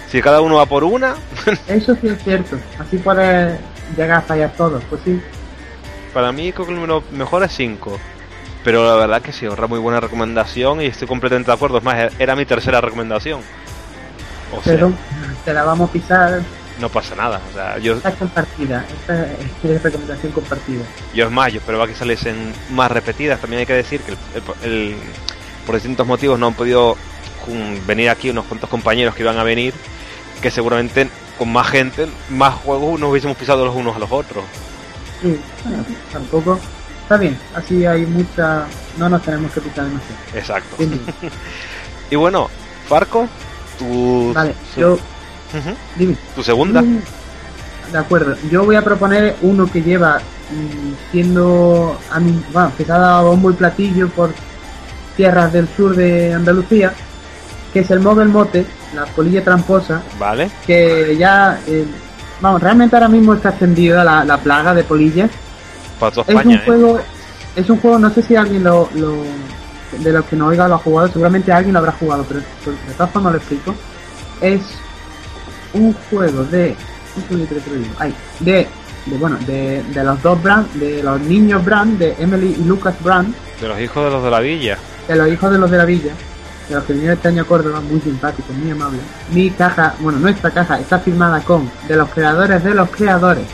si 0.05 0.21
cada 0.21 0.41
uno 0.41 0.55
va 0.55 0.65
por 0.67 0.83
una, 0.83 1.15
Eso 1.67 1.95
sí 1.95 2.07
es 2.07 2.23
cierto. 2.23 2.63
Así 2.77 2.97
puedes 2.99 3.59
llegar 3.95 4.19
a 4.19 4.21
fallar 4.23 4.55
todos. 4.55 4.83
Pues 4.85 5.01
sí. 5.03 5.21
para 6.13 6.31
mí 6.31 6.53
creo 6.53 6.65
que 6.65 6.71
el 6.71 6.77
número 6.79 7.03
mejor 7.11 7.43
es 7.43 7.51
5. 7.53 8.03
Pero 8.63 8.85
la 8.87 8.95
verdad 8.95 9.21
que 9.21 9.31
sí, 9.33 9.45
ahorra 9.45 9.67
muy 9.67 9.79
buena 9.79 9.99
recomendación 9.99 10.81
y 10.81 10.85
estoy 10.87 11.07
completamente 11.07 11.51
de 11.51 11.55
acuerdo. 11.55 11.77
Es 11.77 11.83
más, 11.83 12.11
era 12.19 12.35
mi 12.35 12.45
tercera 12.45 12.81
recomendación. 12.81 13.45
O 14.51 14.61
sea, 14.61 14.73
Pero 14.73 14.93
te 15.43 15.53
la 15.53 15.63
vamos 15.63 15.89
a 15.89 15.93
pisar. 15.93 16.41
no 16.79 16.89
pasa 16.89 17.15
nada. 17.15 17.41
O 17.49 17.53
sea, 17.53 17.77
yo, 17.79 17.93
Esta 17.95 18.09
es 18.09 18.15
compartida. 18.15 18.85
Esta 19.01 19.27
es 19.63 19.83
recomendación 19.83 20.31
compartida. 20.31 20.83
Yo 21.13 21.25
es 21.25 21.31
más, 21.31 21.51
yo 21.53 21.59
esperaba 21.59 21.87
que 21.87 21.95
saliesen 21.95 22.53
más 22.71 22.91
repetidas. 22.91 23.39
También 23.41 23.61
hay 23.61 23.65
que 23.65 23.73
decir 23.73 24.01
que 24.01 24.11
el- 24.11 24.17
el- 24.35 24.71
el- 24.71 24.95
por 25.65 25.75
distintos 25.75 26.05
motivos 26.05 26.37
no 26.39 26.47
han 26.47 26.53
podido 26.53 26.95
venir 27.87 28.09
aquí 28.09 28.29
unos 28.29 28.45
cuantos 28.45 28.69
compañeros 28.69 29.13
que 29.15 29.21
iban 29.23 29.37
a 29.37 29.43
venir, 29.43 29.73
que 30.41 30.49
seguramente 30.51 31.09
con 31.37 31.51
más 31.51 31.67
gente, 31.67 32.07
más 32.29 32.53
juegos 32.55 32.99
nos 32.99 33.11
hubiésemos 33.11 33.37
pisado 33.37 33.65
los 33.65 33.75
unos 33.75 33.95
a 33.95 33.99
los 33.99 34.11
otros. 34.11 34.43
Sí. 35.21 35.39
Bueno, 35.63 35.83
tampoco. 36.11 36.59
Está 37.03 37.17
bien. 37.17 37.37
Así 37.53 37.85
hay 37.85 38.05
mucha. 38.05 38.65
No 38.97 39.09
nos 39.09 39.21
tenemos 39.21 39.51
que 39.51 39.61
pisar 39.61 39.85
demasiado. 39.85 40.15
Exacto. 40.33 40.75
Bien, 40.77 40.99
Y 42.11 42.15
bueno, 42.15 42.49
Farco, 42.87 43.27
tu, 43.77 44.31
Vale, 44.33 44.53
su- 44.73 44.79
yo. 44.81 44.97
Dime. 45.95 46.15
tu 46.35 46.43
segunda. 46.43 46.81
Mm, 46.81 46.99
De 47.91 47.97
acuerdo, 47.97 48.35
yo 48.51 48.65
voy 48.65 48.75
a 48.75 48.83
proponer 48.83 49.35
uno 49.41 49.71
que 49.71 49.81
lleva 49.81 50.17
mm, 50.17 51.11
siendo, 51.11 51.97
a 52.11 52.19
mí, 52.19 52.41
bueno, 52.51 52.71
que 52.77 52.83
se 52.83 52.91
ha 52.91 52.97
dado 52.97 53.29
bombo 53.29 53.51
y 53.51 53.53
platillo 53.53 54.09
por 54.09 54.33
tierras 55.15 55.53
del 55.53 55.67
sur 55.77 55.95
de 55.95 56.33
Andalucía, 56.33 56.93
que 57.71 57.79
es 57.81 57.91
el 57.91 57.99
Mobile 58.01 58.25
Mote, 58.31 58.65
la 58.93 59.05
polilla 59.05 59.43
tramposa, 59.43 60.01
Vale, 60.19 60.49
que 60.65 61.15
ya, 61.17 61.59
eh, 61.67 61.85
vamos, 62.41 62.61
realmente 62.61 62.95
ahora 62.95 63.07
mismo 63.07 63.33
está 63.33 63.49
extendida 63.49 64.03
la, 64.03 64.25
la 64.25 64.37
plaga 64.37 64.73
de 64.73 64.83
polillas. 64.83 65.29
para 65.99 66.21
Es 66.21 66.45
un 66.45 66.51
¿eh? 66.53 66.61
juego, 66.65 66.99
es 67.55 67.69
un 67.69 67.79
juego, 67.79 67.99
no 67.99 68.09
sé 68.09 68.21
si 68.23 68.35
alguien 68.35 68.63
lo, 68.63 68.89
lo- 68.95 69.23
de 69.91 70.11
los 70.11 70.25
que 70.25 70.35
no 70.35 70.47
oiga 70.47 70.67
lo 70.67 70.75
ha 70.75 70.79
jugado, 70.79 71.07
seguramente 71.07 71.51
alguien 71.51 71.73
lo 71.73 71.79
habrá 71.79 71.91
jugado, 71.93 72.25
pero 72.27 72.39
de 72.41 72.93
todas 72.97 73.11
formas 73.11 73.33
lo 73.33 73.37
explico. 73.39 73.75
Es 74.41 74.61
un 75.73 75.93
juego 76.09 76.43
de, 76.45 76.75
ay, 77.99 78.13
de, 78.39 78.67
de 79.05 79.17
bueno, 79.17 79.37
de, 79.45 79.83
de 79.83 80.03
los 80.03 80.21
dos 80.21 80.41
Brand, 80.41 80.71
de 80.73 81.03
los 81.03 81.19
niños 81.21 81.63
Brand, 81.63 81.97
de 81.97 82.15
Emily 82.19 82.55
y 82.59 82.63
Lucas 82.63 82.95
Brand, 83.01 83.33
De 83.61 83.67
los 83.67 83.79
hijos 83.79 84.03
de 84.05 84.09
los 84.11 84.23
de 84.23 84.31
la 84.31 84.39
villa. 84.39 84.77
de 85.07 85.15
los 85.15 85.27
hijos 85.29 85.51
de 85.51 85.57
los 85.57 85.71
de 85.71 85.77
la 85.77 85.85
villa, 85.85 86.13
de 86.69 86.75
los 86.75 86.83
que 86.83 86.93
vinieron 86.93 87.15
este 87.17 87.27
año 87.29 87.43
a 87.43 87.45
Córdoba, 87.45 87.79
muy 87.81 88.01
simpáticos, 88.01 88.55
muy 88.55 88.71
amables. 88.71 89.01
Mi 89.31 89.49
caja, 89.51 89.93
bueno, 89.99 90.19
nuestra 90.19 90.51
caja 90.51 90.79
está 90.79 90.99
firmada 90.99 91.39
con 91.41 91.69
de 91.87 91.95
los 91.95 92.09
creadores 92.09 92.63
de 92.63 92.73
los 92.73 92.89
creadores 92.89 93.45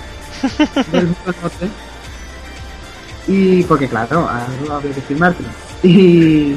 del 0.91 1.05
Mundo 1.05 1.33
Norte. 1.41 1.67
Y 3.27 3.63
porque 3.63 3.87
claro, 3.87 4.27
algo 4.29 4.73
había 4.73 4.93
que 4.93 5.01
firmártelo. 5.01 5.49
Y 5.83 6.53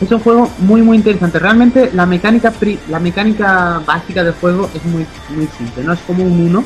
es 0.00 0.10
un 0.10 0.20
juego 0.20 0.50
muy 0.58 0.82
muy 0.82 0.96
interesante. 0.96 1.38
Realmente 1.38 1.90
la 1.92 2.06
mecánica 2.06 2.50
pri- 2.50 2.78
la 2.88 2.98
mecánica 2.98 3.80
básica 3.86 4.24
del 4.24 4.34
juego 4.34 4.68
es 4.74 4.84
muy 4.84 5.06
muy 5.30 5.46
simple, 5.58 5.84
no 5.84 5.92
es 5.92 6.00
como 6.00 6.24
un 6.24 6.40
1. 6.40 6.64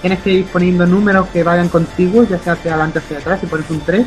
Tienes 0.00 0.18
que 0.20 0.32
ir 0.32 0.44
poniendo 0.46 0.84
números 0.86 1.28
que 1.32 1.42
vayan 1.44 1.68
contigo, 1.68 2.24
ya 2.28 2.38
sea 2.38 2.54
hacia 2.54 2.72
adelante 2.72 2.98
o 2.98 3.02
hacia 3.02 3.18
atrás, 3.18 3.40
si 3.40 3.46
pones 3.46 3.70
un 3.70 3.80
3, 3.80 4.04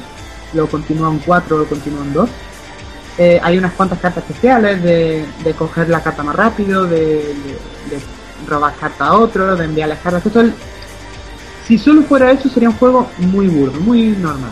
luego 0.54 0.70
continúa 0.70 1.10
un 1.10 1.20
4, 1.20 1.56
luego 1.56 1.70
continúa 1.70 2.02
un 2.02 2.14
2. 2.14 2.30
Eh, 3.18 3.39
hay 3.41 3.58
unas 3.58 3.72
cuantas 3.74 3.99
cartas 3.99 4.26
especiales 4.28 4.84
de, 4.84 5.26
de 5.41 5.54
coger 5.54 5.88
la 5.88 6.02
carta 6.04 6.22
más 6.22 6.36
rápido, 6.36 6.84
de, 6.86 7.34
robar 8.45 8.74
carta 8.76 9.06
a 9.08 9.14
otro, 9.14 9.56
de 9.56 9.64
enviarles 9.66 9.99
cartas. 9.99 10.26
Eso 10.26 10.41
es- 10.41 10.52
si 11.66 11.78
solo 11.78 12.02
fuera 12.04 12.30
eso 12.32 12.49
sería 12.49 12.70
un 12.70 12.76
juego 12.76 13.10
muy 13.18 13.47
burdo, 13.47 13.80
muy 13.80 14.08
normal. 14.10 14.52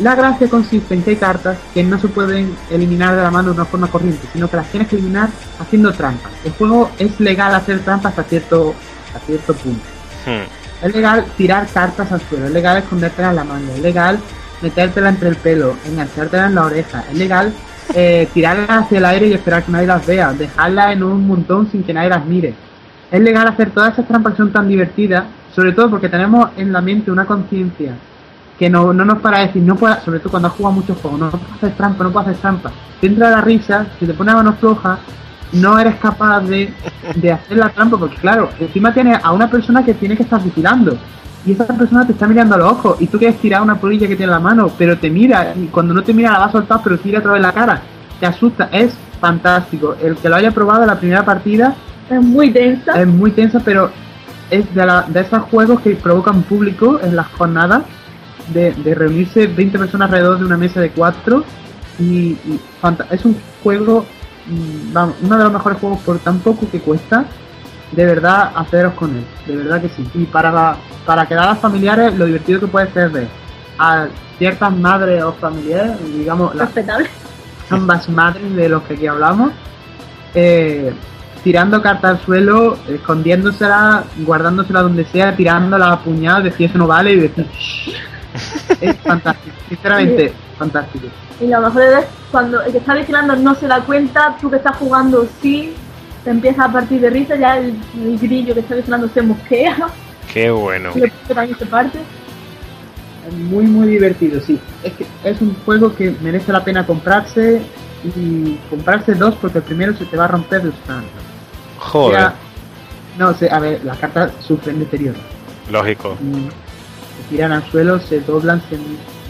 La 0.00 0.16
gracia 0.16 0.48
consiste 0.48 0.92
en 0.94 1.02
que 1.02 1.10
hay 1.10 1.16
cartas 1.16 1.56
que 1.72 1.84
no 1.84 1.98
se 2.00 2.08
pueden 2.08 2.52
eliminar 2.70 3.14
de 3.14 3.22
la 3.22 3.30
mano 3.30 3.50
de 3.50 3.54
una 3.54 3.64
forma 3.64 3.86
corriente, 3.86 4.26
sino 4.32 4.48
que 4.48 4.56
las 4.56 4.68
tienes 4.68 4.88
que 4.88 4.96
eliminar 4.96 5.28
haciendo 5.60 5.92
trampas. 5.92 6.32
El 6.44 6.52
juego 6.52 6.90
es 6.98 7.20
legal 7.20 7.54
hacer 7.54 7.78
trampas 7.80 8.10
hasta 8.10 8.24
cierto, 8.24 8.74
hasta 9.06 9.20
cierto 9.20 9.54
punto. 9.54 9.84
Hmm, 10.26 10.86
Es 10.86 10.92
legal 10.94 11.24
tirar 11.36 11.68
cartas 11.68 12.10
al 12.10 12.20
suelo, 12.22 12.46
es 12.46 12.52
legal 12.52 12.78
escondértela 12.78 13.30
en 13.30 13.36
la 13.36 13.44
manga, 13.44 13.72
es 13.72 13.80
legal 13.80 14.18
metértela 14.62 15.10
entre 15.10 15.28
el 15.28 15.36
pelo, 15.36 15.76
enganchártela 15.86 16.46
en 16.46 16.54
la 16.56 16.64
oreja, 16.64 17.04
es 17.10 17.16
legal 17.16 17.52
eh, 17.94 18.28
tirarlas 18.34 18.84
hacia 18.84 18.98
el 18.98 19.04
aire 19.04 19.28
y 19.28 19.32
esperar 19.34 19.62
que 19.62 19.70
nadie 19.70 19.86
las 19.86 20.04
vea, 20.04 20.32
dejarlas 20.32 20.92
en 20.92 21.02
un 21.04 21.26
montón 21.26 21.70
sin 21.70 21.84
que 21.84 21.94
nadie 21.94 22.08
las 22.08 22.24
mire. 22.26 22.54
Es 23.12 23.20
legal 23.20 23.46
hacer 23.46 23.70
todas 23.70 23.92
esas 23.92 24.08
trampas 24.08 24.32
que 24.32 24.38
son 24.38 24.52
tan 24.52 24.66
divertidas, 24.66 25.24
sobre 25.54 25.72
todo 25.72 25.90
porque 25.90 26.08
tenemos 26.08 26.50
en 26.56 26.72
la 26.72 26.80
mente 26.80 27.12
una 27.12 27.26
conciencia 27.26 27.94
que 28.58 28.70
no, 28.70 28.92
no 28.92 29.04
nos 29.04 29.18
para 29.18 29.40
decir, 29.40 29.62
no 29.62 29.76
puedes, 29.76 30.02
sobre 30.02 30.20
todo 30.20 30.30
cuando 30.30 30.48
has 30.48 30.54
jugado 30.54 30.76
muchos 30.76 30.98
juegos, 30.98 31.20
no 31.20 31.30
puedes 31.30 31.52
hacer 31.54 31.72
trampa, 31.76 32.04
no 32.04 32.12
puedes 32.12 32.28
hacer 32.28 32.40
trampa. 32.40 32.72
Te 33.00 33.06
entra 33.06 33.30
la 33.30 33.40
risa, 33.40 33.86
si 33.98 34.06
te 34.06 34.14
pone 34.14 34.30
a 34.30 34.36
mano 34.36 34.54
floja, 34.54 34.98
no 35.52 35.78
eres 35.78 35.96
capaz 35.96 36.40
de, 36.42 36.72
de 37.16 37.32
hacer 37.32 37.56
la 37.56 37.68
trampa, 37.68 37.96
porque 37.98 38.16
claro, 38.16 38.50
encima 38.60 38.92
tienes 38.92 39.18
a 39.22 39.32
una 39.32 39.50
persona 39.50 39.84
que 39.84 39.94
tiene 39.94 40.16
que 40.16 40.22
estar 40.22 40.42
vigilando. 40.42 40.96
Y 41.46 41.52
esa 41.52 41.66
persona 41.66 42.06
te 42.06 42.12
está 42.12 42.26
mirando 42.26 42.54
a 42.54 42.58
los 42.58 42.72
ojos 42.72 42.96
y 43.00 43.06
tú 43.06 43.18
quieres 43.18 43.38
tirar 43.38 43.60
una 43.60 43.74
polilla 43.74 44.08
que 44.08 44.16
tiene 44.16 44.32
en 44.32 44.38
la 44.38 44.40
mano, 44.40 44.70
pero 44.78 44.96
te 44.96 45.10
mira 45.10 45.52
y 45.54 45.66
cuando 45.66 45.92
no 45.92 46.02
te 46.02 46.14
mira 46.14 46.32
la 46.32 46.38
va 46.38 46.44
a 46.46 46.52
soltar, 46.52 46.80
pero 46.82 46.98
tira 46.98 47.18
otra 47.18 47.32
vez 47.32 47.42
la 47.42 47.52
cara. 47.52 47.82
Te 48.18 48.26
asusta, 48.26 48.70
es 48.72 48.94
fantástico. 49.20 49.94
El 50.02 50.16
que 50.16 50.28
lo 50.28 50.36
haya 50.36 50.52
probado 50.52 50.86
la 50.86 50.98
primera 50.98 51.24
partida 51.24 51.74
Es 52.08 52.20
muy 52.22 52.50
tensa. 52.50 52.92
es 52.98 53.06
muy 53.06 53.30
tensa, 53.32 53.60
pero 53.60 53.90
es 54.50 54.74
de, 54.74 54.86
la, 54.86 55.02
de 55.02 55.20
esos 55.20 55.42
juegos 55.42 55.80
que 55.80 55.96
provocan 55.96 56.42
público 56.42 56.98
en 57.02 57.14
las 57.16 57.26
jornadas, 57.28 57.82
de, 58.48 58.72
de 58.72 58.94
reunirse 58.94 59.46
20 59.46 59.78
personas 59.78 60.08
alrededor 60.10 60.38
de 60.38 60.44
una 60.44 60.56
mesa 60.56 60.80
de 60.80 60.90
cuatro. 60.90 61.44
Y, 61.98 62.04
y 62.32 62.60
fanta- 62.82 63.06
es 63.10 63.24
un 63.24 63.36
juego, 63.62 64.04
mm, 64.46 64.92
vamos, 64.92 65.14
uno 65.22 65.38
de 65.38 65.44
los 65.44 65.52
mejores 65.52 65.78
juegos 65.78 66.00
por 66.00 66.18
tan 66.18 66.38
poco 66.40 66.68
que 66.70 66.80
cuesta. 66.80 67.24
De 67.92 68.04
verdad, 68.04 68.50
haceros 68.56 68.94
con 68.94 69.10
él, 69.16 69.24
de 69.46 69.56
verdad 69.56 69.80
que 69.80 69.88
sí. 69.90 70.04
Y 70.14 70.24
para, 70.24 70.50
la- 70.50 70.76
para 71.06 71.26
quedar 71.26 71.48
a 71.48 71.50
los 71.52 71.58
familiares, 71.60 72.16
lo 72.18 72.26
divertido 72.26 72.60
que 72.60 72.66
puede 72.66 72.90
ser 72.92 73.10
ver 73.10 73.28
a 73.78 74.06
ciertas 74.38 74.76
madres 74.76 75.22
o 75.22 75.32
familiares, 75.34 75.92
digamos, 76.16 76.54
las 76.56 76.70
ambas 77.70 78.08
madres 78.08 78.54
de 78.56 78.68
los 78.68 78.82
que 78.82 78.94
aquí 78.94 79.06
hablamos, 79.06 79.52
eh, 80.34 80.92
tirando 81.44 81.80
cartas 81.82 82.18
al 82.18 82.24
suelo, 82.24 82.76
escondiéndosela, 82.88 84.04
guardándosela 84.18 84.82
donde 84.82 85.04
sea, 85.04 85.36
tirándola 85.36 85.92
a 85.92 86.00
puñadas, 86.00 86.44
decir 86.44 86.68
eso 86.70 86.78
no 86.78 86.86
vale 86.86 87.12
y 87.12 87.20
decir. 87.20 87.46
Es 88.80 88.96
fantástico, 88.98 89.56
sinceramente 89.68 90.32
fantástico. 90.58 91.06
Y 91.40 91.46
lo 91.46 91.60
mejor 91.60 91.82
es 91.82 92.04
cuando 92.30 92.62
el 92.62 92.72
que 92.72 92.78
está 92.78 92.94
vigilando 92.94 93.36
no 93.36 93.54
se 93.54 93.66
da 93.66 93.80
cuenta, 93.80 94.36
tú 94.40 94.50
que 94.50 94.56
estás 94.56 94.76
jugando 94.76 95.26
sí, 95.42 95.74
te 96.24 96.30
empieza 96.30 96.64
a 96.64 96.72
partir 96.72 97.00
de 97.00 97.10
risa, 97.10 97.36
ya 97.36 97.58
el, 97.58 97.76
el 97.96 98.18
grillo 98.18 98.54
que 98.54 98.60
está 98.60 98.74
vigilando 98.76 99.08
se 99.08 99.22
mosquea, 99.22 99.76
Qué 100.32 100.50
bueno. 100.50 100.90
y 100.94 101.32
también 101.32 101.58
se 101.58 101.66
parte. 101.66 101.98
Es 103.28 103.34
muy 103.34 103.64
muy 103.64 103.86
divertido, 103.88 104.40
sí. 104.40 104.58
Es 104.82 104.92
que 104.94 105.06
es 105.24 105.40
un 105.40 105.54
juego 105.64 105.94
que 105.94 106.14
merece 106.20 106.52
la 106.52 106.62
pena 106.64 106.84
comprarse 106.86 107.62
y 108.04 108.58
comprarse 108.68 109.14
dos 109.14 109.34
porque 109.36 109.58
el 109.58 109.64
primero 109.64 109.96
se 109.96 110.04
te 110.04 110.16
va 110.16 110.24
a 110.24 110.28
romper 110.28 110.62
de 110.62 110.70
tanto. 110.86 111.08
Joder, 111.78 112.32
no 113.18 113.32
sé, 113.34 113.48
a 113.50 113.58
ver, 113.60 113.82
las 113.84 113.96
cartas 113.98 114.32
sufren 114.40 114.78
deterioro. 114.78 115.18
lógico. 115.70 116.16
Mm, 116.20 116.48
se 117.22 117.28
tiran 117.30 117.52
al 117.52 117.64
suelo, 117.70 118.00
se 118.00 118.20
doblan. 118.20 118.62
Se... 118.68 118.78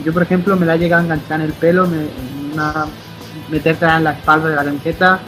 Yo, 0.04 0.12
por 0.12 0.22
ejemplo, 0.22 0.56
me 0.56 0.66
la 0.66 0.76
llega 0.76 0.98
a 0.98 1.02
enganchar 1.02 1.40
en 1.40 1.46
el 1.46 1.52
pelo, 1.52 1.86
me, 1.86 1.96
en 1.98 2.50
una, 2.52 2.86
metértela 3.50 3.96
en 3.98 4.04
la 4.04 4.12
espalda 4.12 4.48
de 4.48 4.56
la 4.56 4.64
camiseta, 4.64 5.20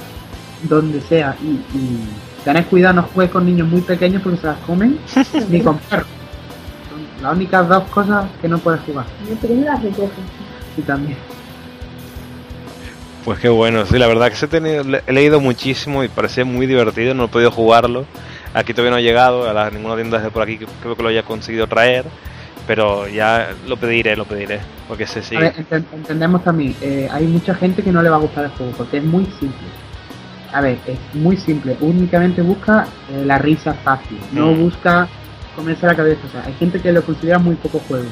donde 0.63 1.01
sea. 1.01 1.37
Y, 1.43 1.77
y 1.77 2.01
tened 2.45 2.65
cuidado, 2.67 2.95
no 2.95 3.03
juegues 3.03 3.33
con 3.33 3.45
niños 3.47 3.69
muy 3.69 3.81
pequeños 3.81 4.23
porque 4.23 4.39
se 4.39 4.47
las 4.47 4.59
comen, 4.59 4.99
ni 5.51 5.61
con 5.61 5.79
perros. 5.79 6.07
Son 6.91 7.23
las 7.23 7.33
únicas 7.35 7.69
dos 7.69 7.85
cosas 7.85 8.27
que 8.41 8.49
no 8.49 8.59
puedes 8.59 8.81
jugar. 8.83 9.07
Y 9.25 9.65
las 9.65 9.81
también. 10.87 11.17
Pues 13.25 13.41
qué 13.41 13.49
bueno, 13.49 13.85
sí, 13.87 13.99
la 13.99 14.07
verdad 14.07 14.29
que 14.31 14.37
se 14.37 14.47
he, 14.47 14.49
tenido- 14.49 14.85
le- 14.85 15.03
he 15.05 15.13
leído 15.13 15.41
muchísimo 15.41 16.05
y 16.05 16.09
parece 16.09 16.45
muy 16.45 16.67
divertido, 16.67 17.13
no 17.13 17.25
he 17.25 17.29
podido 17.29 17.51
jugarlo. 17.51 18.05
Aquí 18.55 18.73
todavía 18.73 18.93
no 18.93 18.97
ha 18.99 19.01
llegado, 19.01 19.51
a 19.51 19.53
la- 19.53 19.71
ninguna 19.71 19.97
tienda 19.97 20.21
de 20.21 20.31
por 20.31 20.43
aquí 20.43 20.59
creo 20.81 20.97
que 20.97 21.03
lo 21.03 21.09
haya 21.09 21.25
conseguido 21.25 21.67
traer, 21.67 22.05
pero 22.67 23.07
ya 23.09 23.51
lo 23.67 23.77
pediré, 23.77 24.17
lo 24.17 24.25
pediré, 24.25 24.61
porque. 24.89 25.05
A 25.05 25.41
ver, 25.41 25.55
enten- 25.57 25.85
entendemos 25.93 26.43
también, 26.45 26.75
eh, 26.81 27.09
hay 27.11 27.25
mucha 27.27 27.55
gente 27.55 27.83
que 27.83 27.93
no 27.93 28.03
le 28.03 28.09
va 28.11 28.17
a 28.17 28.21
gustar 28.21 28.45
el 28.45 28.51
juego 28.51 28.73
porque 28.73 28.99
es 28.99 29.05
muy 29.05 29.25
simple. 29.39 29.67
A 30.53 30.61
ver, 30.61 30.79
es 30.87 30.99
muy 31.15 31.37
simple, 31.37 31.77
únicamente 31.81 32.41
busca 32.43 32.87
eh, 33.11 33.23
la 33.27 33.39
risa 33.39 33.75
fácil, 33.75 34.19
no 34.33 34.53
Mm. 34.53 34.61
busca 34.61 35.09
comerse 35.55 35.87
la 35.87 35.95
cabeza. 35.97 36.21
O 36.27 36.31
sea, 36.31 36.45
hay 36.47 36.55
gente 36.55 36.81
que 36.81 36.93
lo 36.93 37.03
considera 37.03 37.39
muy 37.39 37.55
poco 37.57 37.79
juego. 37.81 38.07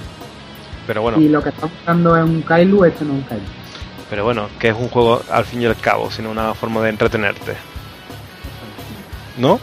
Pero 0.86 1.00
bueno, 1.02 1.18
Y 1.20 1.28
lo 1.28 1.42
que 1.42 1.48
está 1.50 1.66
buscando 1.66 2.16
es 2.16 2.24
un 2.24 2.42
Kailu, 2.42 2.84
esto 2.84 3.04
no 3.04 3.12
es 3.14 3.18
un 3.20 3.24
Kailu. 3.24 3.44
pero 4.10 4.24
bueno, 4.24 4.48
que 4.58 4.68
es 4.68 4.74
un 4.76 4.88
juego 4.88 5.22
al 5.30 5.44
fin 5.44 5.62
y 5.62 5.66
al 5.66 5.76
cabo, 5.76 6.10
sino 6.10 6.30
una 6.30 6.54
forma 6.54 6.82
de 6.82 6.90
entretenerte. 6.90 7.54
¿No? 9.38 9.58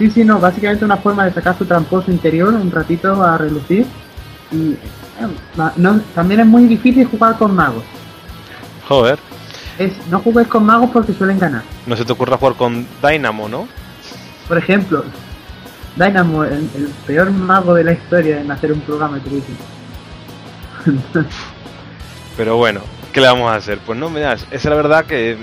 Sí, 0.00 0.10
sí, 0.10 0.24
no, 0.24 0.40
básicamente 0.40 0.82
una 0.82 0.96
forma 0.96 1.26
de 1.26 1.32
sacar 1.34 1.58
su 1.58 1.66
tramposo 1.66 2.10
interior 2.10 2.54
un 2.54 2.70
ratito 2.70 3.22
a 3.22 3.36
relucir. 3.36 3.84
Y 4.50 4.72
eh, 4.72 4.78
no, 5.76 6.00
también 6.14 6.40
es 6.40 6.46
muy 6.46 6.64
difícil 6.64 7.04
jugar 7.06 7.36
con 7.36 7.54
magos. 7.54 7.84
Joder, 8.88 9.18
Es, 9.78 9.92
no 10.08 10.20
jugues 10.20 10.48
con 10.48 10.64
magos 10.64 10.88
porque 10.90 11.12
suelen 11.12 11.38
ganar. 11.38 11.62
no 11.86 11.94
se 11.96 12.06
te 12.06 12.12
ocurra 12.12 12.38
jugar 12.38 12.54
con 12.56 12.86
Dynamo, 13.02 13.46
¿no? 13.50 13.68
Por 14.48 14.56
ejemplo, 14.56 15.04
Dynamo, 15.96 16.44
el, 16.44 16.68
el 16.74 16.88
peor 17.06 17.30
mago 17.30 17.74
de 17.74 17.84
la 17.84 17.92
historia 17.92 18.40
en 18.40 18.50
hacer 18.50 18.72
un 18.72 18.80
programa 18.80 19.16
de 19.16 19.20
televisión. 19.20 19.58
Pero 22.38 22.56
bueno, 22.56 22.80
¿qué 23.12 23.20
le 23.20 23.26
vamos 23.26 23.52
a 23.52 23.56
hacer? 23.56 23.78
Pues 23.84 23.98
no, 23.98 24.08
mira, 24.08 24.32
esa 24.32 24.46
es 24.50 24.64
la 24.64 24.74
verdad 24.76 25.04
que 25.04 25.36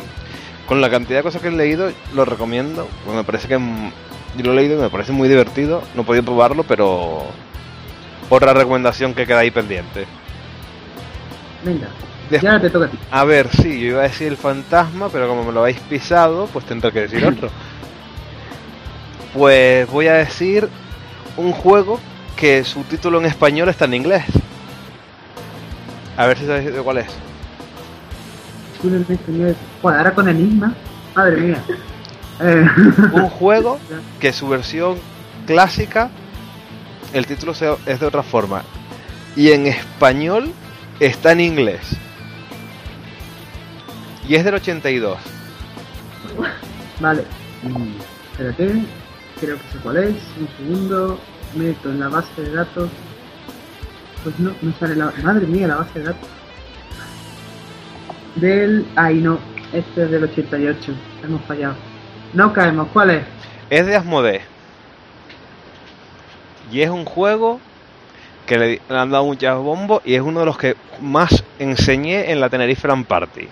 con 0.67 0.81
la 0.81 0.89
cantidad 0.89 1.19
de 1.19 1.23
cosas 1.23 1.43
que 1.43 1.49
he 1.49 1.51
leído, 1.51 1.91
lo 2.15 2.25
recomiendo. 2.25 2.87
Pues 3.05 3.15
me 3.15 3.23
parece 3.23 3.47
que 3.47 3.59
yo 4.37 4.43
lo 4.43 4.53
he 4.53 4.55
leído 4.55 4.77
y 4.77 4.81
me 4.81 4.89
parece 4.89 5.11
muy 5.11 5.27
divertido. 5.27 5.81
No 5.95 6.03
he 6.03 6.05
podido 6.05 6.23
probarlo, 6.23 6.63
pero 6.63 7.25
otra 8.29 8.53
recomendación 8.53 9.13
que 9.13 9.25
queda 9.25 9.39
ahí 9.39 9.51
pendiente. 9.51 10.05
Venga, 11.63 11.89
ya 12.29 12.59
te 12.59 12.69
toca 12.69 12.85
a 12.85 12.89
ti. 12.89 12.97
A 13.11 13.23
ver, 13.23 13.49
sí, 13.49 13.79
yo 13.79 13.87
iba 13.87 13.99
a 14.01 14.03
decir 14.03 14.27
el 14.27 14.37
fantasma, 14.37 15.09
pero 15.09 15.27
como 15.27 15.43
me 15.43 15.51
lo 15.51 15.61
habéis 15.61 15.79
pisado, 15.79 16.47
pues 16.47 16.65
tendré 16.65 16.91
que 16.91 17.01
decir 17.01 17.25
otro. 17.25 17.49
Pues 19.33 19.87
voy 19.91 20.07
a 20.07 20.13
decir 20.13 20.67
un 21.35 21.51
juego 21.51 21.99
que 22.35 22.63
su 22.63 22.81
título 22.83 23.19
en 23.19 23.25
español 23.25 23.69
está 23.69 23.85
en 23.85 23.93
inglés. 23.93 24.23
A 26.15 26.25
ver 26.25 26.39
si 26.39 26.47
sabéis 26.47 26.73
de 26.73 26.81
cuál 26.81 26.99
es. 26.99 27.07
Joder, 29.81 29.97
ahora 29.97 30.15
con 30.15 30.27
enigma. 30.27 30.73
Madre 31.15 31.37
mía. 31.37 31.63
Eh, 32.39 32.65
un 33.13 33.29
juego 33.29 33.79
que 34.19 34.31
su 34.31 34.47
versión 34.47 34.97
clásica 35.45 36.09
el 37.13 37.25
título 37.25 37.53
es 37.85 37.99
de 37.99 38.05
otra 38.05 38.21
forma 38.21 38.63
y 39.35 39.51
en 39.51 39.67
español 39.67 40.51
está 40.99 41.31
en 41.31 41.39
inglés 41.39 41.95
y 44.27 44.35
es 44.35 44.43
del 44.43 44.55
82 44.55 45.17
vale. 46.99 47.23
Espérate. 48.31 48.83
Creo 49.39 49.57
que 49.57 49.63
sé 49.71 49.77
cuál 49.83 49.97
es. 49.97 50.15
Un 50.39 50.47
segundo. 50.57 51.19
Meto 51.55 51.89
en 51.89 51.99
la 51.99 52.09
base 52.09 52.41
de 52.41 52.51
datos. 52.51 52.89
Pues 54.23 54.39
no, 54.39 54.51
no 54.61 54.73
sale 54.79 54.95
la. 54.95 55.13
Madre 55.23 55.47
mía, 55.47 55.67
la 55.67 55.77
base 55.77 55.99
de 55.99 56.05
datos. 56.05 56.29
Del. 58.35 58.85
Ay, 58.95 59.15
no. 59.15 59.39
Este 59.73 60.03
es 60.03 60.11
del 60.11 60.23
88. 60.23 60.93
Hemos 61.23 61.41
fallado. 61.45 61.75
No 62.33 62.53
caemos. 62.53 62.87
¿Cuál 62.93 63.11
es? 63.11 63.23
es 63.69 63.85
de 63.85 63.95
Asmodee 63.95 64.41
y 66.71 66.81
es 66.81 66.89
un 66.89 67.05
juego 67.05 67.59
que 68.45 68.57
le, 68.57 68.81
han 68.89 69.09
dado 69.11 69.25
muchas 69.25 69.57
bombos 69.57 70.01
y 70.05 70.15
es 70.15 70.21
uno 70.21 70.39
de 70.41 70.45
los 70.45 70.57
que 70.57 70.75
más 71.01 71.43
enseñé 71.59 72.31
en 72.31 72.39
la 72.39 72.49
Tenerife 72.49 72.87
Land 72.87 73.05
Party 73.05 73.47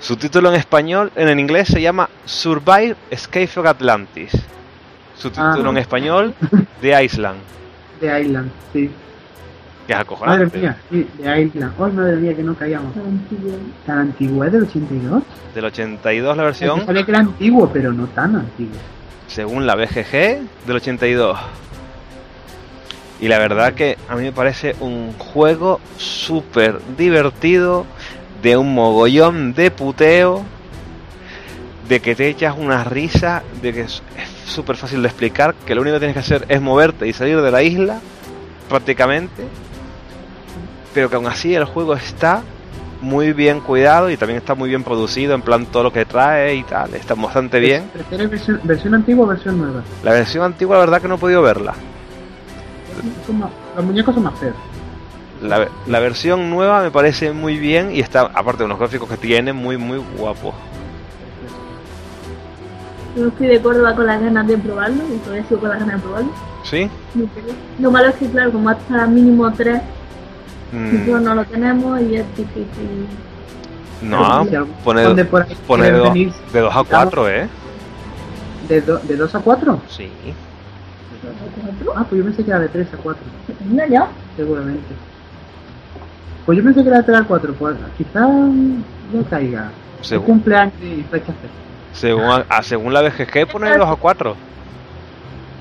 su 0.00 0.16
título 0.16 0.48
en 0.50 0.56
español 0.56 1.12
en 1.16 1.38
inglés 1.38 1.68
se 1.68 1.80
llama 1.80 2.08
Survive 2.24 2.96
Escape 3.10 3.46
from 3.46 3.66
Atlantis 3.66 4.32
su 5.16 5.30
título 5.30 5.68
Ah. 5.68 5.70
en 5.70 5.76
español 5.78 6.34
The 6.80 7.04
Island 7.04 7.38
De 8.00 8.20
Island, 8.22 8.50
sí. 8.72 8.90
Que 9.86 9.92
es 9.92 9.98
Madre 9.98 10.02
acojonante 10.02 10.58
mía, 10.58 10.76
sí, 10.90 11.06
de 11.18 11.42
Island. 11.42 11.72
Ay, 11.78 11.92
madre 11.92 12.16
mía, 12.16 12.34
que 12.34 12.42
no 12.42 12.54
caíamos. 12.54 12.92
Tan 12.94 13.06
antiguo. 13.06 13.52
¿Tan 13.86 13.98
antiguo 13.98 14.44
es 14.44 14.52
del 14.52 14.62
82? 14.64 15.22
del 15.54 15.64
82 15.64 16.36
la 16.36 16.42
Yo 16.42 16.46
versión 16.46 16.84
sabía 16.86 17.04
que 17.04 17.10
era 17.10 17.20
antiguo, 17.20 17.70
pero 17.72 17.92
no 17.92 18.06
tan 18.08 18.36
antiguo. 18.36 18.76
según 19.26 19.66
la 19.66 19.74
BGG 19.74 20.40
del 20.66 20.76
82. 20.76 21.38
Y 23.20 23.28
la 23.28 23.38
verdad 23.38 23.72
que 23.72 23.96
a 24.08 24.16
mí 24.16 24.24
me 24.24 24.32
parece 24.32 24.76
un 24.80 25.12
juego 25.14 25.80
súper 25.96 26.80
divertido, 26.98 27.86
de 28.42 28.56
un 28.58 28.74
mogollón 28.74 29.54
de 29.54 29.70
puteo, 29.70 30.44
de 31.88 32.00
que 32.00 32.14
te 32.14 32.28
echas 32.28 32.54
una 32.58 32.84
risa, 32.84 33.42
de 33.62 33.72
que 33.72 33.80
es 33.82 34.02
es 34.18 34.50
súper 34.50 34.76
fácil 34.76 35.00
de 35.02 35.08
explicar, 35.08 35.54
que 35.64 35.74
lo 35.74 35.80
único 35.80 35.94
que 35.94 36.00
tienes 36.00 36.14
que 36.14 36.20
hacer 36.20 36.44
es 36.48 36.60
moverte 36.60 37.08
y 37.08 37.12
salir 37.12 37.40
de 37.40 37.50
la 37.50 37.62
isla, 37.62 38.00
prácticamente, 38.68 39.44
pero 40.96 41.10
que 41.10 41.16
aún 41.16 41.26
así 41.26 41.54
el 41.54 41.66
juego 41.66 41.92
está 41.92 42.40
muy 43.02 43.34
bien 43.34 43.60
cuidado 43.60 44.08
y 44.08 44.16
también 44.16 44.38
está 44.38 44.54
muy 44.54 44.70
bien 44.70 44.82
producido, 44.82 45.34
en 45.34 45.42
plan 45.42 45.66
todo 45.66 45.82
lo 45.82 45.92
que 45.92 46.06
trae 46.06 46.54
y 46.54 46.62
tal, 46.62 46.94
está 46.94 47.14
bastante 47.14 47.60
bien. 47.60 47.90
¿Prefieres 47.92 48.30
versión, 48.30 48.60
versión 48.64 48.94
antigua 48.94 49.26
o 49.26 49.28
versión 49.28 49.58
nueva? 49.58 49.82
La 50.02 50.12
versión 50.12 50.42
antigua, 50.42 50.76
la 50.76 50.80
verdad 50.80 51.02
que 51.02 51.08
no 51.08 51.16
he 51.16 51.18
podido 51.18 51.42
verla. 51.42 51.74
Son 53.26 53.38
más- 53.40 53.50
los 53.76 53.84
muñecos 53.84 54.14
son 54.14 54.24
más 54.24 54.38
feos. 54.38 54.54
La, 55.42 55.68
la 55.86 56.00
versión 56.00 56.48
nueva 56.48 56.80
me 56.82 56.90
parece 56.90 57.30
muy 57.32 57.58
bien 57.58 57.94
y 57.94 58.00
está, 58.00 58.22
aparte 58.22 58.60
de 58.60 58.64
unos 58.64 58.78
gráficos 58.78 59.06
que 59.10 59.18
tiene, 59.18 59.52
muy, 59.52 59.76
muy 59.76 60.02
guapo. 60.16 60.54
Yo 63.14 63.28
estoy 63.28 63.46
de 63.48 63.60
Córdoba 63.60 63.94
con 63.94 64.06
las 64.06 64.20
ganas 64.22 64.46
de 64.46 64.56
probarlo 64.56 65.02
y 65.14 65.18
todavía 65.18 65.44
sigo 65.46 65.60
con 65.60 65.68
las 65.68 65.78
ganas 65.80 65.96
de 65.96 66.02
probarlo. 66.02 66.30
¿Sí? 66.64 66.90
Lo 67.78 67.90
malo 67.90 68.08
es 68.08 68.14
que, 68.16 68.26
claro, 68.30 68.52
como 68.52 68.70
hasta 68.70 69.06
mínimo 69.06 69.52
3, 69.52 69.80
Mm, 70.72 71.22
no 71.24 71.34
lo 71.34 71.44
tenemos 71.44 72.00
y 72.00 72.16
es 72.16 72.26
difícil. 72.36 73.06
no, 74.02 74.44
Si 74.44 74.54
algún 74.56 74.74
pone, 74.84 75.02
donde 75.02 75.24
por 75.24 75.42
ahí 75.42 75.56
pone 75.66 75.84
de, 75.84 75.90
quieren 75.90 76.04
dos- 76.04 76.12
venir, 76.14 76.32
de 76.52 76.60
2 76.60 76.76
a 76.76 76.84
4, 76.84 77.28
¿eh? 77.30 77.48
¿De, 78.68 78.80
do- 78.80 78.98
¿De 78.98 79.16
2 79.16 79.34
a 79.34 79.38
4? 79.40 79.80
Sí. 79.88 80.10
Ah, 81.94 82.04
pues 82.08 82.18
yo 82.18 82.24
pensé 82.24 82.44
que 82.44 82.50
era 82.50 82.60
de 82.60 82.68
3 82.68 82.88
a 82.94 82.96
4, 82.98 83.22
Venga 83.60 83.86
ya. 83.88 84.08
seguramente. 84.36 84.94
Pues 86.44 86.58
yo 86.58 86.64
pensé 86.64 86.82
que 86.82 86.88
era 86.88 86.98
de 86.98 87.04
3 87.04 87.18
a 87.20 87.24
4, 87.24 87.54
pues 87.54 87.76
quizá 87.96 88.20
no 88.20 89.22
caiga. 89.30 89.70
Según, 90.02 90.26
cumpleaños 90.26 90.74
y 90.82 91.02
fecha 91.10 91.32
según, 91.92 92.24
a- 92.48 92.62
según 92.62 92.92
la 92.92 93.02
BGG 93.02 93.48
pone 93.50 93.70
de 93.70 93.78
2 93.78 93.88
a 93.88 93.96
4. 93.96 94.36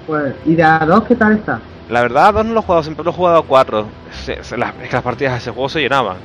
Pues, 0.07 0.35
¿y 0.45 0.55
de 0.55 0.63
a 0.63 0.79
2 0.85 1.03
qué 1.05 1.15
tal 1.15 1.33
está? 1.33 1.59
La 1.89 2.01
verdad, 2.01 2.27
a 2.27 2.31
2 2.31 2.45
no 2.45 2.53
lo 2.53 2.59
he 2.61 2.63
jugado, 2.63 2.83
siempre 2.83 3.03
lo 3.05 3.11
he 3.11 3.13
jugado 3.13 3.37
a 3.37 3.43
4. 3.43 3.85
Se- 4.11 4.43
se- 4.43 4.57
las- 4.57 4.73
es 4.81 4.89
que 4.89 4.95
las 4.95 5.03
partidas 5.03 5.33
de 5.33 5.37
ese 5.39 5.51
juego 5.51 5.69
se 5.69 5.81
llenaban. 5.81 6.17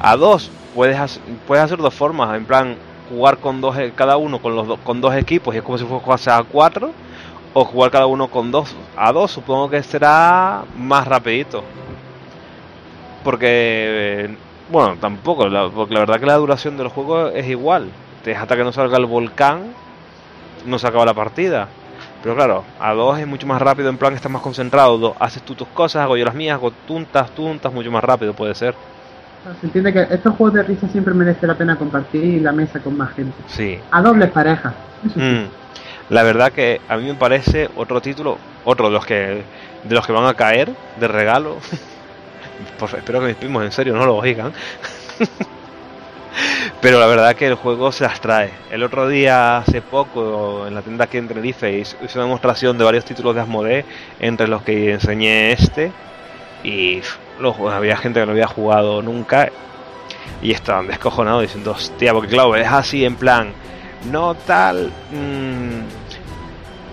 A 0.00 0.16
2 0.16 0.50
puedes, 0.74 1.20
puedes 1.46 1.64
hacer 1.64 1.78
dos 1.78 1.94
formas, 1.94 2.36
en 2.36 2.44
plan 2.44 2.76
jugar 3.08 3.38
con 3.38 3.60
dos 3.60 3.76
e- 3.78 3.92
cada 3.94 4.16
uno 4.18 4.40
con 4.40 4.54
los 4.54 4.78
con 4.80 5.00
dos 5.00 5.14
equipos 5.16 5.54
y 5.54 5.58
es 5.58 5.64
como 5.64 5.78
si 5.78 5.84
fuese 5.84 6.30
a 6.30 6.42
4 6.44 6.92
o 7.54 7.64
jugar 7.64 7.90
cada 7.90 8.06
uno 8.06 8.28
con 8.28 8.50
dos 8.52 8.74
a 8.96 9.10
2, 9.12 9.30
supongo 9.30 9.68
que 9.70 9.82
será 9.82 10.62
más 10.76 11.08
rapidito. 11.08 11.64
Porque 13.24 13.46
eh, 13.48 14.36
bueno, 14.70 14.96
tampoco, 15.00 15.46
porque 15.74 15.94
la 15.94 16.00
verdad 16.00 16.20
que 16.20 16.26
la 16.26 16.36
duración 16.36 16.76
del 16.76 16.88
juego 16.88 17.28
es 17.28 17.46
igual. 17.48 17.90
Hasta 18.36 18.56
que 18.56 18.64
no 18.64 18.72
salga 18.72 18.98
el 18.98 19.06
volcán 19.06 19.72
no 20.66 20.78
se 20.78 20.86
acaba 20.86 21.04
la 21.06 21.14
partida. 21.14 21.68
Pero 22.22 22.34
claro, 22.34 22.64
a 22.78 22.92
dos 22.92 23.18
es 23.18 23.26
mucho 23.26 23.46
más 23.46 23.60
rápido, 23.62 23.88
en 23.88 23.96
plan 23.96 24.14
estás 24.14 24.30
más 24.30 24.42
concentrado, 24.42 24.98
do- 24.98 25.16
haces 25.18 25.42
tú 25.42 25.54
tus 25.54 25.68
cosas, 25.68 26.02
hago 26.02 26.16
yo 26.18 26.24
las 26.24 26.34
mías, 26.34 26.54
hago 26.54 26.70
tuntas, 26.70 27.30
tuntas, 27.34 27.72
mucho 27.72 27.90
más 27.90 28.04
rápido 28.04 28.34
puede 28.34 28.54
ser. 28.54 28.74
Se 29.60 29.66
entiende 29.66 29.90
que 29.92 30.02
estos 30.14 30.34
juegos 30.36 30.52
de 30.54 30.62
risa 30.64 30.86
siempre 30.88 31.14
merece 31.14 31.46
la 31.46 31.54
pena 31.54 31.76
compartir 31.76 32.42
la 32.42 32.52
mesa 32.52 32.78
con 32.80 32.94
más 32.98 33.14
gente. 33.14 33.32
Sí. 33.46 33.78
A 33.90 34.02
dobles 34.02 34.30
parejas. 34.30 34.74
Eso 35.04 35.14
sí. 35.14 35.20
Mm. 35.20 35.48
La 36.10 36.22
verdad 36.24 36.52
que 36.52 36.80
a 36.88 36.96
mí 36.98 37.04
me 37.06 37.14
parece 37.14 37.70
otro 37.76 38.02
título, 38.02 38.36
otro 38.64 38.88
de 38.88 38.92
los 38.92 39.06
que 39.06 39.42
de 39.84 39.94
los 39.94 40.06
que 40.06 40.12
van 40.12 40.26
a 40.26 40.34
caer 40.34 40.70
de 40.98 41.08
regalo. 41.08 41.56
Por- 42.78 42.90
espero 42.94 43.20
que 43.20 43.28
mis 43.28 43.36
primos 43.36 43.64
en 43.64 43.72
serio 43.72 43.94
no 43.94 44.04
lo 44.04 44.16
oigan. 44.16 44.52
Pero 46.80 46.98
la 46.98 47.06
verdad 47.06 47.34
que 47.34 47.46
el 47.46 47.54
juego 47.54 47.92
se 47.92 48.04
las 48.04 48.20
trae. 48.20 48.50
El 48.70 48.82
otro 48.82 49.08
día, 49.08 49.58
hace 49.58 49.82
poco, 49.82 50.66
en 50.66 50.74
la 50.74 50.82
tienda 50.82 51.04
aquí 51.04 51.18
en 51.18 51.28
Tenerife, 51.28 51.78
hice 51.78 51.96
una 52.14 52.24
demostración 52.24 52.78
de 52.78 52.84
varios 52.84 53.04
títulos 53.04 53.34
de 53.34 53.40
Asmodee, 53.42 53.84
entre 54.20 54.48
los 54.48 54.62
que 54.62 54.92
enseñé 54.92 55.52
este. 55.52 55.92
Y 56.62 57.00
pff, 57.00 57.16
lo 57.40 57.54
ju- 57.54 57.70
había 57.72 57.96
gente 57.96 58.20
que 58.20 58.26
no 58.26 58.32
había 58.32 58.46
jugado 58.46 59.02
nunca. 59.02 59.50
Y 60.42 60.52
estaban 60.52 60.86
descojonados 60.86 61.42
diciendo, 61.42 61.72
hostia, 61.72 62.12
porque 62.14 62.28
claro, 62.30 62.54
es 62.56 62.66
así 62.68 63.04
en 63.04 63.16
plan, 63.16 63.52
no 64.10 64.34
tal. 64.34 64.90
mm, 65.10 65.80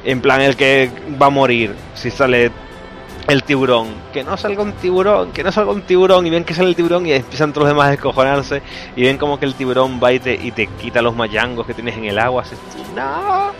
en 0.05 0.21
plan, 0.21 0.41
el 0.41 0.55
que 0.55 0.89
va 1.21 1.27
a 1.27 1.29
morir 1.29 1.73
si 1.93 2.09
sale 2.11 2.51
el 3.27 3.43
tiburón. 3.43 3.87
Que 4.13 4.23
no 4.23 4.37
salga 4.37 4.63
un 4.63 4.73
tiburón, 4.73 5.31
que 5.31 5.43
no 5.43 5.51
salga 5.51 5.71
un 5.71 5.81
tiburón. 5.81 6.25
Y 6.25 6.29
ven 6.29 6.43
que 6.43 6.53
sale 6.53 6.69
el 6.69 6.75
tiburón 6.75 7.05
y 7.05 7.13
empiezan 7.13 7.53
todos 7.53 7.65
los 7.65 7.73
demás 7.73 7.87
a 7.87 7.91
descojonarse. 7.91 8.61
Y 8.95 9.03
ven 9.03 9.17
como 9.17 9.39
que 9.39 9.45
el 9.45 9.55
tiburón 9.55 9.99
va 10.03 10.13
y 10.13 10.19
te, 10.19 10.33
y 10.35 10.51
te 10.51 10.67
quita 10.67 11.01
los 11.01 11.15
mayangos 11.15 11.65
que 11.65 11.73
tienes 11.73 11.97
en 11.97 12.05
el 12.05 12.19
agua. 12.19 12.43
Tú, 12.43 12.57
no. 12.95 13.51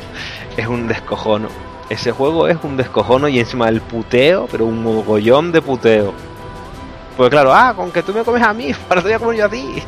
Es 0.56 0.68
un 0.68 0.88
descojono. 0.88 1.50
Ese 1.90 2.12
juego 2.12 2.48
es 2.48 2.58
un 2.64 2.76
descojono 2.76 3.28
y 3.28 3.40
encima 3.40 3.68
del 3.68 3.82
puteo, 3.82 4.48
pero 4.52 4.66
un 4.66 4.84
mogollón 4.84 5.52
de 5.52 5.62
puteo. 5.62 6.14
Pues 7.16 7.30
claro, 7.30 7.54
ah, 7.54 7.74
con 7.76 7.92
que 7.92 8.04
tú 8.04 8.14
me 8.14 8.24
comes 8.24 8.44
a 8.44 8.54
mí, 8.54 8.72
para 8.88 9.02
te 9.02 9.08
voy 9.08 9.16
a 9.16 9.20
comer 9.20 9.38
yo 9.38 9.46
a 9.46 9.50
ti. 9.50 9.84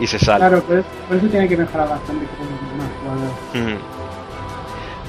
Y 0.00 0.06
se 0.06 0.18
sale. 0.18 0.38
Claro, 0.38 0.62
por 0.62 0.78
eso, 0.78 0.88
por 1.08 1.16
eso 1.16 1.26
tiene 1.26 1.48
que 1.48 1.56
mejorar 1.56 1.88
bastante 1.88 2.24
más 2.76 2.88
jugadores. 3.02 3.74
Mm. 3.74 3.82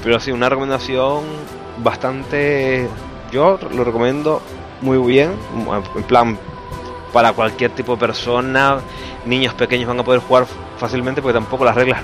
Pero 0.02 0.20
sí, 0.20 0.32
una 0.32 0.48
recomendación 0.48 1.24
bastante. 1.82 2.88
Yo 3.30 3.58
lo 3.72 3.84
recomiendo 3.84 4.42
muy 4.80 4.98
bien. 4.98 5.32
En 5.96 6.02
plan, 6.04 6.38
para 7.12 7.32
cualquier 7.32 7.70
tipo 7.72 7.94
de 7.94 8.00
persona. 8.00 8.78
Niños 9.26 9.54
pequeños 9.54 9.88
van 9.88 10.00
a 10.00 10.04
poder 10.04 10.20
jugar 10.20 10.46
fácilmente 10.78 11.20
porque 11.20 11.34
tampoco 11.34 11.64
las 11.64 11.74
reglas. 11.74 12.00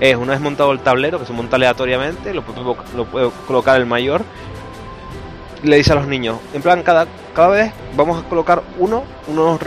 Es 0.00 0.16
una 0.16 0.32
vez 0.32 0.40
montado 0.40 0.72
el 0.72 0.80
tablero, 0.80 1.20
que 1.20 1.26
se 1.26 1.32
monta 1.32 1.56
aleatoriamente, 1.56 2.34
lo 2.34 2.42
puede, 2.42 2.76
lo 2.96 3.04
puede 3.04 3.30
colocar 3.46 3.76
el 3.80 3.86
mayor. 3.86 4.22
Le 5.62 5.76
dice 5.76 5.92
a 5.92 5.94
los 5.94 6.06
niños, 6.06 6.38
en 6.52 6.60
plan, 6.60 6.82
cada, 6.82 7.06
cada 7.34 7.48
vez 7.48 7.72
vamos 7.96 8.22
a 8.22 8.28
colocar 8.28 8.62
uno, 8.78 9.04
unos 9.28 9.60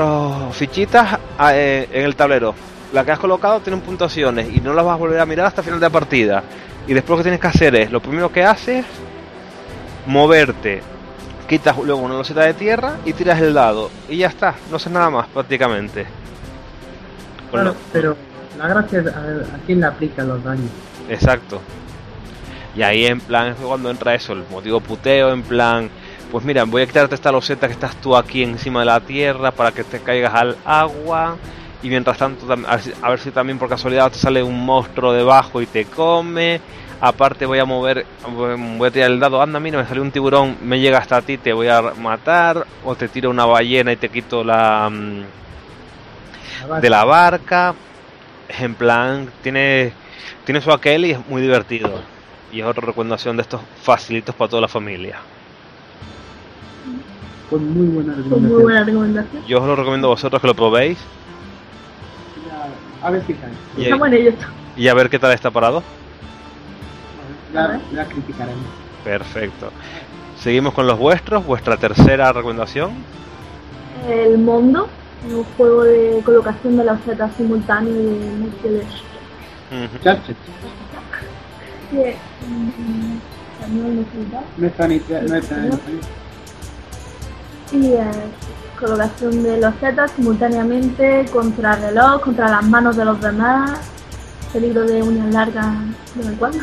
fichitas 0.56 1.18
eh, 1.54 1.88
en 1.92 2.04
el 2.04 2.16
tablero. 2.16 2.54
La 2.94 3.04
que 3.04 3.12
has 3.12 3.20
colocado 3.20 3.62
tiene 3.62 3.80
puntuaciones 3.80 4.50
y 4.54 4.60
no 4.60 4.74
las 4.74 4.86
vas 4.86 4.94
a 4.94 4.98
volver 4.98 5.20
a 5.20 5.26
mirar 5.26 5.48
hasta 5.48 5.64
final 5.64 5.80
de 5.80 5.86
la 5.86 5.90
partida. 5.90 6.44
Y 6.88 6.94
después 6.94 7.12
lo 7.12 7.18
que 7.18 7.24
tienes 7.24 7.40
que 7.40 7.48
hacer 7.48 7.76
es, 7.76 7.92
lo 7.92 8.02
primero 8.02 8.32
que 8.32 8.44
haces, 8.44 8.86
moverte, 10.08 10.82
quitas 11.47 11.78
luego 11.78 12.01
una 12.01 12.16
loseta 12.16 12.41
de 12.41 12.53
tierra 12.55 12.95
y 13.05 13.14
tiras 13.14 13.39
el 13.41 13.53
dado. 13.53 13.91
Y 14.10 14.18
ya 14.18 14.28
está, 14.28 14.55
no 14.72 14.78
haces 14.78 14.91
nada 14.91 15.10
más 15.12 15.28
prácticamente. 15.28 16.05
Claro, 17.51 17.76
pero 17.93 18.16
la 18.58 18.68
gracia 18.68 18.99
es 18.99 19.08
a, 19.08 19.10
a 19.20 19.60
quién 19.66 19.80
le 19.80 19.86
aplica 19.86 20.24
los 20.24 20.43
daños. 20.43 20.70
Exacto. 21.10 21.62
Y 22.76 22.82
ahí 22.84 23.05
en 23.05 23.20
plan 23.22 23.47
es 23.47 23.55
cuando 23.55 23.89
entra 23.89 24.14
eso, 24.16 24.34
el 24.34 24.43
motivo 24.51 24.80
puteo, 24.82 25.32
en 25.32 25.41
plan, 25.41 25.89
pues 26.32 26.43
mira, 26.45 26.64
voy 26.66 26.82
a 26.84 26.86
quitarte 26.86 27.16
esta 27.16 27.32
loseta 27.32 27.68
que 27.68 27.74
estás 27.74 27.95
tú 27.97 28.16
aquí 28.16 28.43
encima 28.43 28.82
de 28.82 28.86
la 28.88 28.99
tierra 28.99 29.51
para 29.51 29.72
que 29.72 29.84
te 29.84 29.99
caigas 29.99 30.34
al 30.34 30.58
agua. 30.66 31.38
Y 31.82 31.89
mientras 31.89 32.18
tanto, 32.18 32.45
tam- 32.47 32.66
a 32.68 32.72
ver 32.76 32.82
si- 32.82 32.93
a 33.01 33.10
ver 33.10 33.20
si 33.20 33.32
también 33.32 33.58
por 33.60 33.70
casualidad 33.70 34.12
te 34.12 34.18
sale 34.20 34.43
un 34.43 34.64
monstruo 34.66 35.14
debajo 35.14 35.62
y 35.62 35.66
te 35.68 35.86
come. 35.86 36.60
Aparte 37.00 37.45
voy 37.45 37.60
a 37.60 37.66
mover, 37.66 38.06
voy 38.78 38.88
a 38.88 38.91
tirar 38.91 39.12
el 39.12 39.20
dado, 39.20 39.39
anda, 39.41 39.60
mira, 39.60 39.78
me 39.80 39.88
salió 39.88 40.02
un 40.02 40.12
tiburón, 40.12 40.58
me 40.64 40.80
llega 40.80 40.98
hasta 40.98 41.22
ti, 41.22 41.38
te 41.38 41.54
voy 41.54 41.68
a 41.68 41.82
matar. 42.00 42.66
O 42.84 42.95
te 42.95 43.08
tiro 43.08 43.30
una 43.30 43.45
ballena 43.45 43.91
y 43.91 43.98
te 43.98 44.10
quito 44.10 44.43
la... 44.43 44.89
mm, 44.91 45.22
La 46.70 46.80
de 46.80 46.89
la 46.89 47.06
barca. 47.06 47.76
En 48.50 48.74
plan, 48.76 49.30
tiene, 49.43 49.91
tiene 50.45 50.62
su 50.62 50.72
aquel 50.72 51.06
y 51.06 51.12
es 51.12 51.28
muy 51.28 51.41
divertido. 51.41 51.91
Y 52.52 52.62
es 52.62 52.66
otra 52.66 52.86
recomendación 52.88 53.36
de 53.38 53.43
estos 53.43 53.62
facilitos 53.84 54.34
para 54.34 54.50
toda 54.50 54.62
la 54.64 54.68
familia. 54.68 55.18
Muy 57.52 57.86
buena 57.88 58.14
Pues 58.14 58.26
recomendación. 58.26 58.54
muy 58.54 58.64
buena 58.64 58.84
recomendación. 58.84 59.45
Yo 59.48 59.62
os 59.62 59.68
lo 59.68 59.76
recomiendo 59.76 60.08
a 60.08 60.12
vosotros 60.12 60.41
que 60.41 60.48
lo 60.48 60.56
probéis 60.56 60.98
Ya, 62.48 63.08
a 63.08 63.12
ver 63.12 63.24
si 63.26 63.34
cae. 63.34 63.52
y, 64.78 64.84
y 64.84 64.88
a 64.88 64.93
ver 64.93 65.10
qué 65.10 65.20
tal 65.20 65.32
está 65.34 65.52
parado. 65.52 65.84
Ya, 67.54 67.80
ya 67.93 68.06
criticaremos. 68.06 68.66
Perfecto. 69.04 69.72
Seguimos 70.39 70.74
con 70.74 70.86
los 70.86 71.00
vuestros, 71.00 71.45
vuestra 71.45 71.78
tercera 71.78 72.32
recomendación. 72.32 72.91
El 74.08 74.38
Mondo, 74.38 74.88
un 75.30 75.43
juego 75.56 75.84
de 75.84 76.22
colocación 76.24 76.78
de 76.78 76.84
la 76.84 76.98
Z 76.98 77.30
simultáneo 77.38 77.93
y 77.93 78.70
de. 78.70 78.84
Churchill. 80.02 80.36
Que, 81.91 82.18
mm, 82.48 83.18
Y 87.72 87.93
eh, 87.93 88.12
colocación 88.80 89.43
de 89.43 89.60
los 89.60 89.74
Z 89.76 90.08
simultáneamente 90.10 91.26
contra 91.32 91.74
el 91.74 91.82
reloj, 91.82 92.22
contra 92.22 92.50
las 92.50 92.64
manos 92.64 92.95
de 92.95 93.06
los 93.06 93.20
demás, 93.20 93.80
peligro 94.54 94.86
de 94.86 95.02
uñas 95.02 95.34
largas 95.34 95.66
de 96.16 96.20
vez 96.22 96.28
en 96.28 96.36
cuando. 96.36 96.60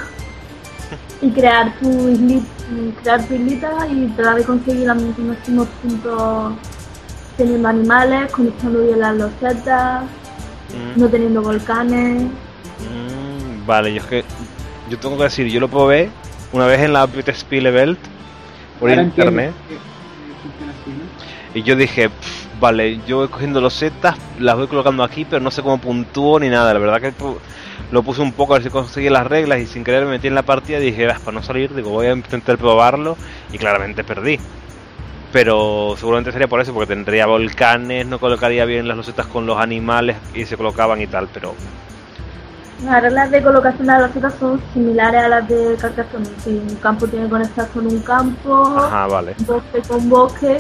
Y 1.21 1.31
crear 1.31 1.75
tu 1.79 1.89
isli- 2.09 2.45
crear 3.03 3.23
tu 3.27 3.35
islita 3.35 3.87
y 3.91 4.07
tratar 4.09 4.37
de 4.37 4.45
conseguir 4.45 4.87
los 4.87 4.97
máximos 5.19 5.69
puntos 5.83 6.53
teniendo 7.37 7.69
animales, 7.69 8.31
conectando 8.31 8.81
bien 8.83 9.01
las 9.01 9.17
losetas, 9.17 10.03
Mm, 10.73 11.01
no 11.01 11.09
teniendo 11.09 11.43
volcanes. 11.43 12.23
mm, 12.25 13.67
vale, 13.67 13.95
yo 13.95 14.01
es 14.01 14.07
que 14.07 14.25
yo 14.91 14.99
tengo 14.99 15.17
que 15.17 15.25
decir, 15.25 15.47
yo 15.49 15.61
lo 15.61 15.69
probé 15.69 16.11
una 16.53 16.67
vez 16.67 16.81
en 16.81 16.93
la 16.93 17.07
Beauty 17.07 17.33
Spielewelt 17.33 17.99
por 18.81 18.91
Ahora 18.91 19.03
internet. 19.03 19.53
Y 21.55 21.63
yo 21.63 21.77
dije, 21.77 22.11
"Pff, 22.11 22.47
vale, 22.61 23.01
yo 23.07 23.19
voy 23.19 23.29
cogiendo 23.29 23.61
los 23.61 23.75
setas, 23.75 24.17
las 24.41 24.57
voy 24.57 24.67
colocando 24.67 25.05
aquí, 25.05 25.25
pero 25.25 25.41
no 25.41 25.51
sé 25.51 25.63
cómo 25.63 25.79
puntúo 25.79 26.41
ni 26.41 26.49
nada. 26.49 26.73
La 26.75 26.81
verdad 26.81 27.01
que 27.01 27.13
lo 27.91 28.03
puse 28.03 28.23
un 28.23 28.33
poco 28.33 28.55
a 28.55 28.57
ver 28.59 28.65
si 28.65 28.71
conseguía 28.71 29.11
las 29.11 29.27
reglas 29.27 29.61
y 29.61 29.67
sin 29.67 29.85
querer 29.85 30.05
me 30.05 30.13
metí 30.13 30.27
en 30.29 30.35
la 30.35 30.43
partida 30.43 30.79
y 30.79 30.87
dije, 30.87 31.09
"Ah, 31.11 31.19
para 31.25 31.35
no 31.37 31.43
salir, 31.43 31.75
digo, 31.75 31.91
voy 31.91 32.07
a 32.07 32.13
intentar 32.13 32.59
probarlo 32.59 33.17
y 33.53 33.59
claramente 33.59 34.05
perdí. 34.05 34.39
Pero 35.33 35.95
seguramente 35.99 36.31
sería 36.31 36.47
por 36.47 36.61
eso, 36.61 36.73
porque 36.73 36.95
tendría 36.95 37.27
volcanes, 37.27 38.07
no 38.07 38.21
colocaría 38.21 38.65
bien 38.65 38.87
las 38.87 38.97
losetas 38.97 39.27
con 39.27 39.47
los 39.47 39.59
animales 39.59 40.17
y 40.33 40.45
se 40.47 40.57
colocaban 40.57 41.01
y 41.01 41.07
tal, 41.09 41.29
pero 41.33 41.55
Las 42.85 43.03
reglas 43.03 43.31
de 43.31 43.43
colocación 43.43 43.87
de 43.87 43.93
las 43.95 44.01
losetas 44.03 44.35
son 44.39 44.61
similares 44.73 45.23
a 45.23 45.29
las 45.29 45.49
de 45.49 45.77
Carcassonne. 45.81 46.27
Si 46.45 46.51
un 46.51 46.77
campo 46.77 47.07
tiene 47.09 47.25
que 47.25 47.31
conectar 47.31 47.69
con 47.69 47.87
un 47.87 48.01
campo, 48.01 48.77
ajá, 48.77 49.07
vale. 49.07 49.35
bosque 49.47 49.81
con 49.89 50.09
bosque, 50.09 50.59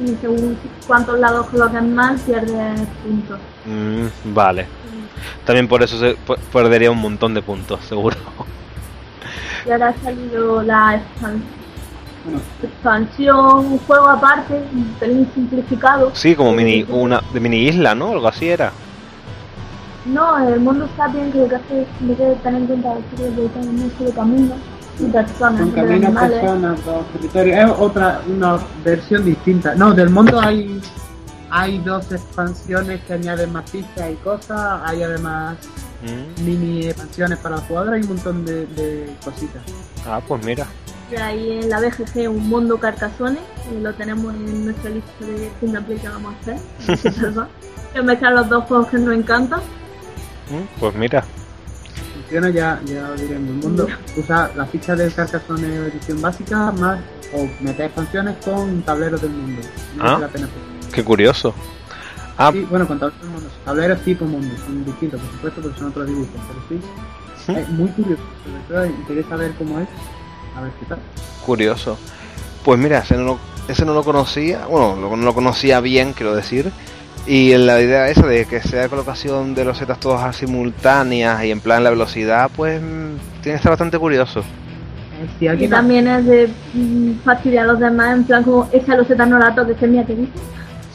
y 0.00 0.16
según 0.20 0.56
cuántos 0.86 1.18
lados 1.18 1.46
coloquen 1.48 1.94
mal, 1.94 2.16
pierdes 2.20 2.80
puntos. 3.02 3.38
Mm, 3.66 4.34
vale. 4.34 4.66
También 5.44 5.68
por 5.68 5.82
eso 5.82 5.98
se 5.98 6.16
perdería 6.52 6.90
un 6.90 6.98
montón 6.98 7.34
de 7.34 7.42
puntos, 7.42 7.84
seguro. 7.84 8.16
Y 9.66 9.70
ahora 9.70 9.88
ha 9.88 10.04
salido 10.04 10.62
la 10.62 11.00
expansión, 12.62 13.66
un 13.66 13.78
juego 13.80 14.08
aparte, 14.08 14.62
un 14.72 14.84
pelín 14.98 15.28
simplificado. 15.34 16.10
Sí, 16.14 16.34
como 16.34 16.52
mini 16.52 16.84
una 16.88 17.22
de 17.32 17.40
mini 17.40 17.68
isla, 17.68 17.94
¿no? 17.94 18.12
Algo 18.12 18.28
así 18.28 18.48
era. 18.48 18.72
No, 20.04 20.48
el 20.48 20.58
mundo 20.60 20.88
sapien 20.96 21.30
que 21.30 21.38
lo 21.38 21.48
que 21.48 21.56
hace 21.56 21.82
es 21.82 22.18
de 22.18 22.34
tener 22.42 22.62
en 22.62 22.66
cuenta 22.66 22.94
que 23.16 23.22
de 23.22 23.40
un 23.40 23.92
solo 23.96 24.10
camino 24.10 24.54
y 24.98 25.04
personas, 25.04 25.60
son 25.60 25.68
y 25.68 25.72
caminos, 25.72 26.12
personas, 26.12 26.84
dos 26.84 27.06
territorios. 27.12 27.58
Es 27.58 27.70
otra, 27.78 28.20
una 28.26 28.58
versión 28.84 29.24
distinta. 29.24 29.74
No, 29.76 29.92
del 29.92 30.10
mundo 30.10 30.40
hay 30.40 30.80
hay 31.54 31.78
dos 31.78 32.10
expansiones 32.10 33.00
que 33.04 33.12
añaden 33.12 33.52
más 33.52 33.70
pistas 33.70 34.10
y 34.10 34.14
cosas. 34.16 34.80
Hay 34.84 35.02
además 35.02 35.56
Mm. 36.02 36.44
mini 36.44 36.86
expansiones 36.86 37.38
para 37.38 37.54
los 37.56 37.64
jugadores 37.66 38.00
y 38.04 38.08
un 38.08 38.14
montón 38.16 38.44
de, 38.44 38.66
de 38.66 39.14
cositas. 39.24 39.62
Ah, 40.04 40.20
pues 40.26 40.44
mira. 40.44 40.66
Y 41.12 41.14
ahí 41.14 41.58
en 41.60 41.68
la 41.70 41.78
BGG 41.78 42.28
un 42.28 42.48
mundo 42.48 42.76
Carcassonne, 42.80 43.38
y 43.70 43.80
lo 43.80 43.94
tenemos 43.94 44.34
en 44.34 44.64
nuestra 44.64 44.90
lista 44.90 45.24
de 45.24 45.48
Kingdom 45.60 45.84
Play 45.84 45.98
que 45.98 46.08
vamos 46.08 46.34
a 46.34 46.38
hacer. 46.40 46.56
Que 47.92 48.02
mezclar 48.02 48.32
los 48.32 48.48
dos 48.48 48.64
juegos 48.64 48.88
que 48.88 48.96
nos 48.98 49.14
encantan. 49.14 49.60
Mm, 50.50 50.80
Pues 50.80 50.94
mira. 50.96 51.22
Funciona 52.14 52.48
ya, 52.50 52.80
ya 52.86 53.02
lo 53.08 53.14
diremos. 53.14 53.48
El 53.50 53.54
mundo 53.56 53.86
usa 54.16 54.50
la 54.56 54.64
ficha 54.66 54.96
del 54.96 55.12
Carcassonne 55.14 55.76
edición 55.88 56.20
básica 56.22 56.72
más 56.72 56.98
o 57.34 57.46
meter 57.62 57.86
expansiones 57.86 58.36
con 58.44 58.80
tableros 58.82 59.20
del 59.20 59.30
mundo. 59.30 59.60
No 59.96 60.02
Ah. 60.04 60.12
vale 60.14 60.20
la 60.26 60.32
pena. 60.32 60.48
Qué 60.92 61.02
curioso. 61.04 61.54
Ah, 62.38 62.50
Sí, 62.52 62.66
bueno, 62.70 62.86
con 62.88 62.98
tableros 62.98 63.20
del 63.22 63.30
mundo. 63.30 63.48
Tableros 63.64 64.00
tipo 64.02 64.24
mundo, 64.24 64.54
son 64.64 64.84
distintos, 64.84 65.20
por 65.20 65.30
supuesto, 65.32 65.60
porque 65.62 65.78
son 65.78 65.88
otros 65.88 66.06
dibujos, 66.06 66.40
pero 66.48 66.60
sí. 66.80 66.86
Es 67.60 67.68
muy 67.70 67.88
curioso, 67.90 68.22
sobre 68.44 68.62
todo 68.68 68.86
interesa 68.86 69.36
ver 69.36 69.52
cómo 69.58 69.78
es. 69.80 69.88
A 70.56 70.60
ver 70.62 70.72
qué 70.80 70.86
tal. 70.86 70.98
curioso. 71.44 71.98
Pues 72.64 72.78
mira, 72.78 72.98
ese 73.00 73.16
no 73.16 73.22
lo, 73.24 73.38
ese 73.68 73.84
no 73.84 73.94
lo 73.94 74.04
conocía, 74.04 74.66
bueno, 74.66 74.94
lo- 74.96 75.16
no 75.16 75.24
lo 75.24 75.34
conocía 75.34 75.80
bien, 75.80 76.12
quiero 76.12 76.34
decir. 76.34 76.70
Y 77.26 77.56
la 77.56 77.80
idea 77.80 78.08
esa 78.08 78.26
de 78.26 78.44
que 78.46 78.60
sea 78.60 78.88
colocación 78.88 79.54
de 79.54 79.64
los 79.64 79.78
setas 79.78 79.98
todas 80.00 80.34
simultáneas 80.36 81.42
y 81.44 81.50
en 81.50 81.60
plan 81.60 81.82
la 81.84 81.90
velocidad, 81.90 82.50
pues 82.54 82.80
mm, 82.80 83.42
tiene 83.42 83.54
que 83.54 83.54
estar 83.56 83.70
bastante 83.70 83.98
curioso. 83.98 84.40
Eh, 84.40 85.28
Si 85.38 85.64
Y 85.64 85.68
también 85.68 86.06
es 86.08 86.24
de 86.26 86.48
mm, 86.74 87.12
fastidiar 87.24 87.64
a 87.68 87.72
los 87.72 87.80
demás, 87.80 88.14
en 88.16 88.24
plan 88.24 88.42
como 88.44 88.68
esa 88.72 88.96
loseta 88.96 89.26
no 89.26 89.38
la 89.38 89.54
toques, 89.54 89.76
que 89.76 89.84
es 89.86 89.90
mía 89.90 90.04
que 90.04 90.14
dice. 90.16 90.32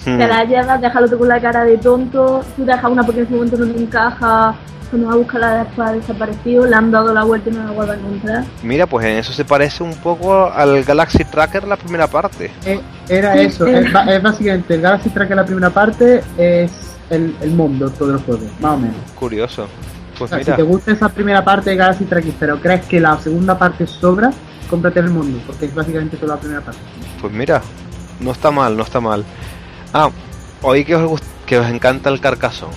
Hmm. 0.08 0.18
Te 0.18 0.28
la 0.28 0.44
llevas, 0.46 0.80
déjalo 0.80 1.10
tú 1.10 1.18
con 1.18 1.28
la 1.28 1.40
cara 1.42 1.66
de 1.66 1.78
tonto, 1.78 2.42
tú 2.56 2.64
dejas 2.66 2.90
una 2.90 3.04
porque 3.04 3.20
en 3.22 3.26
ese 3.26 3.36
momento 3.36 3.58
no 3.58 3.66
te 3.74 3.82
encaja, 3.82 4.56
cuando 4.90 5.08
va 5.10 5.14
a 5.14 5.18
buscarla 5.18 5.64
después 5.66 5.90
ha 5.90 5.92
desaparecido, 5.92 6.66
le 6.66 6.76
han 6.76 6.92
dado 6.92 7.14
la 7.14 7.26
vuelta 7.26 7.50
y 7.50 7.54
no 7.54 7.64
la 7.66 7.72
vuelve 7.72 7.92
a 7.92 7.96
encontrar. 7.98 8.44
Mira, 8.64 8.86
pues 8.88 9.06
en 9.06 9.18
eso 9.18 9.34
se 9.34 9.44
parece 9.44 9.84
un 9.84 9.94
poco 9.96 10.50
al 10.50 10.82
Galaxy 10.86 11.26
Tracker 11.26 11.68
la 11.68 11.76
primera 11.76 12.08
parte. 12.08 12.52
Eh, 12.66 12.80
era 13.10 13.34
Sí, 13.34 13.40
eso. 13.42 13.68
Es, 13.68 13.92
básicamente 14.24 14.76
el 14.76 14.82
Galaxy 14.82 15.10
Tracker 15.10 15.36
la 15.36 15.46
primera 15.46 15.70
parte 15.72 16.24
es 16.38 16.72
el, 17.10 17.36
el 17.42 17.52
mundo 17.52 17.90
todo 17.90 18.14
el 18.14 18.20
juego, 18.20 18.44
más 18.62 18.74
o 18.76 18.78
menos. 18.78 18.96
Curioso. 19.16 19.64
O 19.64 20.20
Pues 20.20 20.30
sea, 20.32 20.40
si 20.44 20.52
te 20.54 20.64
gusta 20.64 20.94
esa 20.94 21.10
primera 21.10 21.44
parte 21.44 21.72
de 21.72 21.76
Galaxy 21.76 22.06
Tracker, 22.06 22.34
pero 22.40 22.62
crees 22.62 22.86
que 22.86 23.02
la 23.02 23.18
segunda 23.20 23.58
parte 23.58 23.86
sobra, 23.86 24.32
cómprate 24.70 25.02
el 25.02 25.10
mundo, 25.10 25.38
porque 25.46 25.66
es 25.66 25.76
básicamente 25.76 26.16
solo 26.18 26.34
la 26.36 26.40
primera 26.40 26.62
parte. 26.62 26.80
pues 27.20 27.34
mira, 27.34 27.62
no 28.22 28.32
está 28.32 28.52
mal, 28.52 28.76
no 28.78 28.84
está 28.84 29.02
mal. 29.02 29.26
Ah, 29.94 30.10
oí 30.62 30.84
que 30.86 30.96
os, 30.96 31.22
que 31.46 31.58
os 31.60 31.68
encanta 31.68 32.10
el 32.10 32.20
Carcassonne. 32.20 32.74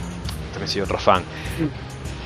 También 0.52 0.68
soy 0.68 0.80
otro 0.82 0.98
fan. 0.98 1.22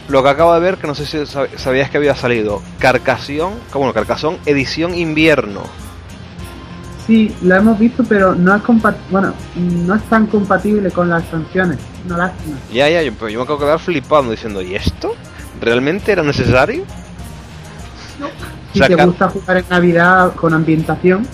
Lo 0.09 0.22
que 0.22 0.28
acabo 0.28 0.53
de 0.55 0.61
ver, 0.61 0.76
que 0.76 0.87
no 0.87 0.95
sé 0.95 1.07
si 1.07 1.16
sab- 1.18 1.49
sabías 1.57 1.91
que 1.91 1.97
había 1.97 2.14
salido, 2.14 2.61
Carcassonne, 2.78 3.57
bueno, 3.72 3.93
Carcassonne 3.95 4.39
edición 4.47 4.95
invierno. 4.95 5.62
Sí, 7.07 7.35
lo 7.43 7.55
hemos 7.55 7.78
visto, 7.78 8.03
pero 8.05 8.35
no 8.35 8.55
es 8.55 8.62
bueno, 9.11 9.35
no 9.57 9.95
es 9.95 10.03
tan 10.05 10.26
compatible 10.26 10.91
con 10.91 11.09
las 11.11 11.22
expansiones. 11.22 11.78
Una 12.07 12.16
lástima. 12.18 12.57
Ya, 12.72 12.89
ya, 12.89 13.03
yo, 13.03 13.12
pero 13.14 13.28
yo 13.28 13.39
me 13.39 13.45
acabo 13.45 13.59
de 13.59 13.64
quedar 13.66 13.78
flipando 13.78 14.30
diciendo, 14.30 14.62
¿y 14.62 14.74
esto? 14.74 15.14
¿Realmente 15.61 16.12
era 16.12 16.22
necesario? 16.22 16.85
Si 18.72 18.78
Saca- 18.78 18.97
te 18.97 19.05
gusta 19.07 19.28
jugar 19.28 19.59
en 19.59 19.64
Navidad 19.68 20.35
con 20.35 20.53
ambientación, 20.55 21.26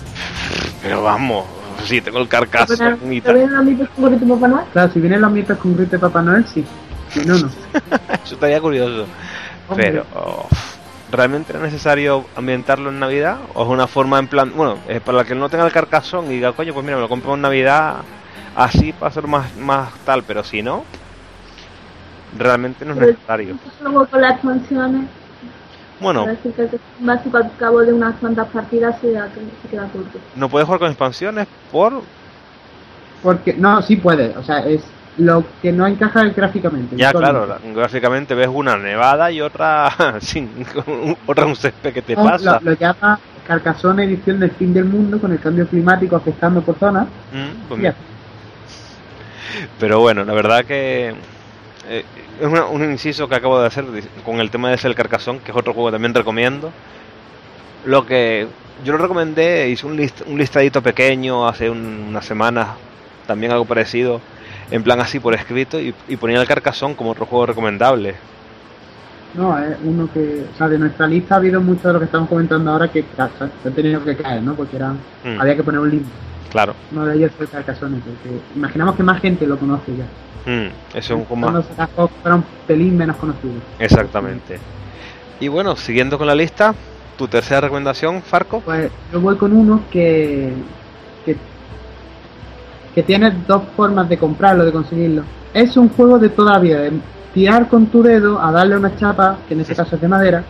Pero 0.81 1.03
vamos, 1.03 1.45
sí, 1.85 2.01
tengo 2.01 2.19
el 2.19 2.27
Pero 2.27 2.97
y 3.11 3.21
¿Te 3.21 3.33
vienen 3.33 3.55
a 3.55 3.61
mí 3.61 3.75
con 3.75 4.29
Papá 4.29 4.47
Noel? 4.47 4.65
claro, 4.71 4.93
si 4.93 4.99
vienen 4.99 5.21
los 5.21 5.27
ambientes 5.27 5.57
con 5.57 5.75
grito 5.75 5.91
de 5.91 5.99
Papá 5.99 6.21
Noel, 6.21 6.45
sí. 6.47 6.65
Si 7.09 7.25
no, 7.25 7.37
no. 7.37 7.47
Eso 8.23 8.35
estaría 8.35 8.61
curioso. 8.61 9.05
Hombre. 9.67 9.91
Pero, 9.91 10.05
oh, 10.15 10.47
¿realmente 11.11 11.51
era 11.53 11.61
necesario 11.61 12.25
ambientarlo 12.35 12.89
en 12.89 12.99
Navidad? 12.99 13.37
¿O 13.53 13.63
es 13.63 13.69
una 13.69 13.87
forma 13.87 14.19
en 14.19 14.27
plan, 14.27 14.51
bueno, 14.55 14.77
eh, 14.87 15.01
para 15.03 15.21
el 15.21 15.25
que 15.25 15.35
no 15.35 15.49
tenga 15.49 15.65
el 15.65 15.71
carcasón 15.71 16.25
y 16.27 16.35
diga, 16.35 16.53
coño, 16.53 16.73
pues 16.73 16.85
mira, 16.85 16.97
me 16.97 17.01
lo 17.01 17.09
compro 17.09 17.33
en 17.35 17.41
Navidad 17.41 17.97
así 18.55 18.93
para 18.93 19.11
ser 19.11 19.27
más, 19.27 19.55
más 19.57 19.93
tal, 20.05 20.23
pero 20.23 20.43
si 20.43 20.61
no, 20.61 20.83
realmente 22.37 22.85
no 22.85 22.93
es 22.93 22.99
Pero- 22.99 23.11
necesario. 23.11 23.57
Luego 23.81 24.05
con 24.07 24.21
las 24.21 24.31
expansiones, 24.33 25.07
Bueno, 26.01 26.27
básico 26.99 27.37
al 27.37 27.51
cabo 27.57 27.79
de 27.81 27.93
unas 27.93 28.15
cuantas 28.15 28.47
partidas 28.49 28.95
se, 28.99 29.11
da- 29.11 29.29
se 29.61 29.67
queda 29.69 29.83
corto. 29.87 30.19
no 30.35 30.49
puedes 30.49 30.65
jugar 30.65 30.79
con 30.79 30.89
expansiones 30.89 31.47
por... 31.71 32.01
Porque, 33.23 33.53
no, 33.53 33.81
sí 33.83 33.97
puede. 33.97 34.35
O 34.35 34.43
sea, 34.43 34.65
es 34.65 34.81
lo 35.17 35.43
que 35.61 35.71
no 35.71 35.85
encaja 35.85 36.23
gráficamente. 36.25 36.95
Ya, 36.95 37.11
claro, 37.13 37.45
la- 37.45 37.59
gráficamente 37.73 38.33
ves 38.33 38.47
una 38.51 38.77
nevada 38.77 39.31
y 39.31 39.41
otra 39.41 39.91
sin 40.21 40.49
otra 41.27 41.45
un 41.45 41.55
césped 41.55 41.93
que 41.93 42.01
te 42.01 42.15
No, 42.15 42.23
pasa. 42.23 42.59
Lo, 42.63 42.71
lo 42.71 42.77
llama 42.77 43.19
Carcassonne 43.45 44.05
edición 44.05 44.39
del 44.39 44.51
fin 44.51 44.73
del 44.73 44.85
mundo 44.85 45.19
con 45.19 45.31
el 45.31 45.39
cambio 45.39 45.67
climático 45.67 46.15
afectando 46.15 46.61
por 46.61 46.77
zonas. 46.79 47.05
Mm, 47.31 47.67
pues. 47.69 47.93
Pero 49.79 49.99
bueno, 49.99 50.23
la 50.23 50.33
verdad 50.33 50.65
que 50.65 51.13
eh, 51.87 52.05
es 52.39 52.47
una- 52.47 52.65
un 52.65 52.83
inciso 52.83 53.27
que 53.27 53.35
acabo 53.35 53.59
de 53.59 53.67
hacer 53.67 53.85
con 54.25 54.39
el 54.39 54.49
tema 54.49 54.69
de 54.69 54.79
El 54.83 54.95
Carcasón, 54.95 55.39
que 55.39 55.51
es 55.51 55.57
otro 55.57 55.73
juego 55.73 55.89
que 55.89 55.93
también 55.93 56.13
recomiendo. 56.13 56.71
Lo 57.85 58.05
que 58.05 58.47
yo 58.83 58.93
lo 58.93 58.99
recomendé, 58.99 59.69
hice 59.69 59.85
un, 59.87 59.95
list- 59.97 60.23
un 60.27 60.37
listadito 60.37 60.81
pequeño 60.81 61.47
hace 61.47 61.69
un- 61.69 62.05
unas 62.09 62.25
semanas, 62.25 62.69
también 63.27 63.51
algo 63.51 63.65
parecido, 63.65 64.21
en 64.69 64.83
plan 64.83 64.99
así 64.99 65.19
por 65.19 65.33
escrito, 65.33 65.79
y, 65.79 65.93
y 66.07 66.15
ponía 66.17 66.39
el 66.41 66.47
Carcasón 66.47 66.95
como 66.95 67.11
otro 67.11 67.25
juego 67.25 67.47
recomendable. 67.47 68.15
No, 69.33 69.57
es 69.57 69.77
uno 69.85 70.09
que, 70.13 70.43
o 70.53 70.57
sea, 70.57 70.67
de 70.67 70.77
nuestra 70.77 71.07
lista 71.07 71.35
ha 71.35 71.37
habido 71.37 71.61
mucho 71.61 71.87
de 71.87 71.93
lo 71.93 71.99
que 71.99 72.05
estamos 72.05 72.27
comentando 72.27 72.69
ahora 72.71 72.89
que 72.89 73.03
ca- 73.15 73.29
se 73.61 73.67
han 73.69 73.73
tenido 73.73 74.03
que 74.03 74.15
caer, 74.17 74.43
¿no? 74.43 74.55
Porque 74.55 74.75
eran, 74.75 74.99
Mm, 75.23 75.39
había 75.39 75.55
que 75.55 75.63
poner 75.63 75.79
un 75.79 75.89
link. 75.89 76.03
Claro, 76.51 76.73
Uno 76.91 77.05
de 77.05 77.15
ellos 77.15 77.31
fue 77.37 77.47
Carcassonne, 77.47 77.99
porque 77.99 78.37
imaginamos 78.57 78.95
que 78.95 79.03
más 79.03 79.21
gente 79.21 79.47
lo 79.47 79.57
conoce 79.57 79.95
ya. 79.95 80.03
Mm, 80.45 80.97
es 80.97 81.09
un 81.09 81.25
más. 81.39 81.65
Fuera 81.95 82.35
un 82.35 82.43
pelín 82.67 82.97
menos 82.97 83.15
conocido. 83.17 83.53
Exactamente. 83.79 84.59
Y 85.39 85.47
bueno, 85.47 85.75
siguiendo 85.75 86.17
con 86.17 86.27
la 86.27 86.35
lista, 86.35 86.73
tu 87.17 87.27
tercera 87.27 87.61
recomendación, 87.61 88.21
Farco. 88.21 88.61
Pues 88.61 88.91
yo 89.11 89.21
voy 89.21 89.35
con 89.37 89.55
uno 89.55 89.81
que, 89.91 90.53
que, 91.25 91.35
que 92.93 93.03
tiene 93.03 93.31
dos 93.47 93.63
formas 93.75 94.07
de 94.09 94.17
comprarlo, 94.17 94.65
de 94.65 94.71
conseguirlo. 94.71 95.23
Es 95.53 95.77
un 95.77 95.89
juego 95.89 96.17
de 96.19 96.29
toda 96.29 96.53
la 96.53 96.59
vida, 96.59 96.79
de 96.79 96.91
tirar 97.33 97.67
con 97.67 97.87
tu 97.87 98.03
dedo 98.03 98.41
a 98.41 98.51
darle 98.51 98.77
una 98.77 98.95
chapa, 98.95 99.37
que 99.47 99.53
en 99.53 99.61
este 99.61 99.75
caso 99.75 99.95
es 99.95 100.01
de 100.01 100.07
madera, 100.07 100.43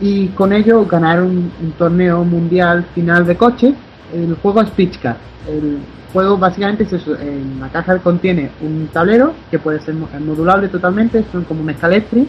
y 0.00 0.28
con 0.28 0.52
ello 0.52 0.84
ganar 0.86 1.22
un, 1.22 1.52
un 1.60 1.72
torneo 1.72 2.24
mundial 2.24 2.86
final 2.94 3.26
de 3.26 3.36
coche. 3.36 3.74
El 4.12 4.36
juego 4.42 4.60
es. 4.62 5.16
El 5.48 5.78
juego 6.12 6.36
básicamente 6.38 6.84
es 6.84 6.92
eso, 6.92 7.16
en 7.18 7.58
la 7.60 7.68
caja 7.68 7.98
contiene 7.98 8.50
un 8.60 8.88
tablero 8.92 9.32
que 9.50 9.58
puede 9.58 9.80
ser 9.80 9.94
mo- 9.94 10.08
modulable 10.24 10.68
totalmente, 10.68 11.24
son 11.32 11.44
como 11.44 11.62
un 11.62 11.70
escalestri, 11.70 12.28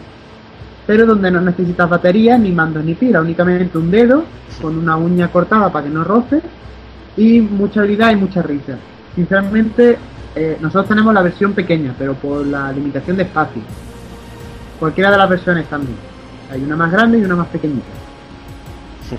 pero 0.86 1.06
donde 1.06 1.30
no 1.30 1.40
necesitas 1.40 1.88
batería, 1.88 2.36
ni 2.38 2.52
mando 2.52 2.82
ni 2.82 2.94
pila, 2.94 3.20
únicamente 3.20 3.76
un 3.78 3.90
dedo 3.90 4.24
con 4.60 4.76
una 4.78 4.96
uña 4.96 5.28
cortada 5.28 5.70
para 5.72 5.84
que 5.86 5.90
no 5.90 6.04
roce 6.04 6.40
y 7.16 7.40
mucha 7.40 7.80
habilidad 7.80 8.10
y 8.10 8.16
mucha 8.16 8.42
risa. 8.42 8.76
Sinceramente, 9.14 9.96
eh, 10.34 10.58
nosotros 10.60 10.88
tenemos 10.88 11.14
la 11.14 11.22
versión 11.22 11.52
pequeña, 11.52 11.94
pero 11.98 12.14
por 12.14 12.46
la 12.46 12.72
limitación 12.72 13.16
de 13.16 13.22
espacio. 13.22 13.62
Cualquiera 14.80 15.10
de 15.10 15.16
las 15.18 15.28
versiones 15.30 15.66
también. 15.66 15.96
Hay 16.50 16.62
una 16.62 16.76
más 16.76 16.90
grande 16.90 17.18
y 17.18 17.24
una 17.24 17.36
más 17.36 17.46
pequeñita. 17.48 17.86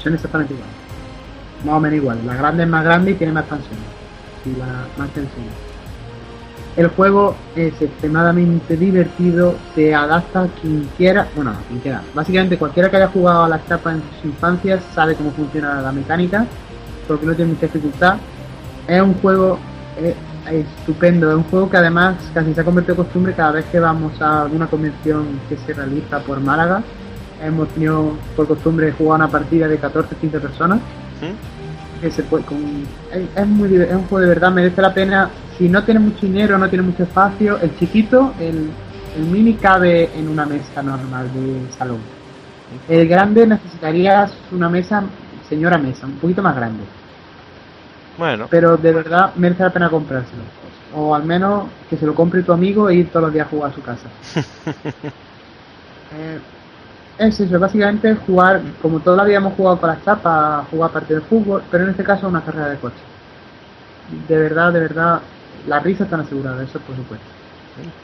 Son 0.02 0.14
exactamente 0.14 0.54
igual. 0.54 0.70
más 1.66 1.76
o 1.76 1.80
menos 1.80 1.98
igual. 1.98 2.20
La 2.26 2.36
grande 2.36 2.64
es 2.64 2.70
más 2.70 2.84
grande 2.84 3.12
y 3.12 3.14
tiene 3.16 3.32
más 3.34 3.44
expansiones. 3.44 3.95
Y 4.46 4.56
la. 4.60 4.86
El 6.78 6.88
juego 6.90 7.36
es 7.56 7.82
extremadamente 7.82 8.76
divertido, 8.76 9.56
se 9.74 9.96
adapta 9.96 10.44
a 10.44 10.48
quien 10.48 10.90
quiera, 10.98 11.26
bueno, 11.34 11.52
a 11.52 11.68
quien 11.70 11.80
quiera. 11.80 12.02
Básicamente 12.14 12.58
cualquiera 12.58 12.90
que 12.90 12.98
haya 12.98 13.08
jugado 13.08 13.46
a 13.46 13.50
la 13.50 13.66
chapa 13.66 13.94
en 13.94 14.02
sus 14.02 14.26
infancias 14.26 14.84
sabe 14.94 15.16
cómo 15.16 15.32
funciona 15.32 15.82
la 15.82 15.94
mecánica, 15.94 16.46
porque 17.08 17.26
no 17.26 17.34
tiene 17.34 17.54
mucha 17.54 17.68
dificultad. 17.68 18.18
Es 18.88 19.02
un 19.02 19.14
juego 19.16 19.58
eh, 19.98 20.16
estupendo, 20.52 21.30
es 21.30 21.38
un 21.38 21.44
juego 21.44 21.70
que 21.70 21.78
además 21.78 22.18
casi 22.34 22.54
se 22.54 22.60
ha 22.60 22.66
convertido 22.66 22.96
en 22.96 23.04
costumbre 23.04 23.34
cada 23.34 23.54
vez 23.54 23.66
que 23.66 23.80
vamos 23.80 24.22
a 24.22 24.42
alguna 24.42 24.68
convención 24.68 25.40
que 25.48 25.56
se 25.56 25.74
realiza 25.74 26.20
por 26.20 26.42
Málaga. 26.42 26.84
Hemos 27.42 27.70
tenido 27.70 28.18
por 28.36 28.48
costumbre 28.48 28.92
jugar 28.92 29.22
una 29.22 29.30
partida 29.30 29.70
de 29.70 29.80
14-15 29.80 30.42
personas. 30.42 30.80
Que 32.06 32.12
se 32.12 32.22
puede, 32.22 32.44
con, 32.44 32.58
es, 33.12 33.24
es 33.36 33.48
muy, 33.48 33.76
es 33.76 33.92
un 33.92 34.04
juego 34.04 34.20
de 34.20 34.28
verdad, 34.28 34.52
merece 34.52 34.80
la 34.80 34.94
pena. 34.94 35.28
Si 35.58 35.68
no 35.68 35.84
tiene 35.84 36.00
mucho 36.00 36.28
dinero, 36.28 36.56
no 36.56 36.70
tiene 36.70 36.84
mucho 36.84 37.02
espacio, 37.02 37.58
el 37.60 37.76
chiquito, 37.80 38.32
el, 38.40 38.70
el 39.18 39.24
mini 39.24 39.56
cabe 39.56 40.12
en 40.16 40.30
una 40.30 40.46
mesa 40.46 40.84
normal 40.84 41.32
de 41.34 41.72
salón. 41.76 41.98
El 42.88 43.08
grande 43.08 43.48
necesitarías 43.48 44.32
una 44.52 44.70
mesa, 44.70 45.04
señora 45.50 45.80
mesa, 45.80 46.06
un 46.06 46.18
poquito 46.18 46.44
más 46.44 46.56
grande. 46.56 46.84
Bueno, 48.20 48.46
Pero 48.52 48.78
de 48.78 48.94
verdad 48.94 49.34
merece 49.36 49.64
la 49.64 49.74
pena 49.74 49.90
comprárselo. 49.90 50.44
O 50.94 51.16
al 51.16 51.24
menos 51.24 51.66
que 51.90 51.98
se 51.98 52.06
lo 52.06 52.14
compre 52.14 52.44
tu 52.44 52.54
amigo 52.54 52.88
e 52.88 52.98
ir 52.98 53.10
todos 53.10 53.24
los 53.24 53.34
días 53.34 53.48
a 53.48 53.50
jugar 53.50 53.72
a 53.72 53.74
su 53.74 53.82
casa. 53.82 54.10
Eh, 56.18 56.40
es 57.18 57.40
eso, 57.40 57.60
básicamente 57.60 58.14
jugar, 58.16 58.62
como 58.82 59.00
vida 59.00 59.38
hemos 59.38 59.54
jugado 59.54 59.80
con 59.80 59.90
las 59.90 60.04
chapas, 60.04 60.68
jugar 60.70 60.92
partido 60.92 61.22
de 61.22 61.26
fútbol, 61.26 61.64
pero 61.72 61.86
en 61.86 61.92
este 61.92 62.04
caso 62.04 62.28
una 62.28 62.44
carrera 62.44 62.70
de 62.70 62.78
coche. 62.78 62.96
De 64.28 64.38
verdad, 64.38 64.74
de 64.74 64.80
verdad, 64.82 65.22
las 65.68 65.84
risas 65.84 66.02
están 66.02 66.22
aseguradas, 66.22 66.70
eso 66.70 66.80
por 66.80 66.96
supuesto. 66.96 67.26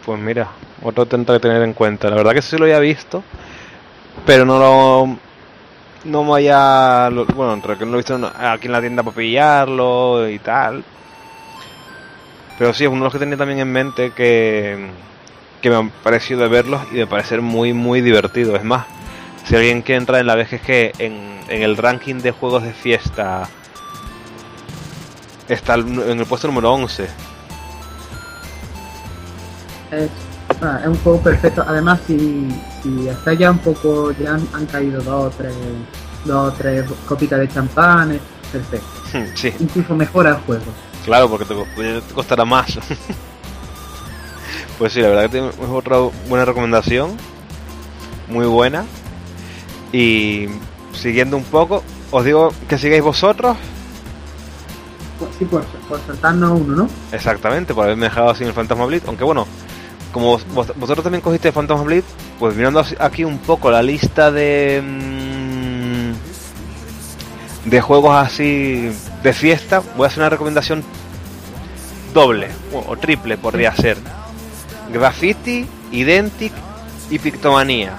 pues 0.05 0.19
mira, 0.19 0.47
otro 0.81 1.05
tendré 1.05 1.35
que 1.35 1.41
tener 1.41 1.61
en 1.61 1.73
cuenta. 1.73 2.09
La 2.09 2.15
verdad 2.15 2.33
que 2.33 2.41
sí 2.41 2.57
lo 2.57 2.63
había 2.63 2.79
visto, 2.79 3.23
pero 4.25 4.45
no 4.45 4.57
lo. 4.57 5.17
No 6.03 6.23
me 6.23 6.37
haya. 6.37 7.09
Bueno, 7.09 7.53
entre 7.53 7.77
que 7.77 7.85
no 7.85 7.91
lo 7.91 7.97
he 7.97 7.99
visto 7.99 8.19
aquí 8.39 8.67
en 8.67 8.71
la 8.71 8.81
tienda 8.81 9.03
para 9.03 9.15
pillarlo 9.15 10.27
y 10.27 10.39
tal. 10.39 10.83
Pero 12.57 12.73
sí, 12.73 12.85
es 12.85 12.89
uno 12.89 12.99
de 12.99 13.03
los 13.03 13.13
que 13.13 13.19
tenía 13.19 13.37
también 13.37 13.59
en 13.59 13.71
mente 13.71 14.11
que. 14.11 14.89
que 15.61 15.69
me 15.69 15.75
ha 15.75 15.89
parecido 16.03 16.41
de 16.41 16.47
verlos 16.47 16.81
y 16.91 16.95
de 16.95 17.05
parecer 17.05 17.41
muy, 17.41 17.73
muy 17.73 18.01
divertido. 18.01 18.55
Es 18.55 18.63
más, 18.63 18.87
si 19.47 19.55
alguien 19.55 19.83
que 19.83 19.95
entra 19.95 20.19
en 20.19 20.27
la 20.27 20.35
vez 20.35 20.51
es 20.53 20.61
que 20.61 20.93
en, 20.99 21.39
en 21.49 21.61
el 21.63 21.77
ranking 21.77 22.15
de 22.15 22.31
juegos 22.31 22.63
de 22.63 22.73
fiesta 22.73 23.47
está 25.47 25.75
en 25.75 26.19
el 26.19 26.25
puesto 26.25 26.47
número 26.47 26.71
11. 26.73 27.07
Es, 29.91 30.09
ah, 30.61 30.79
es 30.81 30.87
un 30.87 30.97
juego 30.99 31.21
perfecto. 31.21 31.63
Además, 31.67 31.99
si, 32.07 32.47
si 32.81 33.09
hasta 33.09 33.33
ya 33.33 33.51
un 33.51 33.57
poco, 33.59 34.11
ya 34.13 34.35
han, 34.35 34.47
han 34.53 34.65
caído 34.67 35.01
dos 35.01 35.25
o 35.25 35.29
tres, 35.37 35.53
dos 36.25 36.53
o 36.53 36.55
tres 36.55 36.85
copitas 37.07 37.39
de 37.39 37.49
champán, 37.49 38.11
es 38.11 38.21
perfecto. 38.51 38.87
Sí. 39.35 39.53
Incluso 39.59 39.93
mejora 39.93 40.29
el 40.29 40.35
juego. 40.37 40.63
Claro, 41.03 41.29
porque 41.29 41.43
te, 41.43 41.53
co- 41.53 41.67
te 41.75 42.13
costará 42.13 42.45
más. 42.45 42.79
pues 44.77 44.93
sí, 44.93 45.01
la 45.01 45.09
verdad 45.09 45.29
que 45.29 45.49
es 45.49 45.69
otra 45.69 45.97
buena 46.29 46.45
recomendación. 46.45 47.17
Muy 48.29 48.45
buena. 48.45 48.85
Y 49.93 50.47
siguiendo 50.93 51.37
un 51.37 51.43
poco, 51.43 51.83
os 52.11 52.23
digo 52.25 52.53
que 52.67 52.77
sigáis 52.77 53.03
vosotros. 53.03 53.57
Sí, 55.37 55.45
por, 55.45 55.63
por 55.87 55.99
saltarnos 56.07 56.59
uno, 56.61 56.75
¿no? 56.77 56.89
Exactamente, 57.11 57.73
por 57.73 57.85
haberme 57.85 58.05
dejado 58.05 58.33
sin 58.35 58.47
el 58.47 58.53
Phantasma 58.53 58.85
Blitz. 58.85 59.03
Aunque 59.07 59.23
bueno, 59.23 59.45
como 60.11 60.27
vos- 60.27 60.45
vos- 60.53 60.73
vosotros 60.75 61.03
también 61.03 61.21
cogiste 61.21 61.49
el 61.49 61.53
Phantasma 61.53 61.83
Blitz, 61.83 62.05
pues 62.39 62.55
mirando 62.55 62.83
aquí 62.99 63.23
un 63.23 63.37
poco 63.39 63.69
la 63.69 63.83
lista 63.83 64.31
de. 64.31 64.81
mm, 64.83 66.11
de 67.69 67.81
juegos 67.81 68.15
así 68.15 68.89
de 69.21 69.33
fiesta, 69.33 69.83
voy 69.95 70.05
a 70.05 70.07
hacer 70.07 70.19
una 70.21 70.29
recomendación 70.29 70.83
doble 72.13 72.47
o, 72.73 72.79
o 72.91 72.97
triple 72.97 73.37
podría 73.37 73.75
ser. 73.75 73.97
Graffiti, 74.91 75.67
Identic 75.91 76.51
y 77.11 77.19
Pictomanía, 77.19 77.93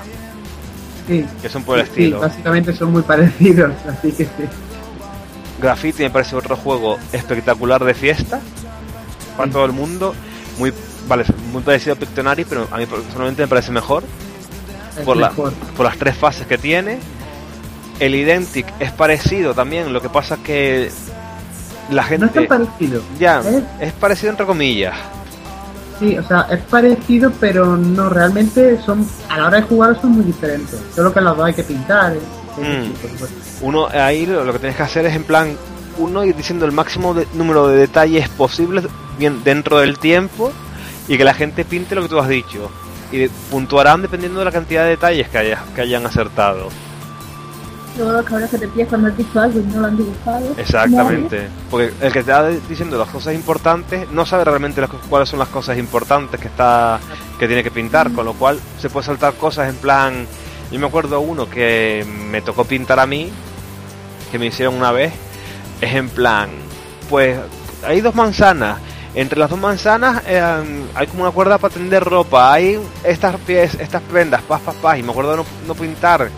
Sí. 1.07 1.25
que 1.41 1.49
son 1.49 1.65
por 1.65 1.79
el 1.79 1.85
Sí, 1.87 1.91
estilo. 1.91 2.21
básicamente 2.21 2.73
son 2.75 2.93
muy 2.93 3.03
parecidos, 3.03 3.73
así 3.89 4.13
que 4.13 4.25
sí. 4.25 4.31
Graffiti 5.61 6.03
me 6.05 6.11
parece 6.11 6.35
otro 6.37 6.57
juego 6.57 6.99
espectacular 7.13 7.85
de 7.85 7.95
fiesta 7.95 8.41
para 9.37 9.47
Sí. 9.49 9.53
todo 9.53 9.65
el 9.65 9.73
mundo. 9.73 10.15
Muy, 10.59 10.73
vale, 11.09 11.25
muy 11.53 11.63
parecido 11.63 11.95
a 11.95 11.97
Pictonary, 11.99 12.45
pero 12.45 12.69
a 12.71 12.77
mí 12.79 12.87
personalmente 12.87 13.43
me 13.43 13.49
parece 13.49 13.71
mejor 13.73 14.05
Es 14.99 15.05
por, 15.05 15.17
la- 15.17 15.31
por 15.31 15.53
las 15.85 15.97
tres 15.97 16.17
fases 16.17 16.47
que 16.47 16.59
tiene. 16.59 16.99
El 18.01 18.15
Identic 18.15 18.67
es 18.81 18.91
parecido 18.93 19.55
también, 19.55 19.93
lo 19.93 20.01
que 20.03 20.09
pasa 20.09 20.39
que 20.43 20.91
la 21.91 22.03
No 22.03 22.09
gente 22.09 22.27
es 22.43 22.49
tan 22.49 22.67
parecido. 22.67 23.03
ya 23.19 23.41
¿eh? 23.45 23.63
es 23.81 23.93
parecido 23.93 24.31
entre 24.31 24.47
comillas. 24.47 24.95
Sí, 26.03 26.19
o 26.19 26.27
sea, 26.27 26.49
es 26.51 26.59
parecido, 26.63 27.31
pero 27.39 27.77
no, 27.77 28.09
realmente 28.09 28.81
son, 28.85 29.07
a 29.29 29.39
la 29.39 29.47
hora 29.47 29.57
de 29.59 29.63
jugar 29.63 30.01
son 30.01 30.11
muy 30.13 30.25
diferentes. 30.25 30.81
Solo 30.95 31.13
que 31.15 31.21
los 31.21 31.37
dos 31.37 31.47
hay 31.47 31.55
que 31.55 31.63
pintar. 31.63 32.13
¿eh? 32.15 32.21
Mm. 32.59 33.65
Uno 33.65 33.87
ahí 33.89 34.27
lo, 34.27 34.45
lo 34.45 34.53
que 34.53 34.59
tienes 34.59 34.77
que 34.77 34.83
hacer 34.83 35.07
es 35.07 35.15
en 35.15 35.23
plan 35.25 35.57
uno 35.99 36.25
ir 36.25 36.35
diciendo 36.35 36.67
el 36.67 36.73
máximo 36.73 37.15
de- 37.15 37.27
número 37.35 37.69
de 37.69 37.77
detalles 37.77 38.29
posibles 38.31 38.85
bien 39.19 39.45
dentro 39.45 39.79
del 39.79 39.99
tiempo 39.99 40.51
y 41.07 41.17
que 41.17 41.25
la 41.25 41.35
gente 41.35 41.65
pinte 41.65 41.95
lo 41.95 42.03
que 42.03 42.09
tú 42.09 42.19
has 42.19 42.29
dicho 42.29 42.71
y 43.13 43.19
de- 43.19 43.31
puntuarán 43.51 44.03
dependiendo 44.03 44.41
de 44.41 44.45
la 44.47 44.51
cantidad 44.53 44.83
de 44.85 44.91
detalles 44.91 45.29
que, 45.29 45.39
haya- 45.39 45.63
que 45.75 45.83
hayan 45.83 46.05
acertado. 46.05 46.69
Que 47.93 48.59
te 48.59 48.69
pillas 48.69 48.89
cuando 48.89 49.09
has 49.09 49.17
dicho 49.17 49.39
algo 49.39 49.61
y 49.61 49.63
no 49.65 49.81
lo 49.81 49.87
han 49.87 49.97
dibujado. 49.97 50.55
Exactamente. 50.57 51.49
Porque 51.71 51.93
el 52.01 52.13
que 52.13 52.23
te 52.23 52.31
está 52.31 52.49
diciendo 52.49 52.97
las 52.97 53.09
cosas 53.09 53.35
importantes 53.35 54.11
no 54.11 54.25
sabe 54.25 54.45
realmente 54.45 54.81
las 54.81 54.91
cuáles 55.11 55.29
son 55.29 55.39
las 55.39 55.49
cosas 55.49 55.77
importantes 55.77 56.41
que 56.41 56.49
está 56.49 56.99
que 57.39 57.47
tiene 57.47 57.63
que 57.63 57.71
pintar, 57.71 58.11
con 58.13 58.25
lo 58.25 58.33
cual 58.33 58.59
se 58.79 58.89
puede 58.89 59.07
saltar 59.07 59.35
cosas 59.35 59.69
en 59.69 59.77
plan. 59.77 60.27
Yo 60.71 60.81
me 60.81 60.87
acuerdo 60.87 61.21
uno 61.21 61.51
que 61.51 62.07
me 62.31 62.41
tocó 62.41 62.65
pintar 62.65 62.99
a 62.99 63.07
mí, 63.07 63.31
que 64.31 64.39
me 64.39 64.47
hicieron 64.47 64.75
una 64.75 64.91
vez, 64.91 65.13
es 65.83 65.95
en 65.95 66.09
plan, 66.09 66.49
pues 67.11 67.39
hay 67.87 68.01
dos 68.01 68.15
manzanas. 68.15 68.79
Entre 69.15 69.39
las 69.39 69.51
dos 69.51 69.59
manzanas 69.59 70.23
eh, 70.27 70.41
hay 70.95 71.07
como 71.09 71.25
una 71.25 71.33
cuerda 71.33 71.59
para 71.59 71.75
tender 71.75 72.03
ropa. 72.03 72.55
Hay 72.55 72.81
estas 73.05 73.37
pies, 73.41 73.75
estas 73.75 74.01
prendas, 74.01 74.41
paz, 74.41 74.63
paz, 74.63 74.75
paz. 74.81 74.99
Y 74.99 75.03
me 75.03 75.11
acuerdo 75.11 75.33
de 75.33 75.37
no, 75.37 75.45
no 75.67 75.75
pintar 75.75 76.31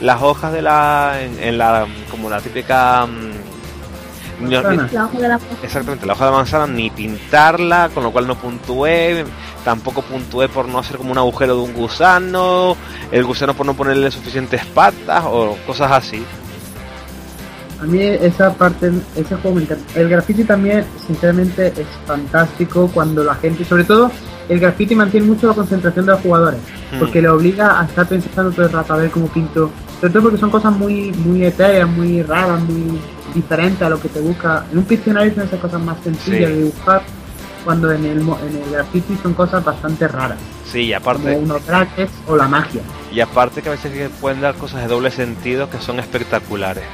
las 0.00 0.22
hojas 0.22 0.52
de 0.52 0.62
la, 0.62 1.18
en, 1.20 1.38
en 1.42 1.58
la, 1.58 1.86
como 2.10 2.28
la 2.30 2.40
típica, 2.40 3.06
mm, 3.06 4.44
ni- 4.48 4.54
Manzana. 4.56 4.88
La 4.92 5.04
hoja 5.04 5.18
de 5.18 5.28
la 5.28 5.40
exactamente, 5.62 6.06
la 6.06 6.12
hoja 6.14 6.26
de 6.26 6.32
manzana 6.32 6.66
ni 6.66 6.90
pintarla, 6.90 7.90
con 7.92 8.02
lo 8.02 8.10
cual 8.10 8.26
no 8.26 8.34
puntué. 8.36 9.24
Tampoco 9.64 10.00
puntué 10.00 10.48
por 10.48 10.66
no 10.68 10.78
hacer 10.78 10.96
como 10.96 11.12
un 11.12 11.18
agujero 11.18 11.54
de 11.56 11.60
un 11.62 11.74
gusano, 11.74 12.74
el 13.12 13.24
gusano 13.24 13.52
por 13.52 13.66
no 13.66 13.74
ponerle 13.74 14.10
suficientes 14.10 14.64
patas 14.64 15.22
o 15.26 15.56
cosas 15.66 15.92
así. 15.92 16.24
A 17.80 17.84
mí 17.84 18.00
esa 18.02 18.52
parte, 18.54 18.90
ese 19.16 19.34
juego 19.36 19.56
me 19.56 19.62
encanta. 19.62 19.98
El 20.00 20.08
graffiti 20.08 20.44
también, 20.44 20.84
sinceramente, 21.06 21.68
es 21.68 21.86
fantástico 22.06 22.90
cuando 22.92 23.24
la 23.24 23.34
gente, 23.34 23.64
sobre 23.64 23.84
todo, 23.84 24.10
el 24.50 24.60
graffiti 24.60 24.94
mantiene 24.94 25.26
mucho 25.26 25.48
la 25.48 25.54
concentración 25.54 26.04
de 26.06 26.12
los 26.12 26.20
jugadores, 26.20 26.60
Mm. 26.92 26.98
porque 26.98 27.22
le 27.22 27.28
obliga 27.28 27.80
a 27.80 27.84
estar 27.84 28.06
pensando 28.06 28.50
todo 28.52 28.66
el 28.66 28.72
rato 28.72 28.92
a 28.92 28.96
ver 28.96 29.10
cómo 29.10 29.28
pinto. 29.28 29.70
Sobre 30.00 30.12
todo 30.12 30.22
porque 30.24 30.38
son 30.38 30.50
cosas 30.50 30.72
muy, 30.72 31.12
muy 31.12 31.44
etéreas, 31.44 31.88
muy 31.88 32.22
raras, 32.22 32.60
muy 32.62 32.98
diferentes 33.34 33.82
a 33.82 33.90
lo 33.90 34.00
que 34.00 34.08
te 34.08 34.20
busca. 34.20 34.64
En 34.72 34.78
un 34.78 34.84
Pictionary 34.84 35.30
son 35.34 35.44
esas 35.44 35.60
cosas 35.60 35.80
más 35.82 35.96
sencillas 36.02 36.38
Sí. 36.48 36.54
de 36.54 36.56
dibujar, 36.64 37.02
cuando 37.64 37.92
en 37.92 38.04
el, 38.06 38.20
en 38.20 38.62
el 38.64 38.70
graffiti 38.72 39.18
son 39.22 39.34
cosas 39.34 39.62
bastante 39.62 40.08
raras, 40.08 40.38
Sí, 40.64 40.80
y 40.90 40.94
como 40.94 41.10
aparte, 41.10 41.36
unos 41.36 41.66
brackets 41.66 42.12
o 42.26 42.34
la 42.36 42.48
magia. 42.48 42.80
y 43.12 43.20
aparte 43.20 43.60
que 43.60 43.68
a 43.68 43.72
veces 43.72 44.10
pueden 44.20 44.40
dar 44.40 44.54
cosas 44.54 44.80
de 44.82 44.88
doble 44.88 45.10
sentido 45.10 45.68
que 45.68 45.78
son 45.78 45.98
espectaculares. 46.00 46.84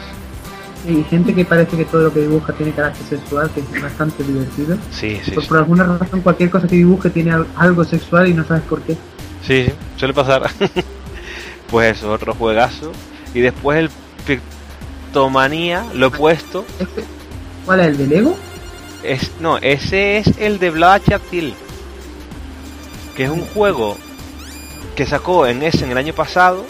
Y 0.88 1.04
gente 1.04 1.32
que 1.34 1.44
parece 1.44 1.76
que 1.76 1.84
todo 1.84 2.02
lo 2.02 2.12
que 2.12 2.20
dibuja 2.20 2.52
tiene 2.52 2.72
carácter 2.72 3.06
sexual, 3.06 3.50
que 3.54 3.60
es 3.60 3.82
bastante 3.82 4.22
divertido. 4.24 4.76
Sí, 4.90 5.20
sí, 5.24 5.30
Por, 5.30 5.42
sí. 5.44 5.48
por 5.48 5.58
alguna 5.58 5.84
razón, 5.84 6.20
cualquier 6.22 6.50
cosa 6.50 6.66
que 6.66 6.76
dibuje 6.76 7.10
tiene 7.10 7.32
al- 7.32 7.46
algo 7.56 7.84
sexual 7.84 8.26
y 8.28 8.34
no 8.34 8.44
sabes 8.44 8.62
por 8.64 8.80
qué. 8.82 8.94
Sí, 9.42 9.66
sí, 9.66 9.72
suele 9.96 10.14
pasar. 10.14 10.50
pues 11.70 11.96
eso, 11.98 12.12
otro 12.12 12.34
juegazo. 12.34 12.92
Y 13.34 13.40
después 13.40 13.78
el 13.78 13.90
Pictomanía, 14.26 15.84
lo 15.94 16.06
he 16.06 16.10
puesto. 16.10 16.64
Este- 16.78 17.04
¿Cuál 17.64 17.80
es 17.80 17.86
el 17.86 17.96
de 17.98 18.06
Lego? 18.06 18.36
Es, 19.02 19.30
no, 19.40 19.58
ese 19.58 20.18
es 20.18 20.38
el 20.38 20.58
de 20.58 20.70
Blood 20.70 21.00
Chaptil. 21.08 21.54
Que 23.16 23.24
es 23.24 23.30
un 23.30 23.42
juego 23.46 23.96
que 24.94 25.06
sacó 25.06 25.46
en 25.46 25.62
ese 25.62 25.84
en 25.84 25.90
el 25.90 25.98
año 25.98 26.14
pasado. 26.14 26.64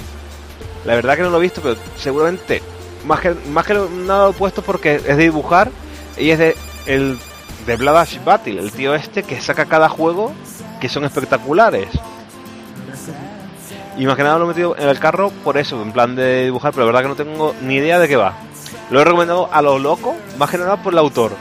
La 0.85 0.95
verdad 0.95 1.17
que 1.17 1.23
no 1.23 1.31
lo 1.31 1.39
he 1.39 1.43
visto, 1.43 1.61
pero 1.61 1.77
seguramente 1.97 2.63
más 3.05 3.21
que 3.21 3.35
más 3.51 3.65
que 3.67 3.75
nada 3.75 4.29
opuesto 4.29 4.63
porque 4.63 4.97
es 4.97 5.05
de 5.05 5.17
dibujar 5.17 5.71
y 6.17 6.31
es 6.31 6.39
de 6.39 6.57
el 6.87 7.19
de 7.67 7.77
Bladash 7.77 8.23
Battle, 8.25 8.61
el 8.61 8.71
tío 8.73 8.95
este 8.95 9.23
que 9.23 9.41
saca 9.41 9.67
cada 9.67 9.89
juego 9.89 10.33
que 10.81 10.89
son 10.89 11.05
espectaculares. 11.05 11.89
Y 13.97 14.07
más 14.07 14.17
que 14.17 14.23
nada 14.23 14.39
lo 14.39 14.45
he 14.45 14.49
metido 14.49 14.77
en 14.77 14.89
el 14.89 14.99
carro 14.99 15.31
por 15.43 15.57
eso, 15.57 15.81
en 15.81 15.93
plan 15.93 16.15
de 16.15 16.45
dibujar, 16.45 16.73
pero 16.73 16.87
la 16.87 16.93
verdad 16.93 17.03
que 17.03 17.09
no 17.09 17.31
tengo 17.31 17.55
ni 17.63 17.77
idea 17.77 17.99
de 17.99 18.09
qué 18.09 18.17
va. 18.17 18.35
Lo 18.91 19.01
he 19.01 19.05
recomendado 19.05 19.49
a 19.53 19.63
lo 19.63 19.79
loco, 19.79 20.15
más 20.39 20.51
que 20.51 20.59
nada 20.59 20.83
por 20.83 20.93
el 20.93 20.99
autor, 20.99 21.33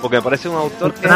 porque 0.00 0.16
me 0.16 0.22
parece 0.22 0.48
un 0.48 0.56
autor 0.56 0.92
que... 0.94 1.08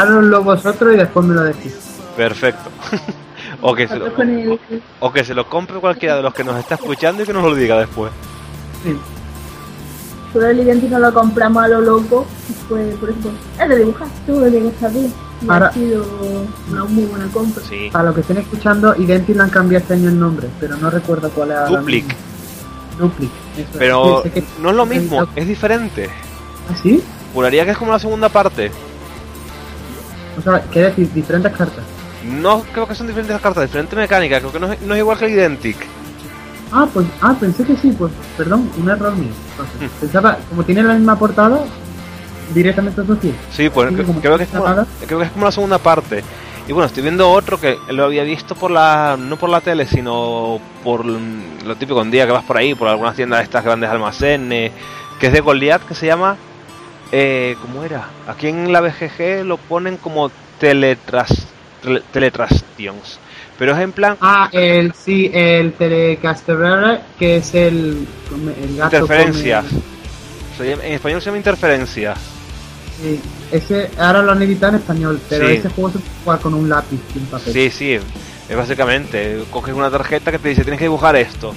Vosotros 0.43 0.95
y 0.95 0.97
después 0.97 1.27
me 1.27 1.35
lo 1.35 1.43
decís. 1.43 1.75
Perfecto. 2.17 2.71
o, 3.61 3.75
que 3.75 3.87
se 3.87 3.99
lo, 3.99 4.07
o, 4.07 4.59
o 5.01 5.13
que 5.13 5.25
se 5.25 5.35
lo 5.35 5.49
compre 5.49 5.79
cualquiera 5.79 6.17
de 6.17 6.23
los 6.23 6.33
que 6.33 6.45
nos 6.45 6.59
está 6.59 6.77
escuchando 6.77 7.23
y 7.23 7.27
que 7.27 7.33
nos 7.33 7.45
lo 7.45 7.55
diga 7.55 7.79
después. 7.79 8.11
Sí. 8.83 8.97
Solo 10.33 10.49
el 10.49 10.61
idéntico 10.61 10.99
lo 10.99 11.13
compramos 11.13 11.65
a 11.65 11.69
lo 11.69 11.81
loco. 11.81 12.27
Fue 12.69 12.85
por 13.01 13.11
eso. 13.11 13.31
Es 13.61 13.69
de 13.69 13.77
dibujar, 13.77 14.09
tú 14.27 14.33
lo 14.33 14.71
saber. 14.81 15.05
Y 15.05 15.26
Ahora- 15.49 15.67
ha 15.69 15.73
sido 15.73 16.05
una 16.71 16.85
muy 16.85 17.05
buena 17.05 17.27
compra. 17.33 17.63
Sí. 17.69 17.89
Para 17.93 18.05
los 18.07 18.15
que 18.15 18.21
estén 18.23 18.39
escuchando, 18.39 18.93
han 18.93 19.51
cambiado 19.51 19.83
este 19.83 19.95
año 19.95 20.09
el 20.09 20.19
nombre, 20.19 20.49
pero 20.59 20.77
no 20.77 20.91
recuerdo 20.91 21.31
cuál 21.31 21.51
era. 21.51 21.67
Duplic. 21.67 22.07
Duplic. 22.99 23.31
eso. 23.57 23.69
Pero 23.79 24.23
no 24.61 24.71
es 24.71 24.77
lo 24.77 24.87
mismo, 24.87 25.27
es 25.37 25.47
diferente. 25.47 26.09
¿Ah, 26.71 26.75
sí? 26.83 27.03
Juraría 27.35 27.65
que 27.65 27.73
es 27.73 27.79
como 27.79 27.93
la 27.93 27.99
segunda 27.99 28.29
parte. 28.29 28.71
O 30.39 30.43
sea, 30.43 30.63
¿qué 30.71 30.81
decir? 30.85 31.13
Diferentes 31.13 31.53
cartas. 31.57 31.85
No 32.25 32.63
creo 32.73 32.87
que 32.89 32.95
son 32.95 33.07
diferentes 33.07 33.41
cartas, 33.41 33.65
diferente 33.65 33.95
mecánica. 33.97 34.39
Creo 34.41 34.53
que 34.53 34.61
no 34.61 34.73
es, 34.73 34.81
no 34.83 34.95
es 34.95 35.01
igual 35.01 35.19
que 35.19 35.27
el 35.27 35.33
Identic. 35.33 35.77
Ah, 36.73 36.87
pues, 36.93 37.07
ah, 37.21 37.35
pensé 37.39 37.65
que 37.65 37.77
sí, 37.77 37.95
pues, 37.97 38.13
perdón, 38.37 38.69
un 38.77 38.89
error 38.89 39.15
mío. 39.15 39.31
Entonces, 39.53 39.81
Hmm. 39.91 40.01
Pensaba, 40.01 40.39
como 40.49 40.65
tiene 40.65 40.83
la 40.83 40.95
misma 40.95 41.17
portada, 41.19 41.61
directamente 42.55 43.01
es 43.01 43.09
decir. 43.09 43.35
Sí, 43.51 43.69
pues 43.71 43.89
creo, 43.89 43.97
que 43.97 44.03
es 44.03 44.07
como, 44.07 44.21
creo 45.07 45.19
que 45.19 45.25
es 45.27 45.31
como 45.33 45.45
la 45.45 45.53
segunda 45.53 45.79
parte. 45.79 46.23
Y 46.69 46.73
bueno, 46.73 46.87
estoy 46.87 47.03
viendo 47.05 47.31
otro 47.31 47.61
que 47.61 47.79
lo 47.91 48.05
había 48.07 48.25
visto 48.25 48.57
por 48.57 48.71
la 48.73 49.17
no 49.19 49.37
por 49.37 49.49
la 49.51 49.61
tele, 49.61 49.87
sino 49.87 50.59
por 50.83 51.05
lo 51.07 51.77
típico 51.77 52.01
un 52.01 52.11
día 52.11 52.27
que 52.27 52.33
vas 52.33 52.45
por 52.45 52.57
ahí, 52.57 52.75
por 52.75 52.89
algunas 52.89 53.15
tiendas 53.15 53.39
de 53.39 53.45
estas 53.45 53.65
grandes 53.65 53.89
almacenes, 53.89 54.73
que 55.21 55.27
es 55.29 55.33
de 55.33 55.41
Goliath, 55.41 55.83
que 55.87 55.95
se 55.95 56.07
llama 56.07 56.37
eh, 57.13 57.57
¿cómo 57.63 57.85
era? 57.85 58.09
Aquí 58.27 58.49
en 58.49 58.73
la 58.73 58.81
BGG 58.81 59.45
lo 59.45 59.59
ponen 59.59 59.97
como 59.97 60.31
teletras 60.59 61.47
tele- 61.85 62.03
teletrations, 62.13 63.21
pero 63.59 63.73
es 63.73 63.79
en 63.79 63.93
plan 63.93 64.17
Ah, 64.21 64.49
el, 64.51 64.93
sí, 64.93 65.31
el 65.33 65.73
Telecaster, 65.75 67.01
que 67.17 67.37
es 67.37 67.55
el, 67.55 68.09
el 68.61 68.77
gato 68.77 68.97
interferencias. 68.97 69.65
come- 70.59 70.73
en 70.73 70.93
español 70.95 71.21
se 71.21 71.27
llama 71.27 71.37
interferencias. 71.39 72.19
Sí, 73.01 73.21
ese, 73.53 73.91
ahora 73.99 74.23
lo 74.23 74.33
han 74.33 74.43
editado 74.43 74.71
en 74.75 74.79
español, 74.81 75.21
pero 75.29 75.49
Sí. 75.49 75.55
ese 75.55 75.69
juego 75.71 75.91
se 75.93 75.99
puede 75.99 76.15
jugar 76.25 76.41
con 76.41 76.55
un 76.55 76.69
lápiz 76.69 76.99
y 77.15 77.19
un 77.19 77.27
papel. 77.27 77.53
Sí, 77.53 77.71
sí, 77.71 77.93
es 77.93 78.57
básicamente, 78.57 79.45
coges 79.51 79.75
una 79.75 79.91
tarjeta 79.91 80.31
que 80.33 80.39
te 80.39 80.49
dice 80.49 80.63
tienes 80.63 80.79
que 80.79 80.85
dibujar 80.87 81.15
esto. 81.17 81.53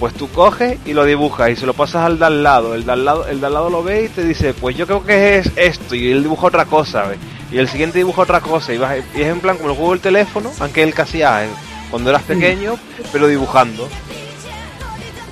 Pues 0.00 0.14
tú 0.14 0.28
coges 0.30 0.78
y 0.86 0.94
lo 0.94 1.04
dibujas 1.04 1.50
y 1.50 1.56
se 1.56 1.66
lo 1.66 1.74
pasas 1.74 2.06
al 2.06 2.18
de 2.18 2.24
al 2.24 2.42
lado. 2.42 2.74
El 2.74 2.86
de 2.86 2.92
al 2.92 3.04
lado, 3.04 3.26
el 3.28 3.38
de 3.40 3.46
al 3.46 3.52
lado 3.52 3.68
lo 3.68 3.82
ve 3.84 4.04
y 4.04 4.08
te 4.08 4.24
dice, 4.24 4.54
pues 4.54 4.74
yo 4.74 4.86
creo 4.86 5.04
que 5.04 5.36
es 5.38 5.50
esto. 5.56 5.94
Y 5.94 6.10
él 6.10 6.22
dibuja 6.22 6.46
otra 6.46 6.64
cosa, 6.64 7.02
¿ves? 7.04 7.18
Y 7.52 7.58
el 7.58 7.68
siguiente 7.68 7.98
dibuja 7.98 8.22
otra 8.22 8.40
cosa. 8.40 8.72
Y, 8.72 8.78
vas, 8.78 8.96
y 9.14 9.20
es 9.20 9.26
en 9.28 9.40
plan 9.40 9.58
como 9.58 9.68
el 9.70 9.76
juego 9.76 9.92
del 9.92 10.00
teléfono, 10.00 10.50
aunque 10.58 10.82
él 10.82 10.94
casi 10.94 11.22
hacía 11.22 11.50
cuando 11.90 12.08
eras 12.08 12.22
pequeño, 12.22 12.76
pero 13.12 13.26
dibujando. 13.26 13.88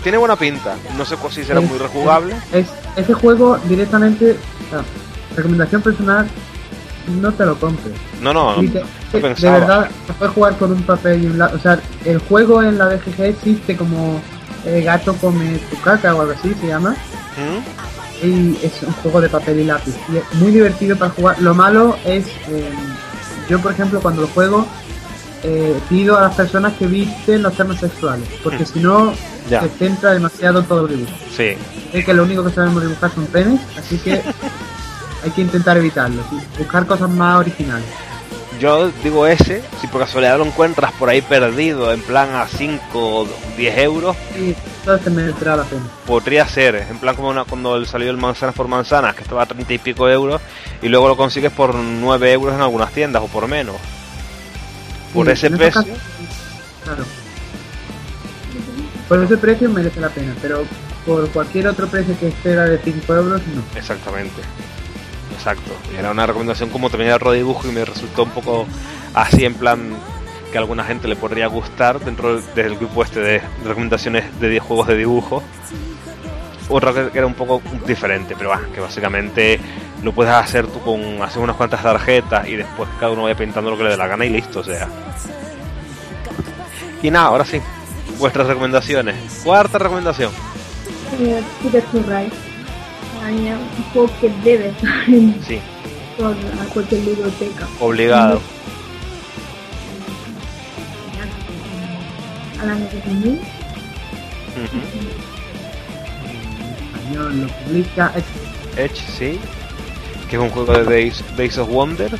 Tiene 0.02 0.18
buena 0.18 0.36
pinta. 0.36 0.76
No 0.98 1.04
sé 1.06 1.16
si 1.30 1.44
será 1.44 1.60
Es- 1.60 1.68
muy 1.68 1.78
rejugable. 1.78 2.34
Es, 2.52 2.66
ese 2.96 3.14
juego 3.14 3.58
directamente, 3.68 4.32
o 4.66 4.70
sea, 4.70 4.84
recomendación 5.38 5.82
personal, 5.82 6.26
no 7.20 7.32
te 7.32 7.46
lo 7.46 7.58
compres. 7.58 7.94
No, 8.20 8.32
no, 8.34 8.54
te- 8.56 8.82
no 9.22 9.28
de 9.34 9.50
verdad, 9.50 9.88
se 10.06 10.12
puede 10.12 10.30
jugar 10.32 10.56
con 10.58 10.72
un 10.72 10.82
papel 10.82 11.24
y 11.24 11.26
un 11.26 11.38
lápiz. 11.38 11.56
O 11.56 11.60
sea, 11.60 11.80
el 12.04 12.18
juego 12.18 12.62
en 12.62 12.76
la 12.78 12.86
BGG 12.88 13.20
existe 13.22 13.76
como 13.76 14.20
eh, 14.66 14.82
Gato 14.84 15.14
come 15.16 15.58
tu 15.70 15.80
caca 15.80 16.14
o 16.14 16.20
algo 16.20 16.32
así 16.38 16.52
se 16.60 16.66
llama. 16.66 16.90
¿Mm? 16.90 18.26
Y 18.26 18.58
es 18.62 18.82
un 18.82 18.92
juego 18.94 19.20
de 19.20 19.28
papel 19.28 19.60
y 19.60 19.64
lápiz. 19.64 19.94
Y 20.12 20.16
es 20.16 20.34
muy 20.34 20.50
divertido 20.50 20.96
para 20.96 21.10
jugar. 21.12 21.40
Lo 21.40 21.54
malo 21.54 21.96
es, 22.04 22.26
eh, 22.48 22.68
yo 23.48 23.60
por 23.60 23.72
ejemplo 23.72 24.00
cuando 24.00 24.22
lo 24.22 24.28
juego, 24.28 24.66
eh, 25.44 25.78
pido 25.88 26.18
a 26.18 26.22
las 26.22 26.34
personas 26.34 26.72
que 26.74 26.86
visten 26.88 27.42
los 27.42 27.54
temas 27.54 27.78
sexuales. 27.80 28.28
Porque 28.42 28.66
si 28.66 28.80
no, 28.80 29.12
Ya. 29.48 29.62
se 29.62 29.68
centra 29.70 30.12
demasiado 30.12 30.62
todo 30.64 30.86
el 30.88 30.96
dibujo. 30.96 31.16
Sí. 31.34 31.50
Es 31.92 32.04
que 32.04 32.12
lo 32.12 32.24
único 32.24 32.44
que 32.44 32.50
sabemos 32.50 32.82
dibujar 32.82 33.10
son 33.14 33.24
penes, 33.26 33.60
así 33.78 33.96
que 33.98 34.20
hay 35.24 35.30
que 35.30 35.40
intentar 35.42 35.76
evitarlo. 35.76 36.22
¿sí? 36.30 36.38
Buscar 36.58 36.86
cosas 36.86 37.08
más 37.10 37.38
originales. 37.40 37.86
Yo 38.60 38.90
digo 39.04 39.24
ese, 39.26 39.62
si 39.80 39.86
por 39.86 40.00
casualidad 40.00 40.36
lo 40.36 40.44
encuentras 40.44 40.90
por 40.92 41.08
ahí 41.08 41.22
perdido, 41.22 41.92
en 41.92 42.00
plan 42.02 42.34
a 42.34 42.48
5 42.48 42.80
o 42.92 43.28
10 43.56 43.78
euros, 43.78 44.16
Y 44.36 44.56
entonces 44.80 45.12
merecerá 45.12 45.54
la 45.54 45.62
pena. 45.62 45.82
podría 46.06 46.44
ser. 46.48 46.74
En 46.90 46.98
plan 46.98 47.14
como 47.14 47.28
una- 47.28 47.44
cuando 47.44 47.84
salió 47.84 48.10
el 48.10 48.16
manzanas 48.16 48.56
por 48.56 48.66
manzanas, 48.66 49.14
que 49.14 49.22
estaba 49.22 49.42
a 49.42 49.46
30 49.46 49.74
y 49.74 49.78
pico 49.78 50.08
euros, 50.08 50.40
y 50.82 50.88
luego 50.88 51.06
lo 51.06 51.16
consigues 51.16 51.52
por 51.52 51.72
9 51.72 52.32
euros 52.32 52.52
en 52.56 52.60
algunas 52.60 52.90
tiendas 52.90 53.22
o 53.22 53.26
por 53.28 53.46
menos. 53.46 53.76
Por 55.14 55.26
Sí, 55.26 55.32
ese 55.32 55.50
precio, 55.50 55.84
claro. 56.84 57.04
Por 59.08 59.22
ese 59.22 59.36
precio 59.38 59.70
merece 59.70 60.00
la 60.00 60.08
pena, 60.10 60.34
pero 60.42 60.64
por 61.06 61.28
cualquier 61.30 61.68
otro 61.68 61.86
precio 61.86 62.18
que 62.18 62.28
esté 62.28 62.56
de 62.56 62.78
5 62.78 63.14
euros, 63.14 63.40
no. 63.54 63.62
exactamente. 63.78 64.42
Exacto. 65.50 65.72
Era 65.98 66.10
una 66.10 66.26
recomendación 66.26 66.68
como 66.68 66.90
también 66.90 67.10
era 67.10 67.32
dibujo 67.32 67.66
y 67.66 67.72
me 67.72 67.82
resultó 67.84 68.24
un 68.24 68.30
poco 68.30 68.66
así 69.14 69.46
en 69.46 69.54
plan 69.54 69.94
que 70.52 70.58
a 70.58 70.60
alguna 70.60 70.84
gente 70.84 71.08
le 71.08 71.16
podría 71.16 71.46
gustar 71.46 72.00
dentro 72.00 72.40
del 72.40 72.76
grupo 72.76 73.02
este 73.02 73.20
de, 73.20 73.42
recomendaciones 73.64 74.38
de 74.40 74.48
di- 74.50 74.58
juegos 74.58 74.88
de 74.88 74.96
dibujo. 74.96 75.42
Otra 76.68 76.92
que 76.92 77.16
era 77.16 77.26
un 77.26 77.32
poco 77.32 77.62
diferente, 77.86 78.34
pero 78.36 78.52
que 78.74 78.80
básicamente 78.80 79.58
lo 80.02 80.12
puedes 80.12 80.32
hacer 80.34 80.66
tú 80.66 80.80
con 80.80 81.22
hacer 81.22 81.40
unas 81.40 81.56
cuantas 81.56 81.82
tarjetas 81.82 82.46
y 82.46 82.56
después 82.56 82.88
cada 83.00 83.12
uno 83.12 83.22
vaya 83.22 83.34
pintando 83.36 83.70
lo 83.70 83.78
que 83.78 83.84
le 83.84 83.90
dé 83.90 83.96
la 83.96 84.06
gana 84.06 84.26
y 84.26 84.30
listo, 84.30 84.60
o 84.60 84.64
sea. 84.64 84.86
Y 87.02 87.10
nada, 87.10 87.28
ahora 87.28 87.46
sí, 87.46 87.58
vuestras 88.18 88.46
recomendaciones. 88.48 89.40
Cuarta 89.44 89.78
recomendación. 89.78 90.30
Eh, 91.20 91.42
Es 93.28 93.34
un 93.34 93.84
juego 93.92 94.10
que 94.20 94.30
debe 94.42 94.68
estar 94.68 95.08
en 95.08 95.34
Sí, 95.46 95.58
toda 96.16 96.34
cualquier 96.72 97.00
biblioteca. 97.02 97.68
obligado. 97.80 98.40
Al 102.62 102.70
año 102.70 102.86
2000. 103.04 103.32
Ujú. 103.34 103.40
En 106.24 106.96
español 106.96 107.40
lo 107.42 107.46
publica. 107.48 108.12
Edge, 108.76 108.96
sí, 109.16 109.38
que 110.30 110.36
es 110.36 110.42
un 110.42 110.50
juego 110.50 110.72
de 110.72 110.84
Days, 110.84 111.22
Days 111.36 111.58
of 111.58 111.68
Wonder 111.68 112.18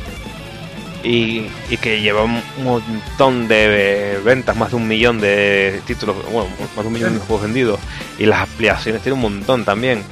y, 1.03 1.45
y 1.69 1.77
que 1.81 2.01
lleva 2.01 2.23
un 2.23 2.41
montón 2.63 3.47
de 3.47 4.19
ventas, 4.23 4.55
más 4.55 4.69
de 4.71 4.75
un 4.75 4.87
millón 4.87 5.19
de 5.19 5.81
títulos, 5.87 6.15
bueno, 6.31 6.49
más 6.75 6.83
de 6.83 6.87
un 6.87 6.93
millón 6.93 7.13
de 7.13 7.19
juegos 7.19 7.43
vendidos 7.43 7.79
y 8.17 8.25
las 8.25 8.41
ampliaciones 8.41 9.01
tiene 9.01 9.15
un 9.15 9.21
montón 9.21 9.65
también. 9.65 10.03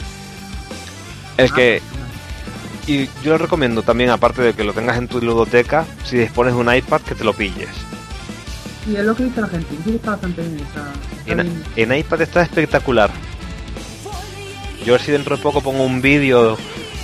El 1.38 1.54
que, 1.54 1.82
y 2.88 3.06
yo 3.24 3.32
lo 3.34 3.38
recomiendo 3.38 3.84
también, 3.84 4.10
aparte 4.10 4.42
de 4.42 4.54
que 4.54 4.64
lo 4.64 4.74
tengas 4.74 4.98
en 4.98 5.08
tu 5.08 5.22
ludoteca, 5.22 5.86
si 6.04 6.18
dispones 6.18 6.54
de 6.56 6.60
un 6.60 6.74
iPad, 6.74 7.02
que 7.02 7.16
te 7.16 7.24
lo 7.24 7.34
pilles. 7.34 7.70
Y 8.90 8.96
es 8.96 9.04
lo 9.04 9.16
que 9.16 9.26
dice 9.26 9.42
la 9.42 9.48
gente. 9.48 9.68
Dice 9.72 9.90
que 9.90 9.96
está 9.98 10.12
bastante 10.12 10.42
bien. 10.42 10.60
Está, 10.60 10.92
está 11.20 11.32
En, 11.32 11.38
bien. 11.76 11.92
en 11.92 11.98
iPad 12.00 12.22
está 12.22 12.42
espectacular. 12.42 13.12
Yo 14.86 14.94
a 14.94 14.98
ver 14.98 15.06
si 15.06 15.12
dentro 15.12 15.36
de 15.36 15.44
poco 15.44 15.62
pongo 15.62 15.84
un 15.84 16.02
vídeo 16.02 16.58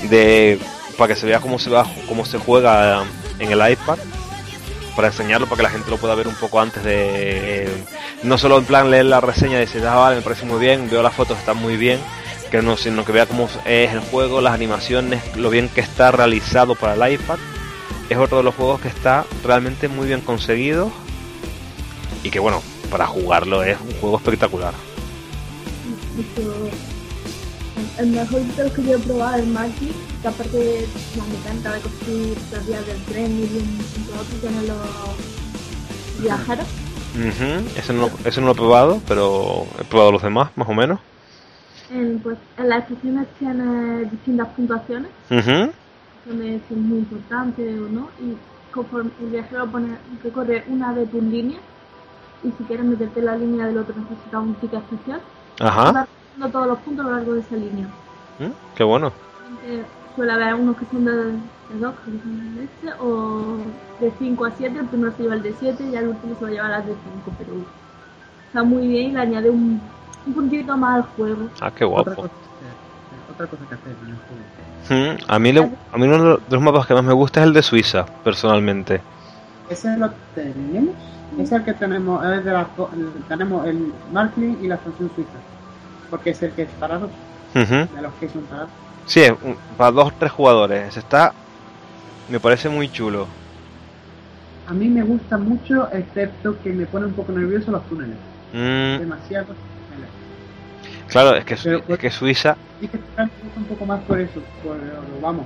de 0.10 0.58
para 0.98 1.14
que 1.14 1.20
se 1.20 1.26
vea 1.26 1.40
cómo 1.42 1.60
se 1.60 1.70
va, 1.70 1.86
cómo 2.08 2.24
se 2.24 2.38
juega 2.38 3.04
en 3.40 3.52
el 3.52 3.72
iPad 3.72 3.98
para 4.96 5.08
enseñarlo 5.08 5.48
para 5.48 5.58
que 5.58 5.64
la 5.64 5.70
gente 5.72 5.90
lo 5.90 5.98
pueda 5.98 6.14
ver 6.14 6.28
un 6.28 6.36
poco 6.36 6.62
antes 6.62 6.84
de 6.84 7.68
no 8.22 8.38
solo 8.38 8.60
en 8.60 8.66
plan 8.66 8.92
leer 8.92 9.06
la 9.06 9.20
reseña 9.22 9.58
y 9.58 9.62
decir 9.62 9.84
ah 9.88 9.96
vale 9.96 10.18
me 10.18 10.22
parece 10.22 10.46
muy 10.46 10.60
bien 10.60 10.88
veo 10.90 11.02
las 11.02 11.16
fotos 11.16 11.38
están 11.40 11.58
muy 11.58 11.78
bien 11.78 12.00
que 12.54 12.62
no 12.62 12.78
sino 12.78 13.04
que 13.04 13.12
vea 13.12 13.26
cómo 13.26 13.50
es 13.66 13.92
el 13.92 14.00
juego 14.00 14.40
las 14.40 14.54
animaciones 14.54 15.36
lo 15.36 15.50
bien 15.50 15.70
que 15.70 15.82
está 15.82 16.12
realizado 16.12 16.76
para 16.76 16.94
el 17.08 17.14
iPad 17.16 17.40
es 18.12 18.18
otro 18.20 18.38
de 18.38 18.44
los 18.44 18.54
juegos 18.54 18.80
que 18.80 18.90
está 18.90 19.26
realmente 19.44 19.88
muy 19.88 20.06
bien 20.06 20.22
conseguido 20.22 20.92
y 22.24 22.30
que 22.30 22.38
bueno 22.38 22.62
para 22.92 23.08
jugarlo 23.08 23.64
es 23.64 23.76
un 23.82 23.92
juego 24.00 24.18
espectacular 24.18 24.74
Esto, 26.20 26.70
el 27.98 28.08
mejor 28.12 28.42
de 28.42 28.64
los 28.66 28.72
que 28.74 28.84
yo 28.84 28.96
he 28.98 29.00
probado 29.00 29.38
es 29.38 29.48
Magic, 29.48 29.92
que 30.22 30.28
aparte 30.28 30.58
de 30.58 30.88
la 31.18 31.24
mecánica 31.26 31.72
de 31.74 31.80
construir 31.82 32.38
las 32.52 32.68
vías 32.68 32.86
del 32.86 33.04
tren 33.06 33.32
y 33.40 33.44
un 33.58 34.20
otro 34.20 34.38
tiene 34.42 34.62
los 34.68 36.22
viajeros. 36.24 36.68
Ujú, 37.16 37.80
Ese, 37.80 37.94
no, 37.94 38.02
lo- 38.04 38.12
ese 38.30 38.40
no 38.42 38.46
lo 38.48 38.52
he 38.54 38.56
probado, 38.56 39.02
pero 39.08 39.66
he 39.80 39.84
probado 39.86 40.12
los 40.12 40.22
demás, 40.22 40.52
más 40.56 40.70
o 40.70 40.74
menos. 40.74 41.00
En, 41.94 42.20
pues, 42.20 42.38
en 42.58 42.70
las 42.70 42.80
estaciones 42.90 43.28
tiene 43.38 44.06
distintas 44.06 44.48
puntuaciones, 44.50 45.12
Ujú. 45.30 45.72
donde 46.26 46.60
si 46.68 46.74
es 46.74 46.80
muy 46.80 47.00
importante 47.00 47.80
o 47.80 47.88
no, 47.88 48.10
y 48.20 48.36
conforme 48.72 49.12
el 49.22 49.30
viajero 49.30 49.68
pone, 49.68 49.98
recorre 50.24 50.64
una 50.70 50.92
de 50.94 51.06
tus 51.06 51.22
líneas, 51.22 51.62
y 52.44 52.50
si 52.58 52.64
quieres 52.64 52.86
meterte 52.86 53.20
en 53.20 53.26
la 53.26 53.38
línea 53.38 53.68
del 53.68 53.78
otro 53.78 53.94
necesitas 53.96 54.42
un 54.42 54.56
ticket 54.56 54.82
especial, 54.82 55.22
Ajá. 55.60 56.08
vas 56.40 56.52
todos 56.52 56.68
los 56.68 56.80
puntos 56.80 57.06
a 57.06 57.10
lo 57.10 57.16
largo 57.16 57.34
de 57.36 57.40
esa 57.42 57.56
línea. 57.56 57.88
Mm, 58.40 58.52
Qué 58.76 58.84
bueno. 58.84 59.14
Eh, 59.66 59.86
suele 60.16 60.32
haber 60.32 60.56
unos 60.56 60.76
que 60.78 60.86
son 60.88 61.06
de, 61.06 61.14
de 61.14 61.80
2, 61.80 61.94
que 62.06 62.12
son 62.12 62.56
de 62.56 62.64
este, 62.64 62.88
o 63.00 63.58
de 64.00 64.14
5 64.18 64.46
a 64.46 64.52
7, 64.52 64.80
el 64.80 64.88
primero 64.88 65.16
se 65.16 65.24
lleva 65.24 65.36
el 65.36 65.44
de 65.44 65.54
7 65.54 65.84
y 65.92 65.96
el 65.96 66.08
último 66.08 66.36
se 66.36 66.42
va 66.42 66.48
a 66.48 66.52
llevar 66.52 66.70
las 66.72 66.86
de 66.88 66.94
5, 66.94 67.32
pero 67.38 67.54
está 68.48 68.64
muy 68.64 68.88
bien 68.88 69.12
y 69.12 69.14
le 69.14 69.20
añade 69.20 69.50
un, 69.52 69.80
un 70.26 70.34
puntito 70.34 70.78
más 70.78 70.96
al 70.98 71.04
juego. 71.16 71.50
Ah, 71.62 71.72
qué 71.76 71.84
Otra 71.86 72.04
guapo. 72.14 72.22
cosa, 72.24 72.34
que- 72.34 73.34
otra 73.34 73.48
cosa 73.48 73.64
que 73.70 73.76
hacer 73.76 73.96
en 74.04 74.10
el 74.10 74.16
juego. 74.16 75.18
Mm, 75.18 75.32
A 75.32 75.40
mí, 75.40 75.52
le- 75.54 75.72
a 75.94 75.98
mí 75.98 76.04
uno 76.08 76.36
de 76.38 76.42
los 76.50 76.62
mapas 76.62 76.86
que 76.86 76.94
más 76.94 77.04
me 77.04 77.14
gusta 77.14 77.40
es 77.42 77.48
el 77.48 77.54
de 77.54 77.64
Suiza, 77.64 78.06
personalmente. 78.24 79.02
Ese 79.70 79.96
lo 79.98 80.10
tenemos. 80.36 80.94
Ese 81.36 81.44
es 81.44 81.52
el 81.54 81.64
que 81.64 81.74
tenemos. 81.74 82.24
Es 82.26 82.44
de 82.44 82.52
la, 82.52 82.68
tenemos 83.28 83.66
el 83.66 83.94
Marklin 84.12 84.58
y 84.62 84.68
la 84.68 84.76
expansión 84.76 85.10
suiza. 85.16 85.32
Porque 86.10 86.32
es 86.32 86.44
el 86.44 86.52
que 86.52 86.64
es 86.64 86.70
parado. 86.80 87.10
Ujú. 87.56 87.96
De 87.96 88.02
los 88.02 88.14
que 88.20 88.30
son 88.30 88.42
parados. 88.44 88.70
Sí, 89.06 89.22
es 89.22 89.32
un- 89.42 89.58
para 89.78 89.92
dos 89.92 90.10
o 90.10 90.14
tres 90.20 90.32
jugadores. 90.32 90.88
Ese 90.90 91.00
Está. 91.00 91.34
Me 92.30 92.40
parece 92.40 92.70
muy 92.70 92.90
chulo. 92.90 93.28
A 94.68 94.74
mí 94.74 94.88
me 94.88 95.02
gusta 95.04 95.38
mucho, 95.38 95.90
excepto 95.92 96.56
que 96.64 96.72
me 96.72 96.86
pone 96.86 97.08
un 97.08 97.14
poco 97.14 97.32
nervioso 97.34 97.72
los 97.72 97.84
túneles. 97.90 98.16
Mm, 98.54 99.00
Demasiados 99.00 99.48
túneles. 99.48 99.73
Claro, 101.14 101.36
es 101.38 101.46
que, 101.46 101.56
Pero- 101.64 101.82
es 101.88 101.98
que 102.00 102.12
Suiza. 102.12 102.58
Sí 102.82 102.88
que 102.90 102.98
me 102.98 103.24
gusta 103.24 103.30
un 103.58 103.64
poco 103.66 103.86
más 103.86 104.02
por 104.02 104.20
eso. 104.20 104.42
Por, 104.64 104.76
vamos. 105.22 105.46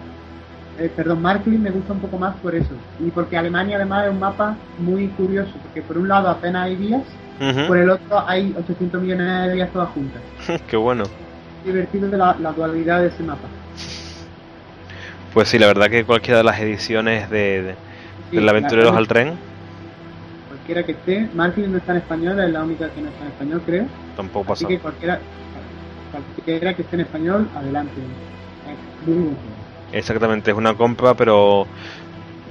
Eh, 0.80 0.92
perdón, 0.96 1.22
Marklin 1.22 1.62
me 1.62 1.70
gusta 1.72 1.94
un 1.94 2.00
poco 2.00 2.18
más 2.18 2.36
por 2.38 2.54
eso. 2.56 2.70
Y 3.00 3.10
porque 3.12 3.38
Alemania 3.38 3.78
además 3.78 4.06
es 4.06 4.12
un 4.12 4.20
mapa 4.20 4.56
muy 4.80 5.08
curioso. 5.10 5.52
Porque 5.64 5.82
por 5.82 5.98
un 5.98 6.08
lado 6.08 6.30
apenas 6.30 6.66
hay 6.66 6.76
vías. 6.76 7.04
Por 7.68 7.78
el 7.78 7.90
otro 7.92 8.28
hay 8.28 8.56
800 8.58 9.00
millones 9.02 9.48
de 9.50 9.54
vías 9.54 9.70
todas 9.72 9.90
juntas. 9.90 10.22
Qué 10.68 10.76
bueno. 10.78 11.04
Divertido 11.64 12.10
de 12.10 12.18
la, 12.18 12.36
la 12.40 12.52
dualidad 12.52 13.02
de 13.02 13.08
ese 13.10 13.22
mapa. 13.24 13.48
Pues 15.34 15.50
sí, 15.50 15.60
la 15.60 15.68
verdad 15.68 15.88
que 15.90 16.04
cualquiera 16.04 16.40
de 16.40 16.44
las 16.44 16.60
ediciones 16.60 17.30
de, 17.30 17.62
de, 17.62 17.76
Sí, 18.30 18.36
del 18.38 18.46
la- 18.46 18.52
Aventureros 18.52 18.92
la- 18.94 18.98
al 18.98 19.08
Tren 19.08 19.34
Cualquiera 20.48 20.84
que 20.84 20.92
esté, 20.94 21.30
Marklin 21.34 21.72
no 21.72 21.78
está 21.78 21.92
en 21.94 21.98
español, 22.00 22.40
es 22.40 22.50
la 22.52 22.64
única 22.64 22.90
que 22.90 23.02
no 23.02 23.08
está 23.10 23.22
en 23.24 23.28
español, 23.32 23.62
creo. 23.66 23.86
tampoco 24.16 24.54
Así 24.54 24.64
pasa. 24.66 24.76
que 24.76 24.80
cualquiera, 24.82 25.20
cualquiera 26.20 26.74
que 26.74 26.82
esté 26.82 26.96
en 26.96 27.02
español, 27.02 27.50
adelante. 27.56 27.94
Exactamente, 29.92 30.52
es 30.52 30.58
una 30.58 30.76
compra, 30.76 31.14
pero 31.14 31.66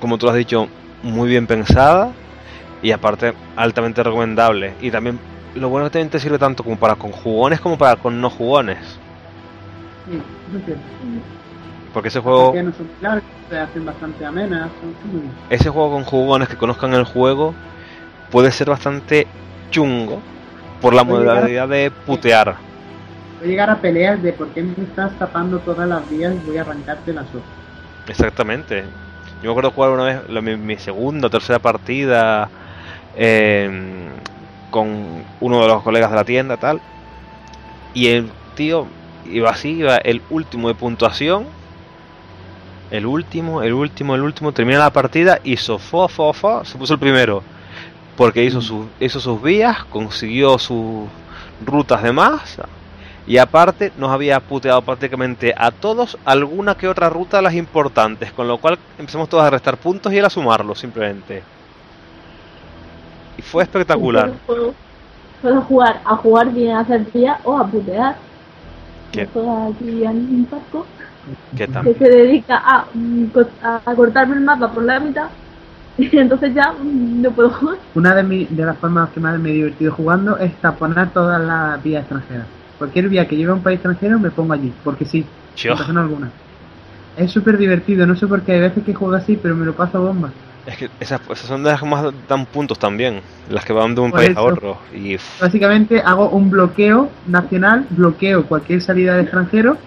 como 0.01 0.19
tú 0.19 0.27
lo 0.27 0.33
has 0.33 0.39
dicho, 0.39 0.69
muy 1.03 1.29
bien 1.29 1.47
pensada 1.47 2.13
y 2.83 2.93
aparte 2.93 3.35
altamente 3.57 4.03
recomendable. 4.03 4.75
Y 4.81 4.91
también 4.91 5.19
lo 5.55 5.69
bueno 5.69 5.87
es 5.87 5.91
que 5.91 5.99
también 5.99 6.11
te 6.11 6.21
sirve 6.21 6.39
tanto 6.39 6.63
como 6.63 6.77
para 6.77 6.97
con 6.97 7.13
jugones 7.13 7.61
como 7.61 7.79
para 7.79 7.97
con 7.97 8.21
no 8.21 8.31
jugones. 8.31 8.79
Sí. 10.09 10.21
Porque 11.93 12.09
ese 12.09 12.21
juego, 12.21 12.53
no 12.55 12.73
son 12.73 12.89
largas, 13.01 13.25
se 13.49 13.59
hacen 13.59 13.87
bastante 13.87 14.27
amenas, 14.27 14.71
son, 14.81 15.23
ese 15.49 15.71
juego 15.71 15.93
con 15.93 16.05
jugones 16.05 16.49
que 16.49 16.57
conozcan 16.57 16.93
el 16.93 17.05
juego 17.05 17.55
puede 18.31 18.53
ser 18.53 18.69
bastante 18.69 19.27
chungo 19.71 20.21
por 20.81 20.93
la 20.93 21.05
modalidad 21.05 21.69
de 21.69 21.91
putear. 21.91 22.57
Llegar 23.47 23.71
a 23.71 23.81
peleas 23.81 24.23
de 24.23 24.33
por 24.33 24.49
qué 24.49 24.63
me 24.63 24.73
estás 24.85 25.17
tapando 25.19 25.59
todas 25.61 25.89
las 25.89 26.09
vías 26.11 26.35
y 26.35 26.47
voy 26.47 26.57
a 26.59 26.63
arrancarte 26.63 27.13
las 27.13 27.29
ojos. 27.29 27.43
Exactamente. 28.09 28.83
Yo 29.43 29.49
me 29.49 29.51
acuerdo 29.51 29.71
jugar 29.71 29.91
una 29.93 30.05
vez 30.05 30.29
la- 30.29 30.41
mi, 30.41 30.57
mi 30.57 30.77
segunda 30.79 31.29
o 31.29 31.31
tercera 31.31 31.59
partida 31.59 32.51
eh, 33.17 34.09
con 34.71 35.23
uno 35.41 35.63
de 35.63 35.69
los 35.69 35.83
colegas 35.83 36.11
de 36.11 36.17
la 36.17 36.25
tienda 36.25 36.57
tal. 36.57 36.81
Y 37.95 38.09
el 38.09 38.31
tío 38.55 38.87
iba 39.25 39.51
así, 39.51 39.71
iba 39.79 39.97
el 39.97 40.23
último 40.31 40.69
de 40.69 40.75
puntuación. 40.75 41.47
El 42.91 43.07
último, 43.07 43.63
el 43.63 43.73
último, 43.73 44.15
el 44.15 44.23
último. 44.23 44.53
Termina 44.53 44.79
la 44.79 44.91
partida 44.93 45.41
y 45.45 45.57
fo, 45.57 45.79
fo, 45.79 46.33
fo, 46.33 46.65
se 46.65 46.79
puso 46.79 46.95
el 46.95 47.01
primero. 47.01 47.43
Porque 48.17 48.45
hizo, 48.45 48.61
sus 48.61 48.87
hizo 49.01 49.21
sus 49.21 49.43
vías, 49.43 49.85
consiguió 49.85 50.59
sus 50.59 51.09
rutas 51.65 52.03
de 52.03 52.13
más. 52.13 52.59
Y 53.27 53.39
aparte 53.39 53.93
nos 53.99 54.11
había 54.11 54.39
puteado 54.39 54.83
prácticamente 54.83 55.53
a 55.57 55.71
todos 55.73 56.17
alguna 56.25 56.77
que 56.77 56.87
otra 56.89 57.11
ruta 57.11 57.39
de 57.39 57.43
las 57.43 57.55
importantes, 57.55 58.31
con 58.33 58.47
lo 58.47 58.59
cual 58.59 58.79
empezamos 58.99 59.29
todos 59.29 59.43
a 59.43 59.51
restar 59.51 59.77
puntos 59.77 60.13
y 60.13 60.19
él 60.19 60.25
a 60.25 60.31
sumarlos 60.31 60.79
simplemente. 60.79 61.43
Y 63.37 63.43
fue 63.43 63.65
espectacular. 63.65 64.31
Puedo, 64.47 64.73
puedo 65.43 65.61
jugar 65.63 66.01
a 66.05 66.17
jugar 66.17 66.53
bien, 66.53 66.77
a 66.77 66.81
hacer 66.81 67.05
tía 67.07 67.39
o 67.43 67.59
a 67.59 67.67
putear. 67.67 68.15
¿Qué? 69.11 69.27
Que 71.83 71.95
se 71.95 72.09
dedica 72.09 72.63
a, 72.65 72.85
co- 73.35 73.49
a 73.63 73.95
cortarme 73.97 74.37
el 74.37 74.43
mapa 74.43 74.71
por 74.71 74.85
la 74.85 75.01
mitad 75.01 75.27
y 75.99 76.17
entonces 76.17 76.55
ya 76.55 76.73
mm, 76.73 77.23
no 77.23 77.31
puedo 77.33 77.51
jugar. 77.51 77.79
Una 77.97 78.15
de, 78.15 78.23
mi- 78.23 78.45
de 78.45 78.65
las 78.65 78.77
formas 78.79 79.11
que 79.11 79.19
más 79.19 79.37
me 79.41 79.51
he 79.51 79.55
divertido 79.55 79.93
jugando 79.93 80.39
es 80.39 80.55
taponar 80.61 81.11
todas 81.11 81.41
las 81.41 81.83
vías 81.83 82.03
extranjeras. 82.03 82.47
Cualquier 82.79 83.09
vía 83.09 83.27
que 83.27 83.37
lleve 83.37 83.53
a 83.53 83.55
un 83.55 83.63
país 83.63 83.77
extranjero 83.77 84.19
me 84.19 84.31
pongo 84.31 84.53
allí, 84.53 84.73
porque 84.85 85.05
sí, 85.05 85.25
razón 85.65 85.99
alguna. 85.99 86.31
Es 87.17 87.31
súper 87.31 87.57
divertido, 87.57 88.07
no 88.07 88.15
sé 88.15 88.27
por 88.27 88.43
qué 88.43 88.53
hay 88.53 88.61
veces 88.61 88.85
que 88.85 88.95
juego 88.95 89.15
así, 89.15 89.39
pero 89.41 89.55
me 89.55 89.65
lo 89.65 89.73
paso 89.73 90.01
bomba. 90.01 90.31
es 90.67 90.77
que 90.77 90.91
esas, 91.01 91.21
esas 91.31 91.47
son 91.47 91.63
de 91.65 91.71
las 91.71 91.81
que 91.81 91.87
más 91.87 92.13
dan 92.29 92.45
puntos 92.47 92.79
también, 92.79 93.21
las 93.49 93.65
que 93.65 93.73
van 93.73 93.95
de 93.95 94.03
un 94.03 94.11
Por 94.11 94.21
país 94.21 94.37
a 94.37 94.43
otro. 94.43 94.79
Y 94.95 95.17
Básicamente 95.41 96.01
hago 96.01 96.29
un 96.29 96.51
bloqueo 96.51 97.11
nacional, 97.27 97.87
bloqueo 97.91 98.45
cualquier 98.47 98.83
salida 98.83 99.17
de 99.17 99.23
extranjero 99.23 99.79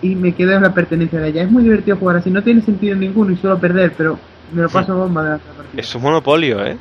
y 0.00 0.14
me 0.14 0.34
quedo 0.34 0.52
en 0.52 0.62
la 0.62 0.72
pertenencia 0.72 1.20
de 1.20 1.28
ella. 1.28 1.42
Es 1.42 1.50
muy 1.50 1.62
divertido 1.62 1.96
jugar 1.98 2.16
así, 2.16 2.30
no 2.30 2.42
tiene 2.42 2.62
sentido 2.62 2.96
ninguno 2.96 3.32
y 3.32 3.36
suelo 3.36 3.58
perder, 3.58 3.92
pero 3.96 4.18
me 4.52 4.62
lo 4.62 4.70
paso 4.70 4.96
bomba 4.96 5.22
de 5.24 5.30
la 5.30 5.38
partida. 5.38 5.82
es 5.82 5.94
un 5.94 6.02
monopolio, 6.02 6.64
¿eh? 6.64 6.78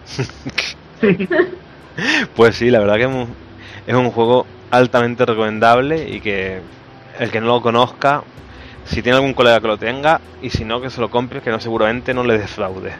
Sí. 1.01 1.27
Pues 2.35 2.55
sí, 2.55 2.69
la 2.69 2.79
verdad 2.79 2.95
que 2.97 3.01
es 3.01 3.07
un, 3.07 3.27
es 3.87 3.95
un 3.95 4.11
juego 4.11 4.45
altamente 4.71 5.25
recomendable 5.25 6.09
y 6.09 6.19
que 6.21 6.61
el 7.19 7.31
que 7.31 7.41
no 7.41 7.47
lo 7.47 7.61
conozca, 7.61 8.23
si 8.85 9.01
tiene 9.01 9.17
algún 9.17 9.33
colega 9.33 9.59
que 9.59 9.67
lo 9.67 9.77
tenga 9.77 10.21
y 10.41 10.49
si 10.49 10.65
no, 10.65 10.81
que 10.81 10.89
se 10.89 11.01
lo 11.01 11.09
compre, 11.09 11.41
que 11.41 11.49
no 11.49 11.59
seguramente 11.59 12.13
no 12.13 12.23
le 12.23 12.37
defraude. 12.37 12.93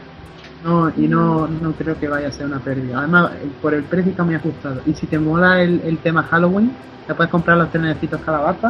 No, 0.64 0.90
y 0.96 1.06
no, 1.06 1.46
no 1.46 1.72
creo 1.72 1.98
que 1.98 2.08
vaya 2.08 2.28
a 2.28 2.32
ser 2.32 2.46
una 2.46 2.58
pérdida. 2.58 2.98
Además, 2.98 3.30
por 3.62 3.74
el 3.74 3.84
precio 3.84 4.10
está 4.10 4.24
muy 4.24 4.34
ajustado. 4.34 4.80
Y 4.86 4.94
si 4.94 5.06
te 5.06 5.18
mola 5.18 5.62
el, 5.62 5.80
el 5.84 5.98
tema 5.98 6.24
Halloween, 6.24 6.72
te 7.06 7.14
puedes 7.14 7.30
comprar 7.30 7.56
los 7.58 7.70
trenecitos 7.70 8.20
calabaza. 8.24 8.68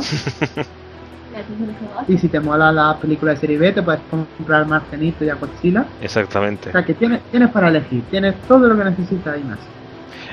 Y 2.07 2.19
si 2.19 2.29
te 2.29 2.41
mola 2.41 2.73
la 2.73 2.97
película 2.97 3.33
de 3.33 3.39
serie 3.39 3.59
B, 3.59 3.73
te 3.73 3.83
puedes 3.83 4.01
comprar 4.11 4.67
Marcenito 4.67 5.25
y 5.25 5.31
a 5.31 5.35
Godzilla. 5.35 5.87
Exactamente. 6.01 6.69
O 6.69 6.73
sea 6.73 6.85
que 6.85 6.95
tienes, 6.95 7.21
tienes 7.31 7.51
para 7.51 7.69
elegir, 7.69 8.03
tienes 8.11 8.35
todo 8.43 8.69
lo 8.69 8.77
que 8.77 8.85
necesitas 8.85 9.39
y 9.39 9.45
más. 9.45 9.59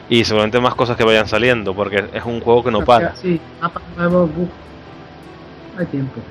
Y 0.10 0.24
seguramente 0.24 0.60
más 0.60 0.76
cosas 0.76 0.96
que 0.98 1.04
vayan 1.04 1.28
saliendo, 1.28 1.74
porque 1.74 2.06
es 2.14 2.24
un 2.26 2.40
juego 2.42 2.64
que 2.64 2.72
no 2.72 2.82
para. 2.86 3.16
Sí, 3.16 3.40
mapas 3.62 3.84
nuevos, 3.98 4.30
buf. 4.36 4.50
Hay 5.78 5.86
tiempo. 5.88 6.22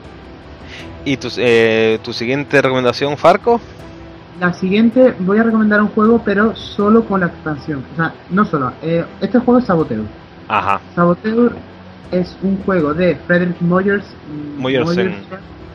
¿Y 1.04 1.16
tu, 1.16 1.28
eh, 1.36 1.98
tu 2.02 2.12
siguiente 2.12 2.62
recomendación, 2.62 3.16
Farco? 3.16 3.60
La 4.40 4.52
siguiente, 4.52 5.14
voy 5.20 5.38
a 5.38 5.42
recomendar 5.42 5.80
un 5.82 5.88
juego, 5.88 6.22
pero 6.24 6.56
solo 6.56 7.04
con 7.04 7.20
la 7.20 7.26
expansión. 7.26 7.84
O 7.92 7.96
sea, 7.96 8.14
no 8.30 8.44
solo. 8.44 8.72
eh, 8.82 9.04
este 9.20 9.38
juego 9.38 9.60
es 9.60 9.66
Saboteur. 9.66 10.02
Ajá. 10.48 10.80
Saboteur 10.94 11.54
es 12.10 12.36
un 12.42 12.56
juego 12.64 12.94
de 12.94 13.16
Frederick 13.26 13.60
Moyers. 13.60 14.04
Moyersen. 14.56 15.16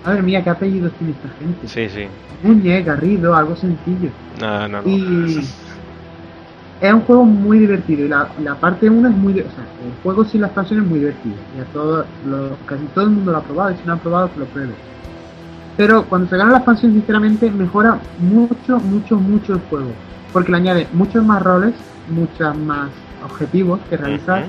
Madre 0.06 0.22
mía, 0.22 0.44
qué 0.44 0.50
apellidos 0.50 0.92
tiene 0.94 1.14
esta 1.14 1.30
gente. 1.40 1.68
Sí, 1.68 1.90
sí. 1.90 2.08
Muñe, 2.42 2.82
Garrido, 2.84 3.36
algo 3.36 3.56
sencillo. 3.56 4.10
No, 4.40 4.68
no, 4.68 4.82
no. 4.82 4.90
Y 4.90 5.46
es 6.82 6.94
un 6.94 7.02
juego 7.02 7.26
muy 7.26 7.60
divertido. 7.60 8.06
Y 8.06 8.10
la, 8.10 8.30
la 8.40 8.56
parte 8.56 8.90
1 8.90 9.10
es 9.10 9.16
muy. 9.16 9.40
O 9.40 9.50
sea, 9.52 9.64
el 9.84 9.94
juego 10.04 10.24
sin 10.26 10.42
la 10.42 10.48
expansión 10.48 10.82
es 10.82 10.88
muy 10.88 11.00
divertido. 11.00 11.36
Y 11.56 11.60
a 11.60 11.66
todo, 11.66 12.06
lo- 12.26 12.58
casi 12.66 12.86
todo 12.88 13.06
el 13.06 13.12
mundo 13.12 13.32
lo 13.32 13.38
ha 13.38 13.44
probado. 13.44 13.72
Y 13.72 13.76
si 13.78 13.82
no 13.86 13.94
lo 13.94 14.00
ha 14.00 14.02
probado, 14.02 14.34
que 14.34 14.40
lo 14.40 14.46
pruebe. 14.48 14.74
Pero 15.78 16.06
cuando 16.06 16.28
se 16.28 16.38
gana 16.38 16.52
la 16.52 16.58
expansión, 16.58 16.92
sinceramente, 16.94 17.50
mejora 17.52 18.00
mucho, 18.18 18.78
mucho, 18.80 19.16
mucho 19.18 19.54
el 19.54 19.60
juego. 19.70 19.94
Porque 20.34 20.52
le 20.52 20.58
añade 20.58 20.88
muchos 20.94 21.26
más 21.26 21.42
roles, 21.42 21.74
muchos 22.08 22.56
más 22.58 22.90
objetivos 23.24 23.80
que 23.90 23.98
realizar. 23.98 24.44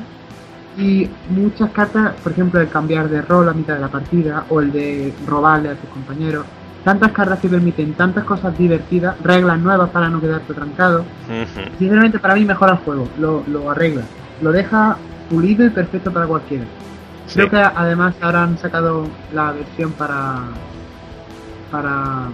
Y 0.76 1.08
muchas 1.28 1.70
cartas, 1.72 2.14
por 2.22 2.32
ejemplo, 2.32 2.60
el 2.60 2.68
cambiar 2.68 3.08
de 3.08 3.22
rol 3.22 3.48
a 3.48 3.52
mitad 3.52 3.74
de 3.74 3.80
la 3.80 3.88
partida 3.88 4.44
o 4.48 4.60
el 4.60 4.72
de 4.72 5.14
robarle 5.26 5.70
a 5.70 5.74
tus 5.74 5.90
compañeros. 5.90 6.46
Tantas 6.84 7.12
cartas 7.12 7.38
que 7.40 7.48
permiten 7.48 7.92
tantas 7.92 8.24
cosas 8.24 8.56
divertidas, 8.56 9.14
reglas 9.22 9.58
nuevas 9.58 9.90
para 9.90 10.08
no 10.08 10.20
quedarte 10.20 10.54
trancado. 10.54 11.04
Sinceramente, 11.78 12.18
para 12.18 12.34
mí 12.34 12.44
mejora 12.44 12.72
el 12.72 12.78
juego, 12.78 13.08
lo, 13.18 13.44
lo 13.46 13.70
arregla, 13.70 14.02
lo 14.40 14.50
deja 14.50 14.96
pulido 15.28 15.64
y 15.64 15.70
perfecto 15.70 16.10
para 16.10 16.26
cualquiera. 16.26 16.64
Creo 17.32 17.48
que 17.48 17.58
además 17.58 18.14
ahora 18.20 18.42
han 18.42 18.58
sacado 18.58 19.06
la 19.32 19.52
versión 19.52 19.92
para. 19.92 20.40
para. 21.70 22.28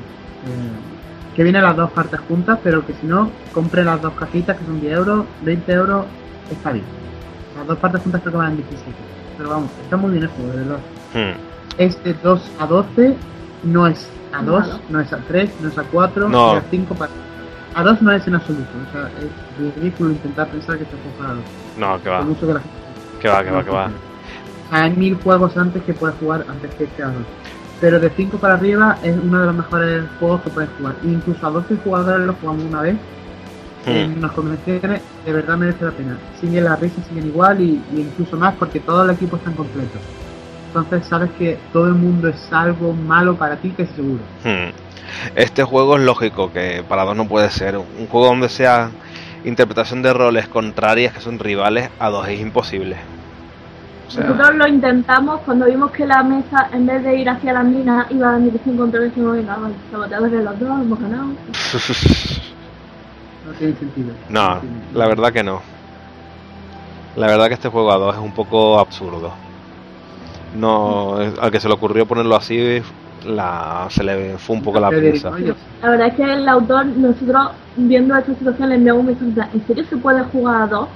eh, 0.47 0.97
que 1.37 1.43
viene 1.43 1.61
las 1.61 1.77
dos 1.77 1.91
partes 1.91 2.19
juntas, 2.21 2.59
pero 2.65 2.87
que 2.87 2.95
si 2.95 3.07
no, 3.07 3.31
compre 3.53 3.85
las 3.85 4.01
dos 4.01 4.15
cajitas 4.15 4.57
que 4.57 4.65
son 4.65 4.81
10 4.81 4.93
euros, 4.95 5.27
20 5.43 5.71
euros, 5.71 6.07
está 6.51 6.73
bien. 6.73 6.87
Las 7.59 7.67
dos 7.67 7.77
partes 7.77 8.01
juntas 8.01 8.23
creo 8.23 8.33
que 8.33 8.39
van 8.39 8.57
17. 8.57 8.97
Pero 9.37 9.51
vamos, 9.51 9.71
está 9.83 9.99
muy 9.99 10.13
bien 10.13 10.23
el 10.23 10.31
juego, 10.31 10.53
de 10.53 10.57
verdad. 10.57 10.79
Hmm. 11.13 11.39
Es 11.77 12.03
de 12.05 12.15
2 12.15 12.53
a 12.59 12.67
12, 12.67 13.17
no 13.65 13.87
es 13.87 14.09
a 14.33 14.43
2, 14.43 14.65
Claro. 14.65 14.81
no 14.91 15.01
es 15.01 15.13
a 15.13 15.19
3, 15.19 15.51
no 15.61 15.69
es 15.69 15.79
a 15.79 15.83
4, 15.85 16.29
No. 16.29 16.51
a 16.53 16.61
5 16.71 16.95
para. 16.95 17.11
A 17.75 17.83
2 17.83 18.03
no 18.03 18.11
es 18.13 18.27
en 18.27 18.35
absoluto, 18.35 18.71
o 18.89 18.93
sea, 18.93 19.09
es 19.19 19.75
ridículo 19.77 20.11
intentar 20.11 20.49
pensar 20.49 20.79
que 20.79 20.85
juego 20.87 21.09
es 21.11 21.15
para 21.17 21.35
2. 21.35 21.43
No, 21.77 22.03
que 22.03 22.09
va, 22.09 22.23
mucho 22.23 22.47
que 22.47 22.55
la 22.55 22.61
que 23.21 23.29
va, 23.29 23.45
que 23.45 23.51
va, 23.51 23.65
que 23.65 23.71
va. 23.71 23.91
hay 24.71 24.91
mil 24.97 25.17
juegos 25.23 25.57
antes 25.57 25.83
que 25.83 25.93
puedes 25.95 26.17
jugar 26.19 26.45
antes 26.49 26.75
que 26.75 26.85
este 26.85 27.03
a 27.03 27.07
2. 27.09 27.15
Pero 27.81 28.01
de 28.01 28.09
5 28.09 28.39
para 28.39 28.55
arriba 28.55 28.97
es 29.03 29.15
uno 29.23 29.41
de 29.41 29.47
los 29.47 29.55
mejores 29.55 30.05
juegos 30.19 30.41
que 30.43 30.51
puedes 30.51 30.71
jugar. 30.79 30.95
Incluso 31.05 31.47
a 31.47 31.51
12 31.51 31.77
jugadores 31.85 32.27
lo 32.27 32.33
jugamos 32.35 32.65
una 32.65 32.81
vez 32.83 32.97
en 33.85 34.13
Hmm. 34.15 34.19
unas 34.19 34.33
convenciones, 34.33 35.03
de 35.27 35.33
verdad 35.33 35.57
merece 35.59 35.85
la 35.85 35.91
pena. 35.93 36.17
Siguen 36.41 36.65
las 36.65 36.81
risas, 36.81 37.07
siguen 37.07 37.27
igual 37.27 37.61
y, 37.61 37.81
y 37.95 38.01
incluso 38.01 38.37
más 38.39 38.55
porque 38.55 38.81
todo 38.81 39.05
el 39.05 39.11
equipo 39.11 39.37
está 39.37 39.51
en 39.51 39.57
completo. 39.57 39.99
Entonces 40.67 41.07
sabes 41.07 41.31
que 41.39 41.59
todo 41.73 41.87
el 41.87 41.95
mundo 41.95 42.29
es 42.29 42.53
algo 42.53 42.93
malo 42.93 43.37
para 43.37 43.57
ti 43.57 43.71
que 43.71 43.83
es 43.83 43.91
seguro. 43.91 44.21
Hmm. 44.45 44.71
Este 45.35 45.63
juego 45.63 45.97
es 45.97 46.03
lógico 46.03 46.53
que 46.53 46.85
para 46.89 47.05
dos 47.05 47.17
no 47.17 47.27
puede 47.29 47.51
ser. 47.51 47.77
Un 47.77 48.07
juego 48.09 48.27
donde 48.27 48.49
sea 48.49 48.91
interpretación 49.45 50.03
de 50.03 50.13
roles 50.13 50.49
contrarias 50.49 51.13
que 51.15 51.21
son 51.21 51.39
rivales 51.39 51.91
a 51.99 52.11
dos 52.11 52.29
es 52.29 52.41
imposible. 52.41 52.97
O 54.09 54.11
sea, 54.11 54.25
Nosotros 54.25 54.55
lo 54.57 54.69
intentamos 54.69 55.41
cuando 55.41 55.67
vimos 55.67 55.91
que 55.91 56.07
la 56.07 56.23
mesa, 56.23 56.69
en 56.73 56.87
vez 56.87 57.03
de 57.03 57.17
ir 57.17 57.29
hacia 57.29 57.53
las 57.53 57.65
minas, 57.65 58.07
iba 58.11 58.37
en 58.37 58.45
dirección 58.45 58.77
contraria 58.77 59.07
y 59.07 59.11
dijimos, 59.11 59.37
venga, 59.37 59.57
vale, 59.57 59.75
saboteadores 59.91 60.45
los 60.45 60.61
dos, 60.61 60.81
hemos 60.81 61.01
ganado. 61.01 61.27
No 63.47 63.53
tiene 63.53 63.77
sentido. 63.77 64.13
no, 64.29 64.61
la 64.93 65.07
verdad 65.07 65.33
que 65.33 65.45
no. 65.45 65.63
La 67.15 67.29
verdad 67.29 67.47
que 67.47 67.55
este 67.55 67.69
juego 67.69 67.93
a 67.93 67.97
dos 67.97 68.17
es 68.17 68.21
un 68.21 68.33
poco 68.33 68.81
absurdo. 68.81 69.33
No, 70.55 71.17
al 71.17 71.51
que 71.51 71.61
se 71.61 71.69
le 71.69 71.75
ocurrió 71.75 72.07
ponerlo 72.07 72.37
así, 72.37 72.81
la, 73.25 73.87
se 73.91 74.05
le 74.05 74.39
fue 74.39 74.57
un 74.57 74.63
poco 74.63 74.81
la 74.81 74.91
pinza. 74.91 75.31
La 75.83 75.91
verdad 75.91 76.09
es 76.09 76.15
que 76.15 76.23
el 76.23 76.49
autor, 76.49 76.87
nosotros 76.87 77.51
viendo 77.77 78.17
esta 78.17 78.35
situación, 78.35 78.69
le 78.69 78.77
enviamos 78.77 79.01
un 79.01 79.07
mensaje, 79.07 79.27
en 79.27 79.35
plan, 79.35 79.51
¿en 79.53 79.67
serio 79.67 79.85
se 79.89 79.97
puede 79.97 80.23
jugar 80.25 80.63
a 80.63 80.67
dos? 80.67 80.89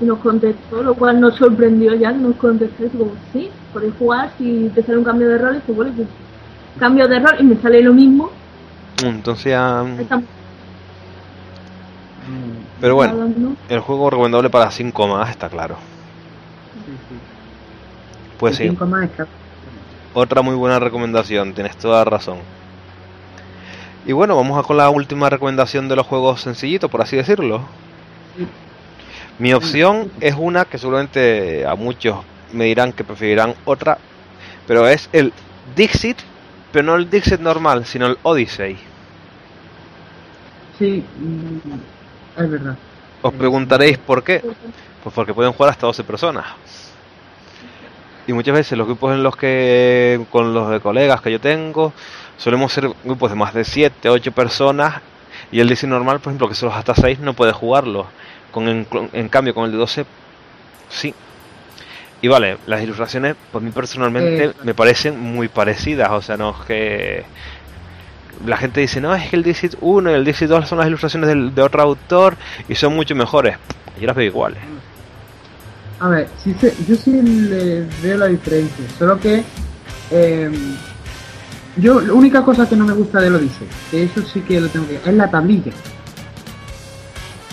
Y 0.00 0.04
nos 0.04 0.18
contestó, 0.18 0.82
lo 0.82 0.94
cual 0.94 1.20
nos 1.20 1.36
sorprendió 1.36 1.94
ya 1.94 2.12
que 2.12 2.18
nos 2.18 2.36
contestó. 2.36 2.86
Y 2.86 2.88
como, 2.88 3.12
sí, 3.32 3.50
podéis 3.72 3.94
jugar 3.98 4.32
si 4.36 4.70
te 4.74 4.82
sale 4.82 4.98
un 4.98 5.04
cambio 5.04 5.28
de 5.28 5.38
rol. 5.38 5.56
Y 5.56 5.60
pues 5.60 5.76
bueno, 5.76 5.92
pues, 5.94 6.08
cambio 6.78 7.06
de 7.06 7.20
rol 7.20 7.36
y 7.38 7.44
me 7.44 7.56
sale 7.56 7.82
lo 7.82 7.92
mismo. 7.94 8.30
Entonces 9.04 9.44
ya... 9.52 9.84
Mm, 12.24 12.66
Pero 12.80 12.94
bueno, 12.96 13.14
el 13.68 13.80
juego 13.80 14.10
recomendable 14.10 14.50
para 14.50 14.70
5 14.72 15.06
más 15.06 15.30
está 15.30 15.48
claro. 15.48 15.76
sí, 16.84 16.98
sí. 17.08 17.35
Pues 18.38 18.56
sí. 18.56 18.76
Otra 20.14 20.42
muy 20.42 20.54
buena 20.54 20.78
recomendación, 20.78 21.52
tienes 21.52 21.76
toda 21.76 22.04
razón. 22.04 22.38
Y 24.06 24.12
bueno, 24.12 24.36
vamos 24.36 24.58
a 24.58 24.66
con 24.66 24.76
la 24.76 24.88
última 24.88 25.28
recomendación 25.28 25.88
de 25.88 25.96
los 25.96 26.06
juegos 26.06 26.40
sencillitos, 26.40 26.90
por 26.90 27.02
así 27.02 27.16
decirlo. 27.16 27.62
Mi 29.38 29.52
opción 29.52 30.10
es 30.20 30.34
una 30.38 30.64
que 30.64 30.78
seguramente 30.78 31.66
a 31.66 31.74
muchos 31.74 32.18
me 32.52 32.64
dirán 32.66 32.92
que 32.92 33.04
preferirán 33.04 33.54
otra, 33.64 33.98
pero 34.66 34.88
es 34.88 35.10
el 35.12 35.32
Dixit, 35.74 36.18
pero 36.72 36.86
no 36.86 36.94
el 36.94 37.10
Dixit 37.10 37.40
normal, 37.40 37.84
sino 37.84 38.06
el 38.06 38.18
Odyssey. 38.22 38.78
Sí, 40.78 41.04
mm, 41.18 42.40
es 42.40 42.50
verdad. 42.50 42.76
Os 43.22 43.34
preguntaréis 43.34 43.98
por 43.98 44.22
qué. 44.22 44.40
Pues 45.02 45.14
porque 45.14 45.34
pueden 45.34 45.52
jugar 45.52 45.72
hasta 45.72 45.86
12 45.86 46.04
personas. 46.04 46.46
Y 48.26 48.32
muchas 48.32 48.54
veces 48.54 48.76
los 48.76 48.86
grupos 48.86 49.14
en 49.14 49.22
los 49.22 49.36
que, 49.36 50.20
con 50.30 50.52
los 50.52 50.70
de 50.70 50.80
colegas 50.80 51.20
que 51.20 51.30
yo 51.30 51.40
tengo, 51.40 51.92
solemos 52.36 52.72
ser 52.72 52.90
grupos 53.04 53.30
de 53.30 53.36
más 53.36 53.54
de 53.54 53.64
7, 53.64 54.08
8 54.08 54.32
personas. 54.32 55.00
Y 55.52 55.60
el 55.60 55.68
DC 55.68 55.86
normal, 55.86 56.18
por 56.18 56.32
ejemplo, 56.32 56.48
que 56.48 56.54
son 56.56 56.72
hasta 56.72 56.94
6, 56.94 57.20
no 57.20 57.34
puede 57.34 57.52
jugarlo. 57.52 58.06
Con, 58.50 58.68
en, 58.68 58.86
en 59.12 59.28
cambio, 59.28 59.54
con 59.54 59.64
el 59.66 59.70
de 59.72 59.76
12, 59.78 60.06
sí. 60.88 61.14
Y 62.22 62.28
vale, 62.28 62.56
las 62.66 62.82
ilustraciones, 62.82 63.36
pues 63.52 63.62
a 63.62 63.64
mí 63.64 63.70
personalmente 63.70 64.36
Exacto. 64.44 64.64
me 64.64 64.74
parecen 64.74 65.20
muy 65.20 65.48
parecidas. 65.48 66.10
O 66.10 66.22
sea, 66.22 66.36
no 66.36 66.50
es 66.58 66.66
que. 66.66 67.24
La 68.44 68.56
gente 68.58 68.80
dice, 68.80 69.00
no, 69.00 69.14
es 69.14 69.30
que 69.30 69.36
el 69.36 69.42
DC 69.42 69.70
1 69.80 70.10
y 70.10 70.14
el 70.14 70.24
DC 70.24 70.46
2 70.46 70.68
son 70.68 70.78
las 70.78 70.86
ilustraciones 70.88 71.28
del- 71.28 71.54
de 71.54 71.62
otro 71.62 71.80
autor 71.82 72.36
y 72.68 72.74
son 72.74 72.94
mucho 72.94 73.14
mejores. 73.14 73.56
Yo 73.98 74.06
las 74.06 74.14
veo 74.16 74.26
iguales. 74.26 74.58
A 76.00 76.08
ver, 76.08 76.28
sí 76.42 76.54
se- 76.60 76.74
yo 76.86 76.94
sí 76.96 77.10
le 77.22 77.86
veo 78.02 78.18
la 78.18 78.26
diferencia, 78.26 78.84
solo 78.98 79.18
que 79.18 79.42
eh, 80.10 80.50
yo 81.76 82.00
la 82.00 82.12
única 82.12 82.44
cosa 82.44 82.68
que 82.68 82.76
no 82.76 82.84
me 82.84 82.92
gusta 82.92 83.20
de 83.20 83.30
lo 83.30 83.38
dice, 83.38 83.66
que 83.90 84.04
eso 84.04 84.22
sí 84.22 84.40
que 84.42 84.60
lo 84.60 84.68
tengo 84.68 84.86
que 84.88 84.96
es 85.04 85.14
la 85.14 85.30
tablilla. 85.30 85.72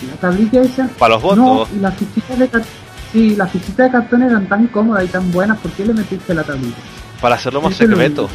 La 0.09 0.15
tablilla 0.17 0.61
esa 0.61 0.87
Para 0.99 1.15
los 1.15 1.37
no, 1.37 1.45
votos. 1.45 1.69
y 1.73 1.79
las 1.79 1.95
fichitas 1.95 2.37
de 2.39 2.47
cartón, 2.49 2.69
sí, 3.13 3.35
las 3.37 3.49
fichitas 3.51 3.85
de 3.85 3.91
cartón 3.91 4.23
eran 4.23 4.45
tan 4.47 4.67
cómodas 4.67 5.05
y 5.05 5.07
tan 5.07 5.31
buenas, 5.31 5.57
¿por 5.59 5.71
qué 5.71 5.85
le 5.85 5.93
metiste 5.93 6.33
la 6.33 6.43
tablilla? 6.43 6.75
Para 7.21 7.35
hacerlo 7.35 7.61
más 7.61 7.71
Eso 7.73 7.87
secreto. 7.89 8.29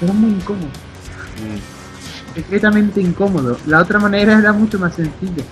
Era 0.00 0.12
muy 0.14 0.30
incómodo, 0.30 0.68
Mm, 1.42 2.34
secretamente 2.34 3.00
incómodo. 3.00 3.58
La 3.66 3.80
otra 3.80 3.98
manera 3.98 4.38
era 4.38 4.52
mucho 4.52 4.78
más 4.78 4.94
sencilla. 4.94 5.44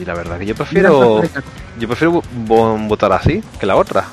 Y 0.00 0.04
la 0.04 0.14
verdad 0.14 0.38
que 0.38 0.46
yo 0.46 0.54
prefiero. 0.54 1.22
Yo 1.78 1.88
prefiero 1.88 2.12
vo- 2.14 2.22
vo- 2.46 2.88
votar 2.88 3.12
así 3.12 3.42
que 3.58 3.66
la 3.66 3.76
otra. 3.76 4.04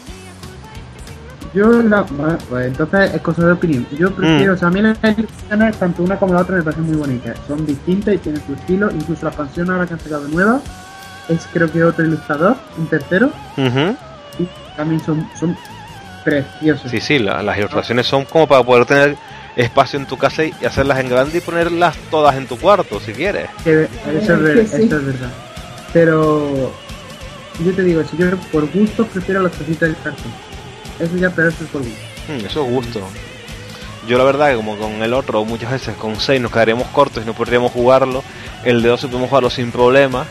Yo 1.54 1.68
la, 1.82 2.02
bueno, 2.02 2.38
pues 2.48 2.68
entonces 2.68 3.16
es 3.16 3.22
cosa 3.22 3.44
de 3.46 3.54
opinión. 3.54 3.88
Yo 3.98 4.14
prefiero, 4.14 4.54
o 4.54 4.58
sea, 4.58 4.68
a 4.68 4.72
mí 4.72 4.82
las 4.82 4.98
ilustraciones, 5.18 5.78
tanto 5.78 6.04
una 6.04 6.16
como 6.18 6.34
la 6.36 6.42
otra, 6.42 6.58
me 6.58 6.62
parecen 6.64 6.86
muy 6.86 6.96
bonitas. 6.97 7.38
Son 7.47 7.66
distintas 7.66 8.14
y 8.16 8.18
tienen 8.20 8.42
su 8.46 8.54
estilo. 8.54 8.92
Incluso 8.92 9.24
la 9.24 9.30
expansión 9.30 9.70
ahora 9.72 9.88
que 9.88 9.93
han 9.96 10.00
sacado 10.00 10.28
nueva 10.28 10.62
es 11.28 11.47
creo 11.51 11.72
que 11.72 11.84
otro 11.84 12.06
ilustrador, 12.06 12.56
un 12.78 12.88
tercero, 12.88 13.28
Ujú. 13.58 13.96
y 14.38 14.47
también 14.78 15.01
son, 15.04 15.28
son 15.39 15.58
preciosos. 16.24 16.92
Sí, 16.92 17.00
sí, 17.01 17.18
la- 17.20 17.42
las 17.42 17.58
ilustraciones 17.58 18.06
son 18.06 18.26
como 18.26 18.47
para 18.47 18.64
poder 18.64 18.86
tener 18.86 19.16
espacio 19.56 20.00
en 20.00 20.06
tu 20.06 20.18
casa 20.18 20.43
y 20.46 20.54
hacerlas 20.64 21.00
en 21.00 21.10
grande 21.10 21.39
y 21.39 21.42
ponerlas 21.42 21.97
todas 22.12 22.36
en 22.36 22.46
tu 22.46 22.58
cuarto, 22.58 23.00
si 23.00 23.12
quieres. 23.12 23.50
Que 23.64 23.84
eso, 24.22 24.47
es 24.47 24.72
eso 24.74 24.78
es 24.78 24.89
verdad. 25.06 25.30
Pero 25.93 26.71
yo 27.63 27.74
te 27.74 27.83
digo, 27.83 28.03
si 28.03 28.17
yo 28.17 28.37
por 28.51 28.71
gusto 28.71 29.05
prefiero 29.07 29.41
las 29.41 29.53
cositas 29.53 29.89
del 29.89 29.97
cartón. 29.97 30.32
Eso 30.99 31.16
ya, 31.17 31.29
pero 31.29 31.49
eso 31.49 31.63
es 31.63 31.70
por 31.70 31.82
gusto. 31.82 31.99
Mm, 32.28 32.45
eso 32.45 32.66
es 32.66 32.71
gusto. 32.71 33.01
Yo 34.07 34.17
la 34.17 34.24
verdad 34.24 34.49
que 34.49 34.55
como 34.55 34.78
con 34.78 35.03
el 35.03 35.13
otro 35.13 35.43
muchas 35.45 35.71
veces 35.71 35.95
con 35.95 36.20
6 36.20 36.41
nos 36.41 36.51
quedaríamos 36.51 36.87
cortos 36.87 37.24
y 37.24 37.25
no 37.25 37.33
podríamos 37.33 37.71
jugarlo, 37.71 38.24
el 38.63 38.82
de 38.82 38.89
12 38.89 39.07
podemos 39.07 39.29
jugarlo 39.29 39.49
sin 39.49 39.71
problema. 39.71 40.25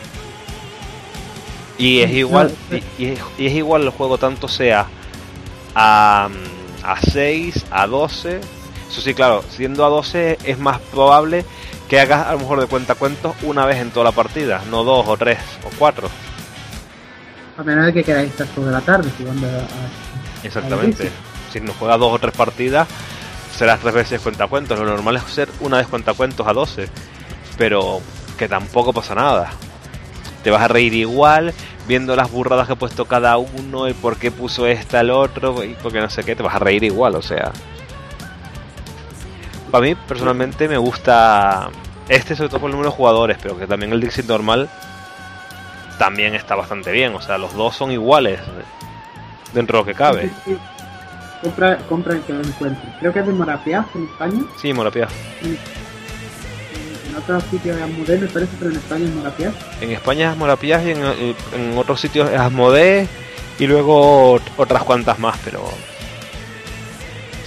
Y 1.77 2.01
es 2.01 2.09
No, 2.09 2.17
igual, 2.17 2.55
y, 2.71 3.03
y 3.03 3.07
es, 3.11 3.19
y 3.37 3.45
es 3.47 3.53
igual 3.53 3.83
el 3.83 3.89
juego 3.91 4.17
tanto 4.17 4.47
sea 4.47 4.87
a, 5.75 6.29
a 6.83 7.01
6, 7.01 7.65
a 7.71 7.87
12. 7.87 8.41
Eso 8.89 9.01
sí, 9.01 9.13
claro, 9.13 9.43
siendo 9.49 9.85
a 9.85 9.89
12 9.89 10.39
es 10.43 10.57
más 10.57 10.79
probable 10.91 11.45
que 11.89 11.99
hagas 11.99 12.27
a 12.27 12.33
lo 12.33 12.39
mejor 12.39 12.59
de 12.61 12.67
cuenta 12.67 12.95
cuentos 12.95 13.35
una 13.43 13.65
vez 13.65 13.77
en 13.77 13.89
toda 13.91 14.05
la 14.05 14.11
partida, 14.11 14.61
no 14.69 14.83
dos 14.83 15.07
o 15.07 15.17
tres 15.17 15.39
o 15.65 15.69
cuatro. 15.77 16.09
A 17.57 17.63
menos 17.63 17.85
de 17.87 17.93
que 17.93 18.03
queráis 18.03 18.29
estar 18.29 18.47
toda 18.47 18.71
la 18.71 18.81
tarde 18.81 19.09
jugando 19.17 19.47
a, 19.47 19.51
a- 19.61 20.43
Exactamente. 20.43 21.09
Si 21.51 21.59
nos 21.59 21.75
juegas 21.75 21.99
dos 21.99 22.13
o 22.13 22.19
tres 22.19 22.33
partidas, 22.35 22.87
será 23.53 23.77
tres 23.77 23.93
veces 23.93 24.21
cuentacuentos. 24.21 24.77
Lo 24.79 24.85
normal 24.85 25.17
es 25.17 25.23
ser 25.23 25.49
una 25.59 25.77
vez 25.77 25.87
cuentacuentos 25.87 26.47
a 26.47 26.53
12. 26.53 26.87
Pero 27.57 28.01
que 28.37 28.47
tampoco 28.47 28.93
pasa 28.93 29.15
nada. 29.15 29.49
Te 30.43 30.51
vas 30.51 30.61
a 30.61 30.67
reír 30.69 30.93
igual, 30.93 31.53
viendo 31.87 32.15
las 32.15 32.31
burradas 32.31 32.67
que 32.67 32.73
ha 32.73 32.77
puesto 32.77 33.03
cada 33.05 33.37
uno, 33.37 33.87
el 33.87 33.95
por 33.95 34.15
qué 34.15 34.31
puso 34.31 34.65
esta 34.67 35.01
el 35.01 35.09
otro, 35.09 35.61
y 35.65 35.75
porque 35.83 35.99
no 35.99 36.09
sé 36.09 36.23
qué, 36.23 36.35
te 36.37 36.43
vas 36.43 36.55
a 36.55 36.59
reír 36.59 36.83
igual, 36.85 37.15
o 37.15 37.21
sea. 37.21 37.51
Para 39.71 39.83
mí, 39.83 39.95
personalmente, 39.95 40.67
me 40.67 40.77
gusta 40.77 41.69
este, 42.09 42.35
sobre 42.35 42.49
todo 42.49 42.59
por 42.59 42.69
el 42.69 42.71
número 42.71 42.89
de 42.89 42.95
jugadores, 42.95 43.37
pero 43.41 43.57
que 43.57 43.67
también 43.67 43.93
el 43.93 44.01
Dixit 44.01 44.25
normal 44.25 44.67
también 45.99 46.33
está 46.33 46.55
bastante 46.55 46.91
bien. 46.91 47.13
O 47.13 47.21
sea, 47.21 47.37
los 47.37 47.53
dos 47.53 47.75
son 47.75 47.91
iguales 47.91 48.39
dentro 49.53 49.77
de 49.77 49.81
lo 49.83 49.85
que 49.85 49.93
cabe. 49.93 50.23
Sí, 50.23 50.31
sí. 50.45 50.57
Compra, 51.43 51.77
compra 51.87 52.13
el 52.15 52.21
que 52.21 52.33
lo 52.33 52.41
encuentre. 52.41 52.89
Creo 52.99 53.13
que 53.13 53.19
es 53.19 53.27
de 53.27 53.33
Morapiaz 53.33 53.85
en 53.95 54.05
España. 54.05 54.41
Sí, 54.59 54.73
Morapia. 54.73 55.07
En, 55.41 55.57
en 57.09 57.15
otros 57.15 57.43
sitios 57.43 57.77
es 57.77 57.83
Asmodee, 57.83 58.17
me 58.17 58.27
parece, 58.27 58.51
pero 58.57 58.71
en 58.71 58.77
España 58.77 59.05
es 59.05 59.15
Morapiaz. 59.15 59.53
En 59.81 59.91
España 59.91 60.31
es 60.31 60.37
Morapias 60.37 60.85
y 60.85 60.91
en, 60.91 61.03
en 61.03 61.77
otros 61.77 62.01
sitios 62.01 62.29
es 62.29 62.39
Asmodee 62.39 63.07
Y 63.59 63.67
luego 63.67 64.39
otras 64.57 64.83
cuantas 64.83 65.19
más, 65.19 65.37
pero... 65.45 65.63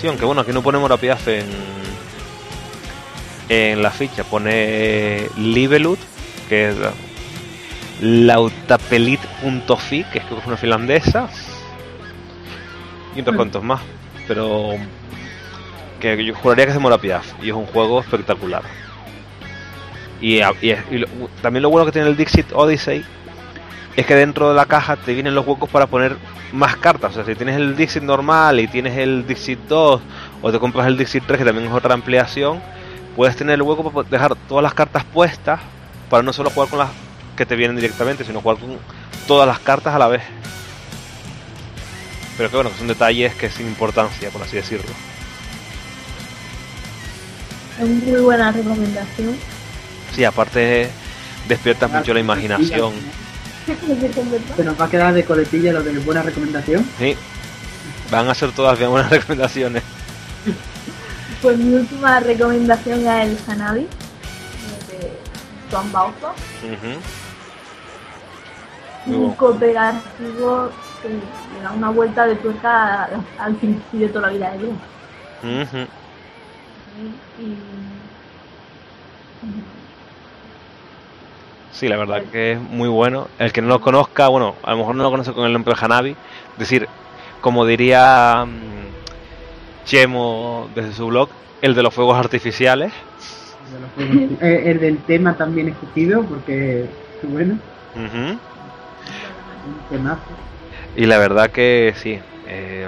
Sí, 0.01 0.07
aunque 0.07 0.25
bueno, 0.25 0.41
aquí 0.41 0.53
no 0.53 0.63
pone 0.63 0.79
Morapiaf 0.79 1.29
en, 1.29 1.47
en 3.53 3.83
la 3.83 3.91
ficha, 3.91 4.25
pone 4.25 5.29
Libelut, 5.37 5.99
que 6.49 6.71
es 6.71 6.77
lautapelit.fi, 8.01 10.05
que 10.05 10.19
es 10.19 10.25
que 10.25 10.39
es 10.39 10.47
una 10.47 10.57
finlandesa, 10.57 11.29
y 13.15 13.21
otros 13.21 13.37
cuantos 13.37 13.63
más, 13.63 13.83
pero 14.27 14.71
que 16.01 16.25
yo 16.25 16.35
juraría 16.35 16.65
que 16.65 16.71
es 16.71 16.77
de 16.77 16.81
Morapiaf, 16.81 17.27
y 17.43 17.51
es 17.51 17.55
un 17.55 17.67
juego 17.67 18.01
espectacular. 18.01 18.63
Y, 20.23 20.41
también 21.43 21.63
lo 21.63 21.69
bueno 21.69 21.85
que 21.85 21.93
tiene 21.93 22.09
el 22.09 22.17
Dixit 22.17 22.53
Odyssey 22.53 23.05
es 23.97 24.07
que 24.07 24.15
dentro 24.15 24.49
de 24.49 24.55
la 24.55 24.65
caja 24.65 24.97
te 24.97 25.13
vienen 25.13 25.35
los 25.35 25.47
huecos 25.47 25.69
para 25.69 25.89
poner 25.89 26.17
más 26.53 26.77
cartas. 26.77 27.11
O 27.11 27.15
sea, 27.15 27.25
si 27.25 27.35
tienes 27.35 27.57
el 27.57 27.77
Dixit 27.77 28.03
normal 28.03 28.61
y 28.61 28.69
tienes 28.69 28.97
el 28.97 29.27
Dixit 29.27 29.59
2 29.69 30.01
o 30.41 30.53
te 30.53 30.59
compras 30.59 30.87
el 30.87 30.97
Dixit 30.97 31.25
3, 31.27 31.39
que 31.39 31.45
también 31.45 31.67
es 31.67 31.75
otra 31.75 31.95
ampliación, 31.95 32.63
puedes 33.17 33.37
tener 33.37 33.55
el 33.55 33.63
hueco 33.63 33.91
para 33.91 34.09
dejar 34.09 34.35
todas 34.49 34.63
las 34.63 34.75
cartas 34.75 35.05
puestas 35.05 35.61
para 36.11 36.23
no 36.23 36.33
solo 36.33 36.51
jugar 36.51 36.69
con 36.69 36.79
las 36.79 36.91
que 37.37 37.47
te 37.47 37.57
vienen 37.57 37.77
directamente, 37.77 38.25
sino 38.25 38.41
jugar 38.41 38.59
con 38.59 38.79
todas 39.27 39.47
las 39.47 39.59
cartas 39.59 39.95
a 39.95 39.99
la 39.99 40.09
vez. 40.09 40.23
Pero 42.37 42.51
que 42.51 42.57
bueno, 42.57 42.71
que 42.71 42.79
son 42.79 42.89
detalles 42.89 43.35
que 43.35 43.51
sin 43.51 43.67
importancia, 43.67 44.31
por 44.31 44.43
así 44.43 44.57
decirlo. 44.57 44.91
Es 47.81 47.89
muy 47.89 48.21
buena 48.21 48.53
recomendación. 48.53 49.37
Sí, 50.15 50.25
aparte 50.25 50.91
despierta 51.49 51.89
mucho 51.89 52.13
la 52.15 52.21
imaginación. 52.21 52.93
Se 54.57 54.65
nos 54.65 54.81
va 54.81 54.87
a 54.87 54.91
quedar 54.91 55.15
de 55.15 55.25
coletilla 55.25 55.73
lo 55.73 55.83
de 55.83 55.99
buena 56.01 56.23
recomendación. 56.23 56.87
Sí, 56.99 57.17
van 58.11 58.29
a 58.29 58.35
ser 58.35 58.53
todas 58.53 58.79
bien 58.79 58.91
buenas 58.91 59.11
recomendaciones. 59.11 59.83
Pues 61.43 61.59
mi 61.59 61.75
última 61.75 62.21
recomendación 62.21 63.01
es 63.01 63.07
el 63.07 63.51
Hanabi 63.51 63.81
de 63.81 65.13
Juan 65.71 65.91
Bauzo. 65.91 66.33
Un 69.07 69.35
cooperativo 69.35 70.71
que 71.03 71.09
le 71.09 71.63
da 71.65 71.73
una 71.73 71.91
vuelta 71.91 72.27
de 72.27 72.37
tuerca 72.37 73.09
al 73.39 73.55
principio 73.57 74.07
de 74.07 74.09
toda 74.13 74.29
la 74.29 74.33
vida 74.33 74.53
de 74.53 74.59
Dios. 74.59 74.75
y, 77.41 77.57
Sí, 81.73 81.89
la 81.89 81.97
verdad 81.97 82.23
que 82.31 82.53
es 82.53 82.61
muy 82.61 82.89
bueno. 82.89 83.27
El 83.41 83.51
que 83.53 83.63
no 83.63 83.67
lo 83.67 83.81
conozca, 83.81 84.29
bueno, 84.29 84.55
a 84.63 84.71
lo 84.71 84.77
mejor 84.77 84.95
no 84.95 85.03
lo 85.03 85.11
conoce 85.11 85.33
con 85.33 85.45
el 85.45 85.53
nombre 85.53 85.75
de 85.75 85.85
Hanabi. 85.85 86.11
Es 86.53 86.59
decir, 86.59 86.89
como 87.41 87.67
diría 87.67 88.45
mm, 88.47 88.82
Chemo 89.85 90.69
desde 90.75 90.93
su 90.93 91.07
blog, 91.07 91.29
el 91.61 91.75
de 91.75 91.83
los 91.83 91.95
fuegos 91.95 92.17
artificiales. 92.17 92.93
Eh, 93.99 94.63
el 94.67 94.81
del 94.81 94.99
tema 94.99 95.37
también 95.37 95.69
escogido, 95.69 96.23
porque 96.25 96.83
es 96.83 97.31
bueno. 97.31 97.59
Y 100.97 101.07
la 101.07 101.19
verdad 101.19 101.51
que 101.51 101.95
sí. 101.97 102.19
Eh, 102.47 102.87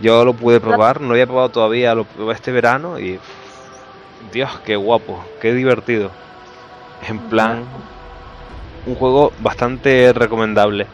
yo 0.00 0.24
lo 0.24 0.34
pude 0.34 0.60
probar, 0.60 1.00
no 1.00 1.12
había 1.12 1.26
probado 1.26 1.50
todavía, 1.50 1.94
lo 1.94 2.04
probé 2.04 2.34
este 2.34 2.52
verano 2.52 2.98
y. 2.98 3.18
Dios, 4.32 4.58
qué 4.64 4.74
guapo, 4.74 5.22
qué 5.40 5.52
divertido 5.52 6.10
en 7.08 7.18
plan 7.18 7.64
un 8.86 8.94
juego 8.94 9.32
bastante 9.40 10.12
recomendable. 10.12 10.86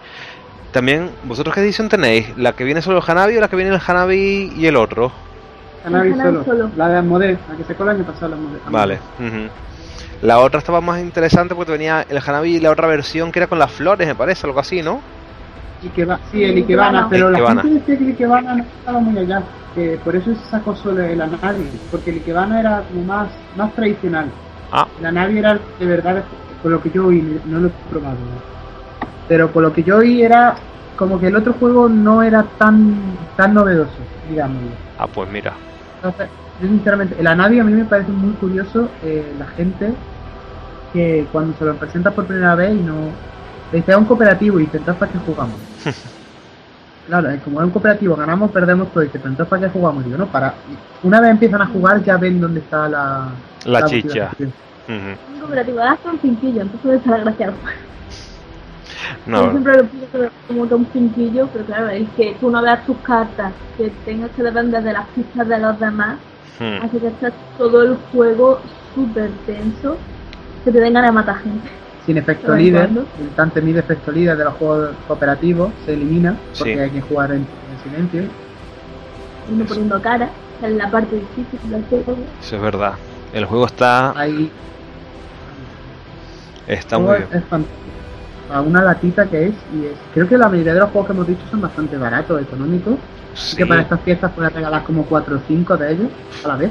También, 0.72 1.10
¿vosotros 1.24 1.54
qué 1.54 1.60
edición 1.62 1.88
tenéis? 1.88 2.36
¿La 2.36 2.52
que 2.52 2.64
viene 2.64 2.80
solo 2.80 2.98
el 2.98 3.04
Hanabi 3.06 3.36
o 3.36 3.40
la 3.40 3.48
que 3.48 3.56
viene 3.56 3.74
el 3.74 3.80
Hanabi 3.84 4.52
y 4.56 4.66
el 4.66 4.76
otro? 4.76 5.10
Hanabi, 5.84 6.14
solo. 6.44 6.70
La 6.76 6.88
de 6.88 7.02
Model, 7.02 7.38
la 7.48 7.56
que 7.56 7.64
se 7.64 7.74
cola 7.74 7.92
el 7.92 8.04
pasado 8.04 8.28
la 8.28 8.36
Model. 8.36 8.60
Vale. 8.70 8.98
La 10.22 10.38
otra 10.38 10.58
estaba 10.58 10.80
más 10.80 11.00
interesante 11.00 11.54
porque 11.54 11.72
venía 11.72 12.06
el 12.08 12.18
Hanabi 12.18 12.56
y 12.56 12.60
la 12.60 12.70
otra 12.70 12.86
versión 12.86 13.32
que 13.32 13.40
era 13.40 13.46
con 13.48 13.58
las 13.58 13.72
flores, 13.72 14.06
me 14.06 14.14
parece, 14.14 14.46
algo 14.46 14.60
así, 14.60 14.82
¿no? 14.82 15.00
Ikeba, 15.82 16.20
sí, 16.30 16.44
el 16.44 16.58
Ikebana, 16.58 17.08
pero 17.08 17.30
la 17.30 17.38
gente 17.38 17.68
dice 17.68 17.96
que 17.96 18.04
el 18.04 18.10
Ikebana 18.10 18.54
no 18.56 18.62
estaba 18.62 19.00
muy 19.00 19.18
allá. 19.18 19.42
Que 19.74 19.98
por 20.04 20.14
eso 20.14 20.34
se 20.34 20.50
sacó 20.50 20.76
solo 20.76 21.02
el 21.02 21.20
Hanabi, 21.20 21.68
porque 21.90 22.10
el 22.10 22.16
Ikebana 22.16 22.60
era 22.60 22.82
como 22.88 23.04
más, 23.04 23.28
más 23.56 23.72
tradicional. 23.74 24.26
Ah. 24.70 24.86
La 25.00 25.10
nave 25.10 25.38
era 25.38 25.58
de 25.78 25.86
verdad, 25.86 26.22
por 26.62 26.70
lo 26.70 26.82
que 26.82 26.90
yo 26.90 27.06
oí, 27.06 27.40
no 27.46 27.60
lo 27.60 27.68
he 27.68 27.72
probado. 27.90 28.18
Pero 29.30 29.52
por 29.52 29.62
lo 29.62 29.72
que 29.72 29.84
yo 29.84 29.98
oí 29.98 30.22
era 30.22 30.56
como 30.96 31.20
que 31.20 31.28
el 31.28 31.36
otro 31.36 31.52
juego 31.52 31.88
no 31.88 32.20
era 32.20 32.42
tan 32.58 32.96
tan 33.36 33.54
novedoso, 33.54 33.92
digamos. 34.28 34.60
Ah, 34.98 35.06
pues 35.06 35.30
mira. 35.30 35.52
Entonces, 35.94 36.26
yo 36.60 36.66
sinceramente, 36.66 37.22
la 37.22 37.36
nave 37.36 37.60
a 37.60 37.64
mí 37.64 37.72
me 37.72 37.84
parece 37.84 38.10
muy 38.10 38.32
curioso 38.32 38.88
eh, 39.04 39.32
la 39.38 39.46
gente 39.46 39.94
que 40.92 41.28
cuando 41.30 41.56
se 41.56 41.64
lo 41.64 41.76
presenta 41.76 42.10
por 42.10 42.26
primera 42.26 42.56
vez 42.56 42.72
y 42.72 42.82
no... 42.82 42.94
Le 43.70 43.78
dice 43.78 43.92
a 43.92 43.98
un 43.98 44.04
cooperativo 44.04 44.58
y 44.58 44.64
entonces 44.64 44.96
¿para 44.96 45.12
qué 45.12 45.18
jugamos? 45.18 45.54
claro, 47.06 47.30
como 47.44 47.60
es 47.60 47.66
un 47.66 47.70
cooperativo, 47.70 48.16
ganamos, 48.16 48.50
perdemos 48.50 48.90
todo, 48.92 49.04
y 49.04 49.06
dice, 49.06 49.18
entonces 49.18 49.46
¿para 49.46 49.62
qué 49.62 49.68
jugamos? 49.68 50.04
Digo, 50.04 50.18
no, 50.18 50.26
para... 50.26 50.54
Una 51.04 51.20
vez 51.20 51.30
empiezan 51.30 51.62
a 51.62 51.66
jugar 51.66 52.02
ya 52.02 52.16
ven 52.16 52.40
dónde 52.40 52.58
está 52.58 52.88
la, 52.88 53.28
la, 53.64 53.84
chicha. 53.84 54.32
Un 54.88 55.40
cooperativo 55.40 55.78
das 55.78 56.00
un 56.04 56.18
cinquillo, 56.18 56.62
entonces 56.62 56.94
está 56.94 57.14
desgraciado. 57.14 57.54
No. 59.26 59.44
Yo 59.44 59.50
siempre 59.50 59.76
lo 59.76 59.84
pienso 59.84 60.32
como 60.48 60.68
que 60.68 60.74
un 60.74 60.86
cinquillo, 60.92 61.48
pero 61.52 61.64
claro, 61.64 61.88
es 61.88 62.08
que 62.16 62.36
tú 62.40 62.50
no 62.50 62.62
veas 62.62 62.84
tus 62.86 62.96
cartas, 62.98 63.52
que 63.76 63.90
tengas 64.04 64.30
que 64.32 64.42
depender 64.42 64.82
de 64.82 64.92
las 64.92 65.06
pistas 65.08 65.48
de 65.48 65.58
los 65.58 65.78
demás, 65.78 66.18
hmm. 66.58 66.84
así 66.84 66.98
que 66.98 67.08
está 67.08 67.32
todo 67.58 67.82
el 67.82 67.96
juego 68.12 68.60
súper 68.94 69.30
tenso, 69.46 69.96
que 70.64 70.72
te 70.72 70.80
vengan 70.80 71.04
a 71.04 71.12
matar 71.12 71.38
gente. 71.38 71.68
Sin 72.06 72.16
efecto 72.16 72.56
líder, 72.56 72.90
el 73.20 73.28
tan 73.36 73.50
temido 73.50 73.78
efecto 73.78 74.10
líder 74.10 74.36
de 74.36 74.44
los 74.44 74.54
juegos 74.54 74.90
cooperativos 75.06 75.70
se 75.84 75.92
elimina, 75.92 76.36
porque 76.58 76.80
hay 76.80 76.90
que 76.90 77.00
jugar 77.00 77.32
en, 77.32 77.46
silencio. 77.84 78.24
Uno 79.50 79.64
poniendo 79.64 80.00
cara, 80.02 80.28
es 80.62 80.72
la 80.72 80.90
parte 80.90 81.16
difícil 81.16 81.70
del 81.70 81.84
juego. 81.84 82.16
Eso 82.40 82.56
es 82.56 82.62
verdad. 82.62 82.94
El 83.32 83.44
juego 83.44 83.66
está. 83.66 84.18
Ahí. 84.18 84.50
Está 86.66 86.98
muy 86.98 87.16
bien. 87.16 87.28
Es 87.32 87.42
a 88.52 88.60
una 88.60 88.82
latita 88.82 89.26
que 89.26 89.48
es, 89.48 89.54
y 89.74 89.86
es. 89.86 89.92
Creo 90.12 90.28
que 90.28 90.36
la 90.36 90.48
mayoría 90.48 90.74
de 90.74 90.80
los 90.80 90.90
juegos 90.90 91.06
que 91.06 91.12
hemos 91.12 91.26
dicho 91.26 91.42
son 91.50 91.60
bastante 91.60 91.96
baratos, 91.96 92.42
económicos. 92.42 92.94
Sí. 93.34 93.56
que 93.56 93.64
para 93.64 93.82
estas 93.82 94.00
fiestas 94.00 94.32
puedes 94.34 94.52
regalar 94.52 94.82
como 94.82 95.04
4 95.06 95.36
o 95.36 95.40
5 95.46 95.76
de 95.76 95.92
ellos 95.92 96.08
a 96.44 96.48
la 96.48 96.56
vez. 96.56 96.70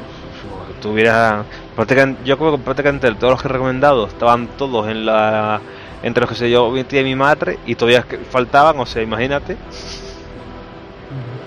Tuviera. 0.82 1.46
Yo 2.26 2.38
creo 2.38 2.52
que 2.52 2.58
prácticamente 2.58 3.10
todos 3.16 3.32
los 3.32 3.42
que 3.42 3.48
he 3.48 3.52
recomendado 3.52 4.08
estaban 4.08 4.48
todos 4.58 4.90
en 4.90 5.06
la. 5.06 5.62
Entre 6.04 6.22
los 6.22 6.30
que 6.30 6.36
sé 6.36 6.50
yo, 6.52 6.70
metí 6.72 7.02
mi 7.04 7.16
madre 7.16 7.60
y 7.66 7.76
todavía 7.76 8.06
faltaban, 8.30 8.78
o 8.80 8.86
sea, 8.86 9.02
imagínate. 9.02 9.58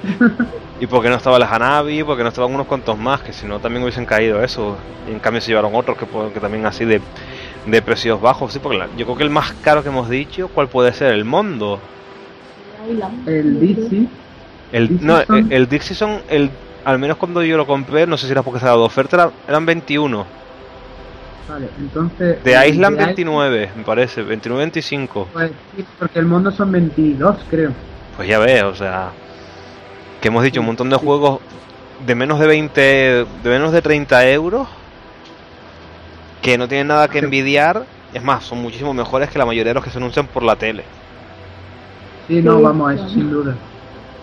Y 0.83 0.89
porque 0.89 1.09
no 1.09 1.15
estaba 1.15 1.39
la 1.39 1.47
Hanabi, 1.47 2.03
porque 2.03 2.25
no 2.25 2.31
estaban 2.31 2.53
unos 2.53 2.67
cuantos 2.67 2.99
más, 2.99 3.21
que 3.21 3.33
si 3.33 3.47
no 3.47 3.61
también 3.61 3.85
hubiesen 3.85 4.05
caído 4.05 4.43
eso. 4.43 4.77
Y 5.09 5.13
en 5.13 5.21
cambio 5.21 5.41
se 5.41 5.47
llevaron 5.47 5.77
otros 5.77 5.97
que, 5.97 6.07
que 6.35 6.41
también 6.41 6.67
así 6.67 6.85
de, 6.85 7.01
de 7.67 7.83
precios 7.83 8.21
bajos. 8.21 8.53
Sí, 8.53 8.59
porque 8.59 8.79
yo 8.97 9.05
creo 9.05 9.17
que 9.17 9.25
el 9.25 9.31
más 9.31 9.53
caro 9.63 9.83
que 9.83 9.89
hemos 9.89 10.09
dicho, 10.09 10.49
¿cuál 10.49 10.69
puede 10.69 10.93
ser? 10.93 11.13
El 11.13 11.25
Mondo. 11.25 11.81
El 13.27 13.61
Dixie. 13.61 14.09
El, 14.73 15.05
no, 15.05 15.21
el, 15.51 15.69
Dixie 15.69 15.95
son, 15.95 16.23
el, 16.29 16.51
al 16.85 16.99
menos 16.99 17.19
cuando 17.19 17.43
yo 17.43 17.57
lo 17.57 17.67
compré, 17.67 18.07
no 18.07 18.17
sé 18.17 18.27
si 18.27 18.33
era 18.33 18.43
porque 18.43 18.59
estaba 18.59 18.77
de 18.77 18.83
oferta, 18.83 19.31
eran 19.47 19.67
21. 19.67 20.27
Vale, 21.49 21.69
entonces... 21.79 22.43
De 22.43 22.69
Island 22.69 22.97
29, 22.97 23.71
me 23.77 23.85
parece, 23.85 24.25
29-25. 24.25 25.27
Pues 25.33 25.51
sí, 25.77 25.85
porque 25.99 26.19
el 26.19 26.27
Mondo 26.27 26.51
son 26.51 26.73
22, 26.73 27.37
creo. 27.51 27.73
Pues 28.17 28.29
ya 28.29 28.39
ves, 28.39 28.63
o 28.63 28.75
sea 28.75 29.13
que 30.23 30.29
hemos 30.29 30.45
dicho 30.45 30.61
un 30.61 30.67
montón 30.67 30.89
de 30.89 30.97
juegos 30.97 31.41
de 32.07 32.15
menos 32.15 32.39
de 32.39 32.47
20, 32.47 32.81
de 32.81 33.27
menos 33.45 33.73
de 33.73 33.83
30 33.83 34.31
euros, 34.31 34.69
que 36.43 36.59
no 36.59 36.69
tienen 36.69 36.89
nada 36.89 37.09
que 37.09 37.21
envidiar, 37.21 37.85
es 38.13 38.23
más, 38.23 38.45
son 38.45 38.61
muchísimo 38.61 38.93
mejores 38.93 39.31
que 39.31 39.39
la 39.39 39.47
mayoría 39.47 39.71
de 39.71 39.75
los 39.75 39.85
que 39.85 39.91
se 39.91 39.99
anuncian 39.99 40.27
por 40.27 40.43
la 40.43 40.57
tele. 40.57 40.85
Sí, 42.27 42.43
no, 42.43 42.61
vamos, 42.61 42.93
eso 42.93 43.09
sin 43.09 43.31
duda. 43.31 43.55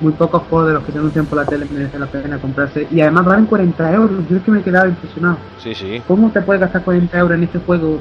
Muy 0.01 0.13
pocos 0.13 0.43
juegos 0.49 0.67
de 0.67 0.73
los 0.73 0.83
que 0.83 0.91
se 0.91 0.97
anuncian 0.99 1.25
por 1.25 1.37
la 1.37 1.45
tele 1.45 1.65
merece 1.71 1.97
la 1.97 2.05
pena 2.05 2.37
comprarse. 2.37 2.87
Y 2.91 3.01
además 3.01 3.25
valen 3.25 3.45
40 3.45 3.93
euros. 3.93 4.29
Yo 4.29 4.37
es 4.37 4.43
que 4.43 4.51
me 4.51 4.59
he 4.59 4.63
quedado 4.63 4.87
impresionado. 4.87 5.37
Sí, 5.61 5.73
sí. 5.75 6.01
¿Cómo 6.07 6.29
te 6.29 6.41
puedes 6.41 6.61
gastar 6.61 6.83
40 6.83 7.17
euros 7.17 7.37
en 7.37 7.43
este 7.43 7.59
juego 7.59 7.99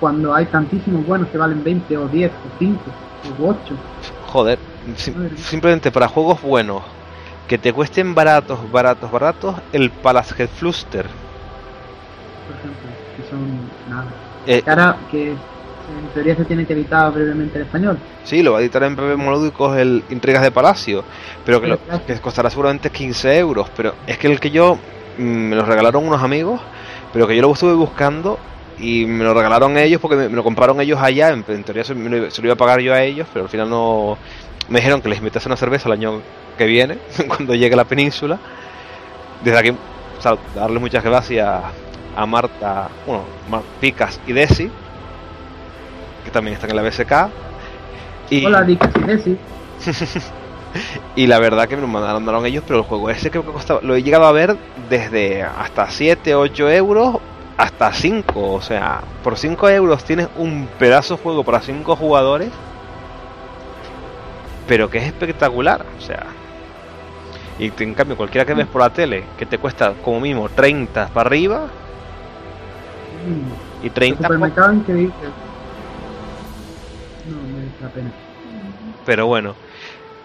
cuando 0.00 0.34
hay 0.34 0.46
tantísimos 0.46 1.06
buenos 1.06 1.28
que 1.28 1.38
valen 1.38 1.62
20 1.62 1.96
o 1.98 2.08
10 2.08 2.30
o 2.30 2.58
5 2.58 2.80
o 3.40 3.48
8? 3.48 3.58
Joder, 4.26 4.58
simplemente 5.36 5.90
para 5.90 6.08
juegos 6.08 6.40
buenos 6.42 6.82
que 7.46 7.58
te 7.58 7.72
cuesten 7.72 8.14
baratos, 8.14 8.70
baratos, 8.70 9.10
baratos 9.10 9.56
el 9.72 9.90
Palace 9.90 10.46
Fluster. 10.46 11.06
Por 12.46 12.56
ejemplo, 12.56 12.87
son 13.30 13.60
nada. 13.88 14.08
Eh, 14.46 14.62
que 15.10 15.30
En 15.30 16.08
teoría 16.14 16.36
se 16.36 16.44
tiene 16.44 16.66
que 16.66 16.72
editar 16.72 17.12
brevemente 17.12 17.58
en 17.58 17.64
español. 17.64 17.98
Sí, 18.24 18.42
lo 18.42 18.52
va 18.52 18.58
a 18.58 18.60
editar 18.60 18.82
en 18.82 18.96
breve 18.96 19.16
melódicos 19.16 19.76
el 19.76 20.04
Intrigas 20.10 20.42
de 20.42 20.50
Palacio, 20.50 21.04
pero 21.44 21.60
que, 21.60 21.66
lo, 21.66 21.78
que 22.06 22.14
costará 22.20 22.50
seguramente 22.50 22.90
15 22.90 23.38
euros. 23.38 23.70
Pero 23.76 23.94
es 24.06 24.18
que 24.18 24.26
el 24.26 24.40
que 24.40 24.50
yo 24.50 24.78
mm, 25.18 25.22
me 25.22 25.56
lo 25.56 25.64
regalaron 25.64 26.06
unos 26.06 26.22
amigos, 26.22 26.60
pero 27.12 27.26
que 27.26 27.36
yo 27.36 27.42
lo 27.42 27.52
estuve 27.52 27.74
buscando 27.74 28.38
y 28.78 29.06
me 29.06 29.24
lo 29.24 29.34
regalaron 29.34 29.76
ellos 29.76 30.00
porque 30.00 30.16
me, 30.16 30.28
me 30.28 30.36
lo 30.36 30.44
compraron 30.44 30.80
ellos 30.80 30.98
allá. 31.00 31.30
En, 31.30 31.44
en 31.48 31.64
teoría 31.64 31.84
se, 31.84 31.94
me 31.94 32.30
se 32.30 32.42
lo 32.42 32.48
iba 32.48 32.54
a 32.54 32.58
pagar 32.58 32.80
yo 32.80 32.92
a 32.92 33.02
ellos, 33.02 33.26
pero 33.32 33.44
al 33.44 33.50
final 33.50 33.68
no. 33.68 34.18
Me 34.68 34.80
dijeron 34.80 35.00
que 35.00 35.08
les 35.08 35.18
invitase 35.18 35.48
una 35.48 35.56
cerveza 35.56 35.88
el 35.88 35.92
año 35.92 36.20
que 36.58 36.66
viene, 36.66 36.98
cuando 37.28 37.54
llegue 37.54 37.74
a 37.74 37.78
la 37.78 37.84
península. 37.84 38.38
Desde 39.42 39.58
aquí, 39.58 39.70
o 39.70 40.20
sea, 40.20 40.36
darle 40.54 40.78
muchas 40.78 41.02
gracias 41.02 41.62
a 42.18 42.26
Marta, 42.26 42.88
bueno, 43.06 43.22
Picas 43.80 44.20
y 44.26 44.32
Desi, 44.32 44.68
que 46.24 46.30
también 46.32 46.56
están 46.56 46.68
en 46.70 46.76
la 46.76 46.82
BSK. 46.82 47.12
Y, 48.28 48.44
Hola, 48.44 48.62
Dick 48.62 48.90
y 48.96 49.00
Desi. 49.04 49.38
y 51.14 51.28
la 51.28 51.38
verdad 51.38 51.68
que 51.68 51.76
me 51.76 51.82
lo 51.82 51.86
mandaron, 51.86 52.44
ellos, 52.44 52.64
pero 52.66 52.80
el 52.80 52.84
juego 52.84 53.08
ese 53.08 53.30
creo 53.30 53.46
que 53.46 53.52
costaba, 53.52 53.78
lo 53.84 53.94
he 53.94 54.02
llegado 54.02 54.26
a 54.26 54.32
ver 54.32 54.56
desde 54.90 55.44
hasta 55.44 55.88
7, 55.88 56.34
8 56.34 56.70
euros 56.72 57.18
hasta 57.56 57.92
5. 57.92 58.52
O 58.52 58.60
sea, 58.62 59.00
por 59.22 59.38
5 59.38 59.68
euros 59.68 60.02
tienes 60.02 60.26
un 60.36 60.68
pedazo 60.76 61.16
de 61.16 61.22
juego 61.22 61.44
para 61.44 61.60
5 61.60 61.94
jugadores, 61.94 62.50
pero 64.66 64.90
que 64.90 64.98
es 64.98 65.04
espectacular. 65.04 65.86
O 65.96 66.00
sea, 66.00 66.26
y 67.60 67.72
en 67.80 67.94
cambio, 67.94 68.16
cualquiera 68.16 68.44
que 68.44 68.54
ves 68.54 68.66
por 68.66 68.82
la 68.82 68.90
tele, 68.90 69.22
que 69.38 69.46
te 69.46 69.58
cuesta 69.58 69.94
como 70.02 70.18
mínimo 70.18 70.48
30 70.48 71.10
para 71.14 71.28
arriba 71.28 71.68
y 73.82 73.86
El 73.86 73.92
30 73.92 74.16
por- 74.18 74.26
supermercado 74.26 74.72
increíble. 74.74 75.12
No, 77.28 77.36
merece 77.56 77.82
la 77.82 77.88
pena. 77.88 78.10
pero 79.04 79.26
bueno. 79.26 79.54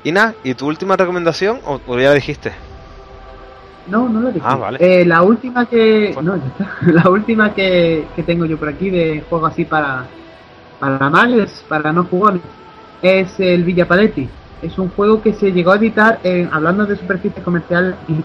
Y 0.04 0.12
nada, 0.12 0.34
¿y 0.44 0.54
tu 0.54 0.68
última 0.68 0.96
recomendación? 0.98 1.60
¿O, 1.66 1.80
o 1.88 2.00
ya 2.00 2.10
la 2.10 2.16
dijiste? 2.16 2.52
No, 3.88 4.08
no 4.10 4.22
lo 4.22 4.32
dije. 4.32 4.46
Ah, 4.48 4.56
vale. 4.56 4.78
Eh, 4.82 5.06
la 5.06 5.22
última 5.22 5.66
que. 5.66 6.16
No. 6.22 6.36
La 6.94 7.10
última 7.10 7.54
que, 7.54 8.06
que 8.16 8.24
tengo 8.24 8.46
yo 8.46 8.58
por 8.58 8.70
aquí 8.70 8.90
de 8.90 9.24
juego 9.30 9.46
así 9.46 9.66
para. 9.66 10.06
Para 10.80 11.10
males, 11.10 11.64
para 11.70 11.94
no 11.94 12.04
jugones, 12.04 12.42
es 13.02 13.40
el 13.40 13.64
Villa 13.64 13.88
Paletti. 13.88 14.28
Es 14.62 14.78
un 14.78 14.90
juego 14.90 15.22
que 15.22 15.34
se 15.34 15.52
llegó 15.54 15.72
a 15.72 15.78
editar, 15.78 16.20
hablando 16.52 16.86
de 16.86 16.98
superficie 16.98 17.42
comercial, 17.42 17.96
y 18.10 18.16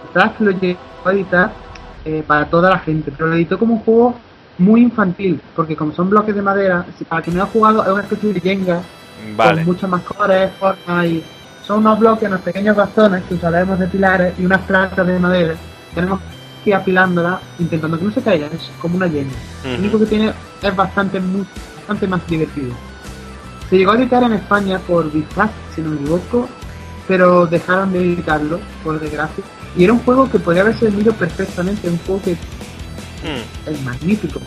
lo 0.42 0.50
llegó 0.52 0.78
a 1.04 1.12
editar 1.12 1.52
eh, 2.04 2.24
para 2.26 2.46
toda 2.46 2.70
la 2.70 2.78
gente, 2.80 3.12
pero 3.16 3.28
lo 3.28 3.36
editó 3.36 3.58
como 3.60 3.74
un 3.74 3.80
juego 3.80 4.16
muy 4.58 4.82
infantil, 4.82 5.40
porque 5.54 5.76
como 5.76 5.92
son 5.92 6.10
bloques 6.10 6.34
de 6.34 6.42
madera, 6.42 6.84
para 7.08 7.22
quien 7.22 7.36
no 7.36 7.44
ha 7.44 7.46
jugado, 7.46 7.82
es 7.82 7.88
una 7.88 8.02
especie 8.02 8.32
de 8.32 8.40
Jenga, 8.40 8.80
Vale. 9.36 9.56
con 9.56 9.64
muchos 9.66 9.88
más 9.90 10.02
colores, 10.02 10.50
formas 10.58 11.06
y 11.06 11.22
son 11.66 11.78
unos 11.80 11.98
bloques, 11.98 12.28
unos 12.28 12.40
pequeños 12.40 12.76
bastones 12.76 13.22
que 13.24 13.34
usaremos 13.34 13.78
de 13.78 13.86
pilares 13.86 14.34
y 14.38 14.44
unas 14.44 14.60
plantas 14.62 15.06
de 15.06 15.18
madera. 15.18 15.54
Tenemos 15.94 16.20
que 16.64 16.70
ir 16.70 16.76
apilándolas 16.76 17.40
intentando 17.58 17.98
que 17.98 18.04
no 18.04 18.10
se 18.10 18.22
caigan, 18.22 18.50
es 18.52 18.70
como 18.80 18.96
una 18.96 19.06
llena. 19.06 19.30
Lo 19.64 19.70
Ujú. 19.70 19.78
único 19.80 19.98
que 20.00 20.06
tiene 20.06 20.32
es 20.62 20.76
bastante, 20.76 21.20
muy, 21.20 21.46
bastante 21.76 22.06
más 22.08 22.26
divertido. 22.26 22.72
Se 23.70 23.76
llegó 23.76 23.92
a 23.92 23.96
editar 23.96 24.22
en 24.22 24.32
España 24.32 24.78
por 24.78 25.10
Bizarre, 25.12 25.50
si 25.74 25.82
no 25.82 25.90
me 25.90 25.96
equivoco, 25.96 26.48
pero 27.06 27.46
dejaron 27.46 27.92
de 27.92 28.00
editarlo, 28.00 28.60
por 28.82 28.98
desgracia. 28.98 29.44
Y 29.76 29.84
era 29.84 29.92
un 29.92 30.00
juego 30.00 30.30
que 30.30 30.38
podría 30.38 30.62
haberse 30.62 30.86
vendido 30.86 31.12
perfectamente, 31.12 31.88
un 31.88 31.98
juego 31.98 32.22
que 32.22 32.36
Mm. 33.22 33.70
es 33.70 33.82
magnífico. 33.82 34.40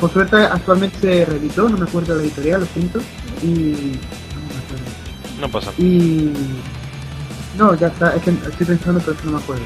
Por 0.00 0.12
suerte 0.12 0.36
actualmente 0.36 0.98
se 1.00 1.24
reeditó, 1.24 1.68
no 1.68 1.76
me 1.78 1.84
acuerdo 1.84 2.14
de 2.14 2.20
la 2.22 2.26
editorial, 2.26 2.60
lo 2.60 2.66
siento. 2.66 3.00
Y. 3.42 3.48
no 3.48 4.40
me 4.48 4.58
acuerdo. 4.64 5.40
No 5.40 5.48
pasa. 5.48 5.72
Y. 5.78 6.32
No, 7.56 7.74
ya 7.76 7.86
está, 7.88 8.14
es 8.16 8.22
que 8.22 8.30
estoy 8.30 8.66
pensando, 8.66 9.00
pero 9.00 9.12
es 9.12 9.18
que 9.18 9.26
no 9.26 9.32
me 9.32 9.38
acuerdo. 9.38 9.62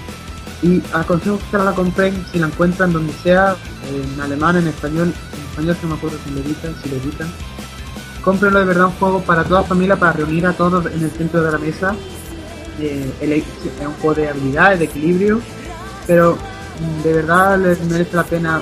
Y 0.63 0.83
aconsejo 0.93 1.39
que 1.39 1.57
se 1.57 1.65
la 1.65 1.73
compren 1.73 2.25
si 2.33 2.39
la 2.39 2.49
encuentran 2.49 2.93
donde 2.93 3.13
sea, 3.23 3.57
en 3.91 4.21
alemán, 4.21 4.57
en 4.57 4.67
español. 4.69 5.15
En 5.35 5.41
español 5.51 5.77
no 5.83 5.89
me 5.91 5.95
acuerdo 5.95 6.19
si 6.25 6.31
lo 6.35 6.41
editan, 6.41 6.75
si 6.83 6.89
lo 6.91 6.97
editan. 6.97 7.29
Cómprenlo 8.23 8.59
de 8.59 8.65
verdad 8.67 8.87
un 8.87 8.93
juego 8.93 9.21
para 9.23 9.45
toda 9.45 9.63
familia, 9.63 9.97
para 9.97 10.13
reunir 10.13 10.47
a 10.47 10.53
todos 10.53 10.85
en 10.87 11.03
el 11.05 11.11
centro 11.13 11.43
de 11.43 11.53
la 11.53 11.59
mesa. 11.59 11.95
Eh, 12.81 13.11
el- 13.23 13.33
es 13.33 13.45
un 13.81 13.95
juego 13.95 14.15
de 14.15 14.29
habilidades, 14.29 14.81
de 14.81 14.85
equilibrio, 14.85 15.41
pero 16.07 16.37
de 17.03 17.13
verdad 17.13 17.59
les 17.59 17.81
merece 17.85 18.17
la 18.17 18.25
pena. 18.25 18.61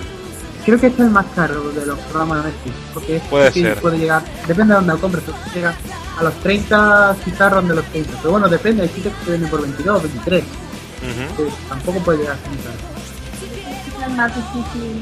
Creo 0.65 0.81
que 0.81 0.89
este 0.89 1.03
es 1.03 1.07
el 1.07 1.13
más 1.13 1.27
caro 1.35 1.71
de 1.71 1.87
los 1.87 1.99
programas 2.01 2.45
de 2.45 2.51
Netflix, 2.51 2.75
porque 2.93 3.17
este 3.17 3.29
Puede 3.29 3.53
sí 3.53 3.63
ser. 3.63 3.81
puede 3.81 3.99
llegar, 3.99 4.25
depende 4.49 4.75
de 4.75 4.81
dónde 4.81 4.93
lo 4.95 5.01
compres, 5.01 5.23
llega 5.55 5.75
a 6.19 6.23
los 6.25 6.35
30, 6.41 7.17
quizás 7.25 7.53
ronde 7.53 7.75
los 7.77 7.85
30, 7.87 8.11
pero 8.19 8.31
bueno, 8.33 8.49
depende, 8.49 8.83
hay 8.83 8.89
sitios 8.89 9.15
que 9.19 9.25
se 9.27 9.31
venden 9.33 9.49
por 9.51 9.63
22, 9.63 10.03
23, 10.03 10.43
Ujú. 10.43 11.37
que 11.37 11.53
tampoco 11.69 11.99
puede 12.01 12.19
llegar 12.19 12.37
a 12.45 12.49
muy 12.49 12.59
caro. 12.59 14.07
Es 14.07 14.13
más 14.17 14.33
difícil. 14.35 15.01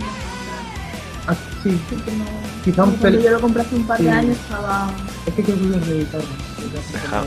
Ah, 1.27 1.35
sí, 1.63 1.81
porque 1.89 2.13
no- 2.13 2.25
Quizá 2.65 2.85
un 2.85 3.23
yo 3.23 3.31
lo 3.31 3.41
compré 3.41 3.63
hace 3.63 3.75
un 3.77 3.87
par 3.87 3.99
de 3.99 4.05
sí. 4.05 4.11
años 4.11 4.37
estaba. 4.37 4.91
es 5.27 5.35
que 5.35 5.43
creo 5.43 5.57
que 5.57 5.65
lo 5.65 5.79
reeditaron. 5.81 6.27
desde 6.59 6.79
hace 6.79 6.93
Deja. 6.93 7.23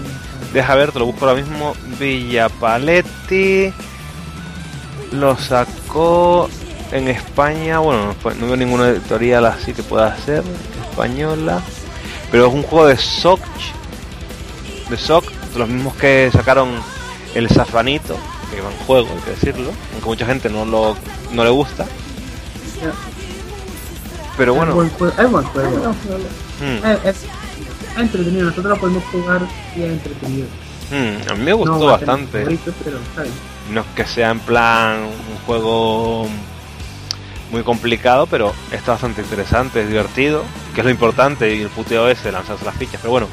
Deja 0.54 0.76
ver, 0.76 0.92
te 0.92 1.00
lo 1.00 1.06
busco 1.08 1.28
ahora 1.28 1.42
mismo. 1.42 1.74
Villa 2.00 2.50
Paletti 2.50 3.74
lo 5.12 5.38
sacó 5.38 6.50
en 6.92 7.08
España. 7.08 7.80
Bueno, 7.80 8.16
no, 8.40 8.46
veo 8.48 8.56
ninguna 8.58 8.90
editorial 8.90 9.46
así 9.46 9.74
que 9.74 9.84
pueda 9.84 10.16
ser 10.18 10.44
española. 10.90 11.62
Pero 12.32 12.48
es 12.48 12.54
un 12.54 12.64
juego 12.64 12.88
de 12.88 12.98
Soc. 12.98 13.40
De 14.90 14.98
Soc, 14.98 15.26
de 15.54 15.60
los 15.60 15.70
mismos 15.70 15.96
que 15.96 16.30
sacaron 16.32 16.70
el 17.36 17.50
Safanito, 17.50 18.16
que 18.52 18.62
va 18.62 18.72
en 18.72 18.78
juego, 18.86 19.08
hay 19.16 19.22
que 19.22 19.32
decirlo. 19.32 19.72
Aunque 19.94 20.08
mucha 20.08 20.26
gente 20.26 20.50
no, 20.50 20.66
lo, 20.66 20.96
no 21.32 21.44
le 21.44 21.50
gusta. 21.50 21.86
Pero 24.38 24.52
Es 24.54 24.58
bueno, 24.58 24.76
buen 24.76 24.90
juego. 24.92 25.14
Es 25.22 25.32
buen 25.32 25.44
juego. 25.46 25.94
Mm, 26.62 26.86
Es, 26.86 27.06
es- 27.06 27.24
es 27.24 27.98
entretenido, 28.04 28.46
nosotros 28.46 28.76
lo 28.76 28.80
podemos 28.80 29.04
jugar 29.12 29.42
y 29.76 29.82
es 29.82 29.90
entretenido. 29.92 30.48
mm, 30.92 31.32
a 31.32 31.36
mí 31.36 31.44
me 31.44 31.54
gustó 31.54 31.78
no 31.80 31.86
bastante. 31.88 32.40
favorito, 32.40 32.72
pero. 32.84 32.98
No 33.72 33.82
es 33.82 33.88
que 33.96 34.06
sea 34.06 34.32
en 34.32 34.40
plan 34.40 35.04
un 35.04 35.38
juego 35.46 36.28
muy 37.52 37.64
complicado, 37.64 38.28
pero 38.28 38.54
está 38.72 38.94
bastante 38.94 39.22
interesante, 39.22 39.82
es 39.82 39.90
divertido, 39.90 40.44
que 40.74 40.82
es 40.82 40.86
lo 40.86 40.92
importante, 40.92 41.54
y 41.56 41.62
el 41.62 41.70
puteo 41.70 42.08
ese, 42.10 42.32
lanzarse 42.32 42.66
las 42.66 42.76
fichas. 42.76 43.00
Pero 43.02 43.12
bueno, 43.12 43.28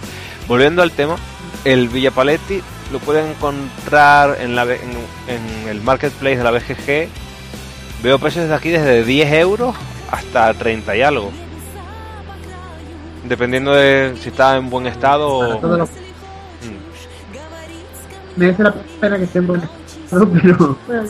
volviendo 0.49 0.83
al 0.83 0.93
tema, 0.93 1.17
el 1.65 1.89
Villa 1.89 2.11
Paletti 2.11 2.61
lo 2.93 2.99
pueden 3.01 3.31
encontrar 3.31 4.39
en, 4.41 4.55
la, 4.55 4.65
B- 4.65 4.81
en, 5.29 5.63
en 5.63 5.69
el 5.69 5.81
marketplace 5.83 6.37
de 6.37 6.45
la 6.45 6.51
BGG. 6.51 7.09
Veo 8.03 8.19
precios 8.19 8.45
desde 8.45 8.55
aquí 8.55 8.69
desde 8.71 9.05
10 9.05 9.33
euros 9.35 9.75
hasta 10.11 10.53
30 10.55 10.97
y 10.97 11.03
algo. 11.03 11.31
Dependiendo 13.25 13.73
de 13.73 14.15
si 14.21 14.29
está 14.29 14.57
en 14.57 14.69
buen 14.69 14.87
estado 14.87 15.29
o... 15.29 15.61
los- 15.79 15.91
Mm. 15.91 15.95
Merece 18.41 18.63
la 18.63 18.73
pena 19.01 19.19
que 19.19 19.25
esté 19.25 19.39
en 19.39 19.47
buen 19.47 19.61
estado, 19.61 19.79
pero 20.33 20.79
Bueno, 20.87 21.09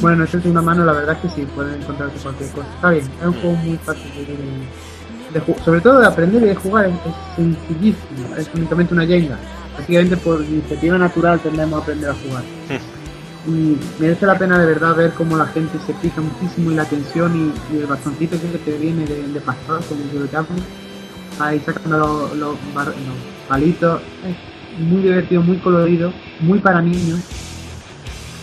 bueno, 0.00 0.24
echarse 0.24 0.48
una 0.48 0.62
mano, 0.62 0.84
la 0.84 0.92
verdad 0.92 1.16
es 1.16 1.20
que 1.30 1.40
sí, 1.40 1.46
pueden 1.54 1.80
encontrarse 1.80 2.16
cualquier 2.18 2.50
cosa. 2.50 2.66
Está 2.74 2.90
bien, 2.90 3.04
es 3.20 3.26
un 3.26 3.32
juego 3.34 3.56
muy 3.56 3.76
fácil 3.78 4.10
de, 5.32 5.38
de 5.38 5.62
sobre 5.64 5.80
todo 5.80 6.00
de 6.00 6.06
aprender 6.06 6.42
y 6.42 6.46
de 6.46 6.54
jugar, 6.54 6.86
es, 6.86 6.94
es 6.94 7.36
sencillísimo, 7.36 8.36
es 8.36 8.48
únicamente 8.54 8.94
una 8.94 9.06
Jenga. 9.06 9.38
Básicamente 9.78 10.16
por 10.18 10.40
iniciativa 10.42 10.96
natural 10.98 11.40
tendemos 11.40 11.80
a 11.80 11.82
aprender 11.82 12.10
a 12.10 12.14
jugar. 12.14 12.42
Y 13.46 13.76
merece 14.00 14.24
la 14.26 14.38
pena 14.38 14.58
de 14.58 14.66
verdad 14.66 14.96
ver 14.96 15.12
cómo 15.12 15.36
la 15.36 15.46
gente 15.46 15.78
se 15.86 15.92
fija 15.94 16.20
muchísimo 16.20 16.70
y 16.70 16.74
la 16.76 16.84
tensión 16.86 17.36
y, 17.36 17.74
y 17.74 17.80
el 17.80 17.86
bastoncito 17.86 18.36
que 18.40 18.58
te 18.58 18.78
viene 18.78 19.04
de, 19.04 19.22
de 19.28 19.40
pastor, 19.40 19.84
como 19.84 20.00
yo 20.12 20.20
lo 20.20 20.26
llamo, 20.32 20.48
ahí 21.38 21.60
sacando 21.60 21.98
los, 21.98 22.36
los, 22.38 22.56
bar- 22.74 22.86
los 22.86 23.46
palitos. 23.48 24.00
Es 24.26 24.80
muy 24.82 25.02
divertido, 25.02 25.42
muy 25.42 25.58
colorido, 25.58 26.12
muy 26.40 26.58
para 26.60 26.80
niños. 26.80 27.20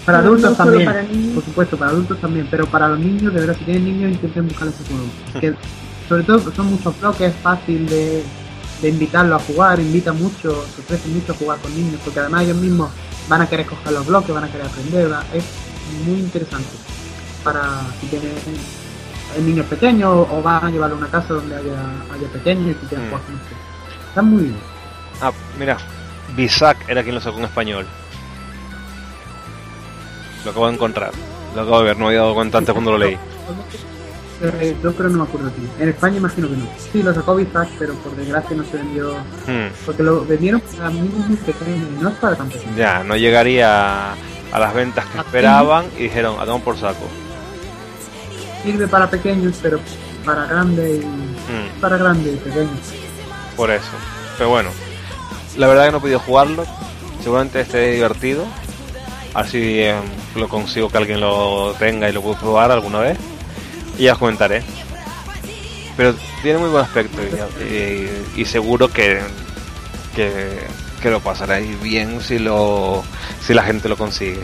Para 0.05 0.19
adultos 0.19 0.51
no 0.51 0.55
también, 0.57 0.85
para 0.85 1.03
niños. 1.03 1.33
por 1.35 1.43
supuesto, 1.45 1.77
para 1.77 1.91
adultos 1.91 2.19
también, 2.19 2.47
pero 2.49 2.65
para 2.65 2.87
los 2.87 2.99
niños, 2.99 3.33
de 3.33 3.39
verdad, 3.39 3.55
si 3.57 3.65
tienen 3.65 3.85
niños, 3.85 4.11
intenten 4.11 4.47
buscar 4.47 4.67
ese 4.67 4.83
juego. 4.85 5.05
Que, 5.39 5.53
sobre 6.09 6.23
todo, 6.23 6.51
son 6.53 6.65
muchos 6.71 6.99
bloques, 6.99 7.29
es 7.29 7.35
fácil 7.41 7.87
de, 7.87 8.23
de 8.81 8.89
invitarlos 8.89 9.41
a 9.41 9.45
jugar, 9.45 9.79
invita 9.79 10.11
mucho, 10.11 10.65
se 10.75 10.81
ofrece 10.81 11.07
mucho 11.09 11.31
a 11.31 11.35
jugar 11.35 11.59
con 11.59 11.73
niños, 11.75 11.99
porque 12.03 12.19
además 12.19 12.43
ellos 12.43 12.57
mismos 12.57 12.89
van 13.29 13.41
a 13.43 13.47
querer 13.47 13.65
coger 13.67 13.93
los 13.93 14.05
bloques, 14.07 14.33
van 14.33 14.43
a 14.43 14.51
querer 14.51 14.65
aprender, 14.67 15.11
va- 15.11 15.23
es 15.33 15.43
muy 16.05 16.19
interesante 16.19 16.67
para 17.43 17.61
si 17.99 18.07
tienen 18.07 18.29
eh, 19.37 19.41
niños 19.41 19.65
pequeños 19.67 20.27
o 20.29 20.41
van 20.41 20.65
a 20.65 20.69
llevarlo 20.69 20.95
a 20.95 20.99
una 20.99 21.07
casa 21.07 21.33
donde 21.35 21.55
haya, 21.55 21.71
haya 22.13 22.27
pequeños 22.33 22.67
y 22.67 22.73
si 22.81 22.85
quieren 22.87 23.05
Mm. 23.07 23.09
jugar 23.09 23.25
con 23.25 23.35
ustedes. 23.35 23.57
Está 24.09 24.21
muy 24.21 24.43
bien. 24.43 24.57
Ah, 25.21 25.31
mira, 25.57 25.77
Bisac 26.35 26.89
era 26.89 27.03
quien 27.03 27.15
lo 27.15 27.21
sacó 27.21 27.37
en 27.37 27.45
español. 27.45 27.85
Lo 30.45 30.51
acabo 30.51 30.68
de 30.68 30.73
encontrar. 30.73 31.11
Lo 31.55 31.61
acabo 31.61 31.80
de 31.80 31.85
ver, 31.85 31.97
no 31.97 32.05
me 32.05 32.07
había 32.09 32.22
dado 32.22 32.34
cuenta 32.34 32.57
antes 32.57 32.73
cuando 32.73 32.91
lo 32.91 32.97
leí. 32.97 33.18
Eh, 34.43 34.76
yo 34.81 34.95
creo 34.95 35.09
no 35.09 35.19
me 35.19 35.23
acuerdo 35.23 35.49
aquí. 35.49 35.61
En 35.80 35.89
España 35.89 36.18
imagino 36.18 36.49
que 36.49 36.55
no. 36.55 36.68
Sí, 36.91 37.03
lo 37.03 37.13
sacó 37.13 37.35
Bifax, 37.35 37.72
pero 37.77 37.93
por 37.95 38.15
desgracia 38.15 38.57
no 38.57 38.63
se 38.63 38.77
vendió. 38.77 39.13
Hmm. 39.45 39.69
Porque 39.85 40.01
lo 40.01 40.26
vendieron 40.26 40.61
para 40.61 40.88
amigos 40.88 41.27
muy 41.27 41.38
pequeños, 41.38 41.89
no 41.99 42.09
es 42.09 42.15
para 42.15 42.35
tan 42.35 42.49
pequeños. 42.49 42.76
Ya, 42.76 43.03
no 43.03 43.15
llegaría 43.15 44.13
a 44.13 44.59
las 44.59 44.73
ventas 44.73 45.05
que 45.05 45.19
esperaban 45.19 45.85
y 45.97 46.03
dijeron, 46.03 46.38
a 46.39 46.57
por 46.57 46.77
saco. 46.77 47.07
Sirve 48.63 48.88
para 48.88 49.09
pequeños, 49.09 49.59
pero 49.61 49.80
para 50.26 50.45
grandes 50.45 51.03
y. 51.03 51.05
Hmm. 51.05 51.80
para 51.80 51.97
grandes 51.97 52.34
y 52.34 52.38
pequeños. 52.38 52.80
Por 53.55 53.69
eso. 53.69 53.91
Pero 54.38 54.49
bueno, 54.49 54.69
la 55.57 55.68
verdad 55.68 55.85
que 55.85 55.91
no 55.91 55.97
he 55.99 56.01
podido 56.01 56.19
jugarlo. 56.19 56.65
Seguramente 57.22 57.61
esté 57.61 57.91
divertido. 57.91 58.45
Así 59.33 59.79
eh, 59.79 59.95
lo 60.35 60.49
consigo 60.49 60.89
que 60.89 60.97
alguien 60.97 61.21
lo 61.21 61.73
tenga 61.79 62.09
y 62.09 62.13
lo 62.13 62.21
pueda 62.21 62.39
probar 62.39 62.71
alguna 62.71 62.99
vez. 62.99 63.17
Y 63.97 64.03
ya 64.03 64.13
os 64.13 64.19
comentaré. 64.19 64.63
Pero 65.95 66.15
tiene 66.41 66.59
muy 66.59 66.69
buen 66.69 66.83
aspecto 66.83 67.21
y, 68.35 68.45
seguro 68.45 68.87
que, 68.89 69.21
que, 70.15 71.09
lo 71.09 71.19
pasaréis 71.19 71.79
bien 71.81 72.21
si 72.21 72.39
lo 72.39 73.03
si 73.41 73.53
la 73.53 73.63
gente 73.63 73.89
lo 73.89 73.97
consigue. 73.97 74.41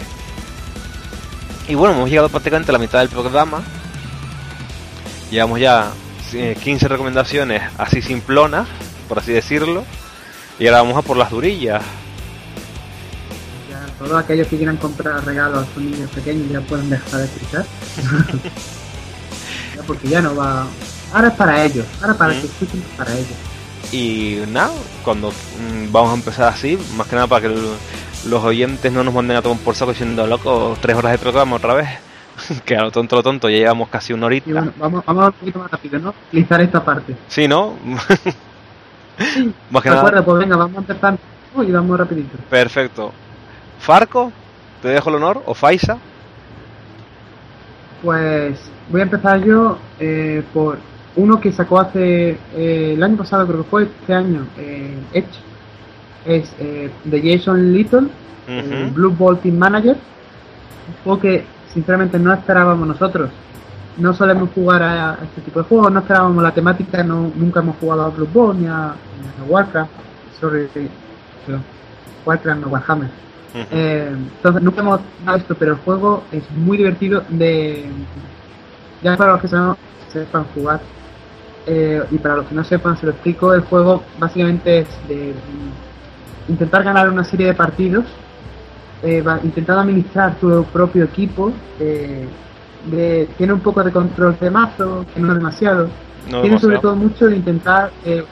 Y 1.68 1.76
bueno, 1.76 1.96
hemos 1.96 2.10
llegado 2.10 2.30
prácticamente 2.30 2.72
a 2.72 2.74
la 2.74 2.80
mitad 2.80 3.00
del 3.00 3.10
programa. 3.10 3.64
Llevamos 5.32 5.60
ya 5.60 5.92
eh, 6.34 6.56
15 6.62 6.88
recomendaciones 6.88 7.64
así 7.78 8.02
simplonas, 8.02 8.68
por 9.08 9.20
así 9.20 9.32
decirlo. 9.34 9.84
Y 10.60 10.68
ahora 10.68 10.82
vamos 10.82 10.98
a 10.98 11.02
por 11.02 11.18
las 11.18 11.32
durillas. 11.32 11.84
Todos 14.00 14.14
aquellos 14.24 14.48
que 14.48 14.58
quieran 14.58 14.78
comprar 14.78 15.26
regalos 15.26 15.68
a 15.68 15.74
sus 15.74 15.84
niños 15.84 16.10
pequeños 16.12 16.50
ya 16.52 16.62
pueden 16.62 16.90
dejar 16.90 17.20
de 17.20 17.26
escuchar. 17.26 17.66
Porque 19.88 20.08
ya 20.08 20.22
no 20.22 20.36
va. 20.36 20.68
Ahora 21.14 21.28
es 21.30 21.34
para 21.36 21.64
ellos. 21.64 21.86
Ahora 22.02 22.14
para 22.16 22.34
Mm. 22.34 22.42
que 22.42 22.48
escuchen 22.48 22.80
es 22.82 22.98
para 22.98 23.14
ellos. 23.14 23.38
Y 23.92 24.40
nada, 24.50 24.72
cuando 25.04 25.30
mm, 25.32 25.92
vamos 25.92 26.12
a 26.12 26.16
empezar 26.16 26.50
así, 26.50 26.78
más 26.96 27.08
que 27.08 27.16
nada 27.16 27.28
para 27.28 27.48
que 27.48 27.56
los 28.28 28.44
oyentes 28.44 28.92
no 28.92 29.04
nos 29.04 29.14
manden 29.14 29.38
a 29.38 29.42
tomar 29.42 29.60
por 29.64 29.76
saco 29.76 29.92
diciendo, 29.92 30.28
loco, 30.28 30.78
tres 30.82 30.96
horas 30.96 31.14
de 31.14 31.18
programa 31.18 31.56
otra 31.56 31.74
vez. 31.74 31.88
que 32.66 32.76
a 32.76 32.82
lo 32.84 32.92
tonto, 32.92 33.16
lo 33.16 33.24
tonto, 33.24 33.50
ya 33.50 33.58
llevamos 33.58 33.90
casi 33.90 34.14
una 34.14 34.26
horita. 34.28 34.50
Y 34.50 34.54
bueno, 34.54 34.74
vamos, 34.78 35.04
vamos 35.06 35.26
un 35.28 35.32
poquito 35.34 35.60
más 35.60 35.72
rápido, 35.72 36.00
¿no? 36.00 36.14
Utilizar 36.28 36.62
esta 36.62 36.84
parte. 36.84 37.16
Sí, 37.30 37.48
¿no? 37.48 37.76
más 39.72 39.84
que 39.84 39.90
¿De 39.90 39.96
nada, 39.96 40.02
acuerdo? 40.08 40.26
Pues 40.26 40.40
venga, 40.40 40.58
vamos 40.58 40.76
a 40.78 40.80
empezar 40.82 41.18
y 41.66 41.72
vamos 41.72 41.98
rapidito. 41.98 42.38
perfecto. 42.50 43.14
Farco, 43.80 44.32
te 44.82 44.90
dejo 44.90 45.10
el 45.10 45.16
honor, 45.16 45.44
o 45.46 45.54
Faisa. 45.54 45.98
Pues 48.04 48.60
voy 48.90 49.02
a 49.02 49.04
empezar 49.04 49.44
yo 49.44 49.78
eh, 50.00 50.44
por 50.54 50.78
uno 51.16 51.40
que 51.42 51.52
sacó 51.52 51.80
hace 51.80 52.38
eh, 52.56 52.94
el 52.94 53.02
año 53.04 53.18
pasado, 53.18 53.48
creo 53.48 53.64
que 53.64 53.70
fue 53.70 53.84
este 53.84 54.14
año, 54.14 54.48
eh, 54.58 54.98
Edge. 55.14 55.26
Es 56.26 56.54
eh, 56.60 56.92
de 57.06 57.38
Jason 57.38 57.74
Little. 57.74 58.08
Blue 58.94 59.12
Ball 59.12 59.40
Team 59.40 59.58
Manager. 59.58 59.96
Un 59.96 61.04
juego 61.04 61.20
que 61.20 61.46
sinceramente 61.74 62.18
no 62.18 62.32
esperábamos 62.34 62.88
nosotros. 62.88 63.30
No 63.98 64.14
solemos 64.14 64.52
jugar 64.56 64.84
a, 64.84 65.12
a 65.12 65.24
este 65.24 65.42
tipo 65.42 65.60
de 65.60 65.66
juegos, 65.68 65.92
no 65.92 66.00
esperábamos 66.00 66.42
la 66.42 66.54
temática, 66.54 67.04
no, 67.04 67.32
nunca 67.36 67.60
hemos 67.60 67.76
jugado 67.78 68.04
a 68.04 68.10
Blue 68.10 68.30
Ball 68.32 68.58
ni 68.58 68.68
a, 68.68 68.94
ni 69.20 69.44
a 69.44 69.50
Warcraft. 69.50 69.92
Sorry, 70.40 70.70
sí. 70.74 70.88
Warcraft 72.26 72.62
no 72.62 72.68
Warhammer. 72.68 73.10
Eh, 73.72 74.10
entonces 74.12 74.62
nunca 74.62 74.82
hemos 74.82 75.00
dado 75.26 75.38
esto, 75.38 75.56
pero 75.56 75.72
el 75.74 75.78
juego 75.80 76.24
es 76.32 76.44
muy 76.52 76.78
divertido 76.78 77.24
de 77.30 77.86
ya 79.04 79.16
para 79.18 79.34
los 79.34 79.42
que 79.42 79.48
sepan, 79.48 79.76
sepan 80.12 80.46
jugar 80.56 80.80
eh, 81.66 82.04
y 82.12 82.18
para 82.18 82.38
los 82.38 82.46
que 82.48 82.56
no 82.56 82.64
sepan 82.64 82.98
se 82.98 83.06
lo 83.06 83.12
explico, 83.14 83.54
el 83.54 83.62
juego 83.62 84.04
básicamente 84.20 84.80
es 84.80 84.88
de 85.08 85.34
intentar 86.50 86.84
ganar 86.84 87.10
una 87.10 87.24
serie 87.24 87.48
de 87.48 87.54
partidos, 87.54 88.06
eh, 89.04 89.24
intentando 89.44 89.82
administrar 89.82 90.36
tu 90.36 90.64
propio 90.66 91.04
equipo, 91.06 91.52
eh, 91.80 92.26
de- 92.90 93.28
tiene 93.38 93.54
un 93.54 93.60
poco 93.60 93.84
de 93.84 93.92
control 93.92 94.38
de 94.40 94.50
mazo, 94.50 95.06
que 95.14 95.20
no 95.22 95.34
demasiado, 95.34 95.90
No 96.32 96.42
tiene 96.42 96.60
sobre 96.60 96.76
todo 96.80 96.96
mucho 96.96 97.26
de 97.28 97.36
intentar 97.38 97.92
eh, 98.06 98.24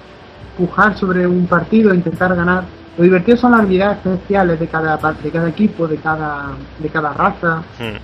pujar 0.57 0.97
sobre 0.97 1.25
un 1.27 1.45
partido, 1.47 1.93
intentar 1.93 2.35
ganar. 2.35 2.63
Lo 2.97 3.03
divertido 3.03 3.37
son 3.37 3.51
las 3.51 3.61
habilidades 3.61 3.97
especiales 3.97 4.59
de 4.59 4.67
cada 4.67 4.97
de 4.97 5.31
cada 5.31 5.49
equipo, 5.49 5.87
de 5.87 5.97
cada 5.97 6.51
de 6.79 6.89
cada 6.89 7.13
raza. 7.13 7.63
Mm. 7.79 7.97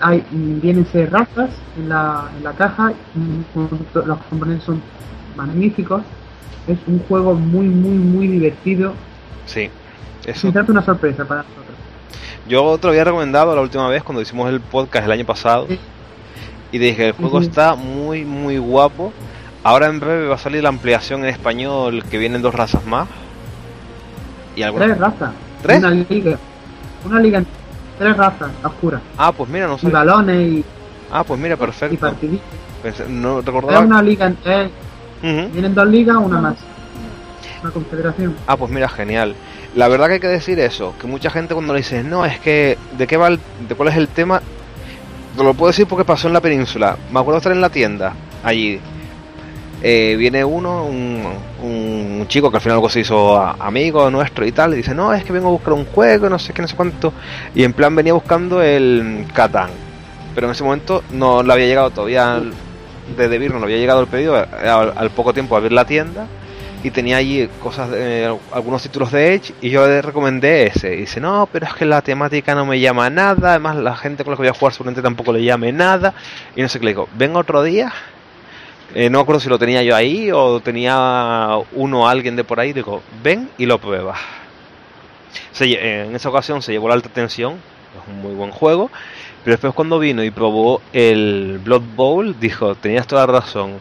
Hay 0.00 0.24
vienen 0.30 0.86
seis 0.90 1.08
razas 1.10 1.50
en 1.78 1.88
la, 1.88 2.28
en 2.36 2.44
la 2.44 2.52
caja, 2.52 2.92
los 3.94 4.18
componentes 4.28 4.64
son 4.64 4.82
magníficos. 5.36 6.02
Es 6.66 6.78
un 6.86 6.98
juego 7.08 7.34
muy 7.34 7.66
muy 7.68 7.96
muy 7.96 8.28
divertido. 8.28 8.92
Sí, 9.46 9.70
darte 10.52 10.72
una 10.72 10.82
sorpresa 10.82 11.24
para 11.24 11.42
nosotros. 11.42 11.64
Yo 12.46 12.76
te 12.76 12.86
lo 12.86 12.90
había 12.90 13.04
recomendado 13.04 13.54
la 13.54 13.62
última 13.62 13.88
vez 13.88 14.02
cuando 14.02 14.20
hicimos 14.20 14.50
el 14.50 14.60
podcast 14.60 15.06
el 15.06 15.12
año 15.12 15.24
pasado. 15.24 15.66
Sí. 15.68 15.78
Y 16.72 16.78
dije, 16.78 17.06
el 17.06 17.12
juego 17.12 17.40
está 17.40 17.76
muy, 17.76 18.24
muy 18.24 18.58
guapo. 18.58 19.12
Ahora 19.62 19.86
en 19.86 20.00
breve 20.00 20.26
va 20.26 20.34
a 20.34 20.38
salir 20.38 20.62
la 20.62 20.68
ampliación 20.70 21.22
en 21.22 21.30
español 21.30 22.04
que 22.10 22.18
vienen 22.18 22.42
dos 22.42 22.54
razas 22.54 22.84
más. 22.84 23.08
Y 24.54 24.60
Tres 24.62 24.66
algunas... 24.66 24.98
razas. 24.98 25.30
¿Tres? 25.62 25.78
Una 25.78 25.90
liga. 25.90 26.38
Una 27.04 27.20
liga. 27.20 27.38
en- 27.38 27.46
Tres 27.98 28.16
razas 28.16 28.50
oscuras. 28.64 29.00
Ah, 29.16 29.30
pues 29.30 29.48
mira, 29.48 29.68
no 29.68 29.76
Y 29.76 29.78
sé. 29.78 29.88
balones 29.88 30.36
y, 30.52 30.64
Ah, 31.12 31.22
pues 31.22 31.38
mira, 31.38 31.54
y 31.54 31.58
perfecto. 31.58 31.96
partiditos. 31.98 32.46
Pensé- 32.82 33.06
no 33.08 33.38
Es 33.38 33.44
recordaba. 33.44 33.80
una 33.80 34.02
liga 34.02 34.26
en 34.26 34.36
tres. 34.36 34.70
Vienen 35.22 35.74
dos 35.74 35.86
ligas, 35.86 36.16
una 36.16 36.40
más. 36.40 36.56
Una 37.62 37.70
confederación. 37.72 38.34
Ah, 38.46 38.56
pues 38.56 38.70
mira, 38.70 38.88
genial. 38.88 39.34
La 39.74 39.88
verdad 39.88 40.08
que 40.08 40.14
hay 40.14 40.20
que 40.20 40.28
decir 40.28 40.58
eso, 40.58 40.94
que 41.00 41.06
mucha 41.06 41.30
gente 41.30 41.54
cuando 41.54 41.72
le 41.72 41.78
dice, 41.80 42.02
no, 42.02 42.24
es 42.26 42.38
que, 42.40 42.76
¿de 42.98 43.06
qué 43.06 43.16
va 43.16 43.28
el, 43.28 43.38
de 43.68 43.74
cuál 43.74 43.88
es 43.88 43.96
el 43.96 44.08
tema? 44.08 44.40
Te 45.36 45.42
lo 45.42 45.54
puedo 45.54 45.70
decir 45.70 45.86
porque 45.86 46.04
pasó 46.04 46.26
en 46.28 46.34
la 46.34 46.40
península. 46.40 46.96
Me 47.12 47.20
acuerdo 47.20 47.38
estar 47.38 47.52
en 47.52 47.60
la 47.60 47.70
tienda, 47.70 48.12
allí. 48.42 48.80
Eh, 49.86 50.16
viene 50.16 50.42
uno, 50.42 50.86
un, 50.86 51.22
un 51.62 52.24
chico 52.26 52.50
que 52.50 52.56
al 52.56 52.62
final 52.62 52.76
algo 52.76 52.88
se 52.88 53.00
hizo 53.00 53.36
amigo 53.38 54.10
nuestro 54.10 54.46
y 54.46 54.50
tal, 54.52 54.72
y 54.72 54.76
dice, 54.78 54.94
no, 54.94 55.12
es 55.12 55.24
que 55.24 55.32
vengo 55.32 55.48
a 55.48 55.50
buscar 55.50 55.74
un 55.74 55.84
juego, 55.84 56.30
no 56.30 56.38
sé 56.38 56.54
qué, 56.54 56.62
no 56.62 56.68
sé 56.68 56.74
cuánto. 56.74 57.12
Y 57.54 57.64
en 57.64 57.74
plan 57.74 57.94
venía 57.94 58.14
buscando 58.14 58.62
el 58.62 59.26
Catán. 59.34 59.68
Pero 60.34 60.46
en 60.46 60.52
ese 60.52 60.64
momento 60.64 61.04
no 61.12 61.42
le 61.42 61.52
había 61.52 61.66
llegado 61.66 61.90
todavía, 61.90 62.36
el- 62.38 62.52
de 63.14 63.28
Debir 63.28 63.52
no 63.52 63.58
le 63.58 63.64
había 63.66 63.76
llegado 63.76 64.00
el 64.00 64.06
pedido, 64.06 64.38
eh, 64.42 64.46
al, 64.66 65.10
poco 65.10 65.34
tiempo 65.34 65.54
abrir 65.54 65.72
la 65.72 65.84
tienda 65.84 66.26
y 66.82 66.90
tenía 66.90 67.18
allí 67.18 67.46
cosas, 67.62 67.90
de- 67.90 68.34
algunos 68.52 68.82
títulos 68.82 69.12
de 69.12 69.34
Edge 69.34 69.52
y 69.60 69.68
yo 69.68 69.86
le 69.86 70.00
recomendé 70.00 70.66
ese. 70.68 70.94
Y 70.94 71.00
dice, 71.00 71.20
no, 71.20 71.46
pero 71.52 71.66
es 71.66 71.74
que 71.74 71.84
la 71.84 72.00
temática 72.00 72.54
no 72.54 72.64
me 72.64 72.80
llama 72.80 73.10
nada, 73.10 73.50
además 73.50 73.76
la 73.76 73.94
gente 73.96 74.24
con 74.24 74.30
la 74.30 74.36
que 74.36 74.42
voy 74.44 74.48
a 74.48 74.54
jugar 74.54 74.72
seguramente 74.72 75.02
tampoco 75.02 75.30
le 75.34 75.44
llame 75.44 75.72
nada. 75.72 76.14
Y 76.56 76.62
no 76.62 76.68
sé 76.70 76.78
qué 76.78 76.86
le 76.86 76.92
digo, 76.92 77.06
venga 77.18 77.38
otro 77.38 77.62
día. 77.62 77.92
Eh, 78.94 79.10
no 79.10 79.18
me 79.18 79.22
acuerdo 79.22 79.40
si 79.40 79.48
lo 79.48 79.58
tenía 79.58 79.82
yo 79.82 79.94
ahí 79.96 80.30
o 80.32 80.60
tenía 80.60 81.48
uno 81.72 82.08
alguien 82.08 82.36
de 82.36 82.44
por 82.44 82.60
ahí. 82.60 82.72
Digo, 82.72 83.02
ven 83.22 83.50
y 83.58 83.66
lo 83.66 83.78
pruebas. 83.80 84.18
Se 85.52 86.04
en 86.04 86.14
esa 86.14 86.28
ocasión 86.28 86.62
se 86.62 86.72
llevó 86.72 86.88
la 86.88 86.94
alta 86.94 87.08
tensión, 87.08 87.54
es 87.54 88.08
un 88.08 88.20
muy 88.22 88.34
buen 88.34 88.50
juego. 88.50 88.90
Pero 89.44 89.54
después 89.54 89.74
cuando 89.74 89.98
vino 89.98 90.24
y 90.24 90.30
probó 90.30 90.80
el 90.92 91.60
Blood 91.62 91.82
Bowl, 91.96 92.36
dijo, 92.40 92.74
tenías 92.74 93.06
toda 93.06 93.26
la 93.26 93.40
razón. 93.40 93.74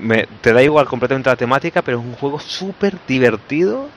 Me, 0.00 0.26
te 0.40 0.52
da 0.52 0.62
igual 0.62 0.86
completamente 0.86 1.28
la 1.30 1.36
temática, 1.36 1.82
pero 1.82 1.98
es 1.98 2.04
un 2.04 2.14
juego 2.14 2.38
súper 2.38 2.96
divertido, 3.08 3.88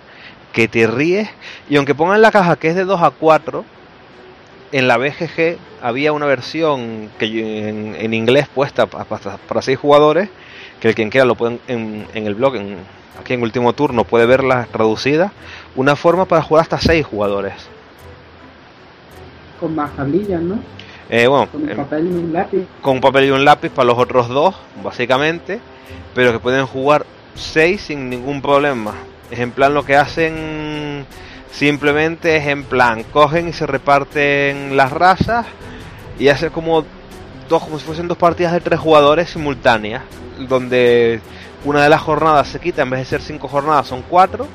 que 0.53 0.67
te 0.67 0.87
ríes. 0.87 1.29
Y 1.69 1.77
aunque 1.77 1.95
pongan 1.95 2.21
la 2.21 2.31
caja 2.31 2.55
que 2.55 2.69
es 2.69 2.75
de 2.75 2.85
2 2.85 3.01
a 3.01 3.11
4, 3.11 3.63
en 4.71 4.87
la 4.87 4.97
BGG 4.97 5.57
había 5.81 6.13
una 6.13 6.25
versión 6.25 7.09
que 7.19 7.69
en, 7.69 8.13
inglés 8.13 8.47
puesta 8.53 8.87
pa- 8.87 9.05
pa- 9.05 9.37
para 9.37 9.61
6 9.61 9.77
jugadores, 9.77 10.29
que 10.83 10.89
el 10.89 10.95
quien 10.95 11.09
quiera 11.09 11.23
lo 11.23 11.35
puede 11.35 11.59
en, 11.69 12.05
en 12.13 12.27
el 12.27 12.35
blog, 12.35 12.57
en, 12.57 12.75
aquí 13.17 13.31
en 13.31 13.41
último 13.41 13.71
turno, 13.71 14.03
puede 14.03 14.25
verla 14.25 14.67
traducida. 14.69 15.31
Una 15.77 15.95
forma 15.95 16.25
para 16.25 16.41
jugar 16.41 16.63
hasta 16.63 16.77
6 16.77 17.05
jugadores. 17.05 17.53
Con 19.61 19.75
más 19.75 19.95
tablillas, 19.95 20.41
¿no? 20.41 20.59
Eh, 21.09 21.25
bueno, 21.27 21.47
Con 21.49 21.63
un 21.63 21.69
em, 21.69 21.77
papel 21.77 22.07
y 22.07 22.09
un 22.09 22.33
lápiz. 22.33 22.67
con 22.81 22.95
un 22.95 23.01
papel 23.01 23.23
y 23.23 23.31
un 23.31 23.45
lápiz 23.45 23.69
para 23.69 23.85
los 23.85 23.97
otros 23.97 24.27
dos, 24.27 24.55
básicamente, 24.83 25.61
pero 26.13 26.33
que 26.33 26.39
pueden 26.39 26.65
jugar 26.65 27.05
seis 27.33 27.83
sin 27.83 28.09
ningún 28.09 28.41
problema. 28.41 28.93
Es 29.31 29.39
en 29.39 29.51
plan 29.51 29.73
lo 29.73 29.85
que 29.85 29.95
hacen 29.95 31.05
simplemente 31.49 32.35
es 32.35 32.47
en 32.47 32.65
plan, 32.65 33.03
cogen 33.03 33.47
y 33.47 33.53
se 33.53 33.65
reparten 33.65 34.75
las 34.75 34.91
razas 34.91 35.45
y 36.19 36.27
hacen 36.27 36.49
como 36.49 36.83
dos, 37.53 37.63
como 37.63 37.77
si 37.79 37.85
fuesen 37.85 38.07
dos 38.07 38.17
partidas 38.17 38.51
de 38.53 38.59
tres 38.61 38.79
jugadores 38.79 39.29
simultáneas, 39.29 40.01
donde 40.49 41.21
una 41.63 41.83
de 41.83 41.89
las 41.89 42.01
jornadas 42.01 42.47
se 42.47 42.59
quita, 42.59 42.81
en 42.81 42.89
vez 42.89 42.99
de 43.01 43.05
ser 43.05 43.21
cinco 43.21 43.47
jornadas 43.47 43.87
son 43.87 44.01
cuatro, 44.09 44.47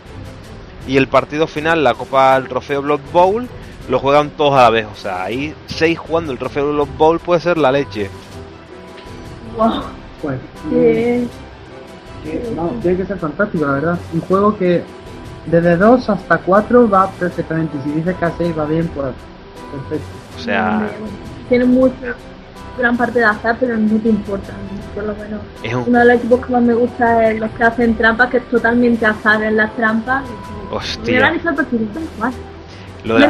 y 0.87 0.97
el 0.97 1.07
partido 1.07 1.47
final, 1.47 1.85
la 1.85 1.95
Copa, 1.95 2.37
el 2.37 2.49
trofeo 2.49 2.83
Blood 2.83 3.01
Bowl, 3.13 3.49
lo 3.89 3.99
juegan 3.99 4.31
todos 4.31 4.55
a 4.55 4.63
la 4.65 4.71
vez. 4.71 4.87
O 4.93 4.97
sea, 4.97 5.23
ahí 5.23 5.55
seis 5.67 5.99
jugando 5.99 6.33
el 6.33 6.39
trofeo 6.39 6.73
Blood 6.73 6.89
Bowl 6.99 7.21
puede 7.21 7.41
ser 7.41 7.57
la 7.57 7.71
leche. 7.71 8.11
Wow. 9.57 9.83
Pues, 10.21 10.39
que- 10.71 11.27
no, 12.57 12.69
tiene 12.83 12.97
que 12.97 13.07
ser 13.07 13.19
fantástico, 13.19 13.65
la 13.65 13.73
verdad. 13.75 13.99
Un 14.13 14.21
juego 14.23 14.59
que 14.59 14.83
desde 15.47 15.77
2 15.77 16.11
hasta 16.11 16.39
4 16.39 16.89
va 16.91 17.11
perfectamente. 17.13 17.79
Si 17.85 17.91
dice 17.93 18.15
que 18.15 18.25
a 18.25 18.33
6 18.37 18.59
va 18.59 18.65
bien, 18.65 18.89
pues 18.89 19.09
perfecto. 19.73 20.07
O 20.37 20.41
sea, 20.41 20.91
tiene 21.49 21.65
mucho, 21.65 21.95
gran 22.79 22.97
parte 22.97 23.19
de 23.19 23.25
azar, 23.25 23.57
pero 23.61 23.77
no 23.77 23.99
te 23.99 24.09
importa, 24.09 24.53
por 24.95 25.05
lo 25.05 25.15
menos. 25.15 25.41
es 25.63 25.75
un... 25.75 25.85
Uno 25.89 25.99
de 25.99 26.05
los 26.07 26.15
equipos 26.17 26.47
que 26.47 26.53
más 26.53 26.63
me 26.63 26.75
gusta 26.75 27.31
es 27.31 27.41
los 27.41 27.51
que 27.51 27.65
hacen 27.65 27.95
trampas, 27.97 28.31
que 28.31 28.37
es 28.39 28.49
totalmente 28.49 29.05
azar 29.07 29.43
en 29.43 29.57
las 29.57 29.75
trampas. 29.77 30.25
Hostia. 30.71 31.21
Lo 33.05 33.15
de, 33.15 33.21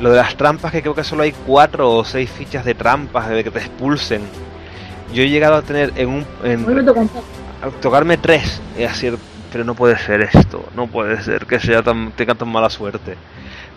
lo 0.00 0.10
de 0.10 0.16
las 0.16 0.36
trampas, 0.36 0.72
que 0.72 0.82
creo 0.82 0.94
que 0.94 1.04
solo 1.04 1.22
hay 1.22 1.32
cuatro 1.46 1.90
o 1.90 2.04
seis 2.04 2.30
fichas 2.30 2.64
de 2.64 2.74
trampas 2.74 3.28
de 3.30 3.42
que 3.42 3.50
te 3.50 3.58
expulsen. 3.58 4.20
Yo 5.12 5.22
he 5.22 5.28
llegado 5.30 5.56
a 5.56 5.62
tener 5.62 5.92
en 5.96 6.08
un... 6.08 6.26
en- 6.44 6.64
a 7.62 7.68
tocarme 7.80 8.16
tres 8.18 8.60
y 8.76 8.82
decir, 8.82 9.18
pero 9.52 9.64
no 9.64 9.74
puede 9.74 9.98
ser 9.98 10.20
esto, 10.20 10.64
no 10.76 10.86
puede 10.86 11.20
ser 11.22 11.46
que 11.46 11.58
sea 11.58 11.82
tan, 11.82 12.12
tenga 12.12 12.34
tan 12.34 12.48
mala 12.50 12.70
suerte. 12.70 13.16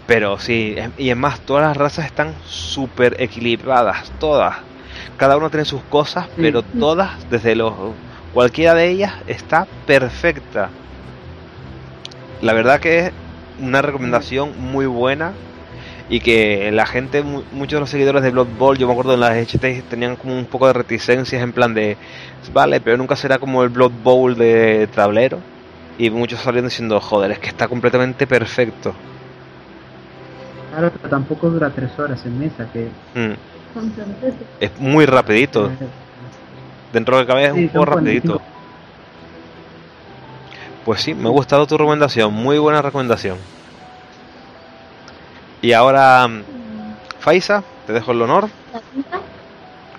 Pero 0.05 0.37
sí, 0.37 0.75
es- 0.77 0.89
y 0.97 1.09
es 1.09 1.17
más, 1.17 1.39
todas 1.39 1.63
las 1.67 1.77
razas 1.77 2.05
están 2.05 2.33
súper 2.45 3.15
equilibradas, 3.19 4.11
todas. 4.19 4.57
Cada 5.17 5.37
uno 5.37 5.49
tiene 5.49 5.65
sus 5.65 5.81
cosas, 5.83 6.27
pero 6.35 6.61
todas, 6.61 7.11
desde 7.29 7.55
los... 7.55 7.73
Cualquiera 8.33 8.73
de 8.73 8.89
ellas 8.89 9.13
está 9.27 9.67
perfecta. 9.85 10.69
La 12.41 12.53
verdad 12.53 12.79
que 12.79 12.99
es 12.99 13.11
una 13.59 13.81
recomendación 13.81 14.53
muy 14.59 14.85
buena 14.87 15.33
y 16.09 16.19
que 16.19 16.71
la 16.71 16.85
gente, 16.85 17.21
mu- 17.23 17.43
muchos 17.53 17.77
de 17.77 17.79
los 17.81 17.89
seguidores 17.89 18.23
de 18.23 18.31
Blood 18.31 18.47
Bowl, 18.57 18.77
yo 18.77 18.87
me 18.87 18.93
acuerdo 18.93 19.13
en 19.13 19.19
las 19.19 19.37
HT 19.37 19.83
tenían 19.89 20.15
como 20.15 20.37
un 20.37 20.45
poco 20.45 20.67
de 20.67 20.73
reticencias 20.73 21.41
en 21.41 21.53
plan 21.53 21.73
de, 21.73 21.95
vale, 22.53 22.81
pero 22.81 22.97
nunca 22.97 23.15
será 23.15 23.37
como 23.37 23.63
el 23.63 23.69
Blood 23.69 23.91
Bowl 24.03 24.35
de 24.35 24.87
tablero. 24.93 25.39
Y 25.97 26.09
muchos 26.09 26.39
salieron 26.41 26.69
diciendo, 26.69 26.99
joder, 26.99 27.31
es 27.31 27.39
que 27.39 27.49
está 27.49 27.67
completamente 27.67 28.25
perfecto. 28.25 28.93
Claro, 30.71 30.91
pero 30.97 31.09
tampoco 31.09 31.49
dura 31.51 31.69
3 31.69 31.91
horas 31.99 32.25
en 32.25 32.39
mesa, 32.39 32.67
que... 32.73 32.87
Mm. 33.13 33.52
Es 34.59 34.71
muy 34.79 35.05
rapidito. 35.05 35.71
Dentro 36.91 37.15
de 37.17 37.21
lo 37.23 37.27
que 37.27 37.31
cabe 37.33 37.45
es 37.45 37.53
Sí, 37.53 37.59
un 37.63 37.69
juego 37.69 37.85
rapidito. 37.85 38.39
45. 38.39 38.53
Pues 40.85 41.01
sí, 41.01 41.13
me 41.13 41.29
ha 41.29 41.31
gustado 41.31 41.65
tu 41.65 41.77
recomendación, 41.77 42.33
muy 42.33 42.57
buena 42.57 42.81
recomendación. 42.81 43.37
Y 45.61 45.71
ahora, 45.71 46.29
Faisa, 47.19 47.63
te 47.87 47.93
dejo 47.93 48.11
el 48.11 48.21
honor. 48.21 48.49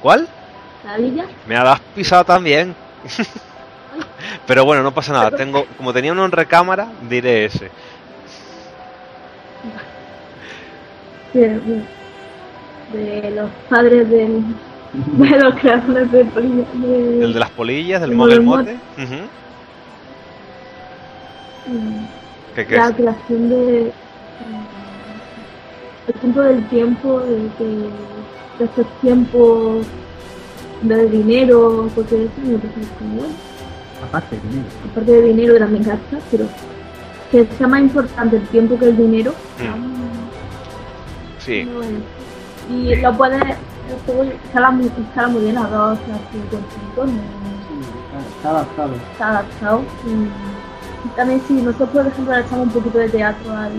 ¿Cuál? 0.02 0.28
la 0.84 0.96
villa, 0.98 1.24
Me 1.48 1.54
la 1.54 1.72
has 1.72 1.80
pisado 1.80 2.24
también. 2.24 2.76
Pero 4.46 4.66
bueno, 4.66 4.82
no 4.82 4.92
pasa 4.92 5.12
nada. 5.14 5.30
Tengo, 5.30 5.64
como 5.78 5.92
tenía 5.94 6.12
uno 6.12 6.26
en 6.26 6.32
recámara, 6.32 6.88
diré 7.08 7.46
ese. 7.46 7.70
De 12.92 13.30
los 13.32 13.50
padres 13.68 14.08
del, 14.10 14.42
de 14.92 15.40
los 15.40 15.54
creadores 15.56 16.12
de 16.12 16.24
Polilla. 16.26 16.64
De, 16.74 17.24
El 17.24 17.32
de 17.32 17.40
las 17.40 17.50
polillas, 17.50 18.00
del 18.00 18.10
El 18.10 18.16
Mogel 18.16 18.42
Mogel 18.42 18.64
Mote. 18.96 19.02
Ujú. 19.02 19.14
mm, 21.66 22.04
¿Qué, 22.54 22.66
qué 22.66 22.76
la 22.76 22.88
es? 22.88 22.94
creación 22.96 23.48
de. 23.48 23.92
mm, 24.50 26.08
el 26.08 26.14
punto 26.14 26.40
del 26.42 26.68
tiempo, 26.68 27.20
de, 27.20 27.48
que 27.58 27.64
de 28.58 28.64
estos 28.66 28.86
tiempos 29.00 29.86
de 30.82 31.08
dinero, 31.08 31.88
porque 31.94 32.24
eso 32.24 32.32
me 32.44 32.58
parece 32.58 32.80
como 32.98 33.14
bueno. 33.16 33.34
Aparte, 34.06 34.38
dinero. 34.50 34.68
aparte 34.90 35.12
de 35.12 35.22
dinero 35.22 35.58
también 35.58 35.82
gasta, 35.84 36.18
pero 36.30 36.44
que 37.30 37.46
sea 37.56 37.66
más 37.66 37.80
importante 37.80 38.36
el 38.36 38.46
tiempo 38.48 38.78
que 38.78 38.84
el 38.90 38.96
dinero. 38.96 39.32
Mm. 39.58 39.94
Sí, 41.38 41.64
no 41.64 41.82
es. 41.82 41.88
Y 42.70 42.96
lo 42.96 43.12
puedes, 43.16 43.42
el 43.42 43.98
juego 44.06 44.22
escala 44.44 44.70
muy, 44.70 44.86
escala 44.86 45.28
muy 45.28 45.42
bien 45.42 45.58
a 45.58 45.68
2, 45.68 45.72
a 45.72 45.96
55, 45.96 47.06
no, 47.06 47.12
Está, 48.14 48.36
está 48.36 48.50
adaptado. 48.50 48.94
está 49.12 49.28
adaptado. 49.30 49.82
Y, 50.06 51.06
y 51.06 51.10
también 51.16 51.42
si 51.46 51.54
nosotros 51.54 51.88
por 51.90 52.06
ejemplo 52.06 52.34
le 52.34 52.40
echamos 52.40 52.66
un 52.66 52.72
poquito 52.72 52.98
de 52.98 53.08
teatro 53.08 53.52
al 53.56 53.72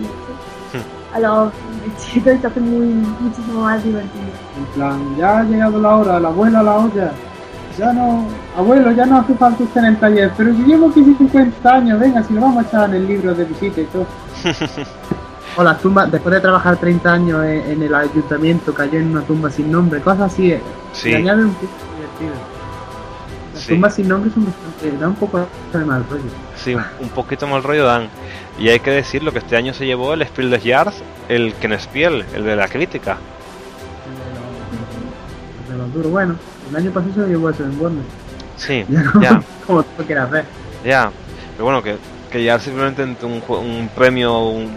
a 1.14 1.20
los 1.20 1.54
chiquitos 1.98 2.42
se 2.42 2.48
hace 2.48 2.60
muy 2.60 2.88
muchísimo 2.88 3.62
más 3.62 3.82
divertido. 3.84 4.26
En 4.58 4.66
plan, 4.74 5.16
ya 5.18 5.40
ha 5.40 5.44
llegado 5.44 5.80
la 5.80 5.96
hora, 5.96 6.20
la 6.20 6.28
abuela 6.28 6.60
a 6.60 6.64
la 6.64 6.76
olla. 6.76 7.12
Ya 7.78 7.94
no, 7.94 8.26
abuelo, 8.58 8.92
ya 8.92 9.06
no 9.06 9.20
hace 9.20 9.34
falta 9.36 9.64
usted 9.64 9.80
en 9.82 9.86
el 9.88 9.98
taller, 9.98 10.32
pero 10.38 10.54
si 10.54 10.64
llevo 10.64 10.90
aquí 10.90 11.04
50 11.18 11.74
años, 11.74 12.00
venga, 12.00 12.24
si 12.24 12.34
lo 12.34 12.42
vamos 12.42 12.64
a 12.64 12.68
echar 12.68 12.90
en 12.90 12.96
el 12.96 13.08
libro 13.08 13.34
de 13.34 13.46
visita 13.46 13.82
y 13.82 13.86
todo. 13.86 14.06
o 15.58 15.64
la 15.64 15.78
tumba, 15.78 16.06
después 16.06 16.34
de 16.36 16.42
trabajar 16.42 16.78
30 16.78 17.12
años 17.14 17.44
en, 17.46 17.72
en 17.72 17.84
el 17.84 17.96
ayuntamiento, 17.96 18.74
cayó 18.74 19.00
en 19.00 19.12
una 19.12 19.22
tumba 19.22 19.50
sin 19.50 19.72
nombre, 19.72 20.02
cosas 20.02 20.34
así. 20.34 20.52
eh, 20.52 20.62
Sí. 20.94 21.12
Le 21.12 21.18
un 21.34 21.54
poco 21.54 21.68
divertido. 21.96 22.34
Las 23.54 23.64
Sí. 23.64 23.70
tumbas 23.70 23.96
sin 23.96 24.08
nombre 24.10 24.30
son 24.34 24.46
bastante, 24.46 24.98
da 24.98 25.08
un 25.08 25.16
poco 25.16 25.48
de 25.74 25.80
mal 25.86 26.06
rollo. 26.10 26.24
sí, 26.58 26.76
un, 26.76 27.10
poquito 27.10 27.48
mal 27.48 27.64
rollo 27.64 27.86
dan. 27.86 28.10
Y 28.60 28.70
hay 28.70 28.80
que 28.80 28.92
decirlo 28.92 29.32
que 29.32 29.40
este 29.40 29.56
año 29.58 29.74
se 29.74 29.86
llevó 29.86 30.14
el 30.14 30.22
Spiel 30.26 30.50
des 30.50 30.64
Jahres, 30.64 30.96
el 31.30 31.54
Kenspiel, 31.54 32.26
el 32.34 32.44
de 32.44 32.56
la 32.56 32.68
crítica. 32.68 33.18
De 35.70 35.78
los 35.78 35.94
duros, 35.94 36.12
bueno, 36.12 36.36
el 36.70 36.76
año 36.76 36.92
pasado 36.92 37.14
se 37.14 37.20
lo 37.22 37.28
llevó 37.28 37.50
eso 37.50 37.64
en 37.64 37.80
Warner. 37.80 38.04
Sí, 38.58 38.86
Ya 38.90 39.02
no, 39.04 39.22
ya. 39.22 39.42
como 39.66 39.84
tú 39.84 40.04
quieras 40.06 40.30
ver. 40.32 40.46
Ya, 40.86 41.12
pero 41.54 41.66
bueno, 41.66 41.82
que, 41.82 41.98
que 42.32 42.44
ya 42.44 42.60
simplemente 42.60 43.04
un, 43.26 43.42
un 43.50 43.90
premio, 43.96 44.38
un. 44.50 44.70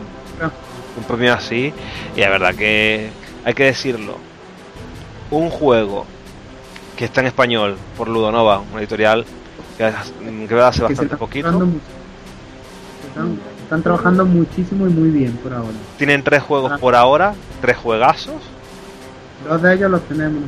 Un 0.99 1.05
premio 1.05 1.33
así, 1.35 1.73
y 2.17 2.21
la 2.21 2.29
verdad 2.31 2.55
que 2.55 3.09
hay 3.45 3.55
que 3.55 3.65
decirlo, 3.65 4.17
un 5.31 5.51
juego 5.51 6.05
que 6.97 7.05
está 7.05 7.21
en 7.21 7.29
español 7.29 7.77
por 7.97 8.09
Ludonova, 8.09 8.63
una 8.73 8.81
editorial 8.81 9.25
que, 9.77 9.85
hace- 9.85 10.13
que 10.49 10.55
hace 10.61 10.83
bastante 10.83 11.05
están 11.05 11.19
poquito, 11.19 11.49
trabajando 11.49 11.67
mucho. 11.67 11.85
Están, 13.09 13.39
están 13.63 13.83
trabajando 13.83 14.25
muchísimo 14.27 14.87
y 14.87 14.91
muy 14.91 15.11
bien 15.11 15.33
por 15.37 15.53
ahora. 15.55 15.69
tienen 15.97 16.23
tres 16.25 16.43
juegos 16.43 16.73
Ah. 16.75 16.79
por 16.79 16.95
ahora, 16.95 17.35
tres 17.61 17.77
juegazos, 17.77 18.37
Dos 19.49 19.63
de 19.63 19.73
ellos 19.75 19.89
los 19.89 20.03
tenemos 20.09 20.43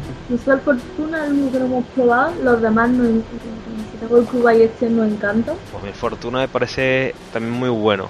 Fortuna 0.65 1.19
es 1.25 1.31
el 1.31 1.33
único 1.35 1.53
que 1.53 1.59
no 1.61 1.65
hemos 1.67 1.85
probado, 1.95 2.33
los 2.43 2.61
demás 2.61 2.91
no 2.91 3.05
si 3.05 3.97
tengo 4.01 4.19
el 4.19 4.25
Cuba 4.25 4.53
y 4.53 4.63
este 4.63 4.91
nos 4.91 5.07
encanta. 5.07 5.53
pues 5.71 5.85
mi 5.85 5.93
fortuna 5.93 6.39
me 6.41 6.49
parece 6.49 7.15
también 7.33 7.55
muy 7.55 7.69
bueno. 7.69 8.09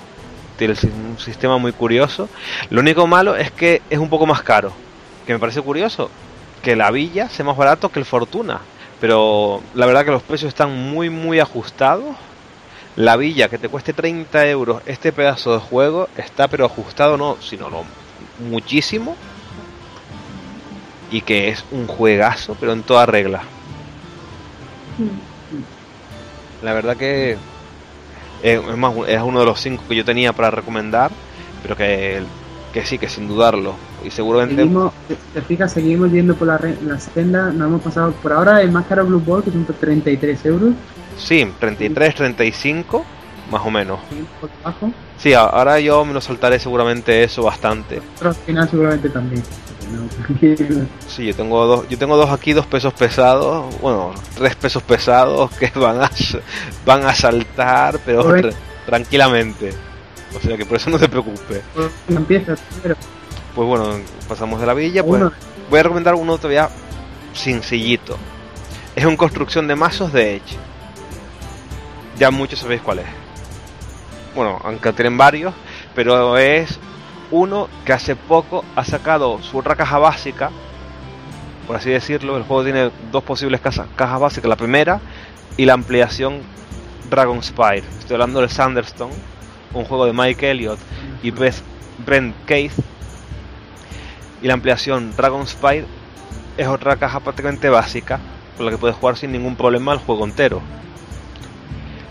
Un 0.60 1.16
sistema 1.18 1.56
muy 1.56 1.72
curioso. 1.72 2.28
Lo 2.68 2.80
único 2.80 3.06
malo 3.06 3.34
es 3.34 3.50
que 3.50 3.80
es 3.88 3.98
un 3.98 4.10
poco 4.10 4.26
más 4.26 4.42
caro. 4.42 4.72
Que 5.26 5.32
me 5.32 5.38
parece 5.38 5.62
curioso. 5.62 6.10
Que 6.62 6.76
la 6.76 6.90
villa 6.90 7.30
sea 7.30 7.46
más 7.46 7.56
barato 7.56 7.88
que 7.88 7.98
el 7.98 8.04
fortuna. 8.04 8.60
Pero 9.00 9.62
la 9.74 9.86
verdad 9.86 10.04
que 10.04 10.10
los 10.10 10.22
precios 10.22 10.48
están 10.48 10.76
muy 10.90 11.08
muy 11.08 11.40
ajustados. 11.40 12.14
La 12.96 13.16
villa 13.16 13.48
que 13.48 13.56
te 13.56 13.70
cueste 13.70 13.94
30 13.94 14.48
euros 14.48 14.82
este 14.84 15.12
pedazo 15.12 15.54
de 15.54 15.60
juego 15.60 16.08
está 16.16 16.48
pero 16.48 16.66
ajustado 16.66 17.16
no, 17.16 17.38
sino 17.40 17.70
no, 17.70 17.84
muchísimo. 18.50 19.16
Y 21.10 21.22
que 21.22 21.48
es 21.48 21.64
un 21.70 21.86
juegazo 21.86 22.54
pero 22.60 22.72
en 22.74 22.82
toda 22.82 23.06
regla. 23.06 23.42
Mm. 24.98 25.30
La 26.62 26.74
verdad 26.74 26.98
que 26.98 27.38
eh, 28.42 28.60
es 28.70 28.76
más, 28.76 28.92
es 29.08 29.20
uno 29.22 29.40
de 29.40 29.46
los 29.46 29.60
cinco 29.60 29.84
que 29.88 29.96
yo 29.96 30.04
tenía 30.04 30.32
para 30.32 30.50
recomendar, 30.50 31.10
pero 31.62 31.76
que, 31.76 32.22
que 32.72 32.84
sí, 32.84 32.98
que 32.98 33.08
sin 33.08 33.28
dudarlo. 33.28 33.74
Y 34.04 34.10
seguramente 34.10 34.62
Seguimos, 34.62 34.92
te- 35.34 35.42
fijas, 35.42 35.72
seguimos 35.72 36.10
yendo 36.10 36.34
por 36.34 36.48
la, 36.48 36.60
la 36.86 36.98
senda, 36.98 37.50
nos 37.50 37.68
hemos 37.68 37.82
pasado 37.82 38.12
por 38.12 38.32
ahora 38.32 38.62
el 38.62 38.70
más 38.72 38.86
caro 38.86 39.04
Blue 39.06 39.20
Ball, 39.20 39.42
que 39.42 39.50
son 39.50 39.66
33 39.66 40.46
euros, 40.46 40.74
sí, 41.18 41.46
33, 41.60 42.14
35, 42.14 43.04
más 43.50 43.62
o 43.64 43.70
menos. 43.70 44.00
Sí, 45.18 45.34
ahora 45.34 45.78
yo 45.80 46.02
me 46.06 46.14
lo 46.14 46.20
saltaré 46.22 46.58
seguramente 46.58 47.22
eso 47.22 47.42
bastante. 47.42 48.00
pero 48.18 48.30
al 48.30 48.36
final 48.36 48.68
seguramente 48.70 49.10
también. 49.10 49.42
No. 49.92 50.08
Sí, 51.08 51.26
yo 51.26 51.34
tengo 51.34 51.66
dos, 51.66 51.88
yo 51.88 51.98
tengo 51.98 52.16
dos 52.16 52.30
aquí, 52.30 52.52
dos 52.52 52.66
pesos 52.66 52.92
pesados, 52.94 53.74
bueno, 53.80 54.12
tres 54.36 54.54
pesos 54.56 54.82
pesados 54.82 55.50
que 55.52 55.70
van 55.78 56.02
a, 56.02 56.10
van 56.86 57.04
a 57.06 57.14
saltar, 57.14 57.98
pero 58.04 58.24
tra- 58.24 58.54
tranquilamente. 58.86 59.72
O 60.36 60.40
sea 60.40 60.56
que 60.56 60.64
por 60.64 60.76
eso 60.76 60.90
no 60.90 60.98
te 60.98 61.08
preocupes. 61.08 61.60
Empieza 62.08 62.54
primero. 62.54 62.96
Pues 63.54 63.66
bueno, 63.68 63.88
pasamos 64.28 64.60
de 64.60 64.66
la 64.66 64.74
villa, 64.74 65.02
pues 65.02 65.20
Uno, 65.22 65.32
voy 65.68 65.80
a 65.80 65.82
recomendar 65.82 66.14
uno 66.14 66.36
todavía 66.38 66.68
sencillito. 67.32 68.16
Es 68.94 69.04
una 69.04 69.16
construcción 69.16 69.66
de 69.66 69.74
mazos 69.74 70.12
de 70.12 70.36
Edge. 70.36 70.56
Ya 72.18 72.30
muchos 72.30 72.60
sabéis 72.60 72.80
cuál 72.82 73.00
es. 73.00 73.06
Bueno, 74.34 74.60
aunque 74.64 74.92
tienen 74.92 75.16
varios, 75.18 75.52
pero 75.94 76.38
es 76.38 76.78
uno 77.30 77.68
que 77.84 77.92
hace 77.92 78.16
poco 78.16 78.64
ha 78.76 78.84
sacado 78.84 79.40
su 79.42 79.58
otra 79.58 79.76
caja 79.76 79.98
básica 79.98 80.50
por 81.70 81.76
así 81.76 81.88
decirlo. 81.88 82.36
El 82.36 82.42
juego 82.42 82.64
tiene 82.64 82.90
dos 83.12 83.22
posibles 83.22 83.60
cajas, 83.60 83.86
cajas 83.94 84.18
básicas. 84.18 84.48
La 84.48 84.56
primera 84.56 85.00
y 85.56 85.66
la 85.66 85.74
ampliación 85.74 86.40
Dragon 87.08 87.40
Spire. 87.44 87.84
Estoy 88.00 88.14
hablando 88.14 88.40
del 88.40 88.50
Sanderstone, 88.50 89.14
un 89.72 89.84
juego 89.84 90.04
de 90.04 90.12
Mike 90.12 90.50
Elliott 90.50 90.80
y 91.22 91.30
Beth, 91.30 91.62
Brent 92.04 92.34
Keith. 92.44 92.72
Y 94.42 94.48
la 94.48 94.54
ampliación 94.54 95.14
Dragon 95.16 95.46
Spire 95.46 95.86
es 96.56 96.66
otra 96.66 96.96
caja 96.96 97.20
prácticamente 97.20 97.68
básica 97.68 98.18
con 98.56 98.66
la 98.66 98.72
que 98.72 98.78
puedes 98.78 98.96
jugar 98.96 99.16
sin 99.16 99.30
ningún 99.30 99.54
problema 99.54 99.92
el 99.92 100.00
juego 100.00 100.24
entero. 100.24 100.60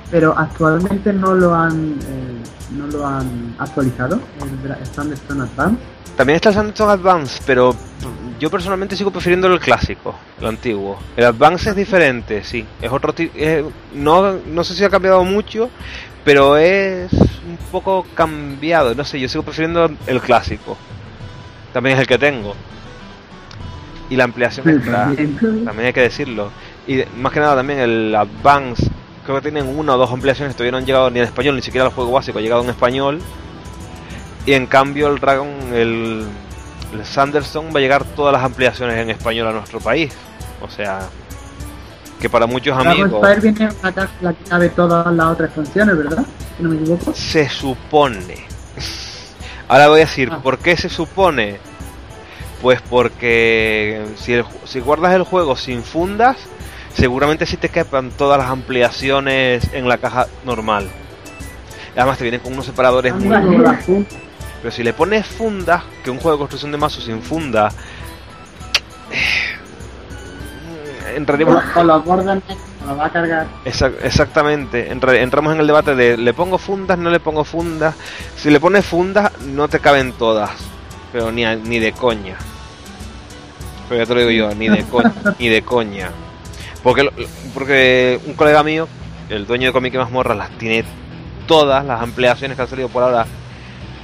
Pero 0.09 0.37
actualmente 0.37 1.11
no 1.11 1.33
lo 1.33 1.53
han 1.53 1.99
eh, 2.01 2.43
no 2.71 2.87
lo 2.87 3.05
han 3.05 3.55
actualizado 3.57 4.19
el 4.41 4.85
Sanderstone 4.85 5.43
Advance. 5.43 5.79
También 6.15 6.35
está 6.35 6.49
el 6.49 6.55
Sanderstone 6.55 6.91
Advance, 6.91 7.41
pero 7.45 7.75
yo 8.39 8.49
personalmente 8.49 8.95
sigo 8.95 9.11
prefiriendo 9.11 9.47
el 9.47 9.59
clásico, 9.59 10.15
el 10.39 10.47
antiguo. 10.47 10.97
El 11.15 11.25
Advance 11.25 11.69
es 11.69 11.75
diferente, 11.75 12.43
sí. 12.43 12.65
Es 12.81 12.91
otro 12.91 13.13
no, 13.93 14.33
no 14.33 14.63
sé 14.63 14.75
si 14.75 14.83
ha 14.83 14.89
cambiado 14.89 15.23
mucho, 15.23 15.69
pero 16.23 16.57
es 16.57 17.11
un 17.13 17.57
poco 17.71 18.05
cambiado. 18.15 18.95
No 18.95 19.03
sé, 19.03 19.19
yo 19.19 19.27
sigo 19.27 19.43
prefiriendo 19.43 19.89
el 20.07 20.21
clásico. 20.21 20.77
También 21.73 21.95
es 21.95 22.01
el 22.01 22.07
que 22.07 22.17
tengo. 22.17 22.55
Y 24.09 24.15
la 24.15 24.23
ampliación 24.23 24.81
también 24.83 25.85
hay 25.85 25.93
que 25.93 26.01
decirlo. 26.01 26.51
Y 26.87 27.03
más 27.17 27.31
que 27.31 27.39
nada 27.39 27.55
también 27.55 27.79
el 27.79 28.15
Advance, 28.15 28.89
creo 29.23 29.37
que 29.37 29.51
tienen 29.51 29.77
una 29.77 29.95
o 29.95 29.97
dos 29.97 30.11
ampliaciones, 30.11 30.55
todavía 30.55 30.71
no 30.71 30.77
han 30.77 30.85
llegado 30.85 31.09
ni 31.09 31.19
en 31.19 31.25
español, 31.25 31.55
ni 31.55 31.61
siquiera 31.61 31.87
el 31.87 31.93
juego 31.93 32.11
básico 32.11 32.39
ha 32.39 32.41
llegado 32.41 32.63
en 32.63 32.69
español. 32.69 33.21
Y 34.45 34.53
en 34.53 34.67
cambio 34.67 35.09
el 35.09 35.19
Dragon, 35.19 35.49
el 35.73 36.25
el 36.93 37.05
Sanderson 37.05 37.67
va 37.73 37.79
a 37.79 37.81
llegar 37.81 38.03
todas 38.03 38.33
las 38.33 38.43
ampliaciones 38.43 38.97
en 38.97 39.09
español 39.09 39.47
a 39.47 39.51
nuestro 39.51 39.79
país. 39.79 40.13
O 40.61 40.69
sea, 40.69 41.01
que 42.19 42.29
para 42.29 42.47
muchos 42.47 42.77
amigos. 42.77 43.11
Spire 43.23 43.51
viene 43.51 43.73
a 43.81 44.09
la 44.21 44.33
clave 44.33 44.63
de 44.65 44.69
todas 44.71 45.13
las 45.13 45.27
otras 45.27 45.53
funciones, 45.53 45.97
¿verdad? 45.97 46.25
Si 46.57 46.63
no 46.63 46.69
me 46.69 46.75
equivoco. 46.77 47.13
Se 47.13 47.47
supone. 47.47 48.47
Ahora 49.67 49.87
voy 49.89 50.01
a 50.01 50.05
decir, 50.05 50.29
ah. 50.31 50.39
¿por 50.41 50.57
qué 50.57 50.75
se 50.75 50.89
supone? 50.89 51.59
Pues 52.61 52.81
porque 52.81 54.05
si, 54.17 54.41
si 54.65 54.79
guardas 54.79 55.13
el 55.13 55.23
juego 55.23 55.55
sin 55.55 55.83
fundas, 55.83 56.37
seguramente 56.93 57.45
sí 57.45 57.57
te 57.57 57.69
quepan 57.69 58.11
todas 58.11 58.37
las 58.37 58.49
ampliaciones 58.49 59.69
en 59.73 59.87
la 59.87 59.97
caja 59.97 60.27
normal. 60.45 60.89
Además 61.95 62.17
te 62.17 62.23
vienen 62.23 62.41
con 62.41 62.53
unos 62.53 62.65
separadores 62.65 63.15
muy... 63.15 64.05
Pero 64.61 64.71
si 64.71 64.83
le 64.83 64.93
pones 64.93 65.25
funda, 65.25 65.83
que 66.03 66.11
un 66.11 66.17
juego 66.17 66.37
de 66.37 66.39
construcción 66.39 66.71
de 66.71 66.77
mazos 66.77 67.05
sin 67.05 67.21
funda. 67.21 67.69
Eh, 69.11 71.15
entraríamos. 71.15 71.63
Con 71.73 71.87
los 71.87 72.03
bordes 72.03 72.43
lo 72.85 72.97
va 72.97 73.05
a 73.05 73.09
cargar. 73.09 73.47
exactamente. 73.63 74.91
entramos 74.91 75.53
en 75.53 75.61
el 75.61 75.67
debate 75.67 75.95
de 75.95 76.17
¿le 76.17 76.33
pongo 76.33 76.57
fundas? 76.57 76.97
¿No 76.97 77.09
le 77.09 77.19
pongo 77.19 77.43
fundas? 77.43 77.95
Si 78.35 78.49
le 78.49 78.59
pones 78.59 78.85
fundas, 78.85 79.31
no 79.41 79.67
te 79.67 79.79
caben 79.79 80.13
todas. 80.13 80.51
Pero 81.11 81.31
ni, 81.31 81.45
ni 81.45 81.79
de 81.79 81.91
coña. 81.93 82.35
Pero 83.87 84.01
ya 84.01 84.07
te 84.07 84.13
lo 84.13 84.19
digo 84.21 84.31
yo, 84.31 84.55
ni 84.55 84.69
de, 84.69 84.85
ni 85.39 85.47
de 85.47 85.61
coña. 85.61 86.09
Porque, 86.83 87.09
porque 87.53 88.19
un 88.25 88.33
colega 88.33 88.63
mío, 88.63 88.87
el 89.29 89.45
dueño 89.45 89.67
de 89.67 89.73
Comic 89.73 89.95
Mazmorra, 89.95 90.35
las 90.35 90.49
tiene 90.57 90.85
todas 91.47 91.85
las 91.85 92.01
ampliaciones 92.01 92.55
que 92.55 92.61
han 92.61 92.69
salido 92.69 92.89
por 92.89 93.03
ahora 93.03 93.25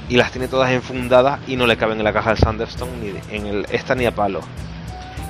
y 0.08 0.16
las 0.16 0.30
tiene 0.30 0.48
todas 0.48 0.70
enfundadas 0.70 1.40
y 1.46 1.56
no 1.56 1.66
le 1.66 1.76
caben 1.76 1.98
en 1.98 2.04
la 2.04 2.12
caja 2.12 2.30
del 2.30 2.38
Sanderstone 2.38 2.92
ni 3.00 3.36
en 3.36 3.46
el, 3.46 3.66
esta 3.70 3.94
ni 3.94 4.06
a 4.06 4.14
palo. 4.14 4.40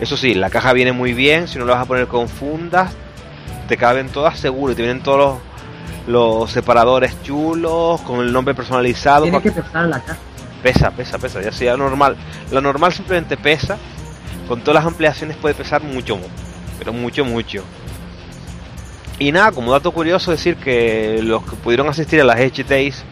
Eso 0.00 0.16
sí, 0.16 0.34
la 0.34 0.50
caja 0.50 0.72
viene 0.72 0.92
muy 0.92 1.14
bien, 1.14 1.48
si 1.48 1.58
no 1.58 1.64
la 1.64 1.74
vas 1.74 1.82
a 1.82 1.86
poner 1.86 2.06
con 2.06 2.28
fundas, 2.28 2.92
te 3.68 3.76
caben 3.76 4.08
todas 4.08 4.38
seguro 4.38 4.72
y 4.72 4.76
te 4.76 4.82
vienen 4.82 5.02
todos 5.02 5.38
los, 6.06 6.50
separadores 6.50 7.22
chulos, 7.22 8.00
con 8.02 8.20
el 8.20 8.32
nombre 8.32 8.54
personalizado. 8.54 9.24
Tiene 9.24 9.40
que 9.40 9.52
pesar 9.52 9.86
la 9.86 10.00
caja. 10.00 10.18
Pesa, 10.62 10.90
pesa, 10.90 11.18
pesa, 11.18 11.40
ya 11.40 11.52
sea 11.52 11.76
normal. 11.76 12.16
La 12.50 12.60
normal 12.60 12.92
simplemente 12.92 13.36
pesa, 13.36 13.78
con 14.48 14.60
todas 14.60 14.74
las 14.74 14.86
ampliaciones 14.86 15.36
puede 15.36 15.54
pesar 15.54 15.82
mucho, 15.82 16.18
pero 16.78 16.92
mucho, 16.92 17.24
mucho. 17.24 17.62
Y 19.18 19.32
nada, 19.32 19.52
como 19.52 19.72
dato 19.72 19.92
curioso 19.92 20.30
decir 20.30 20.56
que 20.56 21.20
los 21.22 21.42
que 21.44 21.56
pudieron 21.56 21.88
asistir 21.88 22.20
a 22.20 22.24
las 22.24 22.38
HTs 22.38 23.04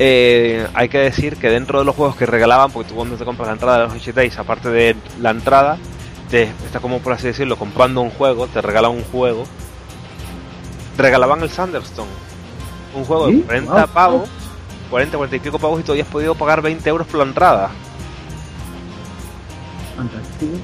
eh, 0.00 0.64
hay 0.74 0.88
que 0.88 0.98
decir 0.98 1.36
que 1.36 1.50
dentro 1.50 1.80
de 1.80 1.84
los 1.84 1.96
juegos 1.96 2.14
que 2.16 2.26
regalaban, 2.26 2.70
porque 2.70 2.90
tú 2.90 2.94
cuando 2.94 3.16
te 3.16 3.24
compras 3.24 3.48
la 3.48 3.54
entrada 3.54 3.78
de 3.78 3.84
los 3.86 3.94
HTs, 3.94 4.38
aparte 4.38 4.70
de 4.70 4.94
la 5.20 5.30
entrada, 5.30 5.76
te 6.30 6.44
está 6.64 6.78
como 6.78 7.00
por 7.00 7.14
así 7.14 7.26
decirlo, 7.26 7.56
comprando 7.56 8.00
un 8.00 8.10
juego, 8.10 8.46
te 8.46 8.60
regalan 8.60 8.92
un 8.92 9.02
juego. 9.04 9.44
Regalaban 10.96 11.42
el 11.42 11.50
Sanderstone, 11.50 12.10
un 12.94 13.04
juego 13.04 13.28
de 13.28 13.40
40 13.42 13.86
pavos, 13.88 14.28
40, 14.90 15.16
40 15.16 15.36
y 15.36 15.40
pico 15.40 15.58
pavos 15.58 15.80
y 15.80 15.82
todavía 15.82 16.04
has 16.04 16.10
podido 16.10 16.34
pagar 16.34 16.62
20 16.62 16.88
euros 16.88 17.06
por 17.06 17.18
la 17.18 17.24
entrada. 17.24 17.70
Fantástico. 19.96 20.58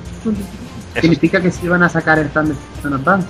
¿Significa 1.00 1.40
que 1.40 1.50
se 1.50 1.66
iban 1.66 1.82
a 1.82 1.88
sacar 1.88 2.18
el 2.18 2.30
Sanderstone 2.32 2.96
Advance? 2.96 3.28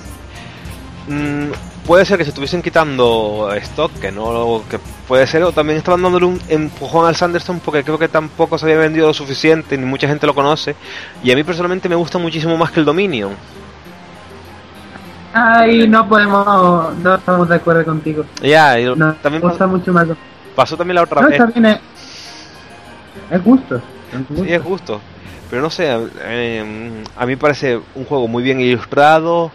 Mm, 1.09 1.51
puede 1.87 2.05
ser 2.05 2.19
que 2.19 2.25
se 2.25 2.31
estuviesen 2.31 2.63
quitando 2.63 3.51
stock, 3.57 3.93
que 4.01 4.11
no 4.11 4.63
que 4.71 4.79
puede 5.07 5.27
ser, 5.27 5.43
o 5.43 5.53
también 5.53 5.79
estaban 5.79 6.03
dándole 6.03 6.27
un 6.27 6.41
empujón 6.49 7.07
al 7.07 7.15
Sanderson 7.15 7.61
porque 7.61 7.85
creo 7.85 7.99
que 7.99 8.09
tampoco 8.09 8.59
se 8.59 8.67
había 8.67 8.79
vendido 8.79 9.07
lo 9.07 9.15
suficiente, 9.15 9.77
ni 9.77 9.85
mucha 9.85 10.09
gente 10.09 10.27
lo 10.27 10.35
conoce, 10.35 10.75
y 11.23 11.31
a 11.31 11.35
mí 11.35 11.45
personalmente 11.45 11.89
me 11.89 11.95
gusta 11.95 12.19
muchísimo 12.19 12.57
más 12.57 12.71
que 12.71 12.81
el 12.81 12.87
Dominion. 12.87 13.33
Ay, 15.33 15.89
no 15.89 16.09
podemos, 16.09 16.97
no 16.99 17.15
estamos 17.17 17.49
de 17.49 17.57
acuerdo 17.57 17.85
contigo. 17.85 18.25
Ya, 18.41 18.77
también 19.21 19.43
gusta 19.43 19.67
mucho 19.67 19.93
más. 19.93 20.07
Pasó 20.55 20.77
también 20.77 20.95
la 20.95 21.03
otra 21.03 21.27
vez. 21.27 21.41
es, 21.41 21.79
es 23.31 23.45
gusto. 23.45 23.83
Sí, 24.37 24.45
es 24.47 24.63
gusto. 24.63 25.01
Pero 25.51 25.63
no 25.63 25.71
sé, 25.71 25.89
eh, 26.23 27.05
a 27.17 27.27
mí 27.27 27.37
parece 27.37 27.81
un 27.95 28.05
juego 28.05 28.27
muy 28.29 28.43
bien 28.43 28.61
ilustrado, 28.61 29.53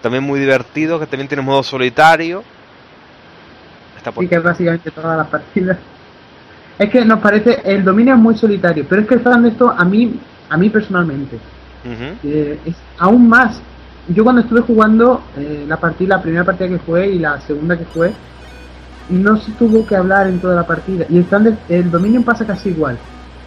también 0.00 0.24
muy 0.24 0.40
divertido, 0.40 0.98
que 0.98 1.06
también 1.06 1.28
tiene 1.28 1.42
modo 1.42 1.62
solitario. 1.62 2.42
Está 3.96 4.12
Sí, 4.18 4.28
que 4.28 4.34
es 4.36 4.42
básicamente 4.42 4.90
todas 4.90 5.16
las 5.16 5.28
partidas. 5.28 5.78
Es 6.78 6.90
que 6.90 7.04
nos 7.04 7.20
parece, 7.20 7.60
el 7.64 7.84
dominio 7.84 8.14
es 8.14 8.20
muy 8.20 8.36
solitario, 8.36 8.84
pero 8.88 9.02
es 9.02 9.08
que 9.08 9.14
el 9.14 9.46
esto 9.46 9.70
a 9.70 9.84
mí, 9.84 10.18
a 10.48 10.56
mí 10.56 10.70
personalmente, 10.70 11.38
es 12.64 12.74
aún 12.98 13.28
más. 13.28 13.60
Yo 14.08 14.24
cuando 14.24 14.42
estuve 14.42 14.62
jugando 14.62 15.22
eh, 15.36 15.64
la 15.68 15.76
partida, 15.76 16.16
la 16.16 16.22
primera 16.22 16.44
partida 16.44 16.68
que 16.68 16.78
jugué 16.78 17.10
y 17.10 17.18
la 17.18 17.40
segunda 17.40 17.78
que 17.78 17.84
jugué, 17.84 18.12
no 19.10 19.36
se 19.36 19.52
tuvo 19.52 19.86
que 19.86 19.94
hablar 19.94 20.26
en 20.26 20.40
toda 20.40 20.56
la 20.56 20.66
partida. 20.66 21.04
Y 21.08 21.18
el, 21.18 21.58
el 21.68 21.90
dominio 21.90 22.22
pasa 22.22 22.46
casi 22.46 22.70
igual. 22.70 22.98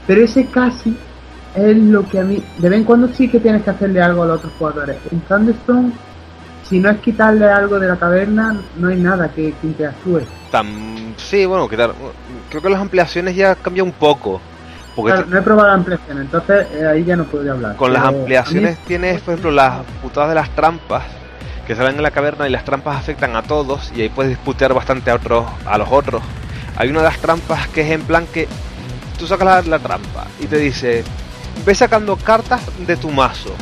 Pero 0.07 0.21
ese 0.21 0.45
casi 0.45 0.95
es 1.55 1.77
lo 1.77 2.07
que 2.07 2.19
a 2.19 2.23
mí, 2.23 2.43
de 2.57 2.69
vez 2.69 2.79
en 2.79 2.85
cuando 2.85 3.07
sí 3.07 3.29
que 3.29 3.39
tienes 3.39 3.63
que 3.63 3.69
hacerle 3.69 4.01
algo 4.01 4.23
a 4.23 4.27
los 4.27 4.37
otros 4.37 4.53
jugadores. 4.57 4.97
En 5.11 5.19
Thunderstone 5.21 5.91
si 6.67 6.79
no 6.79 6.89
es 6.89 6.97
quitarle 6.99 7.45
algo 7.45 7.79
de 7.79 7.87
la 7.87 7.95
taberna, 7.95 8.59
no 8.77 8.87
hay 8.87 8.97
nada 8.97 9.29
que, 9.29 9.53
que 9.53 9.67
interactúe. 9.67 10.21
Tan, 10.51 11.13
sí, 11.17 11.45
bueno, 11.45 11.69
quitar, 11.69 11.93
creo 12.49 12.61
que 12.61 12.69
las 12.69 12.81
ampliaciones 12.81 13.35
ya 13.35 13.55
cambian 13.55 13.87
un 13.87 13.93
poco. 13.93 14.41
Porque 14.95 15.13
no 15.27 15.37
he 15.37 15.41
probado 15.41 15.67
la 15.67 15.73
ampliación, 15.75 16.21
entonces 16.21 16.67
eh, 16.73 16.87
ahí 16.87 17.03
ya 17.03 17.17
no 17.17 17.25
podría 17.25 17.51
hablar. 17.51 17.75
Con 17.75 17.91
las 17.91 18.03
ampliaciones 18.03 18.77
tienes, 18.79 19.21
por 19.21 19.33
ejemplo, 19.33 19.51
las 19.51 19.83
putadas 20.01 20.29
de 20.29 20.35
las 20.35 20.49
trampas 20.51 21.03
que 21.67 21.75
salen 21.75 21.97
en 21.97 22.03
la 22.03 22.11
caverna 22.11 22.47
y 22.47 22.51
las 22.51 22.63
trampas 22.63 22.97
afectan 22.97 23.35
a 23.35 23.41
todos 23.41 23.91
y 23.93 24.01
ahí 24.01 24.09
puedes 24.09 24.29
disputar 24.29 24.73
bastante 24.73 25.11
a 25.11 25.15
otros, 25.15 25.45
a 25.65 25.77
los 25.77 25.89
otros. 25.91 26.23
Hay 26.77 26.89
una 26.89 26.99
de 26.99 27.05
las 27.05 27.17
trampas 27.17 27.67
que 27.67 27.81
es 27.81 27.91
en 27.91 28.03
plan 28.03 28.25
que 28.25 28.47
tú 29.19 29.27
sacas 29.27 29.65
la, 29.65 29.77
la 29.77 29.79
trampa 29.79 30.27
y 30.39 30.47
te 30.47 30.57
dice, 30.57 31.03
ve 31.65 31.75
sacando 31.75 32.15
cartas 32.17 32.61
de 32.85 32.97
tu 32.97 33.09
mazo 33.11 33.53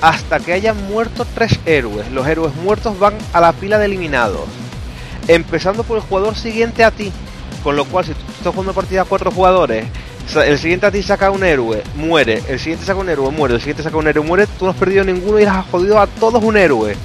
hasta 0.00 0.38
que 0.40 0.52
hayan 0.52 0.76
muerto 0.88 1.26
tres 1.34 1.58
héroes. 1.66 2.10
Los 2.12 2.26
héroes 2.26 2.54
muertos 2.56 2.98
van 2.98 3.14
a 3.32 3.40
la 3.40 3.52
pila 3.52 3.78
de 3.78 3.86
eliminados. 3.86 4.48
Empezando 5.26 5.82
por 5.84 5.96
el 5.96 6.02
jugador 6.02 6.36
siguiente 6.36 6.84
a 6.84 6.90
ti. 6.90 7.12
Con 7.62 7.76
lo 7.76 7.84
cual, 7.84 8.04
si 8.04 8.14
tú 8.14 8.20
estás 8.36 8.54
jugando 8.54 8.72
partida 8.72 9.02
a 9.02 9.04
cuatro 9.04 9.30
jugadores, 9.30 9.86
el 10.34 10.58
siguiente 10.58 10.86
a 10.86 10.90
ti 10.90 11.02
saca 11.02 11.30
un 11.30 11.42
héroe, 11.42 11.82
muere. 11.96 12.42
El 12.48 12.58
siguiente 12.58 12.86
saca 12.86 13.00
un 13.00 13.08
héroe, 13.08 13.30
muere. 13.30 13.54
El 13.54 13.60
siguiente 13.60 13.82
saca 13.82 13.96
un 13.96 14.06
héroe, 14.06 14.24
muere. 14.24 14.46
Tú 14.58 14.66
no 14.66 14.70
has 14.70 14.76
perdido 14.76 15.04
ninguno 15.04 15.40
y 15.40 15.44
has 15.44 15.66
jodido 15.66 16.00
a 16.00 16.06
todos 16.06 16.42
un 16.42 16.56
héroe. 16.56 16.96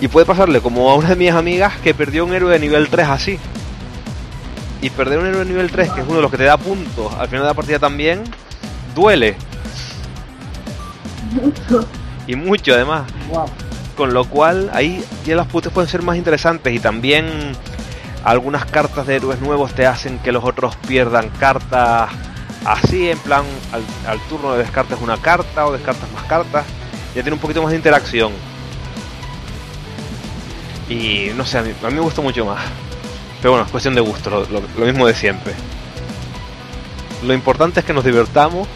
Y 0.00 0.08
puede 0.08 0.26
pasarle 0.26 0.60
como 0.60 0.90
a 0.90 0.96
una 0.96 1.10
de 1.10 1.16
mis 1.16 1.30
amigas 1.30 1.74
que 1.84 1.94
perdió 1.94 2.24
un 2.24 2.34
héroe 2.34 2.52
de 2.52 2.58
nivel 2.58 2.88
3 2.88 3.06
así. 3.08 3.38
Y 4.80 4.90
perder 4.90 5.20
un 5.20 5.26
héroe 5.26 5.44
de 5.44 5.50
nivel 5.50 5.70
3, 5.70 5.90
que 5.92 6.00
es 6.00 6.06
uno 6.06 6.16
de 6.16 6.22
los 6.22 6.30
que 6.30 6.38
te 6.38 6.44
da 6.44 6.56
puntos 6.56 7.12
al 7.14 7.28
final 7.28 7.42
de 7.42 7.48
la 7.48 7.54
partida 7.54 7.78
también, 7.78 8.24
duele. 8.94 9.36
Y 12.26 12.36
mucho 12.36 12.74
además. 12.74 13.02
Con 13.96 14.14
lo 14.14 14.24
cual 14.24 14.70
ahí 14.72 15.04
ya 15.24 15.36
los 15.36 15.46
putos 15.46 15.72
pueden 15.72 15.88
ser 15.88 16.02
más 16.02 16.16
interesantes 16.16 16.72
y 16.74 16.78
también 16.78 17.52
algunas 18.24 18.64
cartas 18.64 19.06
de 19.06 19.16
héroes 19.16 19.40
nuevos 19.40 19.72
te 19.74 19.86
hacen 19.86 20.18
que 20.20 20.32
los 20.32 20.44
otros 20.44 20.76
pierdan 20.86 21.28
cartas 21.40 22.10
así, 22.64 23.10
en 23.10 23.18
plan, 23.18 23.44
al, 23.72 23.82
al 24.08 24.20
turno 24.28 24.52
descartes 24.54 24.98
una 25.00 25.16
carta 25.16 25.66
o 25.66 25.72
descartas 25.72 26.10
más 26.12 26.22
cartas. 26.24 26.64
Ya 27.14 27.22
tiene 27.22 27.32
un 27.34 27.40
poquito 27.40 27.60
más 27.62 27.70
de 27.72 27.76
interacción. 27.76 28.32
Y 30.88 31.30
no 31.36 31.44
sé, 31.44 31.58
a 31.58 31.62
mí, 31.62 31.72
a 31.82 31.86
mí 31.88 31.94
me 31.94 32.00
gusta 32.00 32.20
mucho 32.22 32.44
más. 32.44 32.60
Pero 33.40 33.52
bueno, 33.52 33.64
es 33.66 33.70
cuestión 33.72 33.94
de 33.94 34.00
gusto, 34.00 34.30
lo, 34.30 34.40
lo- 34.46 34.62
lo 34.78 34.86
mismo 34.86 35.06
de 35.06 35.14
siempre. 35.14 35.52
Lo 37.26 37.34
importante 37.34 37.80
es 37.80 37.86
que 37.86 37.92
nos 37.92 38.04
divertamos 38.04 38.68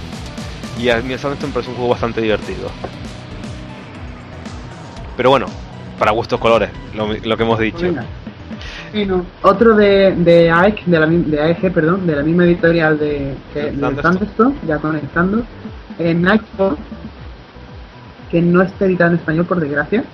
y 0.79 0.89
a 0.91 0.97
mí 0.97 1.05
honestamente 1.09 1.47
me 1.47 1.53
parece 1.53 1.71
un 1.71 1.77
juego 1.77 1.91
bastante 1.91 2.21
divertido. 2.21 2.69
Pero 5.17 5.31
bueno, 5.31 5.47
para 5.99 6.11
gustos 6.13 6.39
colores, 6.39 6.71
lo, 6.95 7.09
lo 7.13 7.37
que 7.37 7.43
hemos 7.43 7.59
dicho. 7.59 7.79
Venga. 7.83 8.05
Bueno, 8.93 9.27
otro 9.43 9.75
de, 9.75 10.13
de 10.17 10.51
AEG, 10.51 10.85
de, 10.87 10.99
la, 11.01 11.07
de 11.07 11.41
AEG, 11.41 11.73
perdón, 11.73 12.07
de 12.07 12.17
la 12.17 12.23
misma 12.23 12.45
editorial 12.45 12.99
de, 12.99 13.35
que- 13.53 13.73
de 13.73 13.73
Thunderstone. 14.03 14.55
Ya 14.67 14.79
conectando, 14.79 15.43
en 15.99 16.23
Nightfall, 16.23 16.77
que 18.31 18.43
no 18.43 18.63
está 18.63 18.85
editado 18.87 19.11
en 19.13 19.17
español 19.17 19.47
por 19.47 19.61
desgracia. 19.61 20.05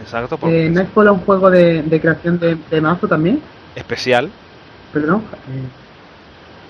Exacto, 0.00 0.36
porque 0.36 0.66
Eh, 0.66 0.70
Nightfall 0.70 1.06
es 1.06 1.12
un 1.12 1.20
juego 1.20 1.50
de, 1.50 1.82
de 1.82 2.00
creación 2.00 2.38
de, 2.38 2.56
de 2.70 2.80
mazo 2.80 3.08
también, 3.08 3.40
especial. 3.74 4.30
perdón. 4.92 5.22
Eh, 5.50 5.62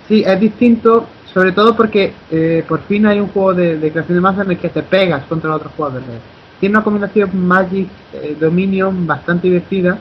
Sí, 0.09 0.25
es 0.27 0.41
distinto, 0.41 1.07
sobre 1.33 1.53
todo 1.53 1.75
porque 1.75 2.13
eh, 2.31 2.65
por 2.69 2.81
fin 2.83 3.07
hay 3.07 3.21
un 3.21 3.29
juego 3.29 3.55
de, 3.55 3.79
de 3.79 3.91
creación 3.91 4.19
de 4.19 4.21
mazo 4.21 4.43
en 4.43 4.51
el 4.51 4.59
que 4.59 4.69
te 4.69 4.83
pegas 4.83 5.25
contra 5.25 5.51
los 5.51 5.59
otros 5.59 5.73
jugadores. 5.75 6.07
Tiene 6.61 6.77
una 6.77 6.85
combinación 6.85 7.31
Magic 7.47 7.89
eh, 8.13 8.37
Dominion 8.39 9.07
bastante 9.07 9.49
divertida, 9.49 9.99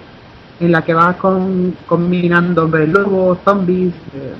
en 0.59 0.71
la 0.71 0.83
que 0.83 0.93
vas 0.93 1.15
con, 1.15 1.75
combinando 1.87 2.65
hombres 2.65 2.87
lobos, 2.87 3.39
zombies, 3.43 3.93
eh, 4.13 4.33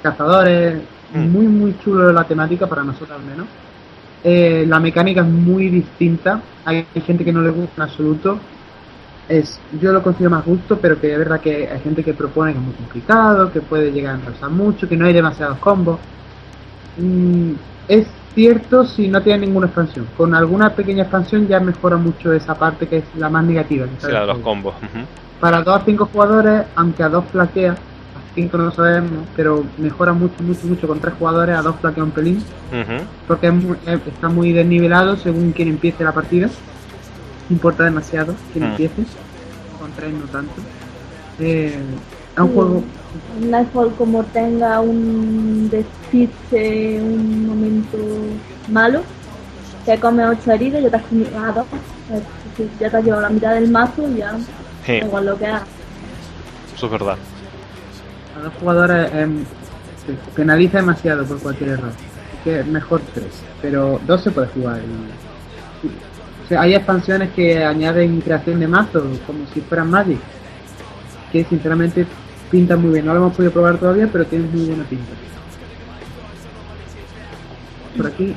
cazadores. 0.00 0.76
Mm. 1.12 1.28
Muy, 1.30 1.46
muy 1.46 1.76
chulo 1.82 2.12
la 2.12 2.24
temática 2.24 2.68
para 2.68 2.84
nosotros 2.84 3.18
al 3.18 3.26
menos. 3.26 3.46
Eh, 4.22 4.64
la 4.68 4.78
mecánica 4.78 5.22
es 5.22 5.26
muy 5.26 5.68
distinta. 5.68 6.40
Hay, 6.64 6.86
hay 6.94 7.02
gente 7.02 7.24
que 7.24 7.32
no 7.32 7.42
le 7.42 7.50
gusta 7.50 7.72
en 7.76 7.82
absoluto. 7.82 8.38
Es, 9.28 9.58
yo 9.80 9.92
lo 9.92 10.02
considero 10.02 10.30
más 10.30 10.44
justo, 10.44 10.78
pero 10.80 11.00
que 11.00 11.12
es 11.12 11.18
verdad 11.18 11.40
que 11.40 11.68
hay 11.68 11.80
gente 11.80 12.04
que 12.04 12.14
propone 12.14 12.52
que 12.52 12.58
es 12.58 12.64
muy 12.64 12.74
complicado, 12.74 13.50
que 13.50 13.60
puede 13.60 13.90
llegar 13.90 14.14
a 14.14 14.18
enrosar 14.18 14.50
mucho, 14.50 14.88
que 14.88 14.96
no 14.96 15.06
hay 15.06 15.12
demasiados 15.12 15.58
combos. 15.58 15.98
Mm, 16.96 17.52
es 17.88 18.06
cierto 18.34 18.84
si 18.86 19.08
no 19.08 19.22
tiene 19.22 19.46
ninguna 19.46 19.66
expansión. 19.66 20.06
Con 20.16 20.34
alguna 20.34 20.70
pequeña 20.70 21.02
expansión 21.02 21.46
ya 21.46 21.60
mejora 21.60 21.96
mucho 21.96 22.32
esa 22.32 22.54
parte 22.54 22.86
que 22.88 22.98
es 22.98 23.04
la 23.16 23.28
más 23.28 23.44
negativa. 23.44 23.86
Sí, 23.98 24.10
la 24.10 24.20
de 24.22 24.26
los 24.26 24.38
combos. 24.38 24.74
Para 25.40 25.62
2 25.62 25.80
a 25.80 25.84
5 25.84 26.06
jugadores, 26.12 26.62
aunque 26.74 27.02
a 27.02 27.08
2 27.08 27.24
flaquea, 27.30 27.72
a 27.72 28.34
5 28.34 28.56
no 28.58 28.70
sabemos, 28.70 29.26
pero 29.36 29.64
mejora 29.78 30.12
mucho, 30.12 30.42
mucho, 30.42 30.66
mucho 30.66 30.88
con 30.88 31.00
3 31.00 31.14
jugadores, 31.18 31.56
a 31.56 31.62
2 31.62 31.76
flaquea 31.80 32.04
un 32.04 32.10
pelín, 32.12 32.42
porque 33.28 33.48
es 33.48 33.54
muy- 33.54 33.76
es- 33.86 34.06
está 34.06 34.28
muy 34.28 34.52
desnivelado 34.52 35.16
según 35.16 35.52
quien 35.52 35.68
empiece 35.68 36.02
la 36.02 36.12
partida. 36.12 36.48
Importa 37.50 37.84
demasiado 37.84 38.34
quien 38.52 38.64
Mm. 38.64 38.70
empiece, 38.70 39.02
con 39.78 39.90
3 39.92 40.12
no 40.14 40.24
tanto. 40.32 40.54
Eh, 41.38 41.78
es 42.34 42.40
un 42.42 42.54
juego 42.54 42.82
Nightfall 43.40 43.92
como 43.96 44.22
tenga 44.24 44.80
un 44.80 45.68
despiste, 45.70 47.00
un 47.00 47.46
momento 47.46 47.98
malo, 48.70 49.02
te 49.84 49.98
come 49.98 50.24
8 50.26 50.52
heridas 50.52 50.80
y 50.80 50.84
ya 50.84 50.90
te 50.90 50.96
has 50.96 51.02
comido 51.04 51.38
a 51.38 51.52
dos. 51.52 51.66
Ya 52.80 52.90
te 52.90 52.96
has 52.96 53.04
llevado 53.04 53.22
la 53.22 53.30
mitad 53.30 53.54
del 53.54 53.70
mazo 53.70 54.08
y 54.08 54.18
ya 54.18 54.36
Sí, 54.86 54.92
igual 54.92 55.26
lo 55.26 55.38
que 55.38 55.46
hagas. 55.46 55.62
eso 56.76 56.86
es 56.86 56.92
verdad. 56.92 57.16
a 58.36 58.42
dos 58.42 58.52
jugadores 58.60 59.12
em, 59.14 59.44
se 60.06 60.12
penaliza 60.34 60.78
demasiado 60.78 61.24
por 61.24 61.38
cualquier 61.38 61.70
error. 61.70 61.90
Así 61.90 62.36
que 62.44 62.60
es 62.60 62.66
mejor 62.66 63.00
3, 63.14 63.26
pero 63.62 64.00
2 64.06 64.22
se 64.22 64.30
puede 64.30 64.48
jugar. 64.48 64.78
y- 64.78 65.86
o 66.44 66.46
sea, 66.48 66.60
hay 66.60 66.74
expansiones 66.74 67.30
que 67.30 67.64
añaden 67.64 68.20
creación 68.20 68.60
de 68.60 68.68
mazos 68.68 69.02
como 69.26 69.46
si 69.54 69.60
fueran 69.62 69.88
Magic, 69.90 70.18
que 71.32 71.42
sinceramente 71.44 72.06
pintan 72.54 72.80
muy 72.82 72.92
bien. 72.92 73.04
No 73.06 73.12
lo 73.14 73.18
hemos 73.20 73.34
podido 73.34 73.50
probar 73.52 73.78
todavía, 73.78 74.08
pero 74.12 74.24
tienen 74.26 74.48
muy 74.52 74.64
buena 74.66 74.84
pinta. 74.84 75.10
Por 77.96 78.06
aquí, 78.06 78.34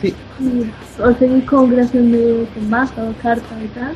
sí, 0.00 0.14
os 1.02 1.16
seguís 1.18 1.44
con 1.44 1.68
creación 1.70 2.12
de 2.12 2.46
mazos, 2.68 3.16
cartas 3.20 3.58
y 3.64 3.68
tal. 3.68 3.94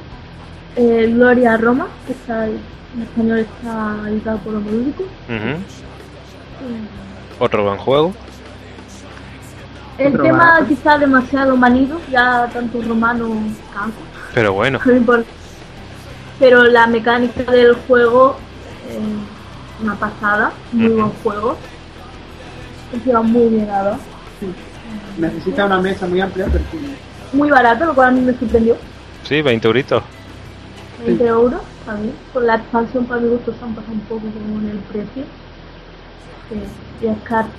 Eh, 0.74 1.12
Gloria 1.14 1.55
a 1.55 1.56
Roma, 1.59 1.86
que 2.06 2.12
está 2.12 2.47
en 2.47 2.59
español 3.02 3.39
está 3.39 3.97
editado 4.09 4.39
por 4.39 4.55
Homolúdico. 4.56 5.02
Ujú. 5.05 5.62
Otro 7.39 7.62
buen 7.64 7.78
juego. 7.78 8.12
El 9.98 10.09
Otro 10.09 10.23
tema 10.24 10.39
barato. 10.39 10.66
quizá 10.66 10.98
demasiado 10.98 11.56
manido, 11.56 12.01
ya 12.10 12.48
tanto 12.52 12.82
romano 12.82 13.28
cansa. 13.73 13.97
Pero 14.35 14.52
bueno. 14.55 14.81
No 14.85 14.93
importa. 14.97 15.28
Pero 16.40 16.64
la 16.64 16.86
mecánica 16.89 17.51
del 17.51 17.74
juego, 17.86 18.36
eh, 18.90 18.98
una 19.82 19.94
pasada, 19.94 20.53
muy 20.73 20.86
Ujú. 20.89 20.97
buen 20.97 21.11
juego. 21.23 21.57
Encima 22.93 23.23
muy 23.23 23.48
bien 23.48 23.66
dado. 23.66 23.97
necesita 25.19 25.65
una 25.66 25.81
mesa 25.81 26.07
muy 26.07 26.20
amplia, 26.20 26.47
pero 26.53 26.65
sí. 26.70 26.78
Muy 27.32 27.51
barato, 27.51 27.86
lo 27.86 27.94
cual 27.94 28.09
a 28.09 28.12
mí 28.12 28.20
me 28.20 28.32
sorprendió. 28.35 28.77
Sí, 29.24 29.43
20 29.43 29.66
euritos. 29.66 30.03
20 31.05 31.27
euros, 31.27 31.61
a 31.89 31.94
mí. 31.94 32.12
Con 32.32 32.47
la 32.47 32.57
expansión 32.57 33.05
para 33.07 33.20
mi 33.20 33.28
gusto 33.28 33.53
se 33.59 33.65
han 33.65 33.74
pasado 33.74 33.93
un 33.94 34.01
poco 34.01 34.20
con 34.20 34.69
el 34.70 34.78
precio. 34.78 35.23
Eh, 36.53 36.66
10 37.01 37.19
cartas, 37.24 37.53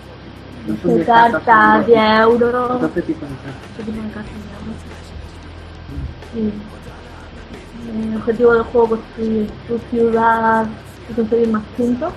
No 0.67 0.75
son 0.77 0.83
10 0.83 0.95
diez 0.95 1.07
cartas, 1.07 1.43
cartas, 1.43 1.75
son 1.75 1.85
10 1.87 2.19
euros. 2.21 2.79
Tipo 2.79 2.95
de 2.95 3.13
cartas. 3.13 3.37
¿Qué 3.77 3.83
tipo 3.83 4.01
de 4.01 4.09
cartas 4.09 4.31
me 4.33 4.47
llaman? 4.53 4.75
Sí. 6.33 6.53
El 8.11 8.17
objetivo 8.17 8.53
del 8.53 8.63
juego 8.63 8.95
es 8.95 9.01
construir 9.01 9.51
tu 9.67 9.79
ciudad 9.89 10.65
y 11.09 11.13
conseguir 11.13 11.49
más 11.49 11.63
puntos. 11.77 12.13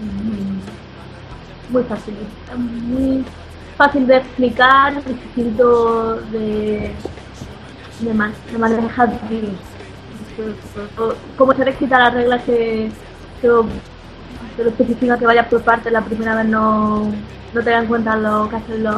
Mm, 0.00 1.72
Muy 1.72 1.82
fácil, 1.84 2.14
muy 2.56 3.24
fácil 3.76 4.06
de 4.06 4.16
explicar, 4.16 5.04
dificilito 5.04 6.14
de, 6.32 6.92
de, 8.00 8.14
man- 8.14 8.32
de 8.50 8.58
manejar. 8.58 9.10
Como 11.36 11.52
se 11.52 11.72
quita 11.74 11.98
las 11.98 12.14
reglas 12.14 12.42
que, 12.44 12.90
que 13.40 13.48
lo 13.48 13.66
especifica 14.68 15.18
que 15.18 15.26
vaya 15.26 15.48
por 15.48 15.62
parte 15.62 15.90
la 15.90 16.00
primera 16.02 16.36
vez 16.36 16.46
no, 16.46 17.10
no 17.54 17.62
te 17.62 17.70
dan 17.70 17.82
en 17.82 17.88
cuenta 17.88 18.16
lo 18.16 18.48
que 18.48 18.56
hacen 18.56 18.82
los, 18.84 18.94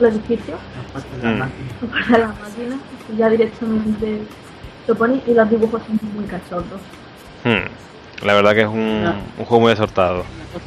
los 0.00 0.12
edificios 0.12 0.58
Aparte 0.90 1.16
de 1.18 1.38
la 1.38 1.46
Mm. 1.46 2.12
las 2.12 2.40
máquinas, 2.40 2.78
ya 3.18 3.28
directamente 3.28 4.22
lo 4.86 4.94
ponen 4.94 5.22
y 5.26 5.34
los 5.34 5.50
dibujos 5.50 5.82
son 5.86 5.98
muy 6.14 6.24
cachondos. 6.24 6.80
Hmm. 7.44 8.24
La 8.24 8.34
verdad 8.34 8.54
que 8.54 8.62
es 8.62 8.66
un, 8.66 9.04
un 9.38 9.44
juego 9.44 9.60
muy 9.60 9.72
acertado. 9.72 10.24
Una 10.34 10.44
cosa, 10.52 10.66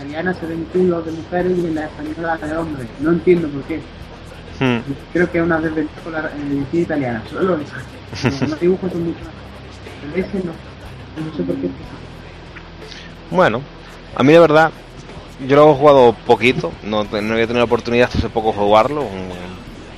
En 0.00 0.06
italiana 0.06 0.34
se 0.34 0.46
ven 0.46 0.64
culos 0.72 1.04
de 1.04 1.12
mujeres 1.12 1.52
y 1.58 1.66
en 1.66 1.74
la 1.74 1.84
española 1.86 2.36
de 2.36 2.56
hombres. 2.56 2.86
No 3.00 3.10
entiendo 3.10 3.48
por 3.48 3.62
qué. 3.64 3.80
Hmm. 4.60 4.78
Creo 5.12 5.30
que 5.30 5.38
es 5.38 5.44
una 5.44 5.60
desventaja 5.60 6.00
con 6.02 6.12
la 6.12 6.18
en 6.30 6.48
la 6.48 6.54
edición 6.54 6.82
italiana. 6.82 7.22
Solo 7.28 7.58
eso. 7.58 8.46
Los 8.46 8.60
dibujos 8.60 8.92
son 8.92 9.04
mucho 9.04 9.18
más. 9.20 10.16
Ese 10.16 10.38
no. 10.38 10.52
No 11.24 11.36
sé 11.36 11.42
por 11.42 11.56
qué. 11.56 11.68
Bueno, 13.30 13.60
a 14.14 14.22
mí 14.22 14.32
de 14.32 14.38
verdad, 14.38 14.70
yo 15.46 15.56
lo 15.56 15.72
he 15.72 15.74
jugado 15.74 16.12
poquito, 16.26 16.72
no, 16.84 17.04
no 17.04 17.16
había 17.16 17.46
tenido 17.46 17.58
la 17.58 17.64
oportunidad 17.64 18.06
hasta 18.06 18.18
hace 18.18 18.28
poco 18.28 18.52
de 18.52 18.58
jugarlo. 18.58 19.06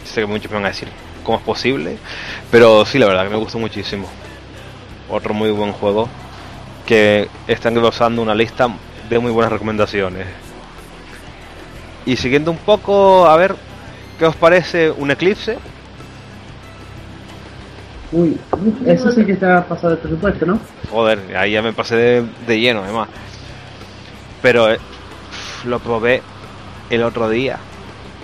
sé 0.05 0.23
que 0.23 0.27
muchos 0.27 0.51
me 0.51 0.57
van 0.57 0.65
a 0.65 0.69
decir 0.69 0.89
cómo 1.25 1.39
es 1.39 1.45
posible, 1.45 1.99
pero 2.51 2.87
sí, 2.87 2.99
la 2.99 3.07
verdad 3.07 3.25
que 3.25 3.31
me 3.31 3.37
gustó 3.37 3.59
muchísimo. 3.59 4.09
Otro 5.11 5.35
muy 5.35 5.51
buen 5.51 5.73
juego 5.73 6.09
que 6.87 7.29
está 7.47 7.69
englosando 7.69 8.23
una 8.23 8.35
lista 8.35 8.69
de 9.09 9.19
muy 9.19 9.31
buenas 9.31 9.53
recomendaciones. 9.53 10.27
Y 12.07 12.17
siguiendo 12.17 12.51
un 12.51 12.57
poco, 12.57 13.27
a 13.27 13.37
ver, 13.37 13.55
¿qué 14.19 14.27
os 14.27 14.37
parece 14.37 14.91
un 14.91 15.11
eclipse? 15.11 15.59
Uy, 18.11 18.39
eso 18.87 19.13
sí 19.13 19.25
que 19.27 19.45
ha 19.45 19.65
pasado 19.67 19.93
el 19.93 19.99
presupuesto, 19.99 20.47
¿no? 20.47 20.59
Joder, 20.91 21.37
ahí 21.37 21.53
ya 21.53 21.61
me 21.61 21.75
pasé 21.75 21.97
de, 21.97 22.27
de 22.47 22.61
lleno, 22.61 22.83
además. 22.83 23.09
Pero 24.41 24.73
eh, 24.73 24.79
lo 25.67 25.79
probé 25.81 26.23
el 26.89 27.03
otro 27.03 27.29
día. 27.29 27.59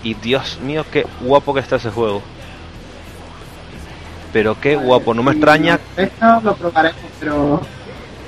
Y 0.03 0.15
Dios 0.15 0.59
mío, 0.63 0.87
qué 0.91 1.07
guapo 1.21 1.53
que 1.53 1.61
está 1.61 1.77
ese 1.77 1.91
juego. 1.91 2.23
Pero 4.35 4.61
qué 4.61 4.75
guapo, 4.75 5.15
no 5.15 5.23
me 5.23 5.31
extraña. 5.31 5.79
Esto 5.97 6.41
lo 6.43 6.57
probaremos, 6.57 7.01
pero. 7.21 7.61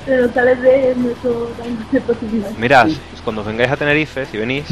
Pero 0.07 0.29
tal 0.31 0.47
vez 0.47 0.63
de 0.63 0.95
nuestro 0.97 1.51
de 1.91 2.01
posibilidades. 2.01 2.57
Mirad, 2.59 2.87
Sí. 2.87 3.01
cuando 3.25 3.43
vengáis 3.43 3.73
a 3.73 3.77
Tenerife, 3.77 4.25
si 4.27 4.39
venís, 4.39 4.67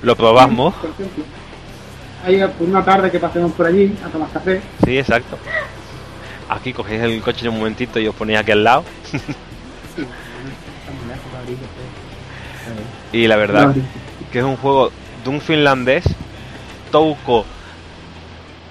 lo 0.00 0.16
probamos. 0.16 0.74
Por 0.76 0.90
ejemplo, 0.90 1.24
hay 2.24 2.42
una 2.60 2.82
tarde 2.82 3.10
que 3.10 3.18
pasemos 3.18 3.52
por 3.52 3.66
allí 3.66 3.94
a 4.02 4.08
tomar 4.08 4.30
café. 4.30 4.62
Sí, 4.82 4.98
exacto. 4.98 5.36
Aquí 6.48 6.72
cogéis 6.72 7.02
el 7.02 7.20
coche 7.20 7.46
en 7.46 7.52
un 7.52 7.58
momentito 7.58 8.00
y 8.00 8.08
os 8.08 8.14
ponéis 8.14 8.38
aquí 8.38 8.52
al 8.52 8.64
lado. 8.64 8.84
Y 13.12 13.26
la 13.28 13.36
verdad 13.36 13.74
que 14.32 14.38
es 14.38 14.44
un 14.44 14.56
juego 14.56 14.90
de 15.22 15.30
un 15.30 15.40
finlandés, 15.40 16.04
Touko 16.90 17.44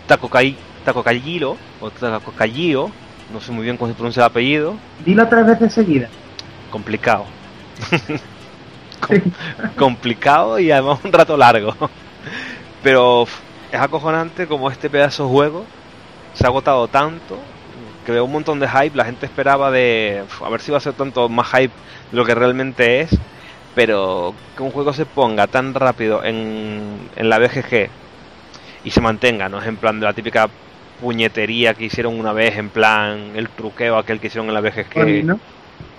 Takokai, 0.07 0.57
Takokajiro, 0.84 1.57
o 1.81 1.89
Takokajiro, 1.91 2.91
no 3.34 3.39
sé 3.41 3.51
muy 3.51 3.64
bien 3.64 3.77
cómo 3.77 3.89
se 3.89 3.95
pronuncia 3.95 4.22
el 4.22 4.27
apellido, 4.27 4.76
Dilo 5.05 5.27
tres 5.27 5.45
veces 5.45 5.73
seguidas. 5.73 6.10
complicado. 6.72 7.26
Com- 8.99 9.22
complicado 9.77 10.60
y 10.60 10.72
además 10.72 10.99
un 11.03 11.11
rato 11.11 11.35
largo. 11.35 11.76
Pero 12.81 13.26
es 13.72 13.80
acojonante 13.80 14.47
como 14.47 14.69
este 14.69 14.89
pedazo 14.89 15.23
de 15.23 15.30
juego 15.30 15.65
se 16.34 16.45
ha 16.45 16.49
agotado 16.49 16.88
tanto 16.88 17.38
que 18.05 18.11
veo 18.11 18.26
un 18.26 18.31
montón 18.31 18.60
de 18.60 18.68
hype. 18.68 18.95
La 18.95 19.05
gente 19.05 19.26
esperaba 19.26 19.72
de 19.72 20.23
a 20.43 20.49
ver 20.49 20.61
si 20.61 20.72
va 20.72 20.77
a 20.77 20.81
ser 20.81 20.93
tanto 20.93 21.27
más 21.30 21.47
hype 21.49 21.73
de 22.11 22.18
lo 22.18 22.26
que 22.26 22.35
realmente 22.35 23.01
es. 23.01 23.10
Pero 23.76 24.34
que 24.55 24.64
un 24.64 24.72
juego 24.72 24.93
se 24.93 25.05
ponga 25.05 25.47
tan 25.47 25.73
rápido 25.73 26.23
en, 26.23 27.10
en 27.15 27.30
la 27.30 27.39
BGG 27.39 27.89
y 28.84 28.91
se 28.91 29.01
mantenga, 29.01 29.49
no 29.49 29.60
es 29.60 29.65
en 29.65 29.77
plan 29.77 29.99
de 29.99 30.05
la 30.05 30.14
típica 30.14 30.47
puñetería 31.01 31.73
que 31.73 31.85
hicieron 31.85 32.19
una 32.19 32.33
vez, 32.33 32.57
en 32.57 32.69
plan 32.69 33.31
el 33.35 33.49
truqueo 33.49 33.97
aquel 33.97 34.19
que 34.19 34.27
hicieron 34.27 34.47
en 34.47 34.53
la 34.53 34.61
BGG. 34.61 34.93
Pony, 34.93 35.23
¿no? 35.23 35.39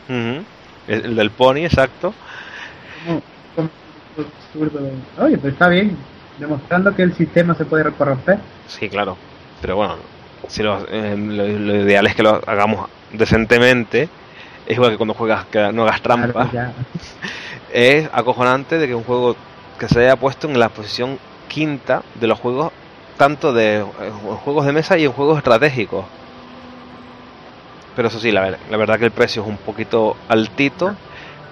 El, 0.09 1.05
el 1.05 1.17
del 1.17 1.31
pony, 1.31 1.65
exacto. 1.65 2.15
Oye, 5.19 5.39
pues 5.39 5.53
está 5.53 5.69
bien. 5.69 5.97
Demostrando 6.39 6.95
que 6.95 7.03
el 7.03 7.15
sistema 7.15 7.55
se 7.55 7.65
puede 7.65 7.91
corromper. 7.93 8.39
Sí, 8.67 8.89
claro. 8.89 9.17
Pero 9.61 9.77
bueno, 9.77 9.97
si 10.49 10.63
lo, 10.63 10.85
eh, 10.89 11.17
lo, 11.17 11.47
lo 11.47 11.77
ideal 11.83 12.07
es 12.07 12.15
que 12.15 12.23
lo 12.23 12.41
hagamos 12.47 12.89
decentemente. 13.13 14.09
Es 14.67 14.77
igual 14.77 14.93
que 14.93 14.97
cuando 14.97 15.15
juegas 15.15 15.45
que 15.47 15.73
no 15.73 15.83
hagas 15.83 16.01
trampa. 16.03 16.49
Claro, 16.49 16.51
ya. 16.53 16.73
Es 17.73 18.09
acojonante 18.13 18.79
de 18.79 18.87
que 18.87 18.95
un 18.95 19.03
juego 19.03 19.35
que 19.81 19.89
se 19.89 19.99
haya 20.01 20.15
puesto 20.15 20.49
en 20.49 20.61
la 20.61 20.69
posición 20.69 21.19
quinta 21.49 22.03
de 22.15 22.29
los 22.29 22.39
juegos, 22.39 22.73
tanto 23.17 23.53
de 23.53 23.79
eh, 23.81 24.11
juegos 24.13 24.67
de 24.67 24.73
mesa 24.73 24.99
y 24.99 25.05
en 25.05 25.13
juegos 25.13 25.39
estratégicos. 25.39 26.11
Pero 27.95 28.09
eso 28.09 28.19
sí, 28.21 28.33
la, 28.33 28.41
ver- 28.41 28.61
la 28.69 28.77
verdad 28.77 28.99
que 28.99 29.05
el 29.05 29.13
precio 29.13 29.43
es 29.43 29.49
un 29.49 29.59
poquito 29.59 30.21
altito. 30.29 30.99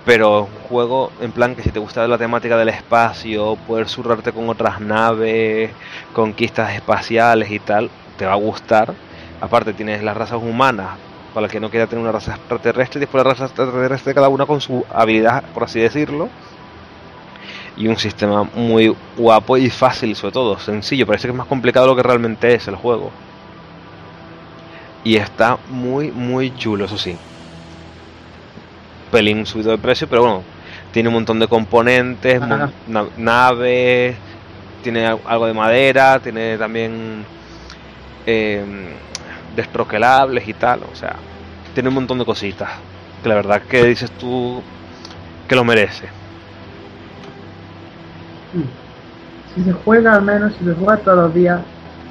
Pero 0.04 0.44
un 0.46 0.58
juego 0.60 1.14
en 1.18 1.32
plan 1.32 1.56
que 1.56 1.62
si 1.62 1.72
te 1.72 1.80
gusta 1.80 2.08
la 2.08 2.18
temática 2.18 2.56
del 2.58 2.70
espacio, 2.70 3.56
poder 3.58 3.88
surrarte 3.88 4.32
con 4.32 4.48
otras 4.50 4.80
naves, 4.80 5.76
conquistas 6.12 6.74
espaciales 6.74 7.50
y 7.52 7.60
tal, 7.60 7.92
te 8.16 8.26
va 8.26 8.32
a 8.34 8.36
gustar. 8.36 8.98
Aparte 9.40 9.74
tienes 9.74 10.02
las 10.02 10.16
razas 10.16 10.38
humanas, 10.42 11.00
para 11.32 11.48
que 11.48 11.60
no 11.60 11.70
quiera 11.70 11.88
tener 11.88 12.02
una 12.02 12.12
raza 12.12 12.34
extraterrestre, 12.36 12.98
y 12.98 13.02
después 13.02 13.24
la 13.24 13.30
raza 13.32 13.46
extraterrestre 13.46 14.14
cada 14.14 14.28
una 14.30 14.46
con 14.46 14.60
su 14.60 14.86
habilidad, 14.90 15.44
por 15.52 15.64
así 15.64 15.80
decirlo. 15.80 16.34
Y 17.76 17.88
un 17.88 17.96
sistema 17.96 18.44
muy 18.54 18.94
guapo 19.16 19.56
y 19.56 19.70
fácil, 19.70 20.14
sobre 20.14 20.32
todo, 20.32 20.58
sencillo. 20.58 21.06
Parece 21.06 21.26
que 21.28 21.32
es 21.32 21.36
más 21.36 21.46
complicado 21.46 21.86
de 21.86 21.92
lo 21.92 21.96
que 21.96 22.02
realmente 22.02 22.54
es 22.54 22.68
el 22.68 22.76
juego. 22.76 23.10
Y 25.04 25.16
está 25.16 25.58
muy, 25.68 26.10
muy 26.10 26.54
chulo, 26.56 26.84
eso 26.84 26.98
sí. 26.98 27.16
Pelín 29.10 29.44
subido 29.46 29.70
de 29.70 29.78
precio, 29.78 30.06
pero 30.08 30.22
bueno, 30.22 30.42
tiene 30.92 31.08
un 31.08 31.14
montón 31.14 31.38
de 31.38 31.48
componentes, 31.48 32.40
mon- 32.40 32.72
na- 32.86 33.08
naves, 33.16 34.16
tiene 34.82 35.06
al- 35.06 35.20
algo 35.26 35.46
de 35.46 35.52
madera, 35.54 36.18
tiene 36.20 36.56
también 36.56 37.24
eh, 38.26 38.64
destroquelables 39.56 40.46
y 40.46 40.54
tal, 40.54 40.80
o 40.90 40.94
sea, 40.96 41.16
tiene 41.74 41.88
un 41.88 41.96
montón 41.96 42.18
de 42.18 42.24
cositas. 42.24 42.70
Que 43.22 43.28
la 43.28 43.34
verdad 43.36 43.62
que 43.68 43.84
dices 43.84 44.10
tú 44.12 44.62
que 45.48 45.54
lo 45.56 45.64
merece. 45.64 46.08
Si 49.54 49.62
se 49.62 49.72
juega 49.72 50.14
al 50.14 50.22
menos, 50.22 50.52
si 50.54 50.64
se 50.64 50.74
juega 50.74 50.96
todos 50.98 51.18
los 51.18 51.34
días, 51.34 51.60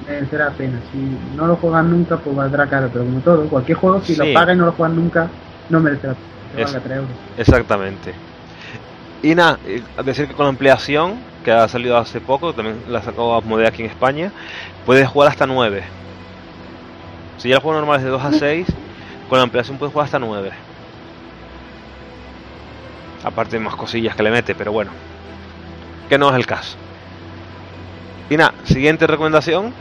merecerá 0.07 0.45
la 0.45 0.51
pena. 0.51 0.79
Si 0.91 1.17
no 1.37 1.47
lo 1.47 1.55
juegas 1.55 1.85
nunca, 1.85 2.17
pues 2.17 2.35
valdrá 2.35 2.67
caro. 2.67 2.89
Pero 2.91 3.05
como 3.05 3.19
todo, 3.21 3.49
cualquier 3.49 3.77
juego, 3.77 4.01
si 4.01 4.13
Sí. 4.15 4.19
lo 4.19 4.33
pagas 4.33 4.55
y 4.55 4.59
no 4.59 4.65
lo 4.65 4.71
juegas 4.73 4.95
nunca, 4.95 5.27
no 5.69 5.79
merece 5.79 6.07
la 6.07 6.13
pena. 6.13 6.25
Te 6.55 6.61
Es- 6.61 6.65
valga 6.73 6.79
3 6.81 6.97
euros. 6.97 7.09
Exactamente. 7.37 8.13
Y 9.23 9.35
nada, 9.35 9.57
eh, 9.65 9.81
decir 10.03 10.27
que 10.27 10.33
con 10.33 10.45
la 10.45 10.49
ampliación, 10.49 11.15
que 11.43 11.51
ha 11.51 11.67
salido 11.67 11.97
hace 11.97 12.19
poco, 12.21 12.53
también 12.53 12.77
la 12.89 13.01
sacó 13.01 13.35
Asmodee 13.37 13.67
aquí 13.67 13.83
en 13.83 13.89
España, 13.89 14.31
puedes 14.85 15.07
jugar 15.07 15.29
hasta 15.29 15.45
9. 15.47 15.83
Si 17.37 17.49
ya 17.49 17.55
el 17.55 17.61
juego 17.61 17.79
normal 17.79 17.97
es 17.99 18.03
de 18.03 18.09
2 18.09 18.23
a 18.23 18.31
6, 18.33 18.67
con 19.29 19.37
la 19.39 19.43
ampliación 19.43 19.77
puedes 19.77 19.91
jugar 19.93 20.05
hasta 20.05 20.19
9. 20.19 20.51
Aparte 23.23 23.57
de 23.57 23.63
más 23.63 23.75
cosillas 23.75 24.15
que 24.15 24.23
le 24.23 24.31
mete, 24.31 24.53
pero 24.55 24.71
bueno. 24.71 24.91
Que 26.11 26.17
no 26.17 26.29
es 26.29 26.35
el 26.35 26.45
caso. 26.45 26.75
Y 28.29 28.35
nada, 28.35 28.53
siguiente 28.65 29.07
recomendación. 29.07 29.71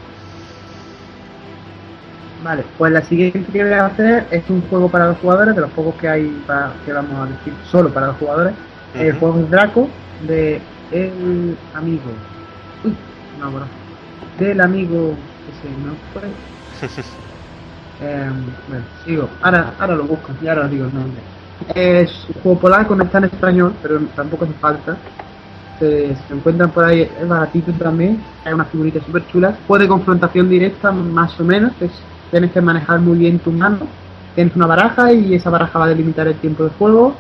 Vale, 2.44 2.62
pues 2.78 2.92
la 2.92 3.02
siguiente 3.02 3.44
que 3.52 3.64
voy 3.64 3.72
a 3.72 3.86
hacer 3.86 4.28
es 4.30 4.48
un 4.48 4.62
juego 4.68 4.88
para 4.88 5.08
los 5.08 5.18
jugadores, 5.18 5.56
de 5.56 5.60
los 5.60 5.70
pocos 5.72 5.92
que 5.96 6.08
hay 6.08 6.28
para, 6.46 6.72
que 6.86 6.92
vamos 6.92 7.14
a 7.18 7.32
decir 7.32 7.52
solo 7.68 7.92
para 7.92 8.06
los 8.06 8.16
jugadores. 8.18 8.54
El 8.94 9.18
juego 9.18 9.40
es 9.40 9.50
Draco 9.50 9.88
de 10.28 10.60
El 10.92 11.58
Amigo. 11.74 12.12
Uy, 12.84 12.94
no, 13.40 13.50
bro. 13.50 13.64
Del 14.38 14.60
amigo 14.60 15.16
que 15.46 15.68
se 15.68 15.74
no 15.84 15.94
fue. 16.12 16.22
Em, 18.08 18.44
bueno, 18.68 18.84
sigo. 19.04 19.28
Ahora, 19.42 19.74
ahora 19.80 19.96
lo 19.96 20.04
busco 20.04 20.32
y 20.40 20.46
ahora 20.46 20.68
digo 20.68 20.86
el 20.86 20.94
nombre. 20.94 21.20
Es 21.74 22.24
un 22.32 22.40
juego 22.40 22.60
polaco, 22.60 22.94
no 22.94 23.02
está 23.02 23.18
en 23.18 23.24
español, 23.24 23.74
pero 23.82 23.98
tampoco 24.14 24.44
hace 24.44 24.54
falta. 24.54 24.96
Se, 25.80 26.14
se 26.14 26.34
encuentran 26.34 26.70
por 26.70 26.84
ahí, 26.84 27.02
es 27.02 27.28
baratito 27.28 27.72
también. 27.72 28.22
Hay 28.44 28.52
unas 28.52 28.68
figuritas 28.68 29.02
súper 29.04 29.26
chulas. 29.26 29.56
Juego 29.66 29.82
de 29.82 29.88
confrontación 29.88 30.48
directa, 30.48 30.92
más 30.92 31.40
o 31.40 31.44
menos. 31.44 31.72
Es, 31.80 31.90
tienes 32.30 32.52
que 32.52 32.60
manejar 32.60 33.00
muy 33.00 33.18
bien 33.18 33.40
tu 33.40 33.50
mano. 33.50 33.78
Tienes 34.36 34.54
una 34.54 34.66
baraja 34.66 35.12
y 35.12 35.34
esa 35.34 35.50
baraja 35.50 35.78
va 35.78 35.86
a 35.86 35.88
delimitar 35.88 36.28
el 36.28 36.36
tiempo 36.36 36.62
de 36.62 36.70
juego. 36.70 37.16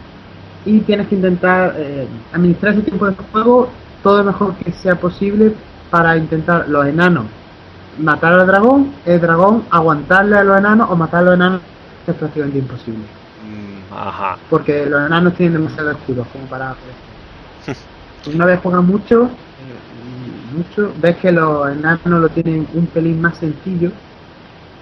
Y 0.64 0.78
tienes 0.80 1.08
que 1.08 1.16
intentar 1.16 1.74
eh, 1.76 2.06
administrar 2.32 2.74
ese 2.74 2.82
tiempo 2.82 3.06
de 3.06 3.16
juego 3.32 3.68
todo 4.04 4.18
lo 4.18 4.24
mejor 4.24 4.54
que 4.54 4.70
sea 4.70 4.94
posible 4.94 5.54
para 5.90 6.16
intentar 6.16 6.68
los 6.68 6.86
enanos 6.86 7.24
matar 7.98 8.32
al 8.32 8.46
dragón, 8.46 8.92
el 9.04 9.20
dragón 9.20 9.64
aguantarle 9.70 10.36
a 10.38 10.44
los 10.44 10.58
enanos 10.58 10.90
o 10.90 10.96
matar 10.96 11.20
a 11.20 11.22
los 11.22 11.34
enanos 11.34 11.60
es 12.06 12.14
prácticamente 12.14 12.58
imposible. 12.58 13.04
Mm, 13.44 13.94
Ajá. 13.94 14.38
Porque 14.48 14.86
los 14.86 15.06
enanos 15.06 15.34
tienen 15.34 15.54
demasiado 15.54 15.90
escudos 15.92 16.26
como 16.32 16.44
para. 16.46 16.74
Una 18.26 18.44
vez 18.44 18.60
juegas 18.60 18.82
mucho, 18.82 19.24
eh, 19.24 20.54
mucho, 20.54 20.92
ves 21.00 21.16
que 21.16 21.32
los 21.32 21.70
enanos 21.70 22.20
lo 22.20 22.28
tienen 22.28 22.66
un 22.74 22.86
pelín 22.86 23.20
más 23.20 23.38
sencillo 23.38 23.90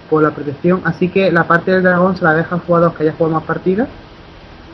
por 0.09 0.23
la 0.23 0.31
protección, 0.31 0.81
así 0.83 1.07
que 1.09 1.31
la 1.31 1.47
parte 1.47 1.71
del 1.71 1.83
dragón 1.83 2.17
se 2.17 2.23
la 2.25 2.33
deja 2.33 2.55
al 2.55 2.61
jugador 2.61 2.93
que 2.93 3.03
haya 3.03 3.13
jugado 3.13 3.35
más 3.35 3.43
partidas 3.43 3.87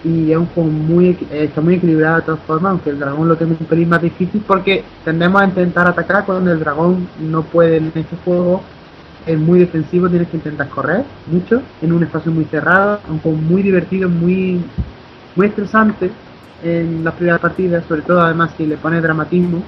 y 0.04 0.32
es 0.32 0.38
un 0.38 0.46
juego 0.48 0.70
muy 0.70 1.10
eh, 1.32 1.46
está 1.46 1.62
muy 1.62 1.76
equilibrado 1.76 2.18
de 2.18 2.22
todas 2.24 2.42
formas, 2.42 2.72
aunque 2.72 2.90
el 2.92 3.00
dragón 3.00 3.28
lo 3.28 3.36
tiene 3.36 3.56
un 3.60 3.66
pelín 3.66 3.90
más 3.90 4.02
difícil 4.02 4.44
porque 4.48 4.84
tendemos 5.04 5.42
a 5.42 5.46
intentar 5.46 5.88
atacar 5.88 6.26
cuando 6.26 6.52
el 6.52 6.60
dragón 6.60 7.08
no 7.20 7.44
puede 7.44 7.78
en 7.78 7.92
este 7.94 8.16
juego 8.24 8.64
es 9.26 9.38
muy 9.38 9.60
defensivo, 9.60 10.08
tienes 10.08 10.28
que 10.30 10.38
intentar 10.38 10.70
correr 10.70 11.04
mucho 11.28 11.62
en 11.82 11.92
un 11.92 12.04
espacio 12.04 12.32
muy 12.32 12.46
cerrado, 12.46 13.00
un 13.10 13.20
juego 13.20 13.38
muy 13.38 13.62
divertido, 13.62 14.10
muy 14.10 14.64
muy 15.36 15.48
estresante 15.48 16.12
en 16.66 17.04
las 17.04 17.14
primeras 17.14 17.40
partidas, 17.40 17.86
sobre 17.88 18.02
todo 18.02 18.22
además 18.22 18.52
si 18.58 18.66
le 18.66 18.78
pones 18.78 19.02
dramatismo, 19.04 19.62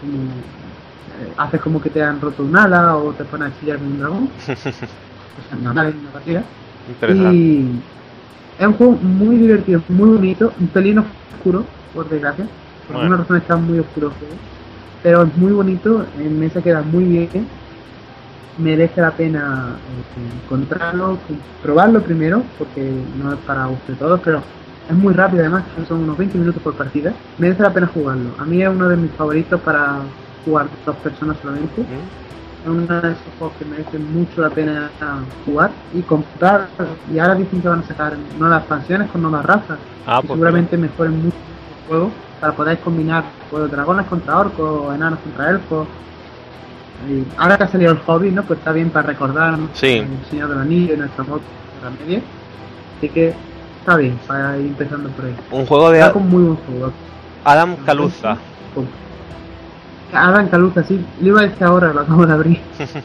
como, 0.00 0.12
eh, 0.12 1.32
haces 1.38 1.60
como 1.62 1.80
que 1.80 1.88
te 1.88 2.02
han 2.02 2.20
roto 2.20 2.42
un 2.42 2.56
ala 2.56 2.96
o 2.96 3.12
te 3.12 3.24
pones 3.24 3.48
a 3.52 3.60
chillar 3.60 3.78
con 3.78 3.86
un 3.86 3.98
dragón, 3.98 4.28
normal 5.62 5.86
en 5.88 5.98
una 5.98 6.10
partida. 6.10 6.42
Interesante. 6.88 7.34
Y 7.34 7.66
es 8.58 8.66
un 8.66 8.72
juego 8.74 8.92
muy 8.92 9.36
divertido, 9.36 9.82
muy 9.88 10.10
bonito, 10.10 10.52
un 10.60 10.66
pelín 10.68 10.98
oscuro, 10.98 11.64
por 11.94 12.08
desgracia. 12.08 12.44
Por 12.86 12.96
Bueno. 12.96 13.00
alguna 13.00 13.16
razón 13.22 13.36
está 13.38 13.56
muy 13.56 13.78
oscuro 13.78 14.08
el 14.08 14.12
juego. 14.14 14.34
Pero 15.02 15.22
es 15.22 15.36
muy 15.38 15.52
bonito, 15.52 16.04
en 16.20 16.38
mesa 16.38 16.60
queda 16.60 16.82
muy 16.82 17.04
bien. 17.04 17.46
Merece 18.58 19.00
la 19.00 19.12
pena 19.12 19.76
eh, 20.18 20.44
encontrarlo, 20.44 21.18
probarlo 21.62 22.02
primero, 22.02 22.42
porque 22.58 22.92
no 23.18 23.32
es 23.32 23.38
para 23.46 23.66
usted 23.68 23.94
todos, 23.94 24.20
pero 24.22 24.42
es 24.88 24.96
muy 24.96 25.14
rápido 25.14 25.42
además, 25.42 25.64
son 25.88 26.00
unos 26.00 26.18
20 26.18 26.38
minutos 26.38 26.62
por 26.62 26.74
partida. 26.74 27.12
Merece 27.38 27.62
la 27.62 27.72
pena 27.72 27.86
jugarlo. 27.86 28.30
A 28.38 28.44
mí 28.44 28.62
es 28.62 28.68
uno 28.68 28.88
de 28.88 28.96
mis 28.96 29.10
favoritos 29.12 29.60
para 29.60 30.00
jugar 30.44 30.66
dos 30.84 30.96
personas 30.96 31.36
solamente 31.40 31.84
es 32.62 32.68
uno 32.68 32.86
de 32.86 33.08
esos 33.08 33.22
juegos 33.38 33.56
que 33.58 33.64
merecen 33.64 34.12
mucho 34.14 34.40
la 34.40 34.50
pena 34.50 34.90
jugar 35.44 35.70
y 35.92 36.00
comprar. 36.02 36.68
Y 37.12 37.18
ahora 37.18 37.34
dicen 37.34 37.60
que 37.60 37.68
van 37.68 37.80
a 37.80 37.86
sacar 37.86 38.16
nuevas 38.38 38.60
expansiones 38.60 39.10
con 39.10 39.22
nuevas 39.22 39.44
razas. 39.44 39.78
Ah, 40.06 40.20
y 40.22 40.26
pues 40.26 40.36
seguramente 40.36 40.76
mejoren 40.76 41.24
mucho 41.24 41.36
el 41.36 41.88
juego 41.88 42.10
para 42.40 42.52
poder 42.54 42.78
combinar 42.78 43.24
pues, 43.50 43.70
dragones 43.70 44.06
contra 44.06 44.38
orcos, 44.38 44.94
enanos 44.94 45.18
contra 45.20 45.50
elfos. 45.50 45.88
Y 47.08 47.24
ahora 47.36 47.58
que 47.58 47.64
ha 47.64 47.68
salido 47.68 47.92
el 47.92 47.98
hobby, 47.98 48.30
¿no? 48.30 48.44
Pues 48.44 48.60
está 48.60 48.70
bien 48.70 48.90
para 48.90 49.08
recordar. 49.08 49.58
Sí. 49.74 49.98
el 49.98 50.08
Señor 50.30 50.50
del 50.50 50.58
Anillo 50.58 50.94
y 50.94 50.96
nuestra 50.98 51.24
moto 51.24 51.42
de 51.78 51.84
la 51.84 51.90
media. 51.90 52.22
Así 52.98 53.08
que 53.08 53.34
está 53.82 53.96
bien 53.96 54.18
para 54.28 54.56
ir 54.58 54.66
empezando 54.66 55.10
por 55.10 55.24
ahí. 55.24 55.34
Un 55.50 55.66
juego 55.66 55.90
de 55.90 56.12
con 56.12 56.28
muy 56.28 56.42
buen 56.44 56.56
juego. 56.56 56.92
Adam 57.44 57.76
Caluza. 57.84 58.36
Adam 60.12 60.48
Caluza, 60.48 60.84
sí. 60.84 61.04
Le 61.20 61.28
iba 61.28 61.40
a 61.40 61.44
decir 61.44 61.64
ahora, 61.64 61.92
lo 61.92 62.00
acabo 62.00 62.26
de 62.26 62.32
abrir. 62.32 62.60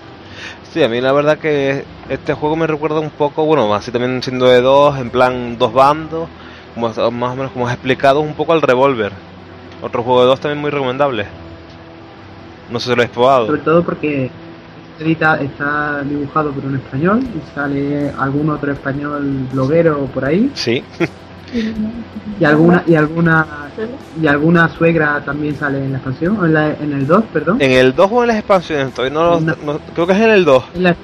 Sí, 0.72 0.84
a 0.84 0.90
mí 0.90 1.02
la 1.02 1.14
verdad 1.14 1.40
que 1.40 1.86
este 2.10 2.34
juego 2.34 2.56
me 2.56 2.68
recuerda 2.68 3.00
un 3.00 3.10
poco, 3.10 3.46
bueno, 3.46 3.74
así 3.74 3.90
también 3.90 4.22
siendo 4.22 4.46
de 4.46 4.62
dos, 4.62 5.00
en 5.00 5.10
plan 5.10 5.58
dos 5.58 5.74
bandos, 5.74 6.30
como 6.76 6.90
más 6.90 7.32
o 7.34 7.36
menos 7.36 7.52
como 7.54 7.68
has 7.68 7.74
explicado, 7.74 8.20
un 8.20 8.36
poco 8.36 8.54
al 8.54 8.62
Revolver. 8.62 9.14
Otro 9.82 10.04
juego 10.04 10.22
de 10.22 10.28
dos 10.28 10.40
también 10.40 10.62
muy 10.62 10.70
recomendable. 10.70 11.26
No 12.70 12.80
sé 12.80 12.84
si 12.84 12.90
lo 12.90 13.02
habéis 13.02 13.10
probado. 13.10 13.48
Sobre 13.48 13.62
todo 13.62 13.82
porque 13.84 14.30
edita, 15.00 15.38
está 15.42 16.02
dibujado 16.04 16.52
por 16.52 16.66
un 16.66 16.76
español 16.76 17.20
y 17.22 17.56
sale 17.56 18.12
algún 18.18 18.50
otro 18.50 18.72
español 18.72 19.48
bloguero 19.52 20.06
por 20.14 20.26
ahí. 20.26 20.52
Sí. 20.54 20.84
Y 22.40 22.44
alguna 22.46 22.84
y 22.86 22.96
alguna 22.96 23.46
y 24.22 24.28
alguna 24.28 24.68
suegra 24.70 25.22
también 25.24 25.56
sale 25.56 25.78
en 25.84 25.92
la 25.94 25.98
expansión, 26.00 26.38
en, 26.44 26.54
la, 26.54 26.70
en 26.74 26.92
el 26.94 27.08
2, 27.08 27.24
perdón. 27.32 27.62
¿En 27.62 27.72
el 27.72 27.96
2 27.96 28.10
o 28.12 28.22
en 28.24 28.28
las 28.28 28.38
expansiones? 28.38 28.94
Todavía 28.94 29.14
no, 29.18 29.40
No. 29.40 29.56
no- 29.66 29.80
creo 29.94 30.08
que 30.08 30.14
es 30.14 30.20
en 30.20 30.30
el 30.32 30.44
2. 30.46 30.64
En 30.76 30.84
la. 30.84 30.96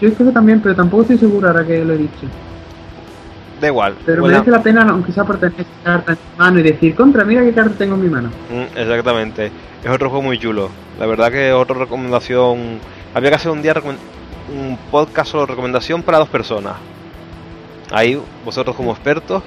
Yo 0.00 0.12
creo 0.12 0.28
que 0.28 0.32
también, 0.34 0.60
pero 0.60 0.74
tampoco 0.74 1.02
estoy 1.02 1.18
seguro 1.18 1.48
ahora 1.48 1.64
que 1.66 1.84
lo 1.84 1.94
he 1.94 1.98
dicho. 1.98 2.26
Da 3.64 3.68
igual. 3.68 3.94
Pero 4.04 4.20
Buena- 4.20 4.40
merece 4.40 4.50
la 4.50 4.62
pena, 4.62 4.82
aunque 4.90 5.10
sea 5.10 5.24
por 5.24 5.38
tener 5.38 5.64
carta 5.82 6.12
en 6.12 6.18
mi 6.18 6.38
mano 6.38 6.58
y 6.60 6.62
decir, 6.64 6.94
contra, 6.94 7.24
mira 7.24 7.40
qué 7.42 7.54
carta 7.54 7.74
tengo 7.78 7.94
en 7.94 8.02
mi 8.02 8.10
mano. 8.10 8.28
Mm, 8.50 8.76
exactamente. 8.78 9.50
Es 9.82 9.90
otro 9.90 10.10
juego 10.10 10.22
muy 10.22 10.38
chulo. 10.38 10.68
La 10.98 11.06
verdad 11.06 11.32
que 11.32 11.50
otra 11.54 11.78
recomendación. 11.78 12.78
Había 13.14 13.30
que 13.30 13.36
hacer 13.36 13.50
un 13.52 13.62
día 13.62 13.72
un 13.82 14.76
podcast 14.90 15.30
solo 15.32 15.46
recomendación 15.46 16.02
para 16.02 16.18
dos 16.18 16.28
personas. 16.28 16.74
Ahí 17.90 18.20
vosotros 18.44 18.76
como 18.76 18.90
expertos 18.92 19.42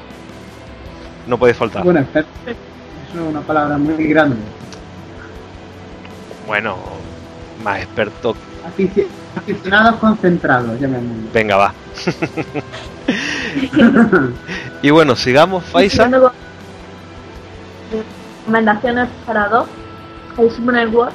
no 1.27 1.38
podéis 1.38 1.57
faltar. 1.57 1.84
Bueno, 1.84 1.99
experto. 1.99 2.30
Es 2.48 3.22
una 3.22 3.41
palabra 3.41 3.77
muy 3.77 4.03
grande. 4.07 4.38
Bueno, 6.48 6.76
más 7.64 7.84
experto. 7.84 8.35
Afici- 8.65 9.06
Aficionados 9.35 9.98
concentrados, 9.99 10.80
llamémoslo. 10.80 11.30
Venga, 11.31 11.56
va. 11.57 11.73
Y 14.82 14.90
bueno, 14.91 15.15
sigamos, 15.15 15.64
Faisa. 15.65 16.10
Recomendaciones 18.41 19.10
para 19.26 19.48
dos. 19.49 19.68
El 20.38 20.52
Summoner 20.52 20.90
War. 20.90 21.11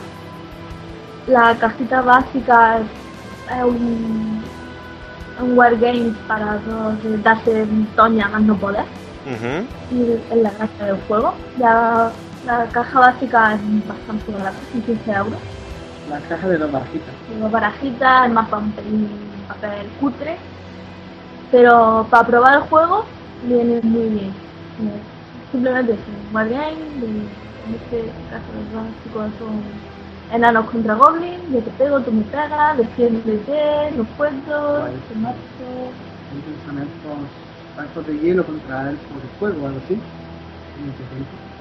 La 1.29 1.55
cajita 1.55 2.01
básica 2.01 2.79
es 2.79 3.65
un, 3.65 4.43
un 5.41 5.57
wargame 5.57 6.13
para 6.27 6.59
dos, 6.67 7.23
darse 7.23 7.67
toña 7.95 8.29
más 8.29 8.43
no 8.43 8.57
poder. 8.57 8.85
Y 9.93 10.13
es 10.13 10.43
la 10.43 10.51
gracia 10.51 10.87
del 10.87 10.97
juego. 11.07 11.35
Ya 11.59 12.11
la 12.47 12.67
caja 12.73 12.99
básica 12.99 13.55
es 13.55 13.61
bastante 13.87 14.33
barata, 14.33 14.59
son 14.73 14.83
15 14.83 15.13
euros. 15.13 15.39
La 16.11 16.19
caja 16.21 16.49
de 16.49 16.59
dos 16.59 16.73
barajitas. 16.73 17.15
Tengo 17.29 17.49
barajitas, 17.49 18.27
el 18.27 18.33
mapa 18.33 18.59
un 18.59 18.73
pelín 18.73 19.09
papel 19.47 19.87
cutre. 20.01 20.37
Pero 21.53 22.07
para 22.11 22.27
probar 22.27 22.55
el 22.57 22.63
juego 22.63 23.05
viene 23.47 23.81
muy 23.83 24.09
bien. 24.09 24.33
Simplemente 25.53 25.93
es 25.93 25.99
un 25.99 26.35
wargame, 26.35 26.73
de, 26.99 27.07
en 27.07 27.75
este 27.75 28.11
caso 28.31 28.47
los 28.57 28.75
básicos 28.75 29.39
son 29.39 29.63
enanos 30.35 30.71
contra 30.71 30.95
goblins, 30.95 31.43
yo 31.53 31.61
te 31.61 31.71
pego, 31.73 32.01
tú 32.01 32.11
me 32.11 32.23
pegas, 32.25 32.79
defiéndete, 32.79 33.91
los 33.99 34.07
cuentos, 34.17 34.81
Guay. 34.81 34.95
te 35.09 35.15
mato. 35.21 35.37
Son 36.67 36.79
elfos 37.85 38.07
de 38.07 38.19
hielo 38.19 38.45
contra 38.45 38.85
de 38.85 38.97
fuego 39.39 39.65
o 39.65 39.67
algo 39.67 39.81
así. 39.85 39.99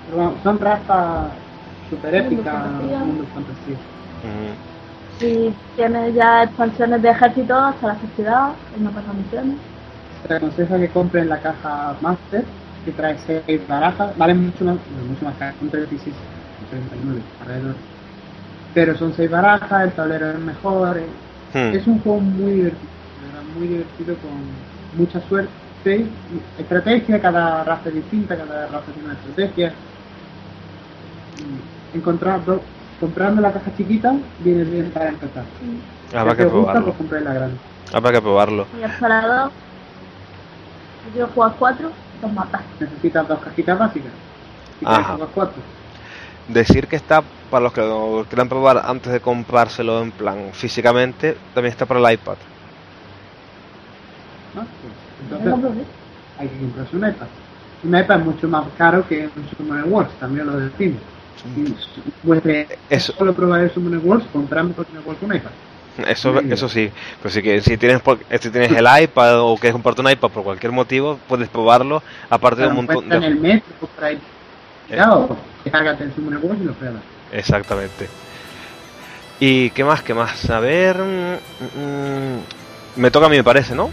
Pero 0.07 0.18
vamos, 0.18 0.35
son 0.41 0.57
razas 0.59 1.27
super 1.89 2.15
épicas, 2.15 2.53
Mundo 2.53 2.80
fantasía. 2.80 2.99
mundo 2.99 3.26
fantasía. 3.34 3.77
Y 5.19 5.53
tiene 5.76 6.13
ya 6.13 6.43
expansiones 6.43 7.01
de 7.01 7.09
ejército 7.09 7.55
hasta 7.55 7.88
la 7.88 7.99
sociedad, 7.99 8.51
en 8.76 8.81
una 8.81 8.91
pasada 8.91 9.13
misiones. 9.13 9.57
Te 10.27 10.35
aconseja 10.35 10.80
que 10.80 10.91
compren 10.91 11.27
la 11.30 11.41
caja 11.41 11.98
Master, 12.02 12.45
que 12.84 12.91
trae 12.93 13.18
6 13.18 13.68
barajas, 13.68 14.15
valen 14.18 14.38
mucho 14.45 14.65
más, 14.65 14.77
no, 14.89 15.03
mucho 15.06 15.26
más 15.26 15.38
caras, 15.38 15.57
son 15.60 15.69
36, 15.69 16.15
39 16.69 17.23
alrededor. 17.39 17.77
Pero 18.73 18.95
son 18.98 19.14
6 19.14 19.30
barajas, 19.30 19.84
el 19.85 19.95
tablero 19.95 20.31
es 20.31 20.39
mejor, 20.39 20.98
eh, 20.99 21.10
Hmm. 21.53 21.77
es 21.77 21.88
un 21.88 22.02
juego 22.02 22.19
muy 22.22 22.53
divertido, 22.53 22.93
verdad, 23.15 23.43
muy 23.43 23.68
divertido 23.68 24.19
con 24.19 24.65
mucha 24.91 25.22
suerte, 25.22 25.56
estrategia, 26.57 27.22
cada 27.22 27.64
raza 27.64 27.89
es 27.89 27.95
distinta, 27.95 28.38
cada 28.38 28.68
raza 28.68 28.93
tiene 28.93 29.10
una 29.10 29.15
estrategia. 29.18 29.76
Encontrar 31.93 32.45
dos, 32.45 32.61
comprando 32.99 33.41
la 33.41 33.53
caja 33.53 33.73
chiquita 33.73 34.18
viene 34.38 34.64
bien 34.64 34.91
para 34.91 35.10
empezar. 35.10 35.45
Habrá 36.14 36.34
Si 36.34 36.38
que 36.38 36.43
te 36.43 36.49
gusta, 36.49 36.80
probarlo. 36.81 36.95
pues 36.98 37.22
la 37.23 37.34
grande. 37.34 37.60
Habrá 37.93 38.11
que 38.14 38.22
probarlo. 38.22 38.68
Y 38.72 38.81
el 38.81 38.91
parador, 38.99 39.53
yo 41.06 41.11
quiero 41.14 41.28
jugar 41.34 41.53
cuatro, 41.57 41.91
los 42.22 42.34
matas. 42.34 42.61
Necesitas 42.80 43.28
dos 43.28 43.40
cajitas 43.40 43.78
básicas. 43.80 44.11
Y 44.82 44.86
Ajá. 44.86 45.18
dos 45.18 45.30
cuatro. 45.34 45.61
Decir 46.48 46.88
que 46.88 46.95
está, 46.95 47.23
para 47.49 47.64
los 47.64 47.73
que 47.73 47.82
lo 47.82 48.26
quieran 48.28 48.49
probar 48.49 48.82
antes 48.86 49.11
de 49.11 49.19
comprárselo 49.19 50.02
en 50.02 50.11
plan 50.11 50.49
físicamente, 50.53 51.38
también 51.53 51.72
está 51.72 51.86
para 51.86 51.99
el 51.99 52.14
iPad. 52.14 52.36
¿no? 54.56 54.61
Pues, 54.61 55.41
entonces 55.53 55.86
hay 56.40 56.48
que 56.48 56.57
comprarse 56.60 56.95
un 56.98 57.07
iPad. 57.07 57.28
Un 57.84 57.98
iPad 57.98 58.19
es 58.19 58.26
mucho 58.26 58.48
más 58.48 58.65
caro 58.78 59.07
que 59.07 59.30
un 59.36 59.49
Summoner 59.57 59.86
Wars, 59.86 60.10
también 60.19 60.45
lo 60.48 60.57
decimos. 60.57 60.99
Si 61.56 61.76
vuestra 62.23 62.65
Eso- 62.90 63.14
solo 63.14 63.34
probar 63.34 63.61
el 63.61 63.72
Summoner 63.72 63.99
Wars, 64.03 64.23
comprarme 64.34 64.73
por 64.73 64.86
Summoner 64.86 65.07
Wars 65.07 65.19
un 65.22 65.36
iPad. 65.36 65.52
Eso, 66.07 66.39
eso 66.39 66.69
sí, 66.69 66.89
pero 67.22 67.34
sí 67.34 67.41
que 67.41 67.61
si 67.61 67.76
tienes 67.77 68.01
si 68.39 68.49
tienes 68.49 68.72
el 68.72 68.88
iPad 69.03 69.41
o 69.41 69.55
quieres 69.57 69.73
comprarte 69.73 70.01
un 70.01 70.09
iPad 70.09 70.30
por 70.30 70.43
cualquier 70.43 70.72
motivo, 70.72 71.19
puedes 71.27 71.49
probarlo, 71.49 72.01
aparte 72.30 72.61
de 72.61 72.68
un 72.68 72.76
montón 72.76 73.03
estar 73.03 73.18
en 73.18 73.22
de... 73.22 73.27
el 73.27 73.35
metro, 73.35 73.88
por 73.93 74.03
ahí. 74.03 74.19
Cuidado, 74.88 75.38
descárgate 75.63 76.05
el 76.05 76.15
Summoner 76.15 76.39
Wars 76.41 76.59
y 76.61 76.63
lo 76.65 76.73
pruebas. 76.73 77.01
Exactamente. 77.34 78.07
¿Y 79.39 79.69
qué 79.72 79.84
más? 79.84 80.01
¿Qué 80.01 80.13
más? 80.13 80.49
A 80.49 80.59
ver... 80.59 80.97
mm, 80.97 81.80
mm, 81.80 82.39
me 82.95 83.11
toca 83.11 83.26
a 83.26 83.30
mí, 83.30 83.38
me 83.38 83.43
parece, 83.43 83.76
¿no? 83.76 83.89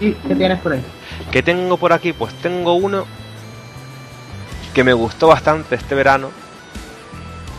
¿Y 0.00 0.12
qué 0.12 0.34
tienes 0.34 0.60
por 0.60 0.72
ahí? 0.72 0.82
¿Qué 1.30 1.42
tengo 1.42 1.76
por 1.76 1.92
aquí? 1.92 2.12
Pues 2.12 2.32
tengo 2.34 2.74
uno 2.74 3.06
que 4.72 4.84
me 4.84 4.92
gustó 4.92 5.28
bastante 5.28 5.74
este 5.74 5.94
verano. 5.94 6.30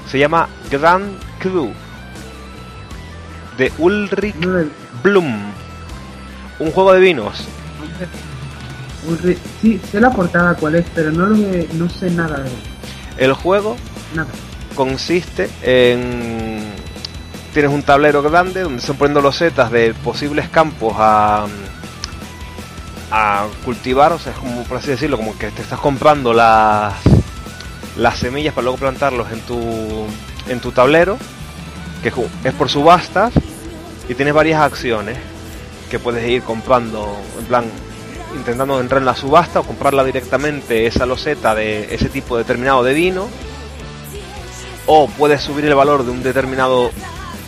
Se 0.07 0.17
llama 0.17 0.47
Grand 0.69 1.19
Cru 1.39 1.73
de 3.57 3.71
Ulrich 3.77 4.35
Blum. 5.03 5.51
Un 6.59 6.71
juego 6.71 6.93
de 6.93 6.99
vinos. 6.99 7.43
Sí, 9.61 9.79
sé 9.91 9.99
la 9.99 10.11
portada 10.11 10.53
cuál 10.55 10.75
es, 10.75 10.85
pero 10.93 11.11
no, 11.11 11.25
lo 11.25 11.35
he- 11.35 11.67
no 11.73 11.89
sé 11.89 12.09
nada 12.11 12.37
de 12.39 12.47
él. 12.49 12.55
El 13.17 13.33
juego 13.33 13.75
Nada. 14.15 14.29
consiste 14.75 15.49
en 15.63 16.61
tienes 17.53 17.71
un 17.71 17.83
tablero 17.83 18.21
grande 18.21 18.61
donde 18.61 18.79
se 18.79 18.85
están 18.85 18.97
poniendo 18.97 19.21
losetas 19.21 19.71
de 19.71 19.93
posibles 19.93 20.47
campos 20.49 20.93
a 20.97 21.45
a 23.13 23.45
cultivar, 23.65 24.13
o 24.13 24.19
sea, 24.19 24.31
es 24.31 24.37
como 24.37 24.63
por 24.63 24.77
así 24.77 24.87
decirlo, 24.91 25.17
como 25.17 25.37
que 25.37 25.49
te 25.51 25.61
estás 25.61 25.79
comprando 25.79 26.33
las 26.33 26.93
las 27.97 28.17
semillas 28.19 28.53
para 28.53 28.63
luego 28.63 28.77
plantarlos 28.77 29.29
en 29.33 29.41
tu 29.41 29.59
en 30.47 30.59
tu 30.61 30.71
tablero, 30.71 31.17
que 32.01 32.09
es, 32.09 32.53
por 32.53 32.69
subastas 32.69 33.33
y 34.09 34.15
tienes 34.15 34.33
varias 34.33 34.61
acciones 34.61 35.17
que 35.89 35.99
puedes 35.99 36.27
ir 36.27 36.41
comprando 36.43 37.15
en 37.39 37.45
plan 37.45 37.65
intentando 38.35 38.79
entrar 38.79 38.99
en 39.01 39.05
la 39.05 39.15
subasta 39.15 39.59
o 39.59 39.63
comprarla 39.63 40.03
directamente 40.05 40.87
esa 40.87 41.05
loseta 41.05 41.53
de 41.53 41.93
ese 41.93 42.07
tipo 42.09 42.37
determinado 42.37 42.81
de 42.83 42.93
vino. 42.93 43.27
O 44.87 45.07
puedes 45.07 45.41
subir 45.41 45.65
el 45.65 45.75
valor 45.75 46.03
de 46.05 46.11
un 46.11 46.23
determinado 46.23 46.91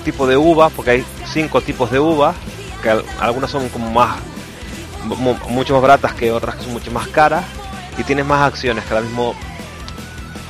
tipo 0.06 0.28
de 0.28 0.38
uva, 0.38 0.70
porque 0.70 0.92
hay 0.92 1.06
cinco 1.32 1.62
tipos 1.62 1.90
de 1.90 2.00
uva, 2.00 2.34
que 2.82 2.90
al- 2.90 3.04
algunas 3.20 3.50
son 3.50 3.70
como 3.70 3.90
más, 3.92 4.18
mu- 5.06 5.36
mucho 5.50 5.74
más 5.74 5.82
baratas 5.82 6.14
que 6.14 6.32
otras 6.32 6.56
que 6.56 6.64
son 6.64 6.74
mucho 6.74 6.92
más 6.92 7.08
caras, 7.08 7.44
y 7.98 8.04
tienes 8.04 8.26
más 8.26 8.42
acciones 8.42 8.84
que 8.86 8.94
ahora 8.94 9.06
mismo, 9.06 9.34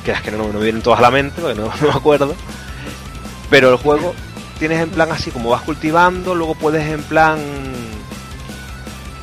que 0.04 0.12
las 0.12 0.20
que 0.22 0.30
no, 0.30 0.38
no 0.38 0.52
me 0.58 0.64
vienen 0.64 0.82
todas 0.82 0.98
a 0.98 1.02
la 1.02 1.10
mente, 1.10 1.40
porque 1.40 1.58
no 1.60 1.70
me 1.80 1.90
acuerdo, 1.90 2.34
pero 3.54 3.70
el 3.70 3.76
juego 3.76 4.16
tienes 4.58 4.80
en 4.80 4.90
plan 4.90 5.12
así, 5.12 5.30
como 5.30 5.50
vas 5.50 5.62
cultivando, 5.62 6.34
luego 6.34 6.56
puedes 6.56 6.90
en 6.90 7.04
plan, 7.04 7.38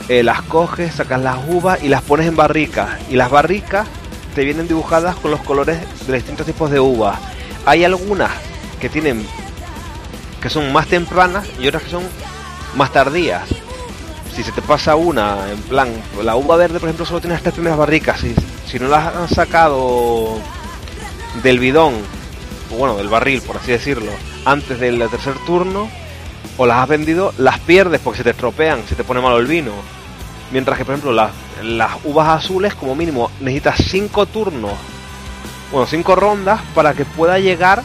eh, 0.07 0.23
las 0.23 0.41
coges, 0.43 0.95
sacas 0.95 1.19
las 1.19 1.35
uvas 1.49 1.83
y 1.83 1.89
las 1.89 2.01
pones 2.01 2.27
en 2.27 2.37
barricas, 2.37 2.91
y 3.09 3.17
las 3.17 3.29
barricas 3.29 3.89
te 4.33 4.45
vienen 4.45 4.69
dibujadas 4.69 5.17
con 5.17 5.31
los 5.31 5.41
colores 5.41 5.81
de 6.07 6.13
distintos 6.13 6.45
tipos 6.45 6.71
de 6.71 6.79
uvas. 6.79 7.19
Hay 7.65 7.83
algunas 7.83 8.31
que 8.79 8.87
tienen 8.87 9.27
que 10.41 10.49
son 10.49 10.71
más 10.71 10.87
tempranas 10.87 11.45
y 11.59 11.67
otras 11.67 11.83
que 11.83 11.89
son 11.89 12.03
más 12.77 12.93
tardías. 12.93 13.49
Si 14.33 14.43
se 14.43 14.53
te 14.53 14.61
pasa 14.61 14.95
una, 14.95 15.51
en 15.51 15.61
plan, 15.63 15.89
la 16.23 16.37
uva 16.37 16.55
verde, 16.55 16.79
por 16.79 16.87
ejemplo, 16.87 17.05
solo 17.05 17.19
tiene 17.19 17.33
las 17.33 17.43
tres 17.43 17.55
primeras 17.55 17.77
barricas. 17.77 18.21
Si, 18.21 18.33
si 18.65 18.79
no 18.79 18.87
las 18.87 19.13
han 19.13 19.27
sacado 19.27 20.37
del 21.43 21.59
bidón, 21.59 21.95
bueno, 22.77 22.95
del 22.95 23.09
barril, 23.09 23.41
por 23.41 23.57
así 23.57 23.71
decirlo, 23.71 24.11
antes 24.45 24.79
del 24.79 24.99
tercer 25.09 25.35
turno, 25.45 25.89
o 26.57 26.65
las 26.65 26.77
has 26.77 26.87
vendido, 26.87 27.33
las 27.37 27.59
pierdes 27.59 28.01
porque 28.01 28.17
se 28.17 28.23
te 28.23 28.29
estropean, 28.31 28.83
se 28.87 28.95
te 28.95 29.03
pone 29.03 29.21
malo 29.21 29.37
el 29.37 29.47
vino. 29.47 29.71
Mientras 30.51 30.77
que, 30.77 30.85
por 30.85 30.95
ejemplo, 30.95 31.13
las, 31.13 31.91
uvas 32.03 32.27
azules, 32.27 32.75
como 32.75 32.95
mínimo, 32.95 33.31
necesitas 33.39 33.77
5 33.89 34.25
turnos, 34.25 34.73
bueno, 35.71 35.87
5 35.87 36.15
rondas 36.15 36.61
para 36.75 36.93
que 36.93 37.05
pueda 37.05 37.39
llegar 37.39 37.81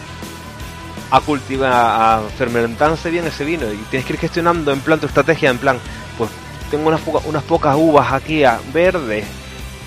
a 1.10 1.20
cultivar, 1.20 1.72
a 1.72 2.22
fermentarse 2.36 3.10
bien 3.10 3.26
ese 3.26 3.44
vino. 3.44 3.72
Y 3.72 3.76
tienes 3.90 4.04
que 4.04 4.14
ir 4.14 4.18
gestionando 4.18 4.72
en 4.72 4.80
plan 4.80 4.98
tu 4.98 5.06
estrategia, 5.06 5.50
en 5.50 5.58
plan, 5.58 5.78
pues 6.18 6.30
tengo 6.70 6.88
unas, 6.88 7.00
unas 7.24 7.44
pocas 7.44 7.76
uvas 7.76 8.12
aquí 8.12 8.42
a 8.42 8.58
verdes 8.72 9.24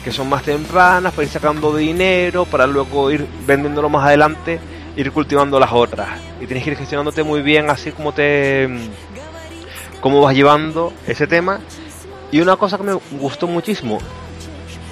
que 0.04 0.12
son 0.12 0.30
más 0.30 0.44
tempranas 0.44 1.14
para 1.14 1.26
ir 1.26 1.32
sacando 1.32 1.76
dinero, 1.76 2.46
para 2.46 2.66
luego 2.66 3.12
ir 3.12 3.28
vendiéndolo 3.46 3.90
más 3.90 4.06
adelante, 4.06 4.60
ir 5.00 5.12
cultivando 5.12 5.60
las 5.60 5.72
otras. 5.72 6.10
Y 6.42 6.46
tienes 6.46 6.64
que 6.64 6.72
ir 6.72 6.78
gestionándote 6.78 7.24
muy 7.24 7.42
bien 7.42 7.70
así 7.70 7.92
como 7.92 8.12
te 8.12 8.68
cómo 10.02 10.22
vas 10.22 10.36
llevando 10.36 10.94
ese 11.08 11.26
tema. 11.28 11.60
Y 12.32 12.42
una 12.42 12.56
cosa 12.58 12.78
que 12.78 12.84
me 12.84 12.94
gustó 13.20 13.48
muchísimo, 13.48 13.98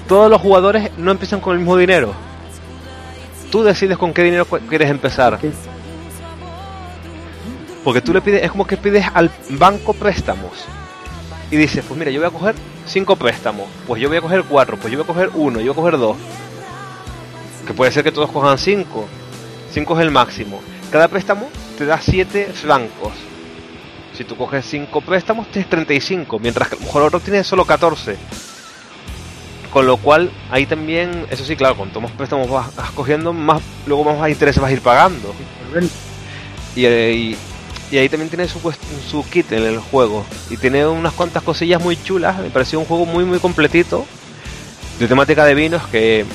todos 0.08 0.30
los 0.30 0.40
jugadores 0.40 0.90
no 0.96 1.10
empiezan 1.10 1.40
con 1.40 1.52
el 1.52 1.58
mismo 1.58 1.76
dinero. 1.76 2.12
Tú 3.50 3.62
decides 3.62 3.96
con 3.96 4.12
qué 4.12 4.22
dinero 4.22 4.44
quieres 4.46 4.90
empezar. 4.90 5.38
Que- 5.38 5.52
Porque 7.84 8.00
tú 8.00 8.12
le 8.12 8.20
pides, 8.20 8.42
es 8.42 8.50
como 8.50 8.66
que 8.66 8.76
pides 8.76 9.06
al 9.14 9.30
banco 9.50 9.94
préstamos. 9.94 10.52
Y 11.50 11.56
dices, 11.56 11.84
pues 11.86 11.98
mira, 11.98 12.10
yo 12.10 12.20
voy 12.20 12.28
a 12.28 12.30
coger 12.32 12.54
cinco 12.86 13.16
préstamos. 13.16 13.66
Pues 13.86 14.02
yo 14.02 14.08
voy 14.08 14.18
a 14.18 14.20
coger 14.20 14.44
cuatro. 14.44 14.76
Pues 14.76 14.92
yo 14.92 14.98
voy 14.98 15.04
a 15.04 15.06
coger 15.06 15.30
uno. 15.34 15.60
Yo 15.60 15.72
voy 15.72 15.80
a 15.80 15.84
coger 15.84 15.98
dos. 15.98 16.16
Que 17.66 17.72
puede 17.72 17.90
ser 17.90 18.04
que 18.04 18.12
todos 18.12 18.30
cojan 18.30 18.58
cinco. 18.58 19.06
Cinco 19.78 19.96
es 19.96 20.04
el 20.04 20.10
máximo. 20.10 20.60
Cada 20.90 21.06
préstamo 21.06 21.48
te 21.78 21.86
da 21.86 22.00
siete 22.00 22.46
francos. 22.46 23.12
Si 24.12 24.24
tú 24.24 24.36
coges 24.36 24.66
cinco 24.66 25.00
préstamos, 25.02 25.46
tienes 25.52 25.70
35. 25.70 26.40
Mientras 26.40 26.68
que 26.68 26.74
a 26.74 26.78
lo 26.80 26.84
mejor 26.84 27.04
otro 27.04 27.20
tiene 27.20 27.44
solo 27.44 27.64
14. 27.64 28.16
Con 29.72 29.86
lo 29.86 29.96
cual, 29.98 30.32
ahí 30.50 30.66
también, 30.66 31.26
eso 31.30 31.44
sí, 31.44 31.54
claro, 31.54 31.76
cuanto 31.76 32.00
más 32.00 32.10
préstamos 32.10 32.50
vas, 32.50 32.70
cogiendo, 32.96 33.32
más 33.32 33.62
luego 33.86 34.02
más 34.02 34.28
intereses 34.28 34.60
vas 34.60 34.72
a 34.72 34.74
ir 34.74 34.80
pagando. 34.80 35.32
Y, 36.74 36.84
eh, 36.84 37.36
ahí 37.92 38.08
también 38.08 38.30
tiene 38.30 38.48
su, 38.48 38.58
su 39.08 39.24
kit 39.30 39.52
en 39.52 39.62
el 39.62 39.78
juego. 39.78 40.26
Y 40.50 40.56
tiene 40.56 40.84
unas 40.88 41.12
cuantas 41.12 41.44
cosillas 41.44 41.80
muy 41.80 41.96
chulas. 42.02 42.36
Me 42.40 42.50
pareció 42.50 42.80
un 42.80 42.84
juego 42.84 43.06
muy, 43.06 43.24
muy 43.24 43.38
completito. 43.38 44.06
De 44.98 45.06
temática 45.06 45.44
de 45.44 45.54
vinos 45.54 45.86
que 45.86 46.26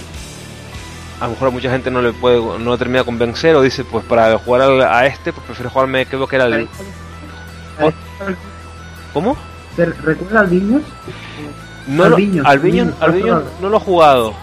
a 1.23 1.27
lo 1.27 1.31
mejor 1.33 1.47
a 1.47 1.51
mucha 1.51 1.69
gente 1.71 1.89
no 1.89 2.01
le 2.01 2.11
puede 2.11 2.37
no 2.59 2.71
le 2.73 2.77
termina 2.77 2.99
de 2.99 3.05
convencer. 3.05 3.55
O 3.55 3.61
dice, 3.61 3.83
pues 3.85 4.03
para 4.05 4.37
jugar 4.37 4.61
al- 4.63 4.81
a 4.81 5.05
este, 5.05 5.31
pues 5.31 5.45
prefiero 5.45 5.69
jugarme, 5.69 6.05
creo 6.05 6.27
que 6.27 6.35
era 6.35 6.45
el. 6.45 6.67
¿Cómo? 9.13 9.37
¿Te 9.75 9.85
recuerda 9.85 10.41
al 10.41 10.47
Viños? 10.47 10.81
No 11.87 12.05
lo- 12.09 12.15
Albiños, 12.15 12.45
Albiños, 12.45 12.87
Albiños, 12.89 13.01
Albiños 13.01 13.37
otro- 13.39 13.51
no 13.61 13.69
lo 13.69 13.77
he 13.77 13.79
jugado. 13.79 14.33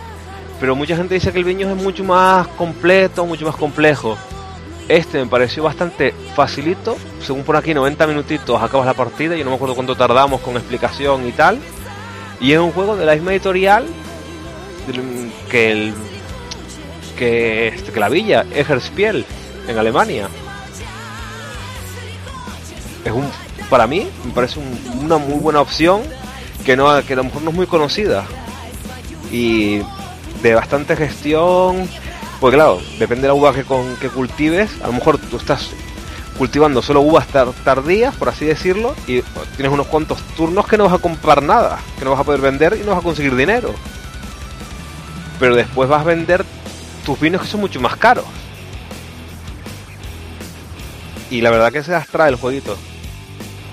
Pero 0.60 0.74
mucha 0.76 0.96
gente 0.96 1.14
dice 1.14 1.32
que 1.32 1.38
el 1.38 1.44
Viños 1.44 1.70
es 1.76 1.82
mucho 1.82 2.04
más 2.04 2.46
completo, 2.48 3.24
mucho 3.26 3.46
más 3.46 3.56
complejo. 3.56 4.16
Este 4.88 5.18
me 5.22 5.26
pareció 5.26 5.62
bastante 5.62 6.14
facilito. 6.34 6.96
Según 7.22 7.44
por 7.44 7.56
aquí, 7.56 7.72
90 7.74 8.06
minutitos 8.06 8.60
acabas 8.62 8.86
la 8.86 8.94
partida. 8.94 9.36
Yo 9.36 9.44
no 9.44 9.50
me 9.50 9.56
acuerdo 9.56 9.74
cuánto 9.74 9.94
tardamos 9.96 10.40
con 10.40 10.56
explicación 10.56 11.26
y 11.26 11.32
tal. 11.32 11.58
Y 12.40 12.52
es 12.52 12.58
un 12.58 12.72
juego 12.72 12.96
de 12.96 13.06
la 13.06 13.14
misma 13.14 13.32
editorial 13.32 13.84
que 15.50 15.72
el 15.72 15.94
que, 17.20 17.68
este, 17.68 17.92
que 17.92 18.00
la 18.00 18.08
villa, 18.08 18.46
Egerspiel, 18.54 19.26
en 19.68 19.76
Alemania. 19.78 20.26
Es 23.04 23.12
un, 23.12 23.28
para 23.68 23.86
mí, 23.86 24.08
me 24.24 24.32
parece 24.32 24.58
un- 24.58 25.04
una 25.04 25.18
muy 25.18 25.38
buena 25.38 25.60
opción 25.60 26.00
que 26.64 26.76
no 26.76 26.86
que 27.04 27.12
a 27.12 27.16
lo 27.16 27.24
mejor 27.24 27.42
no 27.42 27.50
es 27.50 27.56
muy 27.56 27.66
conocida. 27.66 28.24
Y 29.30 29.80
de 30.42 30.54
bastante 30.54 30.96
gestión 30.96 31.86
pues 32.40 32.54
claro 32.54 32.80
depende 32.98 33.22
de 33.22 33.28
la 33.28 33.34
uva 33.34 33.52
que, 33.52 33.64
con, 33.64 33.96
que 33.96 34.08
cultives. 34.08 34.70
A 34.82 34.86
lo 34.86 34.94
mejor 34.94 35.18
tú 35.18 35.36
estás 35.36 35.68
cultivando 36.38 36.80
solo 36.80 37.02
uvas 37.02 37.26
tar- 37.28 37.52
tardías 37.64 38.14
por 38.16 38.30
así 38.30 38.46
decirlo 38.46 38.94
y 39.06 39.20
tienes 39.56 39.70
unos 39.74 39.86
cuantos 39.88 40.18
turnos 40.38 40.66
que 40.66 40.78
no 40.78 40.84
vas 40.84 40.94
a 40.94 40.98
comprar 40.98 41.42
nada 41.42 41.78
que 41.98 42.04
no 42.06 42.12
vas 42.12 42.20
a 42.20 42.24
poder 42.24 42.40
vender 42.40 42.78
y 42.80 42.84
no 42.84 42.92
vas 42.92 43.00
a 43.00 43.02
conseguir 43.02 43.36
dinero. 43.36 43.74
Pero 45.38 45.54
después 45.54 45.88
vas 45.88 46.00
a 46.00 46.04
vender 46.04 46.44
tus 47.10 47.18
vinos 47.18 47.42
que 47.42 47.48
son 47.48 47.58
mucho 47.58 47.80
más 47.80 47.96
caros 47.96 48.24
y 51.28 51.40
la 51.40 51.50
verdad 51.50 51.72
que 51.72 51.82
se 51.82 51.90
las 51.90 52.06
trae 52.06 52.28
el 52.28 52.36
jueguito 52.36 52.76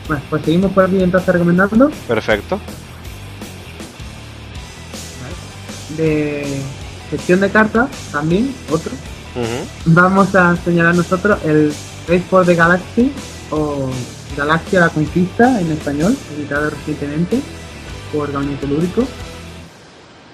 Bueno, 0.07 0.23
pues 0.27 0.43
seguimos 0.43 0.71
por 0.71 0.85
aquí 0.85 1.03
entonces 1.03 1.33
recomendando. 1.33 1.91
perfecto 2.07 2.59
De 5.95 6.61
gestión 7.11 7.39
de 7.39 7.49
cartas, 7.51 7.89
también, 8.11 8.55
otro. 8.71 8.91
Vamos 9.85 10.33
a 10.35 10.55
señalar 10.57 10.95
nosotros 10.95 11.37
el 11.45 11.71
Race 12.07 12.25
for 12.29 12.43
the 12.43 12.55
Galaxy 12.55 13.11
o 13.51 13.89
Galaxia 14.35 14.79
la 14.79 14.89
Conquista 14.89 15.61
en 15.61 15.71
español, 15.71 16.17
editado 16.35 16.71
recientemente 16.71 17.39
por 18.11 18.31
Gabinete 18.31 18.67
Lúdico. 18.67 19.03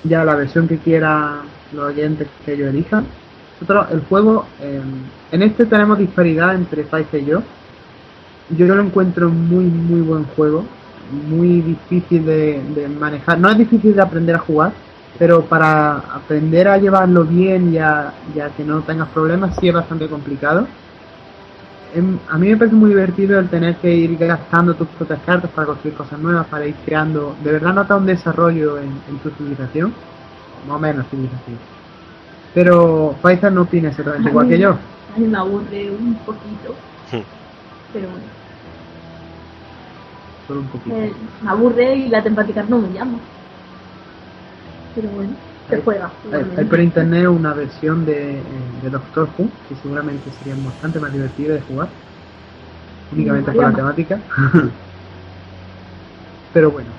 Ya 0.06 0.24
la 0.24 0.36
versión 0.36 0.68
que 0.68 0.78
quiera 0.80 1.44
los 1.74 1.86
oyentes 1.86 2.28
que 2.46 2.54
ellos 2.54 2.70
elijan. 2.70 3.06
Nosotros, 3.60 3.88
el 3.92 4.02
juego, 4.02 4.46
eh, 4.62 4.82
en 5.32 5.42
este 5.42 5.66
tenemos 5.66 5.98
disparidad 5.98 6.56
entre 6.56 6.84
Faiza 6.84 7.18
y 7.18 7.26
yo. 7.26 7.44
Yo 8.50 8.68
lo 8.68 8.82
encuentro 8.82 9.30
muy, 9.30 9.66
muy 9.66 10.02
buen 10.02 10.26
juego, 10.26 10.66
muy 11.30 11.62
difícil 11.62 12.26
de, 12.26 12.62
de 12.76 12.88
manejar. 12.90 13.40
No 13.40 13.50
es 13.50 13.58
difícil 13.58 13.96
de 13.96 14.02
aprender 14.02 14.36
a 14.36 14.40
jugar, 14.40 14.74
pero 15.18 15.46
para 15.46 15.98
aprender 15.98 16.68
a 16.68 16.78
llevarlo 16.78 17.24
bien 17.24 17.74
y 17.74 17.78
a, 17.78 18.14
y 18.36 18.40
a 18.40 18.50
que 18.50 18.64
no 18.64 18.82
tengas 18.82 19.10
problemas 19.10 19.56
sí 19.60 19.70
es 19.70 19.74
bastante 19.74 20.08
complicado. 20.08 20.68
Em, 21.96 22.18
a 22.28 22.38
mí 22.40 22.50
me 22.50 22.58
parece 22.58 22.76
muy 22.76 22.90
divertido 22.90 23.40
el 23.40 23.50
tener 23.50 23.76
que 23.76 23.94
ir 23.94 24.18
gastando 24.18 24.74
tus 24.74 24.88
propias 24.88 25.20
cartas 25.26 25.52
para 25.52 25.68
construir 25.68 25.96
cosas 25.96 26.20
nuevas, 26.20 26.48
para 26.48 26.66
ir 26.66 26.76
creando. 26.84 27.36
De 27.44 27.52
verdad 27.52 27.74
nota 27.74 27.96
un 27.96 28.08
desarrollo 28.08 28.80
en, 28.80 28.90
en 29.08 29.18
tu 29.22 29.30
civilización, 29.30 29.94
más 30.66 30.78
o 30.78 30.80
menos 30.80 31.08
civilización. 31.10 31.60
Pero 32.54 33.16
Faisal 33.22 33.56
no 33.56 33.64
opina 33.64 33.90
exactamente 33.90 34.30
igual 34.30 34.48
que 34.48 34.60
yo. 34.60 34.70
A 35.16 35.18
mí 35.20 35.28
me 35.28 35.38
aburre 35.38 35.90
un 35.92 36.16
poquito. 36.26 36.76
Hmm. 37.12 37.22
Pero 37.92 38.10
bueno, 38.10 38.26
Solo 40.48 40.60
un 40.62 40.68
poquito. 40.68 40.96
eh, 40.96 41.14
me 41.42 41.50
aburre 41.50 41.96
y 41.96 42.10
la 42.10 42.22
temática 42.22 42.64
no 42.64 42.80
me 42.80 42.92
llama. 42.94 43.20
Pero 44.96 45.10
bueno, 45.10 45.34
se 45.70 45.76
Hay- 45.76 45.82
juega. 45.82 46.12
Hay, 46.32 46.44
hay 46.58 46.66
por 46.66 46.80
internet 46.80 47.28
una 47.28 47.54
versión 47.54 48.06
de, 48.06 48.40
eh, 48.40 48.44
de 48.82 48.90
Doctor 48.90 49.30
Who 49.38 49.50
que 49.68 49.76
seguramente 49.76 50.30
sería 50.32 50.56
bastante 50.56 51.00
más 51.00 51.14
divertida 51.14 51.54
de 51.56 51.62
jugar. 51.62 51.90
Únicamente 53.12 53.52
por 53.52 53.64
la 53.64 53.74
temática. 53.74 54.20
Pero 56.54 56.72
bueno, 56.72 56.92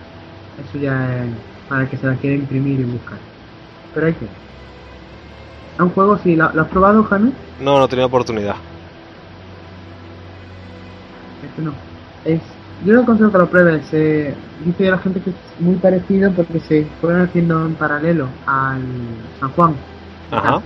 eso 0.59 0.79
ya 0.79 1.25
es 1.25 1.31
para 1.69 1.83
el 1.83 1.89
que 1.89 1.97
se 1.97 2.07
la 2.07 2.17
quiera 2.17 2.37
imprimir 2.37 2.81
y 2.81 2.85
buscar. 2.85 3.19
Pero 3.95 4.07
hay 4.07 4.13
que. 4.15 4.25
Es 4.25 5.81
un 5.81 5.91
juego, 5.91 6.19
si 6.19 6.37
¿lo, 6.37 6.53
lo 6.53 6.63
has 6.63 6.69
probado, 6.69 7.03
Jaime? 7.05 7.33
no 7.61 7.79
no 7.79 7.85
he 7.85 7.89
tenido 7.89 8.07
oportunidad 8.07 8.57
Este 11.43 11.63
no. 11.63 11.73
Es, 12.25 12.41
yo 12.85 12.95
no 12.95 13.03
aconsejo 13.03 13.33
que 13.33 13.39
lo 13.39 13.51
pruebes. 13.51 13.87
eh, 13.93 14.35
dice 14.65 14.91
la 14.91 14.99
gente 14.99 15.21
que 15.21 15.31
es 15.31 15.37
muy 15.61 15.77
parecido 15.77 16.31
porque 16.33 16.61
se 16.61 16.85
fueron 17.01 17.23
haciendo 17.23 17.65
en 17.67 17.75
paralelo 17.75 18.29
al 18.47 18.81
San 19.41 19.51
Juan. 19.53 19.75
ajá 20.31 20.63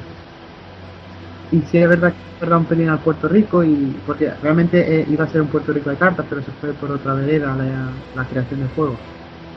Y 1.52 1.60
sí 1.62 1.78
es 1.78 1.88
verdad 1.88 2.12
que 2.12 2.46
un 2.46 2.64
pelín 2.66 2.88
al 2.88 3.00
Puerto 3.00 3.28
Rico 3.28 3.64
y 3.64 3.96
porque 4.06 4.30
realmente 4.42 5.00
eh, 5.00 5.06
iba 5.10 5.24
a 5.24 5.28
ser 5.28 5.40
un 5.42 5.48
Puerto 5.48 5.72
Rico 5.72 5.90
de 5.90 5.96
cartas, 5.96 6.24
pero 6.28 6.40
se 6.42 6.52
fue 6.52 6.72
por 6.72 6.90
otra 6.92 7.14
vereda 7.14 7.54
la, 7.56 7.90
la 8.14 8.24
creación 8.28 8.60
del 8.60 8.68
juego. 8.70 8.96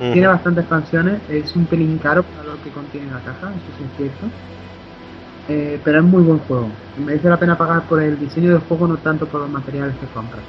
Tiene 0.10 0.28
bastantes 0.28 0.64
expansiones, 0.64 1.22
es 1.30 1.56
un 1.56 1.68
pelín 1.68 1.98
caro 2.00 2.24
para 2.24 2.44
lo 2.44 2.62
que 2.62 2.72
contiene 2.72 3.12
la 3.12 3.22
caja, 3.24 3.54
eso 3.56 3.72
sí 3.78 3.84
es 3.84 3.96
cierto. 3.96 4.30
Eh, 5.48 5.82
pero 5.84 6.00
es 6.00 6.04
muy 6.04 6.24
buen 6.24 6.40
juego. 6.40 6.72
Merece 6.96 7.30
la 7.30 7.38
pena 7.40 7.58
pagar 7.58 7.88
por 7.88 8.02
el 8.02 8.18
diseño 8.20 8.50
del 8.52 8.60
juego, 8.62 8.88
no 8.88 8.98
tanto 8.98 9.28
por 9.28 9.42
los 9.42 9.50
materiales 9.50 9.98
que 10.00 10.08
compras. 10.08 10.44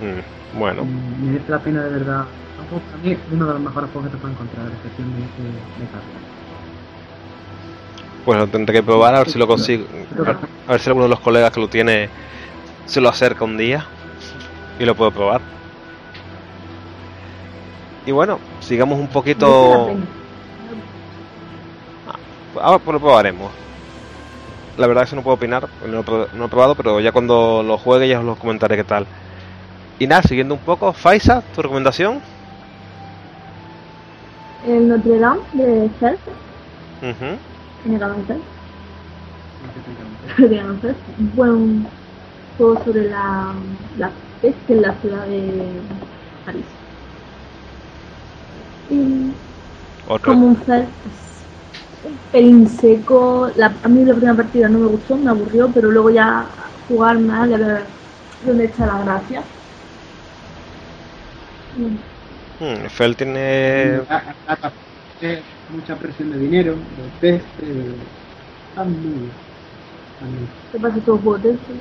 Mm, 0.00 0.20
bueno 0.60 0.82
Mm, 0.84 1.24
Merece 1.26 1.50
la 1.50 1.62
pena 1.62 1.82
de 1.84 1.90
verdad. 1.90 2.26
Es 2.52 2.58
un 2.58 2.66
juego 2.66 2.84
que 2.88 2.96
a 2.96 2.98
mí 2.98 3.12
es 3.12 3.18
uno 3.30 3.46
de 3.46 3.52
los 3.54 3.62
mejores 3.62 3.90
juegos 3.90 4.10
que 4.10 4.16
te 4.16 4.20
puedes 4.20 4.34
encontrar 4.34 4.70
de 4.70 4.78
gestión 4.78 5.12
de, 5.12 5.42
de- 5.42 5.60
de 5.76 5.86
cartas. 5.88 6.22
Pues 8.24 8.38
lo 8.38 8.48
tendré 8.48 8.74
que 8.74 8.82
probar 8.82 9.14
a 9.14 9.18
ver 9.18 9.28
si 9.28 9.38
lo 9.38 9.46
consigo. 9.46 9.86
A 10.66 10.72
ver 10.72 10.80
si 10.80 10.90
alguno 10.90 11.04
de 11.04 11.10
los 11.10 11.20
colegas 11.20 11.52
que 11.52 11.60
lo 11.60 11.68
tiene 11.68 12.10
se 12.86 13.00
lo 13.00 13.08
acerca 13.08 13.44
un 13.44 13.56
día 13.56 13.86
y 14.78 14.84
lo 14.84 14.94
puedo 14.96 15.12
probar. 15.12 15.55
Y 18.06 18.12
bueno, 18.12 18.38
sigamos 18.60 18.98
un 18.98 19.08
poquito. 19.08 19.86
pena. 19.88 20.06
Ahora 22.62 22.78
pues 22.78 22.94
lo 22.94 23.00
probaremos. 23.00 23.50
La 24.78 24.86
verdad 24.86 25.04
es 25.04 25.10
que 25.10 25.16
no 25.16 25.22
puedo 25.22 25.34
opinar, 25.34 25.68
no 25.86 26.00
he 26.00 26.36
no 26.36 26.48
probado, 26.48 26.74
pero 26.74 27.00
ya 27.00 27.12
cuando 27.12 27.62
lo 27.62 27.78
juegue 27.78 28.08
ya 28.08 28.20
os 28.20 28.24
lo 28.24 28.36
comentaré 28.36 28.76
qué 28.76 28.84
tal. 28.84 29.06
Y 29.98 30.06
nada, 30.06 30.22
siguiendo 30.22 30.54
un 30.54 30.60
poco, 30.60 30.92
Faisa, 30.92 31.42
tu 31.54 31.62
recomendación. 31.62 32.20
El 34.66 34.88
Notre 34.88 35.18
Dame 35.18 35.40
de 35.54 35.64
que 35.64 35.64
haber 35.64 35.90
Felt. 40.80 40.98
Un 41.18 41.32
buen 41.34 41.86
juego 42.58 42.84
sobre 42.84 43.08
la, 43.08 43.54
la 43.98 44.10
peste 44.42 44.74
en 44.74 44.82
la 44.82 44.92
ciudad 44.94 45.26
de 45.26 45.72
París. 46.44 46.75
Y 48.88 49.34
Otro. 50.06 50.32
como 50.32 50.46
un 50.48 50.56
pelín 52.30 52.66
seco. 52.68 53.48
La, 53.56 53.78
a 53.82 53.88
mí 53.88 54.04
la 54.04 54.14
primera 54.14 54.36
partida 54.36 54.68
no 54.68 54.78
me 54.78 54.86
gustó, 54.86 55.16
me 55.16 55.30
aburrió, 55.30 55.70
pero 55.72 55.90
luego 55.90 56.10
ya 56.10 56.48
jugar 56.88 57.18
más, 57.18 57.48
ya 57.50 57.58
ver 57.58 57.86
dónde 58.44 58.64
está 58.66 58.86
la 58.86 59.04
gracia. 59.04 59.44
Hmm, 62.58 62.86
Fel 62.88 63.16
tiene... 63.16 64.02
A- 64.08 64.34
a- 64.46 64.68
a- 64.68 64.74
eh, 65.20 65.44
mucha 65.68 65.98
presión 65.98 66.30
de 66.30 66.38
dinero, 66.38 66.76
de 66.90 67.10
peste, 67.10 67.64
de... 67.74 68.08
Está 68.68 68.84
muy 68.84 69.10
bien. 69.20 69.36
Está 70.14 70.26
muy 70.26 70.38
bien. 70.38 70.52
Se 70.70 70.78
pasa 70.78 71.00
todo 71.00 71.16
el 71.16 71.22
juego 71.22 71.40
tenso. 71.40 71.72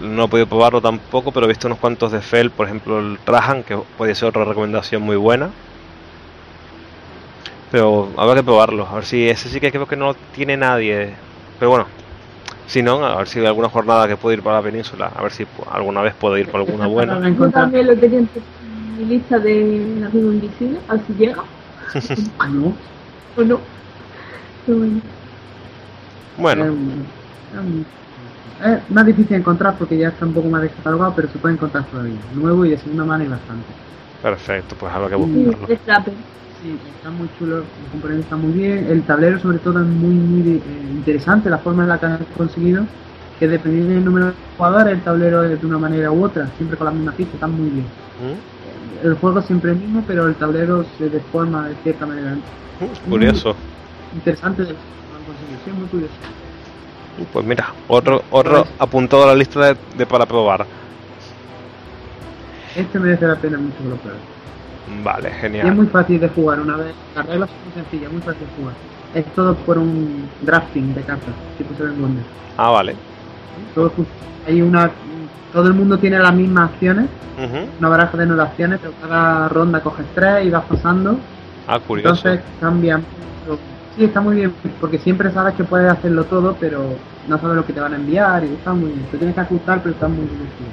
No 0.00 0.24
he 0.24 0.28
podido 0.28 0.46
probarlo 0.46 0.80
tampoco, 0.80 1.30
pero 1.30 1.46
he 1.46 1.48
visto 1.48 1.68
unos 1.68 1.78
cuantos 1.78 2.10
de 2.10 2.20
Fel, 2.22 2.50
por 2.50 2.66
ejemplo 2.66 2.98
el 2.98 3.18
Trajan, 3.20 3.62
que 3.62 3.78
puede 3.96 4.14
ser 4.14 4.30
otra 4.30 4.44
recomendación 4.44 5.02
muy 5.02 5.16
buena. 5.16 5.52
Pero 7.70 8.12
habrá 8.16 8.34
que 8.34 8.42
probarlo, 8.42 8.86
a 8.86 8.94
ver 8.94 9.04
si 9.04 9.28
ese 9.28 9.48
sí 9.48 9.60
que 9.60 9.70
creo 9.70 9.86
que 9.86 9.96
no 9.96 10.06
lo 10.06 10.14
tiene 10.32 10.56
nadie. 10.56 11.16
Pero 11.58 11.70
bueno, 11.70 11.88
si 12.66 12.82
no, 12.82 13.04
a 13.04 13.16
ver 13.16 13.28
si 13.28 13.40
hay 13.40 13.46
alguna 13.46 13.68
jornada 13.68 14.08
que 14.08 14.16
puedo 14.16 14.34
ir 14.34 14.42
para 14.42 14.56
la 14.56 14.62
península, 14.62 15.06
a 15.14 15.22
ver 15.22 15.32
si 15.32 15.46
alguna 15.70 16.02
vez 16.02 16.14
puedo 16.14 16.36
ir 16.38 16.50
por 16.50 16.60
alguna 16.60 16.86
buena. 16.88 17.14
Para 17.20 17.30
Yo 17.30 17.50
también 17.50 17.86
lo 17.86 17.96
tenía 17.96 18.18
en 18.20 18.96
mi 18.96 19.04
lista 19.04 19.38
de 19.38 20.02
amigo 20.04 20.32
invisible, 20.32 20.80
a 20.88 20.94
ver 20.94 21.06
si 21.06 21.12
llega 21.14 21.44
No, 22.52 22.76
o 23.36 23.42
no. 23.42 23.60
Pero 24.66 24.78
bueno. 24.78 25.00
Bueno, 26.36 26.76
Es, 28.64 28.90
más 28.90 29.06
difícil 29.06 29.30
de 29.30 29.36
encontrar 29.36 29.76
porque 29.78 29.96
ya 29.96 30.08
está 30.08 30.26
un 30.26 30.34
poco 30.34 30.48
más 30.48 30.62
descatalogado, 30.62 31.14
pero 31.14 31.28
se 31.28 31.38
puede 31.38 31.54
encontrar 31.54 31.84
todavía. 31.84 32.18
Nuevo 32.34 32.64
y 32.64 32.70
de 32.70 32.78
segunda 32.78 33.04
mano 33.04 33.24
y 33.24 33.28
bastante. 33.28 33.66
perfecto, 34.22 34.76
pues 34.78 34.92
habrá 34.92 35.08
que 35.08 35.16
Sí, 35.16 35.44
buscarlo. 35.44 35.78
Frapper. 35.84 36.14
Sí, 36.62 36.78
está 36.96 37.10
muy 37.10 37.28
chulo, 37.38 37.58
el 37.58 37.64
componente 37.90 38.22
está 38.22 38.36
muy 38.36 38.52
bien. 38.52 38.86
El 38.90 39.02
tablero, 39.02 39.38
sobre 39.38 39.58
todo, 39.58 39.80
es 39.80 39.86
muy, 39.86 40.14
muy 40.14 40.56
eh, 40.56 40.62
interesante 40.90 41.48
la 41.48 41.56
forma 41.58 41.84
en 41.84 41.88
la 41.88 41.98
que 41.98 42.06
han 42.06 42.26
conseguido. 42.36 42.84
Que 43.38 43.48
dependiendo 43.48 43.94
del 43.94 44.04
número 44.04 44.26
de 44.26 44.32
jugadores, 44.58 44.92
el 44.92 45.00
tablero 45.00 45.42
es 45.44 45.58
de 45.58 45.66
una 45.66 45.78
manera 45.78 46.12
u 46.12 46.22
otra, 46.22 46.46
siempre 46.58 46.76
con 46.76 46.84
la 46.84 46.90
misma 46.90 47.12
ficha, 47.12 47.30
está 47.32 47.46
muy 47.46 47.70
bien. 47.70 47.86
¿Mm? 47.86 49.06
El 49.06 49.14
juego 49.14 49.40
siempre 49.40 49.70
es 49.70 49.78
el 49.78 49.84
mismo, 49.84 50.04
pero 50.06 50.26
el 50.26 50.34
tablero 50.34 50.84
se 50.98 51.08
deforma 51.08 51.68
de 51.68 51.74
cierta 51.76 52.04
manera. 52.04 52.34
¿Mm? 52.34 53.08
Curioso. 53.08 53.56
Interesante 54.14 54.62
lo 54.62 54.68
que 54.68 54.74
han 54.74 55.24
conseguido, 55.24 55.60
sí, 55.64 55.70
muy 55.72 55.88
curioso. 55.88 56.14
Pues 57.32 57.44
mira, 57.44 57.74
otro, 57.88 58.22
otro 58.30 58.66
apuntado 58.78 59.24
a 59.24 59.26
la 59.26 59.34
lista 59.34 59.60
de, 59.60 59.76
de 59.96 60.06
para 60.06 60.26
probar. 60.26 60.64
Este 62.76 62.98
merece 62.98 63.26
la 63.26 63.36
pena 63.36 63.58
mucho 63.58 63.76
que 63.78 63.88
lo 63.88 63.96
pruebes. 63.96 64.20
Vale, 65.04 65.28
Y 65.28 65.32
es 65.32 65.38
genial. 65.40 65.74
muy 65.74 65.86
fácil 65.86 66.20
de 66.20 66.28
jugar 66.28 66.60
una 66.60 66.76
vez. 66.76 66.94
Las 67.14 67.26
reglas 67.26 67.50
son 67.50 67.58
muy 67.64 67.74
sencillas, 67.74 68.12
muy 68.12 68.22
fácil 68.22 68.40
de 68.40 68.62
jugar. 68.62 68.74
Es 69.14 69.24
todo 69.34 69.54
por 69.54 69.78
un 69.78 70.28
drafting 70.42 70.94
de 70.94 71.02
cartas, 71.02 71.34
tipo 71.58 71.74
Seven 71.76 72.00
Wonders. 72.00 72.26
Ah, 72.56 72.70
vale. 72.70 72.94
Todo 73.74 73.92
hay 74.46 74.62
una. 74.62 74.90
Todo 75.52 75.66
el 75.66 75.74
mundo 75.74 75.98
tiene 75.98 76.18
las 76.20 76.32
mismas 76.32 76.70
acciones, 76.70 77.06
una 77.80 77.88
baraja 77.88 78.16
de 78.16 78.26
nueve 78.26 78.42
acciones, 78.42 78.78
pero 78.80 78.92
cada 79.02 79.48
ronda 79.48 79.80
coges 79.80 80.06
tres 80.14 80.46
y 80.46 80.50
vas 80.50 80.64
pasando. 80.64 81.16
Ah, 81.66 81.80
curioso. 81.80 82.28
Entonces 82.28 82.40
cambian. 82.60 83.02
Sí, 84.00 84.06
está 84.06 84.22
muy 84.22 84.36
bien, 84.36 84.54
porque 84.80 84.98
siempre 84.98 85.30
sabes 85.30 85.54
que 85.56 85.62
puedes 85.62 85.92
hacerlo 85.92 86.24
todo, 86.24 86.56
pero 86.58 86.96
no 87.28 87.38
sabes 87.38 87.54
lo 87.54 87.66
que 87.66 87.74
te 87.74 87.80
van 87.80 87.92
a 87.92 87.96
enviar 87.96 88.42
y 88.42 88.46
está 88.46 88.72
muy 88.72 88.92
bien. 88.92 89.04
Te 89.10 89.18
tienes 89.18 89.34
que 89.34 89.42
ajustar, 89.42 89.82
pero 89.82 89.94
está 89.94 90.08
muy 90.08 90.22
divertido. 90.22 90.70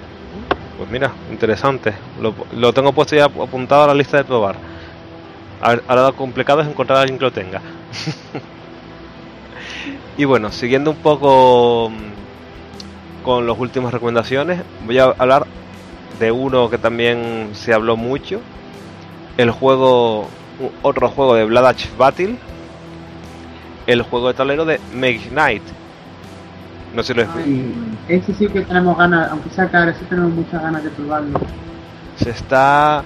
Pues 0.77 0.89
mira, 0.89 1.11
interesante. 1.29 1.93
Lo, 2.21 2.33
lo 2.55 2.71
tengo 2.71 2.93
puesto 2.93 3.17
ya 3.17 3.25
apuntado 3.25 3.83
a 3.83 3.87
la 3.87 3.95
lista 3.95 4.15
de 4.15 4.23
probar. 4.23 4.55
Ahora 5.59 6.03
lo 6.03 6.15
complicado 6.15 6.61
es 6.61 6.69
encontrar 6.69 6.99
a 6.99 7.01
alguien 7.01 7.19
que 7.19 7.25
lo 7.25 7.33
tenga. 7.33 7.59
y 10.17 10.23
bueno, 10.23 10.49
siguiendo 10.49 10.91
un 10.91 10.97
poco 10.97 11.89
mm, 11.89 13.25
con 13.25 13.45
las 13.45 13.59
últimas 13.59 13.93
recomendaciones, 13.93 14.61
voy 14.85 14.99
a 14.99 15.13
hablar 15.17 15.47
de 16.17 16.31
uno 16.31 16.69
que 16.69 16.77
también 16.77 17.49
se 17.51 17.73
habló 17.73 17.97
mucho. 17.97 18.39
El 19.35 19.51
juego, 19.51 20.29
otro 20.81 21.09
juego 21.09 21.35
de 21.35 21.43
Bloodage 21.43 21.89
Battle. 21.97 22.37
El 23.87 24.01
juego 24.03 24.27
de 24.27 24.33
tablero 24.35 24.65
de 24.65 24.79
Make 24.93 25.29
Knight. 25.29 25.63
No 26.93 27.03
sé 27.03 27.13
si 27.13 27.19
lo 27.19 27.23
he 27.23 27.47
Y 27.47 27.73
ese 28.09 28.33
sí 28.33 28.47
que 28.47 28.61
tenemos 28.61 28.97
ganas, 28.97 29.31
aunque 29.31 29.49
sea 29.49 29.67
caro, 29.69 29.91
sí 29.93 30.05
tenemos 30.09 30.31
muchas 30.31 30.61
ganas 30.61 30.83
de 30.83 30.89
probarlo. 30.91 31.39
Se 32.17 32.29
está. 32.29 33.03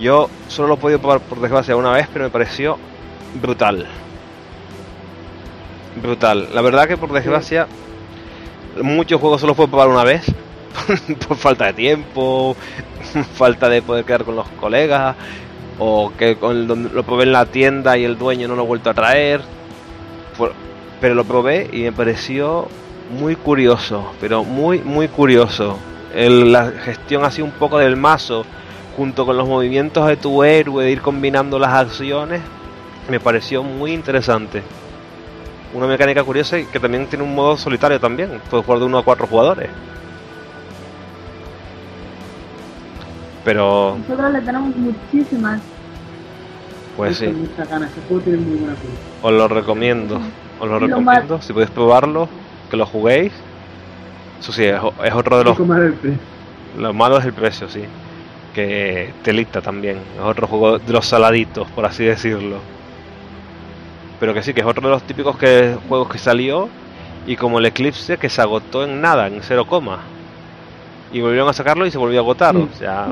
Yo 0.00 0.28
solo 0.48 0.68
lo 0.68 0.74
he 0.74 0.78
podido 0.78 0.98
probar 0.98 1.20
por 1.20 1.40
desgracia 1.40 1.76
una 1.76 1.92
vez, 1.92 2.08
pero 2.12 2.24
me 2.24 2.30
pareció 2.30 2.76
brutal. 3.40 3.86
Brutal. 6.02 6.48
La 6.52 6.60
verdad 6.62 6.88
que 6.88 6.96
por 6.96 7.12
desgracia, 7.12 7.66
muchos 8.82 9.20
juegos 9.20 9.40
solo 9.40 9.54
puedo 9.54 9.68
probar 9.68 9.88
una 9.88 10.04
vez. 10.04 10.24
por 11.28 11.36
falta 11.36 11.66
de 11.66 11.74
tiempo, 11.74 12.56
falta 13.34 13.68
de 13.68 13.80
poder 13.82 14.04
quedar 14.04 14.24
con 14.24 14.34
los 14.34 14.48
colegas, 14.60 15.14
o 15.78 16.12
que 16.18 16.36
con 16.36 16.56
el- 16.56 16.66
lo 16.92 17.02
probé 17.04 17.24
en 17.24 17.32
la 17.32 17.46
tienda 17.46 17.96
y 17.96 18.04
el 18.04 18.18
dueño 18.18 18.48
no 18.48 18.56
lo 18.56 18.62
ha 18.62 18.66
vuelto 18.66 18.90
a 18.90 18.94
traer. 18.94 19.40
Pero 21.00 21.14
lo 21.14 21.24
probé 21.24 21.68
y 21.72 21.82
me 21.82 21.92
pareció 21.92 22.68
muy 23.18 23.36
curioso, 23.36 24.12
pero 24.20 24.44
muy, 24.44 24.78
muy 24.80 25.08
curioso. 25.08 25.78
El- 26.14 26.52
la 26.52 26.70
gestión 26.70 27.24
así 27.24 27.42
un 27.42 27.50
poco 27.50 27.78
del 27.78 27.96
mazo, 27.96 28.44
junto 28.96 29.26
con 29.26 29.36
los 29.36 29.48
movimientos 29.48 30.06
de 30.06 30.16
tu 30.16 30.42
héroe, 30.42 30.84
de 30.84 30.92
ir 30.92 31.02
combinando 31.02 31.58
las 31.58 31.72
acciones, 31.72 32.40
me 33.08 33.20
pareció 33.20 33.62
muy 33.62 33.92
interesante. 33.92 34.62
Una 35.74 35.86
mecánica 35.86 36.22
curiosa 36.22 36.58
y 36.58 36.66
que 36.66 36.78
también 36.78 37.06
tiene 37.06 37.24
un 37.24 37.34
modo 37.34 37.56
solitario 37.56 37.98
también. 37.98 38.40
Puedes 38.48 38.64
jugar 38.64 38.78
de 38.78 38.86
uno 38.86 38.98
a 38.98 39.04
cuatro 39.04 39.26
jugadores. 39.26 39.68
Pero, 43.44 43.98
Nosotros 43.98 44.32
le 44.32 44.40
tenemos 44.40 44.74
muchísimas. 44.76 45.60
Pues 46.96 47.18
sí, 47.18 47.26
muchas 47.26 47.68
ganas, 47.68 47.90
ese 47.90 48.00
juego 48.08 48.22
tiene 48.22 48.38
muy 48.38 48.56
buena 48.56 48.74
pinta. 48.74 48.96
os 49.22 49.32
lo 49.32 49.48
recomiendo. 49.48 50.20
Os 50.60 50.68
lo 50.68 50.78
recomiendo. 50.78 51.40
Si 51.42 51.52
podéis 51.52 51.70
probarlo, 51.70 52.28
que 52.70 52.76
lo 52.76 52.86
juguéis. 52.86 53.32
Eso 54.40 54.52
sí, 54.52 54.64
es, 54.64 55.14
otro 55.14 55.38
de 55.38 55.44
los. 55.44 55.58
Lo 56.78 56.92
malo 56.92 57.18
es 57.18 57.24
el 57.24 57.32
precio, 57.32 57.68
sí. 57.68 57.84
Que 58.54 59.12
telita 59.22 59.60
también. 59.60 59.98
Es 60.16 60.22
otro 60.22 60.46
juego 60.46 60.78
de 60.78 60.92
los 60.92 61.06
saladitos, 61.06 61.68
por 61.70 61.86
así 61.86 62.04
decirlo. 62.04 62.58
Pero 64.20 64.34
que 64.34 64.42
sí, 64.42 64.54
que 64.54 64.60
es 64.60 64.66
otro 64.66 64.82
de 64.82 64.94
los 64.94 65.02
típicos 65.02 65.36
que, 65.36 65.76
juegos 65.88 66.08
que 66.08 66.18
salió. 66.18 66.68
Y 67.26 67.36
como 67.36 67.58
el 67.58 67.66
Eclipse 67.66 68.18
que 68.18 68.28
se 68.28 68.42
agotó 68.42 68.84
en 68.84 69.00
nada, 69.00 69.26
en 69.26 69.40
cero 69.42 69.66
coma. 69.66 70.00
Y 71.12 71.20
volvieron 71.20 71.48
a 71.48 71.52
sacarlo 71.52 71.86
y 71.86 71.90
se 71.90 71.98
volvió 71.98 72.20
a 72.20 72.22
agotar. 72.22 72.54
Sí. 72.54 72.68
O 72.72 72.76
sea. 72.76 73.08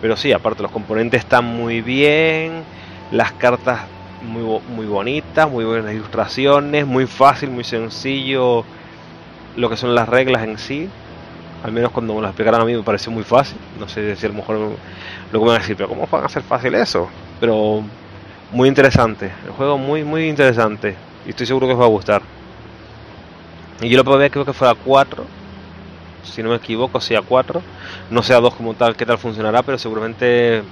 Pero 0.00 0.16
sí, 0.16 0.32
aparte 0.32 0.62
los 0.62 0.70
componentes 0.70 1.20
están 1.20 1.44
muy 1.44 1.80
bien. 1.80 2.62
Las 3.10 3.32
cartas 3.32 3.80
muy, 4.22 4.60
muy 4.68 4.86
bonitas, 4.86 5.50
muy 5.50 5.64
buenas 5.64 5.94
ilustraciones, 5.94 6.86
muy 6.86 7.06
fácil, 7.06 7.50
muy 7.50 7.64
sencillo. 7.64 8.64
Lo 9.56 9.70
que 9.70 9.76
son 9.76 9.94
las 9.94 10.08
reglas 10.08 10.42
en 10.44 10.58
sí 10.58 10.88
al 11.62 11.72
menos 11.72 11.90
cuando 11.90 12.14
me 12.14 12.20
lo 12.20 12.28
explicaron 12.28 12.60
a 12.60 12.64
mí 12.64 12.74
me 12.74 12.82
pareció 12.82 13.10
muy 13.10 13.24
fácil. 13.24 13.58
No 13.78 13.88
sé 13.88 14.14
si 14.16 14.26
a 14.26 14.28
lo 14.28 14.36
mejor 14.36 14.56
lo 15.32 15.40
que 15.40 15.46
van 15.46 15.56
a 15.56 15.58
decir, 15.58 15.76
pero 15.76 15.88
¿cómo 15.88 16.06
van 16.10 16.22
a 16.22 16.26
hacer 16.26 16.42
fácil 16.42 16.74
eso? 16.74 17.08
Pero 17.40 17.82
muy 18.52 18.68
interesante, 18.68 19.32
el 19.44 19.52
juego 19.52 19.78
muy, 19.78 20.04
muy 20.04 20.28
interesante. 20.28 20.94
Y 21.26 21.30
estoy 21.30 21.46
seguro 21.46 21.66
que 21.66 21.74
os 21.74 21.80
va 21.80 21.84
a 21.84 21.88
gustar. 21.88 22.22
Y 23.80 23.88
yo 23.88 23.96
lo 23.96 24.04
probé, 24.04 24.30
creo 24.30 24.44
que 24.44 24.52
fue 24.52 24.68
a 24.68 24.74
4. 24.74 25.24
Si 26.22 26.42
no 26.42 26.50
me 26.50 26.56
equivoco, 26.56 27.00
sí 27.00 27.14
a 27.14 27.22
4. 27.22 27.62
No 28.10 28.22
sé 28.22 28.34
a 28.34 28.40
2 28.40 28.54
como 28.54 28.74
tal, 28.74 28.96
qué 28.96 29.06
tal 29.06 29.18
funcionará, 29.18 29.62
pero 29.62 29.78
seguramente 29.78 30.62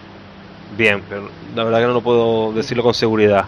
bien. 0.70 1.05
Pero 1.09 1.28
la 1.55 1.64
verdad 1.64 1.80
que 1.80 1.86
no 1.86 1.93
lo 1.94 2.02
puedo 2.02 2.52
decirlo 2.52 2.82
con 2.82 2.94
seguridad. 2.94 3.47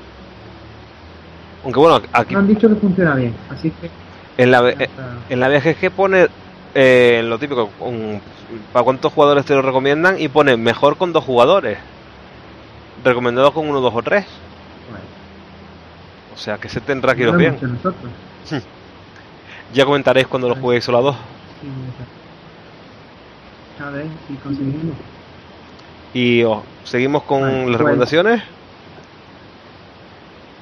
Aunque 1.63 1.81
bueno, 1.81 2.01
aquí 2.13 2.35
Me 2.35 2.41
han 2.41 2.47
dicho 2.47 2.69
que 2.69 2.77
funciona 2.77 3.15
bien, 3.15 3.35
así 3.49 3.71
que. 3.73 3.91
en 4.37 4.51
la, 4.51 4.69
eh, 4.71 4.89
en 5.29 5.41
la 5.41 5.49
BGG 5.49 5.91
pone 5.95 6.29
eh, 6.75 7.23
lo 7.25 7.39
típico, 7.39 7.71
un- 7.79 8.21
para 8.73 8.85
cuántos 8.85 9.13
jugadores 9.13 9.45
te 9.45 9.55
lo 9.55 9.63
recomiendan 9.63 10.21
y 10.21 10.29
pone 10.29 10.57
mejor 10.57 10.97
con 10.97 11.13
dos 11.13 11.25
jugadores. 11.25 11.79
Recomendado 13.03 13.53
con 13.53 13.69
uno, 13.69 13.81
dos 13.81 13.95
o 13.95 14.03
tres. 14.03 14.27
Bueno, 14.89 15.05
O 16.33 16.37
sea 16.37 16.59
que 16.59 16.69
se 16.69 16.81
tendrá 16.81 17.15
que 17.15 17.25
Lo 17.25 17.37
bien. 17.37 17.57
Ya 19.75 19.85
comentaréis 19.85 20.27
cuando 20.27 20.49
lo 20.49 20.55
juguéis 20.57 20.85
solo 20.85 20.99
a 20.99 21.03
dos. 21.03 21.17
Sí, 21.61 21.67
exacto. 21.67 22.29
A 23.85 23.91
ver 23.91 24.07
si 24.27 24.35
conseguimos. 24.37 24.97
Y 26.19 26.43
oh, 26.43 26.65
seguimos 26.83 27.23
con 27.23 27.43
las 27.71 27.79
recomendaciones. 27.81 28.43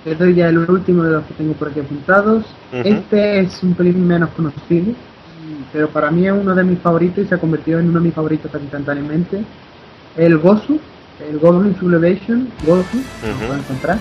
Te 0.05 0.15
doy 0.15 0.35
ya 0.35 0.49
el 0.51 0.59
último 0.59 1.03
de 1.03 1.13
los 1.13 1.25
que 1.25 1.33
tengo 1.33 1.55
por 1.55 1.69
aquí 1.69 1.81
apuntados. 1.81 2.45
Este 2.73 3.41
es 3.41 3.63
un 3.63 3.73
pelín 3.75 4.07
menos 4.07 4.29
conocido, 4.37 4.93
pero 5.73 5.89
para 5.89 6.11
mí 6.11 6.27
es 6.27 6.33
uno 6.35 6.55
de 6.55 6.63
mis 6.63 6.79
favoritos 6.81 7.25
y 7.25 7.29
se 7.29 7.35
ha 7.37 7.39
convertido 7.39 7.79
en 7.81 7.89
uno 7.89 8.01
de 8.01 8.05
mis 8.05 8.15
favoritos 8.15 8.51
instantáneamente. 8.63 9.43
El 10.19 10.37
Gosu, 10.37 10.79
el 11.27 11.39
Goblin 11.39 11.75
Sublimation, 11.79 12.49
Gosu, 12.67 12.99
lo 13.23 13.31
Ujú. 13.31 13.39
pueden 13.47 13.59
encontrar. 13.61 13.99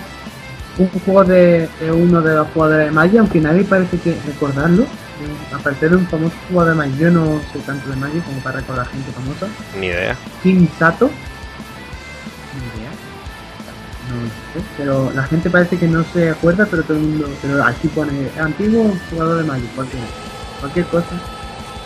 Un 0.78 0.88
juego 0.90 1.24
de, 1.24 1.68
de 1.80 1.90
uno 1.90 2.20
de 2.20 2.34
los 2.34 2.48
jugadores 2.48 2.84
de 2.84 2.90
Magic, 2.92 3.18
aunque 3.18 3.40
nadie 3.40 3.64
parece 3.64 3.98
que 3.98 4.14
recordarlo. 4.26 4.82
Eh, 4.82 5.54
Aparte 5.54 5.88
de 5.88 5.96
un 5.96 6.06
famoso 6.06 6.34
jugador 6.50 6.74
de 6.74 6.78
Magic, 6.80 6.98
yo 6.98 7.10
no 7.10 7.40
soy 7.50 7.62
tanto 7.62 7.88
de 7.88 7.96
Magic 7.96 8.22
como 8.26 8.38
para 8.40 8.60
recordar 8.60 8.86
gente 8.88 9.10
famosa. 9.12 9.46
Ni 9.80 9.86
idea. 9.86 10.14
King 10.42 10.66
Sato. 10.78 11.10
Pero 14.76 15.10
la 15.14 15.22
gente 15.24 15.50
parece 15.50 15.78
que 15.78 15.88
no 15.88 16.04
se 16.12 16.30
acuerda, 16.30 16.66
pero 16.70 16.82
todo 16.82 16.96
el 16.96 17.02
mundo, 17.02 17.28
pero 17.42 17.64
aquí 17.64 17.88
pone 17.88 18.28
antiguo 18.38 18.92
jugador 19.10 19.38
de 19.38 19.44
Magic, 19.44 19.74
cualquier, 19.74 20.02
cualquier 20.60 20.86
cosa. 20.86 21.14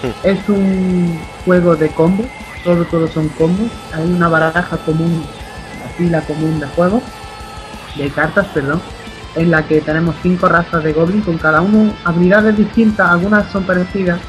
Hmm. 0.02 0.26
Es 0.26 0.48
un 0.48 1.20
juego 1.44 1.76
de 1.76 1.88
combos, 1.90 2.26
todo, 2.64 2.84
todos 2.84 3.10
son 3.10 3.28
combos. 3.30 3.70
Hay 3.92 4.10
una 4.10 4.28
baraja 4.28 4.76
común, 4.78 5.24
una 5.80 5.92
pila 5.96 6.20
común 6.22 6.60
de 6.60 6.66
juegos, 6.68 7.02
de 7.96 8.10
cartas, 8.10 8.46
perdón, 8.54 8.80
en 9.36 9.50
la 9.50 9.66
que 9.66 9.80
tenemos 9.80 10.14
cinco 10.22 10.48
razas 10.48 10.82
de 10.82 10.92
goblin 10.92 11.22
con 11.22 11.38
cada 11.38 11.60
uno 11.60 11.92
habilidades 12.04 12.56
distintas, 12.56 13.08
algunas 13.08 13.50
son 13.50 13.64
parecidas, 13.64 14.20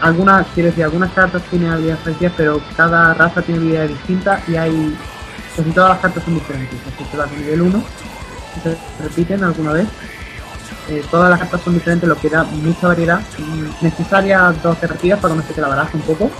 algunas, 0.00 0.46
quiero 0.54 0.68
decir, 0.68 0.84
algunas 0.84 1.12
cartas 1.12 1.42
tienen 1.50 1.70
habilidades 1.70 2.02
parecidas, 2.02 2.32
pero 2.36 2.60
cada 2.76 3.14
raza 3.14 3.42
tiene 3.42 3.60
habilidades 3.60 3.90
distintas 3.90 4.48
y 4.48 4.56
hay, 4.56 4.96
casi 5.58 5.70
todas 5.72 5.90
las 5.90 5.98
cartas 5.98 6.22
son 6.22 6.34
diferentes, 6.34 6.78
excepto 6.86 7.16
las 7.16 7.30
de 7.32 7.36
nivel 7.38 7.62
1, 7.62 7.82
que 8.54 8.60
se 8.70 8.76
repiten 9.02 9.42
alguna 9.42 9.72
vez. 9.72 9.88
Eh, 10.88 11.02
todas 11.10 11.28
las 11.30 11.40
cartas 11.40 11.60
son 11.62 11.74
diferentes, 11.74 12.08
lo 12.08 12.16
que 12.16 12.30
da 12.30 12.44
mucha 12.44 12.86
variedad. 12.86 13.20
Necesarias 13.80 14.62
dos 14.62 14.76
alternativas 14.76 15.18
para 15.18 15.34
que 15.34 15.40
no 15.40 15.46
se 15.46 15.54
te 15.54 15.60
la 15.60 15.68
baraja 15.68 15.90
un 15.94 16.02
poco, 16.02 16.30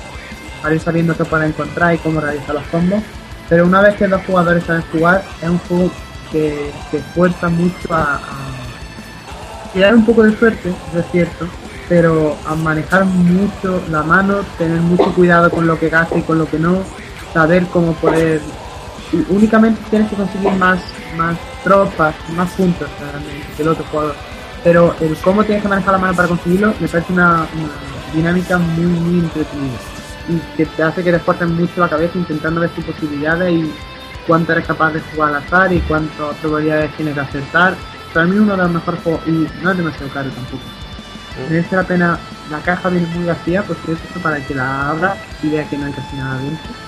para 0.63 0.75
ir 0.75 0.81
sabiendo 0.81 1.17
qué 1.17 1.25
pueden 1.25 1.49
encontrar 1.49 1.95
y 1.95 1.99
cómo 1.99 2.21
realizar 2.21 2.55
los 2.55 2.65
combos. 2.69 3.03
Pero 3.49 3.67
una 3.67 3.81
vez 3.81 3.97
que 3.97 4.07
dos 4.07 4.23
jugadores 4.25 4.63
saben 4.65 4.83
jugar, 4.93 5.25
es 5.43 5.49
un 5.49 5.59
juego 5.59 5.91
que, 6.31 6.71
que 6.93 6.99
fuerza 7.01 7.49
mucho 7.49 7.93
a, 7.93 8.15
a 8.15 8.21
tirar 9.73 9.95
un 9.95 10.07
poco 10.07 10.23
de 10.23 10.37
suerte, 10.37 10.69
eso 10.91 11.01
es 11.01 11.07
cierto, 11.11 11.49
pero 11.89 12.37
a 12.47 12.55
manejar 12.55 13.05
mucho 13.05 13.83
la 13.91 14.03
mano, 14.03 14.43
tener 14.59 14.81
mucho 14.81 15.13
cuidado 15.15 15.51
con 15.51 15.67
lo 15.67 15.79
que 15.79 15.89
gasta 15.89 16.17
y 16.17 16.23
con 16.23 16.39
lo 16.39 16.49
que 16.49 16.59
no, 16.59 16.83
saber 17.33 17.67
cómo 17.67 17.95
poder. 17.95 18.41
Únicamente 19.29 19.81
tienes 19.91 20.11
que 20.11 20.17
conseguir 20.17 20.53
más, 20.53 20.81
más 21.17 21.37
tropas, 21.65 22.15
más 22.35 22.51
puntos 22.53 22.89
realmente 23.01 23.47
que 23.57 23.63
el 23.63 23.69
otro 23.69 23.85
jugador. 23.91 24.15
Pero 24.65 24.95
el 25.01 25.17
cómo 25.19 25.45
tienes 25.45 25.63
que 25.63 25.69
manejar 25.69 25.93
la 25.93 25.99
mano 25.99 26.15
para 26.15 26.29
conseguirlo 26.29 26.75
me 26.81 26.89
parece 26.89 27.13
una, 27.13 27.47
una 27.55 28.15
dinámica 28.15 28.59
muy, 28.59 28.87
muy 28.87 29.21
entretenida. 29.21 29.79
Y 30.29 30.57
que 30.57 30.67
te 30.67 30.83
hace 30.83 31.03
que 31.03 31.11
te 31.11 31.17
esfuerces 31.17 31.49
mucho 31.49 31.81
la 31.81 31.89
cabeza 31.89 32.19
intentando 32.19 32.61
ver 32.61 32.71
tus 32.71 32.85
posibilidades 32.85 33.53
y 33.53 33.73
cuánto 34.27 34.53
eres 34.53 34.67
capaz 34.67 34.93
de 34.93 35.01
jugar 35.01 35.35
al 35.35 35.43
azar 35.43 35.73
y 35.73 35.81
cuántas 35.81 36.37
probabilidades 36.37 36.93
tienes 36.97 37.15
de 37.15 37.21
acertar. 37.21 37.75
Para 38.13 38.27
mí 38.27 38.37
uno 38.39 38.53
de 38.53 38.59
los 38.59 38.71
mejores 38.71 39.01
juegos, 39.03 39.21
y 39.27 39.49
no 39.63 39.71
es 39.71 39.77
demasiado 39.77 40.13
caro 40.13 40.31
tampoco. 40.31 40.63
Merece 41.49 41.77
la 41.77 41.85
pena, 41.85 42.19
la 42.51 42.59
caja 42.59 42.89
viene 42.89 43.07
muy 43.15 43.25
vacía, 43.27 43.63
por 43.63 43.77
cierto, 43.77 44.21
para 44.21 44.41
que 44.45 44.55
la 44.55 44.91
abra 44.91 45.17
y 45.43 45.49
vea 45.49 45.69
que 45.69 45.79
no 45.79 45.87
hay 45.87 45.93
casi 45.93 46.17
nada 46.17 46.39
dentro. 46.39 46.88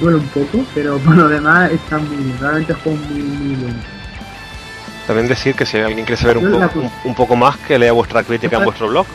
Duele 0.00 0.18
un 0.18 0.28
poco, 0.28 0.64
pero 0.74 0.98
por 1.04 1.16
lo 1.16 1.28
demás 1.28 1.70
está 1.70 1.98
muy 1.98 2.16
bien, 2.16 2.36
realmente 2.40 2.72
es 2.72 2.78
un 2.78 2.82
juego 2.84 2.98
muy, 3.14 3.22
muy 3.22 3.54
bueno. 3.56 3.78
También 5.06 5.28
decir 5.28 5.54
que 5.54 5.66
si 5.66 5.78
alguien 5.78 6.06
quiere 6.06 6.20
saber 6.20 6.38
un, 6.38 6.50
poco, 6.50 6.78
un, 6.80 6.90
un 7.04 7.14
poco 7.14 7.36
más, 7.36 7.56
que 7.58 7.78
lea 7.78 7.92
vuestra 7.92 8.22
crítica 8.22 8.56
en 8.56 8.62
Ajá. 8.62 8.64
vuestro 8.64 8.88
blog. 8.88 9.06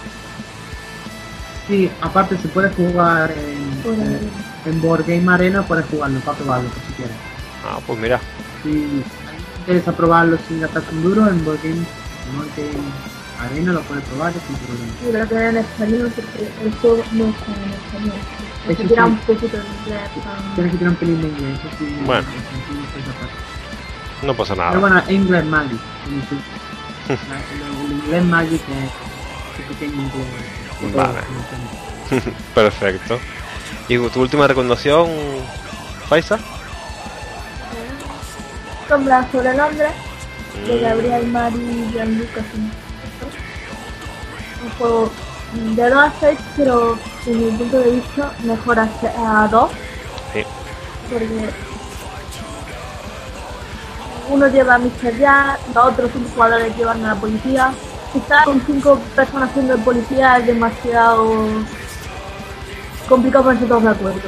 Sí, 1.68 1.90
aparte 2.02 2.38
se 2.38 2.48
puede 2.48 2.70
jugar 2.72 3.32
en, 3.32 3.82
Por 3.84 3.94
el- 3.94 4.02
en, 4.02 4.30
en 4.74 4.82
Board 4.82 5.06
Game 5.08 5.32
Arena, 5.32 5.64
puedes 5.64 5.86
jugarlo 5.88 6.20
para 6.22 6.38
probarlo, 6.38 6.70
si 6.88 6.94
quieres. 6.94 7.16
Ah, 7.66 7.80
pues 7.86 8.00
mira. 8.00 8.20
Si 8.64 8.70
alguien 8.70 9.04
interesa 9.60 9.92
probarlo 9.92 10.38
sin 10.48 10.62
gastarse 10.62 10.90
un 10.92 11.04
duro, 11.04 11.28
en 11.28 11.44
Board 11.44 11.60
Game, 11.64 11.76
en 11.76 12.36
Board 12.38 12.50
Game 12.56 12.90
Arena 13.40 13.74
lo 13.74 13.82
puedes 13.82 14.04
probar 14.06 14.34
sin 14.34 14.56
problema. 14.58 14.94
Creo 15.12 15.28
que 15.30 15.48
en 15.50 15.58
español 15.58 16.12
porque 16.16 16.52
el 16.66 16.74
juego 16.76 17.04
no 17.14 17.26
está 17.30 17.46
en 17.64 17.74
español. 17.74 18.16
Eso 18.70 18.82
que 18.82 18.88
tirar 18.88 19.06
un 19.06 19.18
poquito 19.18 19.58
de 19.58 19.64
inglés. 19.64 20.10
Tienes 20.56 20.72
que 20.72 20.78
tirar 20.78 20.92
un 20.92 20.96
pelín 20.98 21.22
de 21.22 21.28
inglés, 21.28 21.60
eso 21.60 21.70
sí. 21.78 21.98
Bueno. 22.06 22.28
No 24.22 24.34
pasa 24.34 24.56
nada. 24.56 24.70
Pero 24.70 24.82
bueno, 24.82 25.04
English 25.08 25.46
Magic. 25.46 25.80
El, 27.10 27.92
inglés 27.92 28.24
Magic 28.26 28.62
es 29.58 29.66
pequeño 29.66 30.02
inglés. 30.02 30.96
Vale. 30.96 31.20
Perfecto. 32.56 33.20
¿Y 33.88 33.98
tu 33.98 34.22
última 34.22 34.48
recomendación, 34.48 35.10
Faisa? 36.08 36.40
Sombra 38.88 39.28
sobre 39.32 39.56
Londres 39.56 39.94
de 40.66 40.76
Mm, 40.76 40.82
Gabriel 40.82 41.28
Mari 41.28 41.58
y 41.58 41.92
Gianluca 41.92 42.44
Un 44.64 44.70
juego 44.78 45.12
de 45.54 45.90
2 45.90 45.98
a 46.00 46.12
6, 46.20 46.40
pero 46.58 46.98
desde 47.26 47.40
mi 47.40 47.52
punto 47.58 47.80
de 47.80 47.92
vista 47.92 48.32
mejor 48.44 48.80
a, 48.80 48.90
a 49.44 49.48
2 49.48 49.72
Sí. 50.34 50.44
porque 51.10 51.50
uno 54.30 54.48
lleva 54.48 54.76
a 54.76 54.78
Mr. 54.78 55.18
Jack, 55.18 55.60
los 55.74 55.86
otros 55.86 56.12
cinco 56.14 56.30
jugadores 56.36 56.78
llevan 56.78 57.04
a 57.04 57.16
la 57.16 57.20
policía. 57.20 57.72
Estar 58.14 58.46
con 58.46 58.62
cinco 58.66 59.00
personas 59.16 59.52
siendo 59.54 59.76
de 59.78 59.84
policía 59.84 60.38
es 60.38 60.46
demasiado 60.48 61.32
complicado 63.08 63.46
ponerse 63.46 63.66
todos 63.66 63.84
de 63.84 63.90
acuerdo. 63.90 64.20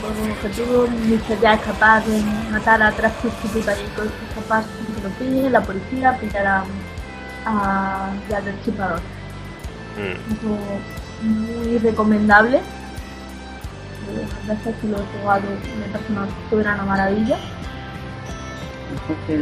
Por 0.00 0.30
objetivo, 0.30 0.86
Mr. 0.86 1.40
Jack 1.40 1.60
es 1.60 1.66
capaz 1.66 2.00
de 2.06 2.22
matar 2.50 2.82
a 2.82 2.92
tres 2.92 3.12
prostitutas 3.22 3.78
y 3.78 3.96
con 3.96 4.06
es 4.06 4.12
capaz 4.34 4.60
de 4.66 4.94
que 4.94 5.00
lo 5.02 5.08
pillen, 5.14 5.52
la 5.52 5.60
policía 5.60 6.16
pillar 6.18 6.46
a, 6.46 6.64
a 7.46 8.10
el 8.46 8.62
Chipador. 8.64 9.00
Mm, 9.96 11.26
muy 11.26 11.78
recomendable. 11.78 12.58
Eh, 12.58 14.26
Las 14.46 14.58
veces 14.64 14.74
que 14.80 14.88
lo 14.88 14.96
he 14.98 15.18
jugado 15.20 15.42
me 15.80 15.86
parece 15.92 16.12
una 16.12 16.26
soberana 16.50 16.82
maravilla. 16.84 17.38
Mejor 18.92 19.16
que 19.26 19.34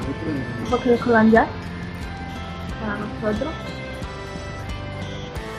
otro. 0.00 0.62
Mejor 0.64 0.80
que 0.82 0.94
el 0.94 1.00
Holland 1.02 1.32
Jazz 1.32 1.48
para 2.80 2.96
nosotros. 3.30 3.54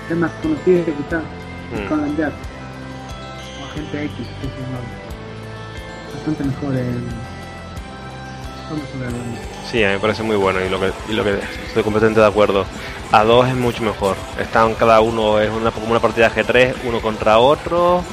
Es 0.09 0.17
más 0.17 0.31
conocido 0.41 0.85
quizás. 0.85 1.23
mm. 1.73 1.87
Con 1.89 2.17
Jack. 2.17 2.33
O 3.61 3.65
Agente 3.65 4.03
X, 4.05 4.15
que. 4.41 4.47
Bastante 6.15 6.43
mejor 6.45 6.75
el. 6.75 7.03
Vamos 8.69 8.85
a 8.95 8.99
ver. 8.99 9.11
Sí, 9.71 9.83
a 9.83 9.87
mí 9.87 9.93
me 9.93 9.99
parece 9.99 10.23
muy 10.23 10.35
bueno 10.35 10.59
y 10.63 10.69
lo 10.69 10.79
que, 10.79 10.91
y 11.09 11.13
lo 11.13 11.23
que 11.23 11.39
estoy 11.67 11.83
completamente 11.83 12.19
de 12.19 12.25
acuerdo. 12.27 12.65
A 13.11 13.23
dos 13.23 13.47
es 13.47 13.55
mucho 13.55 13.83
mejor. 13.83 14.15
Están 14.39 14.73
cada 14.75 14.99
uno, 15.01 15.39
es 15.39 15.49
una, 15.49 15.71
como 15.71 15.87
una 15.87 15.99
partida 15.99 16.29
G3, 16.29 16.73
uno 16.85 16.99
contra 17.01 17.39
otro. 17.39 18.03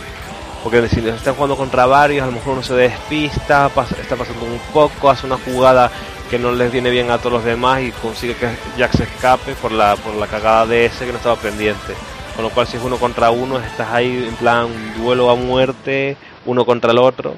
Porque 0.62 0.88
si 0.88 1.06
están 1.06 1.34
jugando 1.34 1.56
contra 1.56 1.84
varios, 1.84 2.22
a 2.22 2.26
lo 2.26 2.32
mejor 2.32 2.54
uno 2.54 2.62
se 2.62 2.74
despista, 2.74 3.68
pasa- 3.68 3.96
está 4.00 4.16
pasando 4.16 4.46
un 4.46 4.58
poco, 4.72 5.10
hace 5.10 5.26
una 5.26 5.36
jugada 5.36 5.90
que 6.30 6.38
no 6.38 6.52
les 6.52 6.72
viene 6.72 6.88
bien 6.90 7.10
a 7.10 7.18
todos 7.18 7.32
los 7.34 7.44
demás 7.44 7.82
y 7.82 7.90
consigue 7.90 8.34
que 8.34 8.48
Jack 8.78 8.92
se 8.96 9.02
escape 9.02 9.52
por 9.56 9.72
la, 9.72 9.94
por 9.96 10.14
la 10.14 10.26
cagada 10.26 10.64
de 10.64 10.86
ese 10.86 11.04
que 11.04 11.12
no 11.12 11.18
estaba 11.18 11.36
pendiente. 11.36 11.92
Con 12.34 12.44
lo 12.44 12.50
cual 12.50 12.66
si 12.66 12.78
es 12.78 12.82
uno 12.82 12.96
contra 12.96 13.30
uno, 13.30 13.58
estás 13.58 13.92
ahí 13.92 14.24
en 14.26 14.34
plan 14.36 14.68
duelo 14.96 15.28
a 15.30 15.34
muerte, 15.36 16.16
uno 16.46 16.64
contra 16.64 16.92
el 16.92 16.98
otro, 16.98 17.34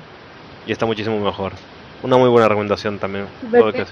y 0.65 0.71
está 0.73 0.87
muchísimo 0.87 1.19
mejor. 1.19 1.53
Una 2.05 2.17
muy 2.19 2.29
buena 2.29 2.47
recomendación 2.49 2.99
también. 3.01 3.27
que 3.73 3.83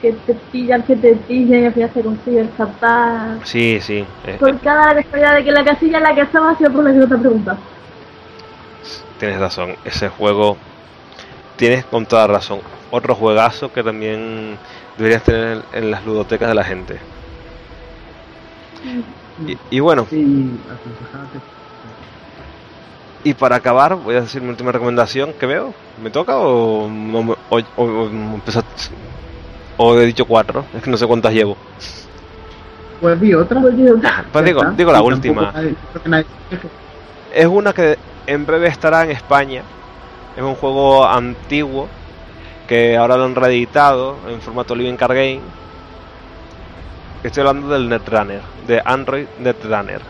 que 0.00 0.12
te 0.12 0.34
pillan, 0.34 0.82
que 0.84 0.96
te 0.96 1.16
pillan 1.16 1.62
y 1.62 1.66
al 1.66 1.74
final 1.74 1.92
se 1.94 2.02
consigue 2.02 2.40
escapar. 2.42 3.38
Sí, 3.44 3.80
sí. 3.80 4.06
eh, 4.24 4.36
Por 4.38 4.60
cada 4.60 4.94
casualidad 4.94 5.36
de 5.36 5.44
que 5.44 5.52
la 5.52 5.64
casilla 5.64 5.98
en 5.98 6.04
la 6.04 6.14
que 6.14 6.20
estaba 6.22 6.50
ha 6.50 6.56
sido 6.58 6.72
por 6.72 6.84
la 6.84 6.92
que 6.92 6.98
no 6.98 7.08
te 7.08 7.14
has 7.14 7.20
preguntado. 7.20 7.58
Tienes 9.18 9.38
razón, 9.38 9.76
ese 9.84 10.08
juego 10.08 10.58
tienes 11.56 11.84
con 11.86 12.06
toda 12.06 12.26
razón. 12.26 12.62
Otro 12.90 13.14
juegazo 13.14 13.70
que 13.70 13.82
también 13.82 14.58
deberías 14.96 15.22
tener 15.24 15.66
en, 15.72 15.84
en 15.84 15.90
las 15.90 16.04
ludotecas 16.04 16.48
de 16.48 16.54
la 16.54 16.64
gente. 16.64 17.00
Y, 19.38 19.58
y 19.70 19.80
bueno, 19.80 20.06
Sí. 20.10 20.58
Y 23.24 23.34
para 23.34 23.56
acabar, 23.56 23.96
voy 23.96 24.14
a 24.16 24.20
decir 24.22 24.40
mi 24.42 24.48
última 24.48 24.72
recomendación 24.72 25.34
que 25.34 25.46
veo. 25.46 25.74
¿Me 25.96 26.10
toca 26.10 26.38
o, 26.38 26.88
no 26.88 27.22
me- 27.24 27.36
o, 27.48 27.58
o- 27.76 27.84
o 27.84 28.08
empezó- 28.08 28.62
o 29.78 29.98
he 29.98 30.04
dicho 30.06 30.26
cuatro? 30.26 30.64
Es 30.76 30.82
que 30.82 30.90
no 30.90 30.96
sé 30.98 31.06
cuántas 31.06 31.32
llevo. 31.32 31.56
Pues 33.00 33.18
vi 33.18 33.32
otra. 33.32 33.60
Pues 33.60 33.76
digo, 33.76 33.94
Pues 34.32 34.34
Ya 34.34 34.42
digo, 34.42 34.64
digo 34.76 34.92
la 34.92 35.00
última. 35.02 35.52
nadie- 35.52 35.74
nadie- 36.04 36.26
Es 37.34 37.46
una 37.46 37.72
que 37.72 37.96
en 38.26 38.44
breve 38.44 38.68
estará 38.68 39.04
en 39.04 39.12
España. 39.12 39.62
Es 40.36 40.42
un 40.42 40.54
juego 40.56 41.06
antiguo 41.06 41.88
que 42.66 42.96
ahora 42.96 43.16
lo 43.16 43.24
han 43.24 43.34
reeditado 43.34 44.16
en 44.28 44.40
formato 44.40 44.74
Living 44.74 44.96
Card 44.96 45.12
Game. 45.14 45.40
Estoy 47.22 47.40
hablando 47.46 47.68
del 47.68 47.88
Netrunner, 47.88 48.40
de 48.66 48.82
Android 48.84 49.26
Netrunner. 49.40 50.00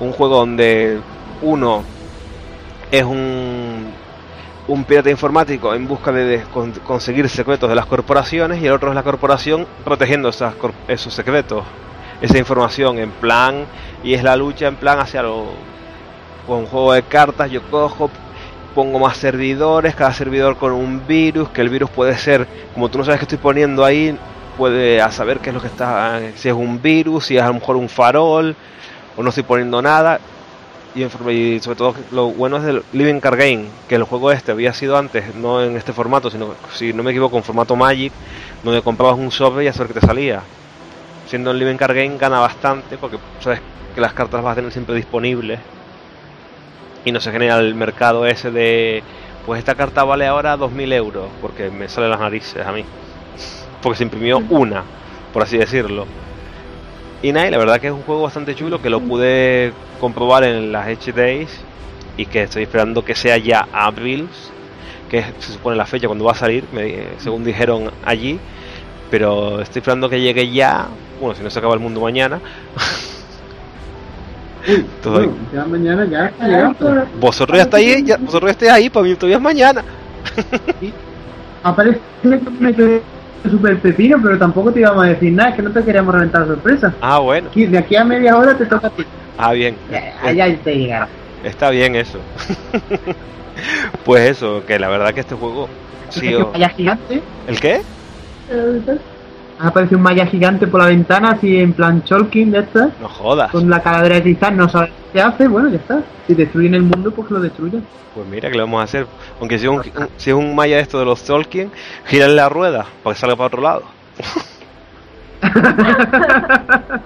Un 0.00 0.12
juego 0.12 0.36
donde 0.38 1.00
uno 1.42 1.82
es 2.90 3.02
un, 3.04 3.86
un 4.68 4.84
pirata 4.84 5.10
informático 5.10 5.74
en 5.74 5.86
busca 5.86 6.10
de, 6.12 6.24
de 6.24 6.42
con- 6.46 6.72
conseguir 6.72 7.28
secretos 7.28 7.68
de 7.68 7.76
las 7.76 7.86
corporaciones 7.86 8.60
y 8.60 8.66
el 8.66 8.72
otro 8.72 8.88
es 8.90 8.94
la 8.94 9.02
corporación 9.02 9.68
protegiendo 9.84 10.28
esas 10.28 10.56
esos 10.88 11.14
secretos, 11.14 11.64
esa 12.20 12.38
información 12.38 12.98
en 12.98 13.12
plan 13.12 13.68
y 14.02 14.14
es 14.14 14.22
la 14.22 14.36
lucha 14.36 14.66
en 14.66 14.76
plan 14.76 14.98
hacia 14.98 15.22
lo 15.22 15.68
con 16.44 16.66
juego 16.66 16.92
de 16.92 17.02
cartas 17.04 17.50
yo 17.50 17.62
cojo 17.62 18.10
pongo 18.74 18.98
más 18.98 19.16
servidores 19.16 19.94
cada 19.94 20.12
servidor 20.12 20.56
con 20.56 20.72
un 20.72 21.06
virus 21.06 21.50
que 21.50 21.60
el 21.60 21.68
virus 21.70 21.90
puede 21.90 22.16
ser 22.18 22.48
como 22.72 22.88
tú 22.88 22.98
no 22.98 23.04
sabes 23.04 23.20
qué 23.20 23.24
estoy 23.24 23.38
poniendo 23.38 23.84
ahí 23.84 24.18
puede 24.56 25.00
a 25.00 25.10
saber 25.10 25.40
qué 25.40 25.50
es 25.50 25.54
lo 25.54 25.60
que 25.60 25.66
está 25.68 26.32
si 26.34 26.48
es 26.48 26.54
un 26.54 26.80
virus 26.82 27.26
si 27.26 27.36
es 27.36 27.42
a 27.42 27.48
lo 27.48 27.54
mejor 27.54 27.76
un 27.76 27.88
farol 27.88 28.56
o 29.16 29.22
no 29.22 29.28
estoy 29.30 29.44
poniendo 29.44 29.80
nada 29.82 30.20
y, 30.96 31.04
y 31.04 31.60
sobre 31.60 31.76
todo 31.76 31.94
lo 32.10 32.28
bueno 32.30 32.56
es 32.56 32.64
del 32.64 32.82
Living 32.92 33.20
Card 33.20 33.38
Game 33.38 33.66
que 33.88 33.94
el 33.94 34.04
juego 34.04 34.32
este 34.32 34.50
había 34.50 34.72
sido 34.72 34.96
antes 34.96 35.34
no 35.34 35.62
en 35.62 35.76
este 35.76 35.92
formato 35.92 36.30
sino 36.30 36.54
si 36.72 36.92
no 36.92 37.02
me 37.02 37.10
equivoco 37.10 37.36
en 37.36 37.44
formato 37.44 37.76
Magic 37.76 38.12
donde 38.66 38.82
comprabas 38.82 39.16
un 39.16 39.30
sobre 39.30 39.64
y 39.64 39.68
a 39.68 39.72
saber 39.72 39.92
qué 39.92 40.00
te 40.00 40.06
salía. 40.06 40.42
Siendo 41.28 41.50
en 41.50 41.58
Living 41.58 41.76
Card 41.76 41.94
Game 41.94 42.18
gana 42.18 42.40
bastante 42.40 42.98
porque 42.98 43.18
sabes 43.40 43.60
que 43.94 44.00
las 44.00 44.12
cartas 44.12 44.42
vas 44.42 44.52
a 44.52 44.56
tener 44.56 44.72
siempre 44.72 44.94
disponibles 44.94 45.60
y 47.04 47.12
no 47.12 47.20
se 47.20 47.30
genera 47.30 47.58
el 47.58 47.74
mercado 47.74 48.26
ese 48.26 48.50
de 48.50 49.02
pues 49.44 49.60
esta 49.60 49.76
carta 49.76 50.02
vale 50.02 50.26
ahora 50.26 50.56
2.000 50.56 50.92
euros 50.94 51.28
porque 51.40 51.70
me 51.70 51.88
sale 51.88 52.08
las 52.08 52.18
narices 52.18 52.66
a 52.66 52.72
mí. 52.72 52.84
Porque 53.82 53.98
se 53.98 54.04
imprimió 54.04 54.38
una 54.50 54.82
por 55.32 55.42
así 55.42 55.58
decirlo 55.58 56.06
y 57.22 57.32
nada, 57.32 57.48
y 57.48 57.50
la 57.50 57.58
verdad 57.58 57.80
que 57.80 57.86
es 57.88 57.92
un 57.92 58.02
juego 58.02 58.22
bastante 58.22 58.54
chulo 58.54 58.80
que 58.82 58.90
lo 58.90 59.00
pude 59.00 59.72
comprobar 60.00 60.44
en 60.44 60.72
las 60.72 60.86
H 60.88 61.12
Days 61.12 61.48
y 62.16 62.26
que 62.26 62.42
estoy 62.42 62.64
esperando 62.64 63.04
que 63.04 63.14
sea 63.14 63.36
ya 63.38 63.66
abril 63.72 64.28
que 65.10 65.18
es- 65.18 65.26
se 65.38 65.52
supone 65.52 65.76
la 65.76 65.86
fecha 65.86 66.06
cuando 66.08 66.24
va 66.24 66.32
a 66.32 66.36
salir 66.36 66.64
me- 66.72 67.06
según 67.18 67.44
dijeron 67.44 67.90
allí. 68.04 68.38
Pero 69.10 69.60
estoy 69.60 69.78
esperando 69.80 70.08
que 70.10 70.20
llegue 70.20 70.50
ya 70.50 70.88
bueno 71.20 71.36
si 71.36 71.42
no 71.44 71.50
se 71.50 71.58
acaba 71.60 71.74
el 71.74 71.80
mundo 71.80 72.00
mañana. 72.00 72.40
Todo 75.02 75.14
Bueno, 75.14 75.32
ya 75.54 75.64
mañana 75.64 76.04
ya 76.06 76.26
está 76.26 77.06
vosotros 77.20 77.56
ya 77.56 77.62
estáis 77.64 78.04
ya, 78.04 78.16
vosotros 78.16 78.48
ya 78.48 78.52
estáis 78.52 78.72
ahí 78.72 78.90
para 78.90 79.06
mí 79.06 79.14
todavía 79.14 79.36
es 79.36 79.42
mañana. 79.42 79.84
Aparece 81.62 82.00
que 82.22 82.28
me 82.58 82.74
quedé 82.74 83.02
súper 83.50 83.78
pepino, 83.78 84.18
pero 84.22 84.38
tampoco 84.38 84.72
te 84.72 84.80
íbamos 84.80 85.04
a 85.04 85.08
decir 85.08 85.32
nada, 85.32 85.54
que 85.54 85.62
no 85.62 85.70
te 85.70 85.82
queríamos 85.84 86.14
reventar 86.14 86.42
la 86.42 86.46
sorpresa. 86.48 86.94
ah 87.00 87.18
bueno 87.18 87.48
Aquí- 87.48 87.66
De 87.66 87.78
aquí 87.78 87.96
a 87.96 88.04
media 88.04 88.36
hora 88.36 88.56
te 88.56 88.66
toca 88.66 88.86
a 88.88 88.90
ti. 88.90 89.04
ah 89.38 89.52
bien 89.52 89.76
Allá 90.22 90.56
te 90.62 90.74
llegará. 90.76 91.08
Está 91.44 91.70
bien 91.70 91.94
eso. 91.96 92.18
pues 94.04 94.30
eso, 94.30 94.64
que 94.66 94.78
la 94.78 94.88
verdad 94.88 95.12
que 95.14 95.20
este 95.20 95.34
juego. 95.34 95.68
Sí, 96.08 96.34
o- 96.34 96.52
gigante. 96.76 97.22
¿El 97.48 97.60
qué? 97.60 97.82
Aparece 99.58 99.96
un 99.96 100.02
malla 100.02 100.26
gigante 100.26 100.66
por 100.66 100.80
la 100.80 100.86
ventana, 100.88 101.30
así 101.30 101.56
en 101.56 101.72
plan 101.72 102.02
Cholkin 102.04 102.50
de 102.50 102.58
estas, 102.58 102.90
No 103.00 103.08
jodas. 103.08 103.50
con 103.50 103.70
la 103.70 103.80
calavera 103.82 104.16
de 104.16 104.22
cristal, 104.22 104.56
no 104.56 104.68
sabes 104.68 104.90
qué 105.12 105.20
hace, 105.22 105.48
bueno, 105.48 105.68
ya 105.70 105.76
está. 105.76 106.02
Si 106.26 106.34
destruyen 106.34 106.74
el 106.74 106.82
mundo, 106.82 107.10
pues 107.10 107.30
lo 107.30 107.40
destruyen. 107.40 107.82
Pues 108.14 108.26
mira, 108.28 108.48
que 108.50 108.54
le 108.56 108.62
vamos 108.62 108.80
a 108.80 108.84
hacer? 108.84 109.06
Aunque 109.40 109.58
si 109.58 109.64
es 109.66 109.70
un, 109.70 109.78
un- 109.78 110.08
si 110.18 110.30
es 110.30 110.36
un 110.36 110.54
maya 110.54 110.78
esto 110.78 110.98
de 110.98 111.04
los 111.06 111.22
Tolkien, 111.24 111.70
girarle 112.06 112.36
la 112.36 112.48
rueda 112.50 112.86
para 113.02 113.14
que 113.14 113.20
salga 113.20 113.36
para 113.36 113.46
otro 113.46 113.62
lado. 113.62 113.82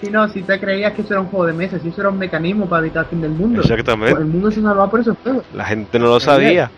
Si 0.00 0.10
no, 0.10 0.28
si 0.28 0.42
te 0.42 0.60
creías 0.60 0.92
que 0.92 1.00
eso 1.00 1.14
era 1.14 1.20
un 1.22 1.28
juego 1.28 1.46
de 1.46 1.54
mesa, 1.54 1.78
si 1.78 1.88
eso 1.88 2.02
era 2.02 2.10
un 2.10 2.18
mecanismo 2.18 2.66
para 2.68 2.80
evitar 2.80 3.04
el 3.04 3.10
fin 3.10 3.20
del 3.22 3.30
mundo. 3.30 3.62
Exactamente. 3.62 4.12
Pues 4.14 4.24
el 4.26 4.30
mundo 4.30 4.50
se 4.50 4.60
salvaba 4.60 4.90
por 4.90 5.00
esos 5.00 5.16
juegos. 5.22 5.42
La 5.54 5.64
gente 5.64 5.98
no 5.98 6.04
lo 6.06 6.20
sabía. 6.20 6.70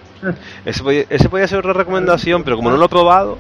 Ese 0.65 0.83
podía, 0.85 1.05
ese 1.11 1.29
podía 1.29 1.49
ser 1.49 1.59
otra 1.59 1.73
recomendación, 1.73 2.45
pero 2.45 2.57
como 2.57 2.71
no 2.71 2.77
lo 2.77 2.85
he 2.85 2.89
probado. 2.89 3.39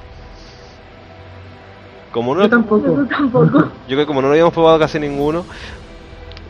Como 2.11 2.35
no, 2.35 2.43
Yo 2.43 2.49
tampoco. 2.49 2.97
Yo 2.97 3.07
tampoco. 3.07 3.59
yo 3.61 3.69
creo 3.87 3.99
que 4.01 4.07
como 4.07 4.21
no 4.23 4.29
lo 4.29 4.33
habíamos 4.33 4.53
probado 4.55 4.79
casi 4.79 4.99
ninguno, 4.99 5.45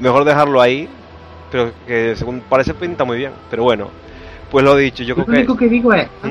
mejor 0.01 0.25
dejarlo 0.25 0.61
ahí. 0.61 0.89
Pero 1.51 1.73
que 1.87 2.15
según 2.17 2.43
parece 2.49 2.75
pinta 2.75 3.05
muy 3.05 3.17
bien. 3.19 3.33
Pero 3.51 3.63
bueno, 3.65 3.89
pues 4.51 4.65
lo 4.65 4.77
dicho, 4.77 5.03
yo 5.03 5.17
Yo 5.17 5.25
creo 5.25 5.27
lo 5.27 5.33
que. 5.33 5.39
único 5.39 5.57
que 5.57 5.69
digo 5.69 5.93
es. 5.95 6.09
¿Mm? 6.23 6.29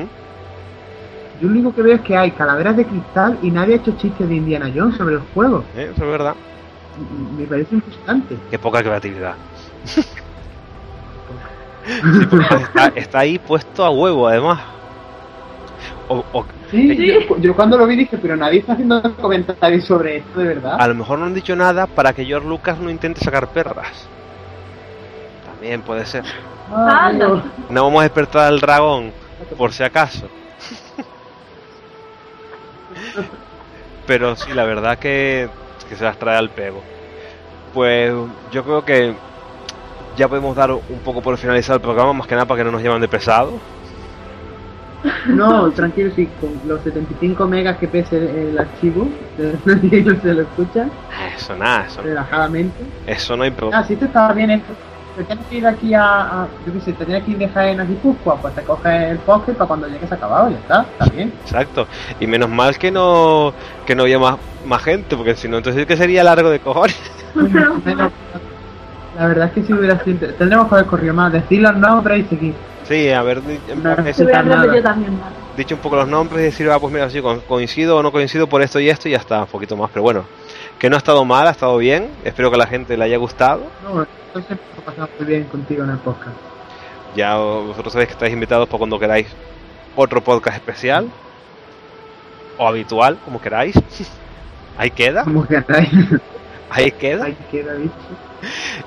Yo 1.40 1.46
lo 1.46 1.50
único 1.50 1.74
que 1.74 1.82
veo 1.82 1.94
es 1.96 2.00
que 2.00 2.16
hay 2.16 2.30
calaveras 2.32 2.76
de 2.76 2.84
cristal 2.84 3.38
y 3.42 3.50
nadie 3.50 3.74
ha 3.74 3.76
hecho 3.78 3.92
chistes 3.96 4.28
de 4.28 4.34
Indiana 4.36 4.70
Jones 4.74 4.96
sobre 4.96 5.16
el 5.16 5.20
juego. 5.34 5.64
¿eh? 5.76 5.90
Eso 5.94 6.04
es 6.04 6.10
verdad. 6.10 6.34
Me 7.38 7.44
parece 7.46 7.76
impresionante. 7.76 8.36
Qué 8.50 8.58
poca 8.58 8.82
creatividad. 8.82 9.34
Sí, 11.86 12.26
porque 12.26 12.44
está, 12.54 12.86
está 12.94 13.18
ahí 13.20 13.38
puesto 13.38 13.82
a 13.82 13.88
huevo, 13.88 14.28
además. 14.28 14.60
O, 16.08 16.22
o 16.32 16.44
Sí, 16.70 16.96
Sí. 16.96 17.06
Yo, 17.28 17.38
yo 17.38 17.56
cuando 17.56 17.78
lo 17.78 17.86
vi 17.86 17.96
dije, 17.96 18.18
pero 18.18 18.36
nadie 18.36 18.60
está 18.60 18.74
haciendo 18.74 19.00
comentarios 19.16 19.84
sobre 19.84 20.18
esto 20.18 20.40
de 20.40 20.48
verdad. 20.48 20.76
a 20.78 20.86
lo 20.88 20.94
mejor 20.94 21.18
no 21.18 21.24
han 21.26 21.34
dicho 21.34 21.56
nada 21.56 21.86
para 21.86 22.12
que 22.12 22.24
George 22.24 22.46
Lucas 22.48 22.78
no 22.78 22.90
intente 22.90 23.20
sacar 23.24 23.48
perras. 23.48 24.06
También 25.46 25.80
puede 25.82 26.04
ser. 26.04 26.24
Ah. 26.70 27.10
No 27.70 27.84
vamos 27.84 28.00
a 28.00 28.02
despertar 28.02 28.46
al 28.48 28.60
dragón, 28.60 29.12
por 29.56 29.72
si 29.72 29.82
acaso. 29.82 30.28
Pero 34.06 34.36
sí, 34.36 34.52
la 34.52 34.64
verdad 34.64 34.98
que, 34.98 35.48
que 35.88 35.96
se 35.96 36.04
las 36.04 36.18
trae 36.18 36.36
al 36.36 36.50
pego. 36.50 36.82
Pues 37.74 38.12
yo 38.50 38.64
creo 38.64 38.84
que 38.84 39.14
ya 40.16 40.28
podemos 40.28 40.56
dar 40.56 40.72
un 40.72 40.98
poco 41.04 41.20
por 41.20 41.36
finalizar 41.36 41.76
el 41.76 41.82
programa, 41.82 42.12
más 42.12 42.26
que 42.26 42.34
nada 42.34 42.46
para 42.46 42.58
que 42.58 42.64
no 42.64 42.72
nos 42.72 42.82
llevan 42.82 43.00
de 43.00 43.08
pesado. 43.08 43.52
No, 45.26 45.70
tranquilo, 45.70 46.10
sí, 46.16 46.28
con 46.40 46.50
los 46.66 46.80
75 46.82 47.46
megas 47.46 47.76
que 47.78 47.86
pese 47.86 48.48
el 48.50 48.58
archivo, 48.58 49.08
nadie 49.64 50.04
se 50.20 50.34
lo 50.34 50.42
escucha 50.42 50.86
Eso 51.36 51.56
nada, 51.56 51.86
eso, 51.86 52.02
relajadamente. 52.02 52.76
eso 53.06 53.36
no 53.36 53.44
hay 53.44 53.50
problema. 53.50 53.78
Ah, 53.80 53.84
sí, 53.86 53.94
te 53.96 54.06
estaba 54.06 54.32
bien 54.32 54.50
esto. 54.50 54.72
Te 55.16 55.24
tienes 55.24 55.46
que 55.46 55.56
ir 55.56 55.66
aquí 55.66 55.94
a, 55.94 56.20
a- 56.42 56.48
yo 56.66 56.72
qué 56.72 56.80
sé, 56.80 56.92
te 56.92 57.04
tienes 57.04 57.24
que 57.24 57.30
ir 57.32 57.38
de 57.38 57.48
Jaén 57.48 57.80
a 57.80 57.84
Guipúzcoa, 57.84 58.36
pues 58.36 58.54
te 58.54 58.62
coges 58.62 59.10
el 59.10 59.18
pocket 59.18 59.52
para 59.54 59.66
cuando 59.68 59.88
llegues 59.88 60.10
acabado, 60.12 60.50
ya 60.50 60.56
está, 60.56 60.86
está 60.98 61.14
bien. 61.14 61.32
Exacto. 61.42 61.86
Y 62.20 62.26
menos 62.26 62.48
mal 62.48 62.76
que 62.78 62.90
no 62.90 63.52
que 63.86 63.94
no 63.94 64.02
había 64.04 64.18
más, 64.18 64.36
más 64.66 64.82
gente, 64.82 65.16
porque 65.16 65.34
si 65.36 65.48
no, 65.48 65.56
entonces 65.58 65.86
que 65.86 65.96
sería 65.96 66.22
largo 66.24 66.50
de 66.50 66.60
cojones. 66.60 66.98
La 69.18 69.26
verdad 69.26 69.46
es 69.48 69.52
que 69.52 69.62
si 69.64 69.72
hubiera 69.72 69.98
sido, 70.04 70.28
tendremos 70.34 70.68
que 70.68 70.74
haber 70.76 70.86
corrido 70.86 71.14
más, 71.14 71.32
decir 71.32 71.60
los 71.62 71.76
nombres 71.76 72.24
y 72.24 72.28
seguir. 72.28 72.54
Sí, 72.88 73.10
haber 73.10 73.42
di- 73.42 73.60
No, 73.82 73.90
a 73.92 73.96
yo 74.02 74.82
también 74.82 75.12
mal. 75.20 75.30
dicho 75.56 75.74
un 75.74 75.80
poco 75.82 75.96
los 75.96 76.08
nombres 76.08 76.40
y 76.40 76.44
decir, 76.44 76.70
ah, 76.70 76.78
pues 76.78 76.92
mira, 76.92 77.10
sí, 77.10 77.20
co- 77.20 77.40
coincido 77.42 77.98
o 77.98 78.02
no 78.02 78.10
coincido 78.10 78.46
por 78.48 78.62
esto 78.62 78.80
y 78.80 78.88
esto 78.88 79.08
y 79.08 79.12
ya 79.12 79.18
está, 79.18 79.40
un 79.40 79.46
poquito 79.46 79.76
más. 79.76 79.90
Pero 79.92 80.02
bueno, 80.02 80.24
que 80.78 80.88
no 80.88 80.96
ha 80.96 80.98
estado 80.98 81.24
mal, 81.24 81.46
ha 81.46 81.50
estado 81.50 81.76
bien. 81.76 82.08
Espero 82.24 82.48
que 82.50 82.56
a 82.56 82.58
la 82.60 82.66
gente 82.66 82.96
le 82.96 83.04
haya 83.04 83.18
gustado. 83.18 83.62
No, 83.84 84.06
entonces 84.28 84.58
pasamos 84.84 85.10
muy 85.18 85.28
bien 85.28 85.44
contigo 85.44 85.84
en 85.84 85.90
el 85.90 85.98
podcast. 85.98 86.36
Ya 87.14 87.36
vosotros 87.36 87.92
sabéis 87.92 88.08
que 88.08 88.12
estáis 88.14 88.32
invitados 88.32 88.68
para 88.68 88.78
cuando 88.78 88.98
queráis 88.98 89.26
otro 89.96 90.22
podcast 90.22 90.56
especial 90.56 91.08
o 92.56 92.66
habitual, 92.66 93.18
como 93.24 93.40
queráis. 93.40 93.74
Ahí 94.78 94.90
queda, 94.92 95.24
Como 95.24 95.44
que 95.46 95.56
ahí, 96.70 96.92
queda. 96.92 97.24
ahí 97.24 97.36
queda 97.50 97.74
dicho. 97.74 97.92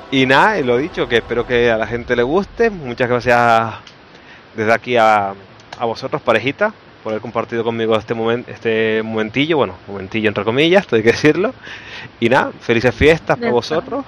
Y 0.09 0.25
nada, 0.25 0.57
y 0.57 0.63
lo 0.63 0.77
dicho, 0.77 1.05
que 1.09 1.17
espero 1.17 1.45
que 1.45 1.69
a 1.69 1.75
la 1.77 1.85
gente 1.85 2.15
le 2.15 2.23
guste. 2.23 2.69
Muchas 2.69 3.09
gracias 3.09 3.37
desde 4.55 4.73
aquí 4.73 4.97
a, 4.97 5.33
a 5.79 5.85
vosotros, 5.85 6.21
parejita, 6.21 6.73
por 7.03 7.13
haber 7.13 7.21
compartido 7.21 7.63
conmigo 7.63 7.95
este 7.95 8.13
momento, 8.13 8.51
este 8.51 9.01
momentillo, 9.03 9.57
bueno, 9.57 9.73
momentillo 9.87 10.27
entre 10.27 10.43
comillas, 10.43 10.85
hay 10.91 11.03
que 11.03 11.11
decirlo. 11.11 11.53
Y 12.19 12.29
nada, 12.29 12.51
felices 12.59 12.93
fiestas 12.93 13.37
para 13.37 13.51
vosotros. 13.51 14.05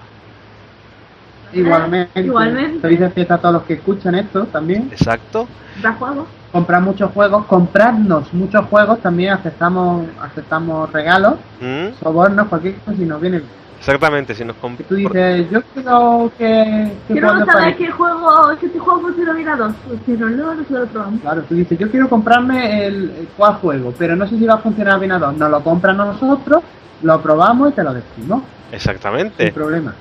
Igualmente. 1.53 2.20
Igualmente. 2.20 2.80
Felices 2.80 3.14
fiestas 3.14 3.40
a 3.40 3.41
todos 3.41 3.53
los 3.56 3.64
que 3.64 3.74
escuchan 3.74 4.15
esto 4.15 4.45
también. 4.45 4.90
Exacto. 4.91 5.48
¿Da 5.82 5.94
juego? 5.94 6.28
Comprar 6.52 6.82
muchos 6.82 7.11
juegos, 7.11 7.45
compradnos 7.45 8.32
muchos 8.34 8.65
juegos, 8.68 8.99
también 9.02 9.34
aceptamos 9.34 10.06
aceptamos 10.22 10.91
regalos, 10.91 11.36
Mm, 11.60 11.99
sobornos, 11.99 12.48
cualquier 12.48 12.76
cosa, 12.76 12.98
si 12.98 13.06
nos 13.06 13.20
viene. 13.20 13.41
Exactamente, 13.84 14.34
si 14.34 14.46
nos 14.46 14.56
Que 14.56 14.62
compramos... 14.62 14.88
tú 14.88 14.96
dices, 14.96 15.52
yo 15.52 15.62
quiero 15.74 16.32
que... 16.38 16.92
que 17.06 17.14
Quiero 17.14 17.46
saber 17.46 17.76
qué 17.76 17.92
juego, 17.92 18.56
si 18.58 18.66
este 18.68 18.80
juego 18.80 19.02
funciona 19.02 19.34
bien 19.34 19.50
a 19.50 19.56
dos, 19.58 19.74
pues 19.86 20.00
si 20.06 20.12
no, 20.14 20.26
luego 20.28 20.54
no 20.56 20.64
se 20.64 20.74
lo 20.74 20.86
probamos. 20.88 21.20
Claro, 21.20 21.42
tú 21.44 21.56
dices, 21.56 21.78
yo 21.78 21.92
quiero 21.92 22.08
comprarme 22.08 22.86
el, 22.86 22.96
el 23.12 23.28
cual 23.36 23.56
juego, 23.56 23.94
pero 23.98 24.16
no 24.16 24.26
sé 24.26 24.38
si 24.40 24.46
va 24.46 24.54
a 24.54 24.58
funcionar 24.60 25.00
bien 25.02 25.12
a 25.12 25.20
dos. 25.20 25.36
Nos 25.36 25.52
lo 25.52 25.62
compran 25.62 25.98
nosotros, 25.98 26.64
lo 27.02 27.22
probamos 27.22 27.72
y 27.72 27.74
te 27.74 27.84
lo 27.84 27.94
decimos. 27.94 28.44
Sin 28.68 28.74
Exactamente, 28.76 29.52
problema. 29.52 29.94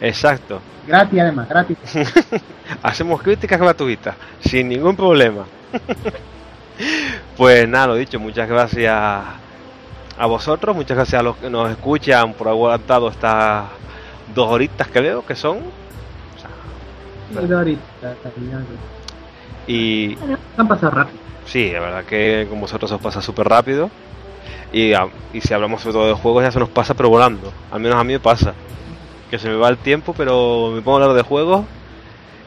exacto. 0.00 0.60
Gratis 0.88 1.20
además, 1.20 1.48
gratis. 1.48 1.76
Hacemos 2.82 3.22
críticas 3.22 3.60
gratuitas, 3.60 4.16
sin 4.40 4.68
ningún 4.68 4.96
problema. 4.96 5.44
pues 7.36 7.68
nada, 7.68 7.86
lo 7.86 7.94
dicho, 7.94 8.18
muchas 8.18 8.48
gracias 8.48 9.24
a 10.18 10.26
vosotros, 10.26 10.74
muchas 10.74 10.96
gracias 10.96 11.20
a 11.20 11.22
los 11.22 11.36
que 11.36 11.50
nos 11.50 11.70
escuchan 11.70 12.32
por 12.34 12.48
haber 12.48 12.58
aguantado 12.58 13.08
estas 13.08 13.66
dos 14.34 14.48
horitas 14.50 14.88
que 14.88 15.00
veo 15.00 15.24
que 15.24 15.34
son. 15.36 15.58
O 15.58 16.38
sea, 16.40 16.50
Y 19.66 20.16
han 20.56 20.68
pasado 20.68 20.92
rápido. 20.92 21.18
sí, 21.44 21.70
la 21.72 21.80
verdad 21.80 22.04
que 22.04 22.46
con 22.48 22.60
vosotros 22.60 22.90
os 22.92 23.00
pasa 23.00 23.20
súper 23.20 23.48
rápido. 23.48 23.90
Y, 24.72 24.92
ah, 24.94 25.08
y 25.32 25.40
si 25.40 25.52
hablamos 25.54 25.80
sobre 25.82 25.94
todo 25.94 26.06
de 26.08 26.14
juegos 26.14 26.42
ya 26.44 26.50
se 26.52 26.58
nos 26.60 26.68
pasa 26.68 26.94
pero 26.94 27.08
volando. 27.08 27.52
Al 27.70 27.80
menos 27.80 27.98
a 27.98 28.04
mí 28.04 28.12
me 28.12 28.20
pasa. 28.20 28.54
Que 29.30 29.38
se 29.38 29.48
me 29.48 29.56
va 29.56 29.68
el 29.68 29.76
tiempo 29.78 30.14
pero 30.16 30.70
me 30.74 30.80
pongo 30.82 30.98
a 30.98 31.02
hablar 31.02 31.16
de 31.16 31.22
juegos 31.22 31.64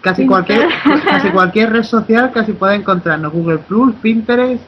casi 0.00 0.22
Pinterest. 0.22 0.28
cualquier 0.28 0.68
casi 1.04 1.30
cualquier 1.30 1.72
red 1.72 1.82
social 1.82 2.30
casi 2.32 2.52
puede 2.52 2.76
encontrarnos 2.76 3.32
Google 3.32 3.58
Plus, 3.58 3.94
Pinterest. 3.96 4.62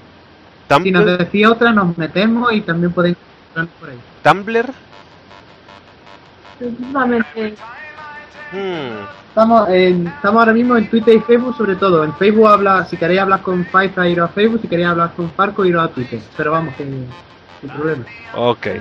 Si 0.82 0.90
nos 0.90 1.06
decía 1.06 1.50
otra 1.50 1.72
nos 1.72 1.96
metemos 1.96 2.52
y 2.52 2.60
también 2.60 2.92
podéis 2.92 3.16
encontrarnos 3.16 3.74
por 3.80 3.88
ahí. 3.90 3.98
Tumblr, 4.22 4.70
hmm, 8.52 9.06
Estamos, 9.38 9.68
en- 9.68 10.08
estamos 10.08 10.40
ahora 10.40 10.52
mismo 10.52 10.76
en 10.76 10.90
Twitter 10.90 11.14
y 11.14 11.20
Facebook 11.20 11.56
sobre 11.56 11.76
todo. 11.76 12.02
En 12.02 12.12
Facebook 12.16 12.48
habla, 12.48 12.84
si 12.86 12.96
queréis 12.96 13.20
hablar 13.20 13.40
con 13.40 13.64
Fifa 13.66 14.08
iros 14.08 14.28
a 14.28 14.32
Facebook, 14.32 14.60
si 14.62 14.66
queréis 14.66 14.88
hablar 14.88 15.12
con 15.14 15.30
Farco 15.30 15.64
iros 15.64 15.84
a 15.84 15.88
Twitter. 15.92 16.18
Pero 16.36 16.50
vamos, 16.50 16.74
que 16.74 16.82
sin 16.82 17.06
problema. 17.70 18.04
ok. 18.34 18.66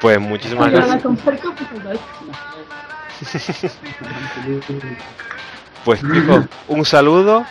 Pues 0.00 0.18
muchísimas 0.20 0.68
gracias. 0.72 1.00
pues. 1.04 1.20
Pues 5.84 6.00
chicos, 6.00 6.44
un 6.66 6.84
saludo 6.84 7.46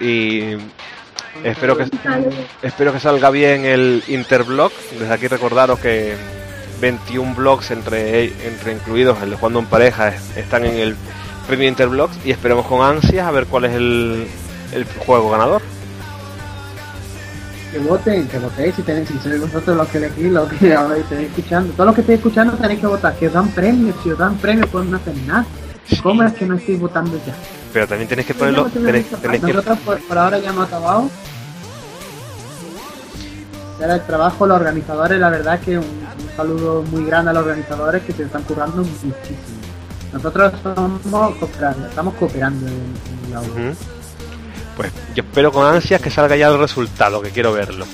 y 0.00 0.56
espero 1.44 1.76
que 1.76 1.86
espero 2.62 2.92
que 2.92 2.98
salga 2.98 3.30
bien 3.30 3.64
el 3.64 4.02
Interblog. 4.08 4.72
Desde 4.98 5.14
aquí 5.14 5.28
recordaros 5.28 5.78
que 5.78 6.16
21 6.80 7.34
blogs 7.34 7.70
entre, 7.70 8.26
entre 8.46 8.72
incluidos 8.72 9.22
el 9.22 9.30
de 9.30 9.36
Jugando 9.36 9.60
en 9.60 9.66
Pareja 9.66 10.08
es- 10.08 10.36
están 10.36 10.64
en 10.64 10.76
el 10.78 10.96
premio 11.46 11.68
Interblog 11.68 12.10
y 12.24 12.30
esperemos 12.32 12.66
con 12.66 12.82
ansias 12.82 13.26
a 13.26 13.30
ver 13.30 13.46
cuál 13.46 13.64
es 13.66 13.72
el, 13.74 14.26
el 14.72 14.84
juego 14.84 15.30
ganador. 15.30 15.62
Que 17.72 17.78
voten, 17.80 18.26
que 18.28 18.38
votéis 18.38 18.74
si 18.74 18.82
tenéis, 18.82 19.08
si 19.08 19.18
sois 19.18 19.40
vosotros 19.40 19.76
los 19.76 19.88
que 19.88 19.98
elegís, 19.98 20.30
los 20.32 20.48
que 20.52 20.72
ahora 20.74 20.96
estáis 20.96 21.28
escuchando. 21.28 21.72
Todos 21.72 21.86
los 21.86 21.94
que 21.94 22.00
estéis 22.02 22.18
escuchando 22.20 22.52
tenéis 22.56 22.80
que 22.80 22.86
votar, 22.86 23.14
que 23.16 23.26
os 23.26 23.32
dan 23.32 23.48
premios, 23.50 23.94
si 24.02 24.10
os 24.10 24.18
dan 24.18 24.36
premios 24.36 24.68
pues 24.70 24.86
no 24.86 24.96
hacen 24.96 25.26
nada. 25.26 25.44
¿Cómo 26.02 26.22
es 26.24 26.32
que 26.32 26.46
no 26.46 26.54
estáis 26.56 26.80
votando 26.80 27.16
ya? 27.26 27.34
Pero 27.72 27.86
también 27.86 28.08
tenéis 28.08 28.26
que 28.28 28.34
ponerlo, 28.34 28.64
tenéis, 28.66 29.06
tenéis 29.20 29.44
que, 29.44 29.52
Nosotros 29.52 29.78
por, 29.84 29.98
por 30.08 30.18
ahora 30.18 30.38
ya 30.38 30.50
hemos 30.50 30.66
acabado. 30.66 31.10
Era 33.80 33.94
el 33.96 34.02
trabajo, 34.06 34.46
los 34.46 34.56
organizadores, 34.56 35.20
la 35.20 35.28
verdad 35.28 35.60
que 35.60 35.78
un, 35.78 35.84
un 35.84 36.36
saludo 36.36 36.82
muy 36.82 37.04
grande 37.04 37.30
a 37.30 37.34
los 37.34 37.42
organizadores 37.42 38.02
que 38.04 38.12
se 38.12 38.22
están 38.22 38.42
currando 38.44 38.78
muchísimo. 38.78 39.36
Nosotros 40.12 40.52
somos 40.62 41.34
cooperando, 41.36 41.86
estamos 41.86 42.14
cooperando 42.14 42.66
en, 42.66 42.94
en 43.26 43.34
la. 43.34 43.40
Ujú. 43.40 43.76
Pues 44.76 44.92
yo 45.14 45.22
espero 45.22 45.52
con 45.52 45.66
ansias 45.66 46.00
que 46.00 46.10
salga 46.10 46.36
ya 46.36 46.48
el 46.48 46.58
resultado, 46.58 47.20
que 47.20 47.30
quiero 47.30 47.52
verlo. 47.52 47.86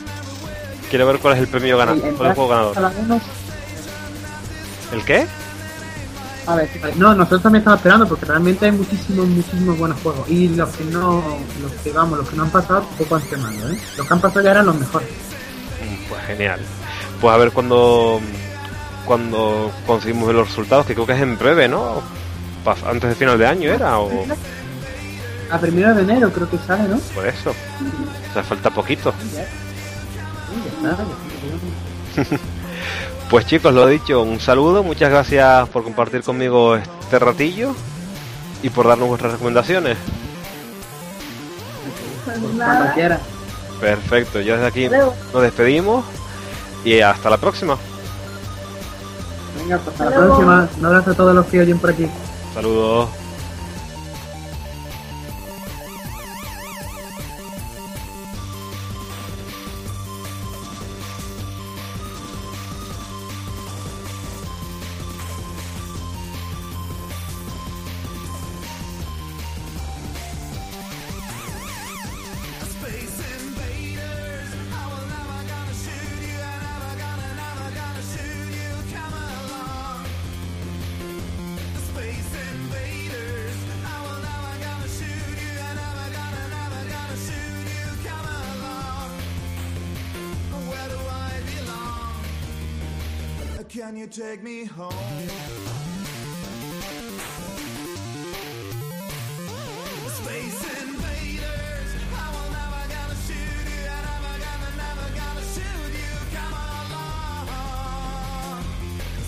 Quiero 0.88 1.06
ver 1.06 1.18
cuál 1.18 1.34
es 1.34 1.40
el 1.40 1.48
premio 1.48 1.78
ganador, 1.78 2.00
cuál 2.00 2.12
es 2.12 2.20
el 2.20 2.34
juego 2.34 2.48
ganador. 2.48 2.76
¿El 4.92 5.04
qué? 5.04 5.26
A 6.46 6.56
ver, 6.56 6.68
no, 6.96 7.14
nosotros 7.14 7.42
también 7.42 7.60
estamos 7.60 7.78
esperando 7.78 8.09
porque 8.09 8.26
realmente 8.26 8.66
hay 8.66 8.72
muchísimos, 8.72 9.26
muchísimos 9.26 9.78
buenos 9.78 10.00
juegos. 10.02 10.28
Y 10.28 10.48
los 10.48 10.68
que 10.70 10.84
no, 10.84 11.22
los 11.62 11.72
que 11.82 11.92
vamos, 11.92 12.18
los 12.18 12.28
que 12.28 12.36
no 12.36 12.42
han 12.42 12.50
pasado, 12.50 12.84
poco 12.98 13.14
han 13.14 13.22
quemado, 13.22 13.70
¿eh? 13.70 13.78
Los 13.96 14.06
que 14.06 14.12
han 14.12 14.20
pasado 14.20 14.42
ya 14.42 14.50
eran 14.50 14.66
los 14.66 14.78
mejores. 14.78 15.09
Pues 16.12 16.26
genial. 16.26 16.60
Pues 17.20 17.34
a 17.34 17.36
ver 17.36 17.52
cuando 17.52 18.20
cuando 19.06 19.72
conseguimos 19.86 20.32
los 20.32 20.48
resultados, 20.48 20.86
que 20.86 20.94
creo 20.94 21.06
que 21.06 21.12
es 21.14 21.20
en 21.20 21.36
breve, 21.39 21.68
¿no? 21.68 22.02
Antes 22.86 23.10
de 23.10 23.16
final 23.16 23.36
de 23.39 23.47
año 23.47 23.72
era, 23.72 23.98
o 23.98 24.24
A 25.51 25.59
primero 25.59 25.94
de 25.94 26.02
enero 26.02 26.32
creo 26.32 26.48
que 26.48 26.59
sale, 26.59 26.89
¿no? 26.89 26.98
por 27.14 27.26
eso. 27.26 27.51
O 27.51 28.32
sea, 28.32 28.43
falta 28.44 28.70
poquito. 28.70 29.12
Pues 33.30 33.47
chicos, 33.47 33.72
lo 33.72 33.86
dicho, 33.86 34.22
un 34.22 34.39
saludo, 34.40 34.82
muchas 34.82 35.09
gracias 35.10 35.68
por 35.70 35.82
compartir 35.84 36.22
conmigo 36.22 36.76
este 36.76 37.18
ratillo 37.18 37.74
y 38.62 38.68
por 38.68 38.86
darnos 38.86 39.09
vuestras 39.09 39.32
recomendaciones. 39.32 39.97
Pues 42.24 42.39
Cuando 42.39 42.59
nada. 42.59 42.93
quiera. 42.93 43.18
Perfecto, 43.82 44.40
yo 44.40 44.54
desde 44.54 44.66
aquí 44.68 44.88
nos 45.32 45.42
despedimos 45.42 46.04
y 46.84 47.00
hasta 47.00 47.28
la 47.28 47.36
próxima. 47.36 47.76
Venga, 49.59 49.76
pues 49.78 49.88
hasta 49.88 50.04
la 50.04 50.10
Hasta 50.10 50.20
luego. 50.20 50.36
próxima. 50.36 50.68
Un 50.78 50.86
abrazo 50.86 51.10
a 51.10 51.14
todos 51.14 51.34
los 51.34 51.46
que 51.46 51.60
oyen 51.60 51.78
por 51.80 51.90
aquí. 51.90 52.06
Saludos. 52.54 53.09
Take 94.12 94.43
me 94.43 94.64
home? 94.66 94.93
Space 100.20 100.62
invaders, 100.82 101.90
I 102.12 102.28
will 102.34 102.51
never 102.52 102.82
gonna 102.93 103.16
shoot 103.24 103.64
you, 103.72 103.82
I 103.89 104.05
never 104.05 104.34
gonna, 104.44 104.70
never 104.76 105.09
gonna 105.16 105.44
shoot 105.55 105.93
you. 105.97 106.12
Come 106.36 106.52
along, 106.93 107.48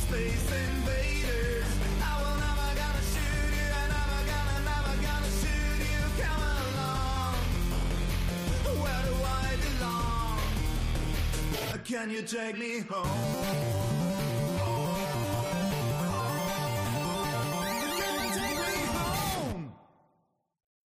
space 0.05 0.53
invaders, 0.53 1.71
I 2.05 2.13
will 2.21 2.37
never 2.45 2.69
gonna 2.77 3.05
shoot 3.15 3.53
you, 3.57 3.69
I 3.73 3.85
never 3.89 4.21
gonna, 4.29 4.69
never 4.69 4.95
gonna 5.01 5.33
shoot 5.41 5.81
you. 5.81 6.03
Come 6.21 6.45
along, 6.61 7.41
where 8.83 9.03
do 9.09 9.15
I 9.25 9.57
belong? 9.65 10.37
Can 11.85 12.07
you 12.11 12.21
take 12.21 12.59
me 12.59 12.81
home? 12.81 13.24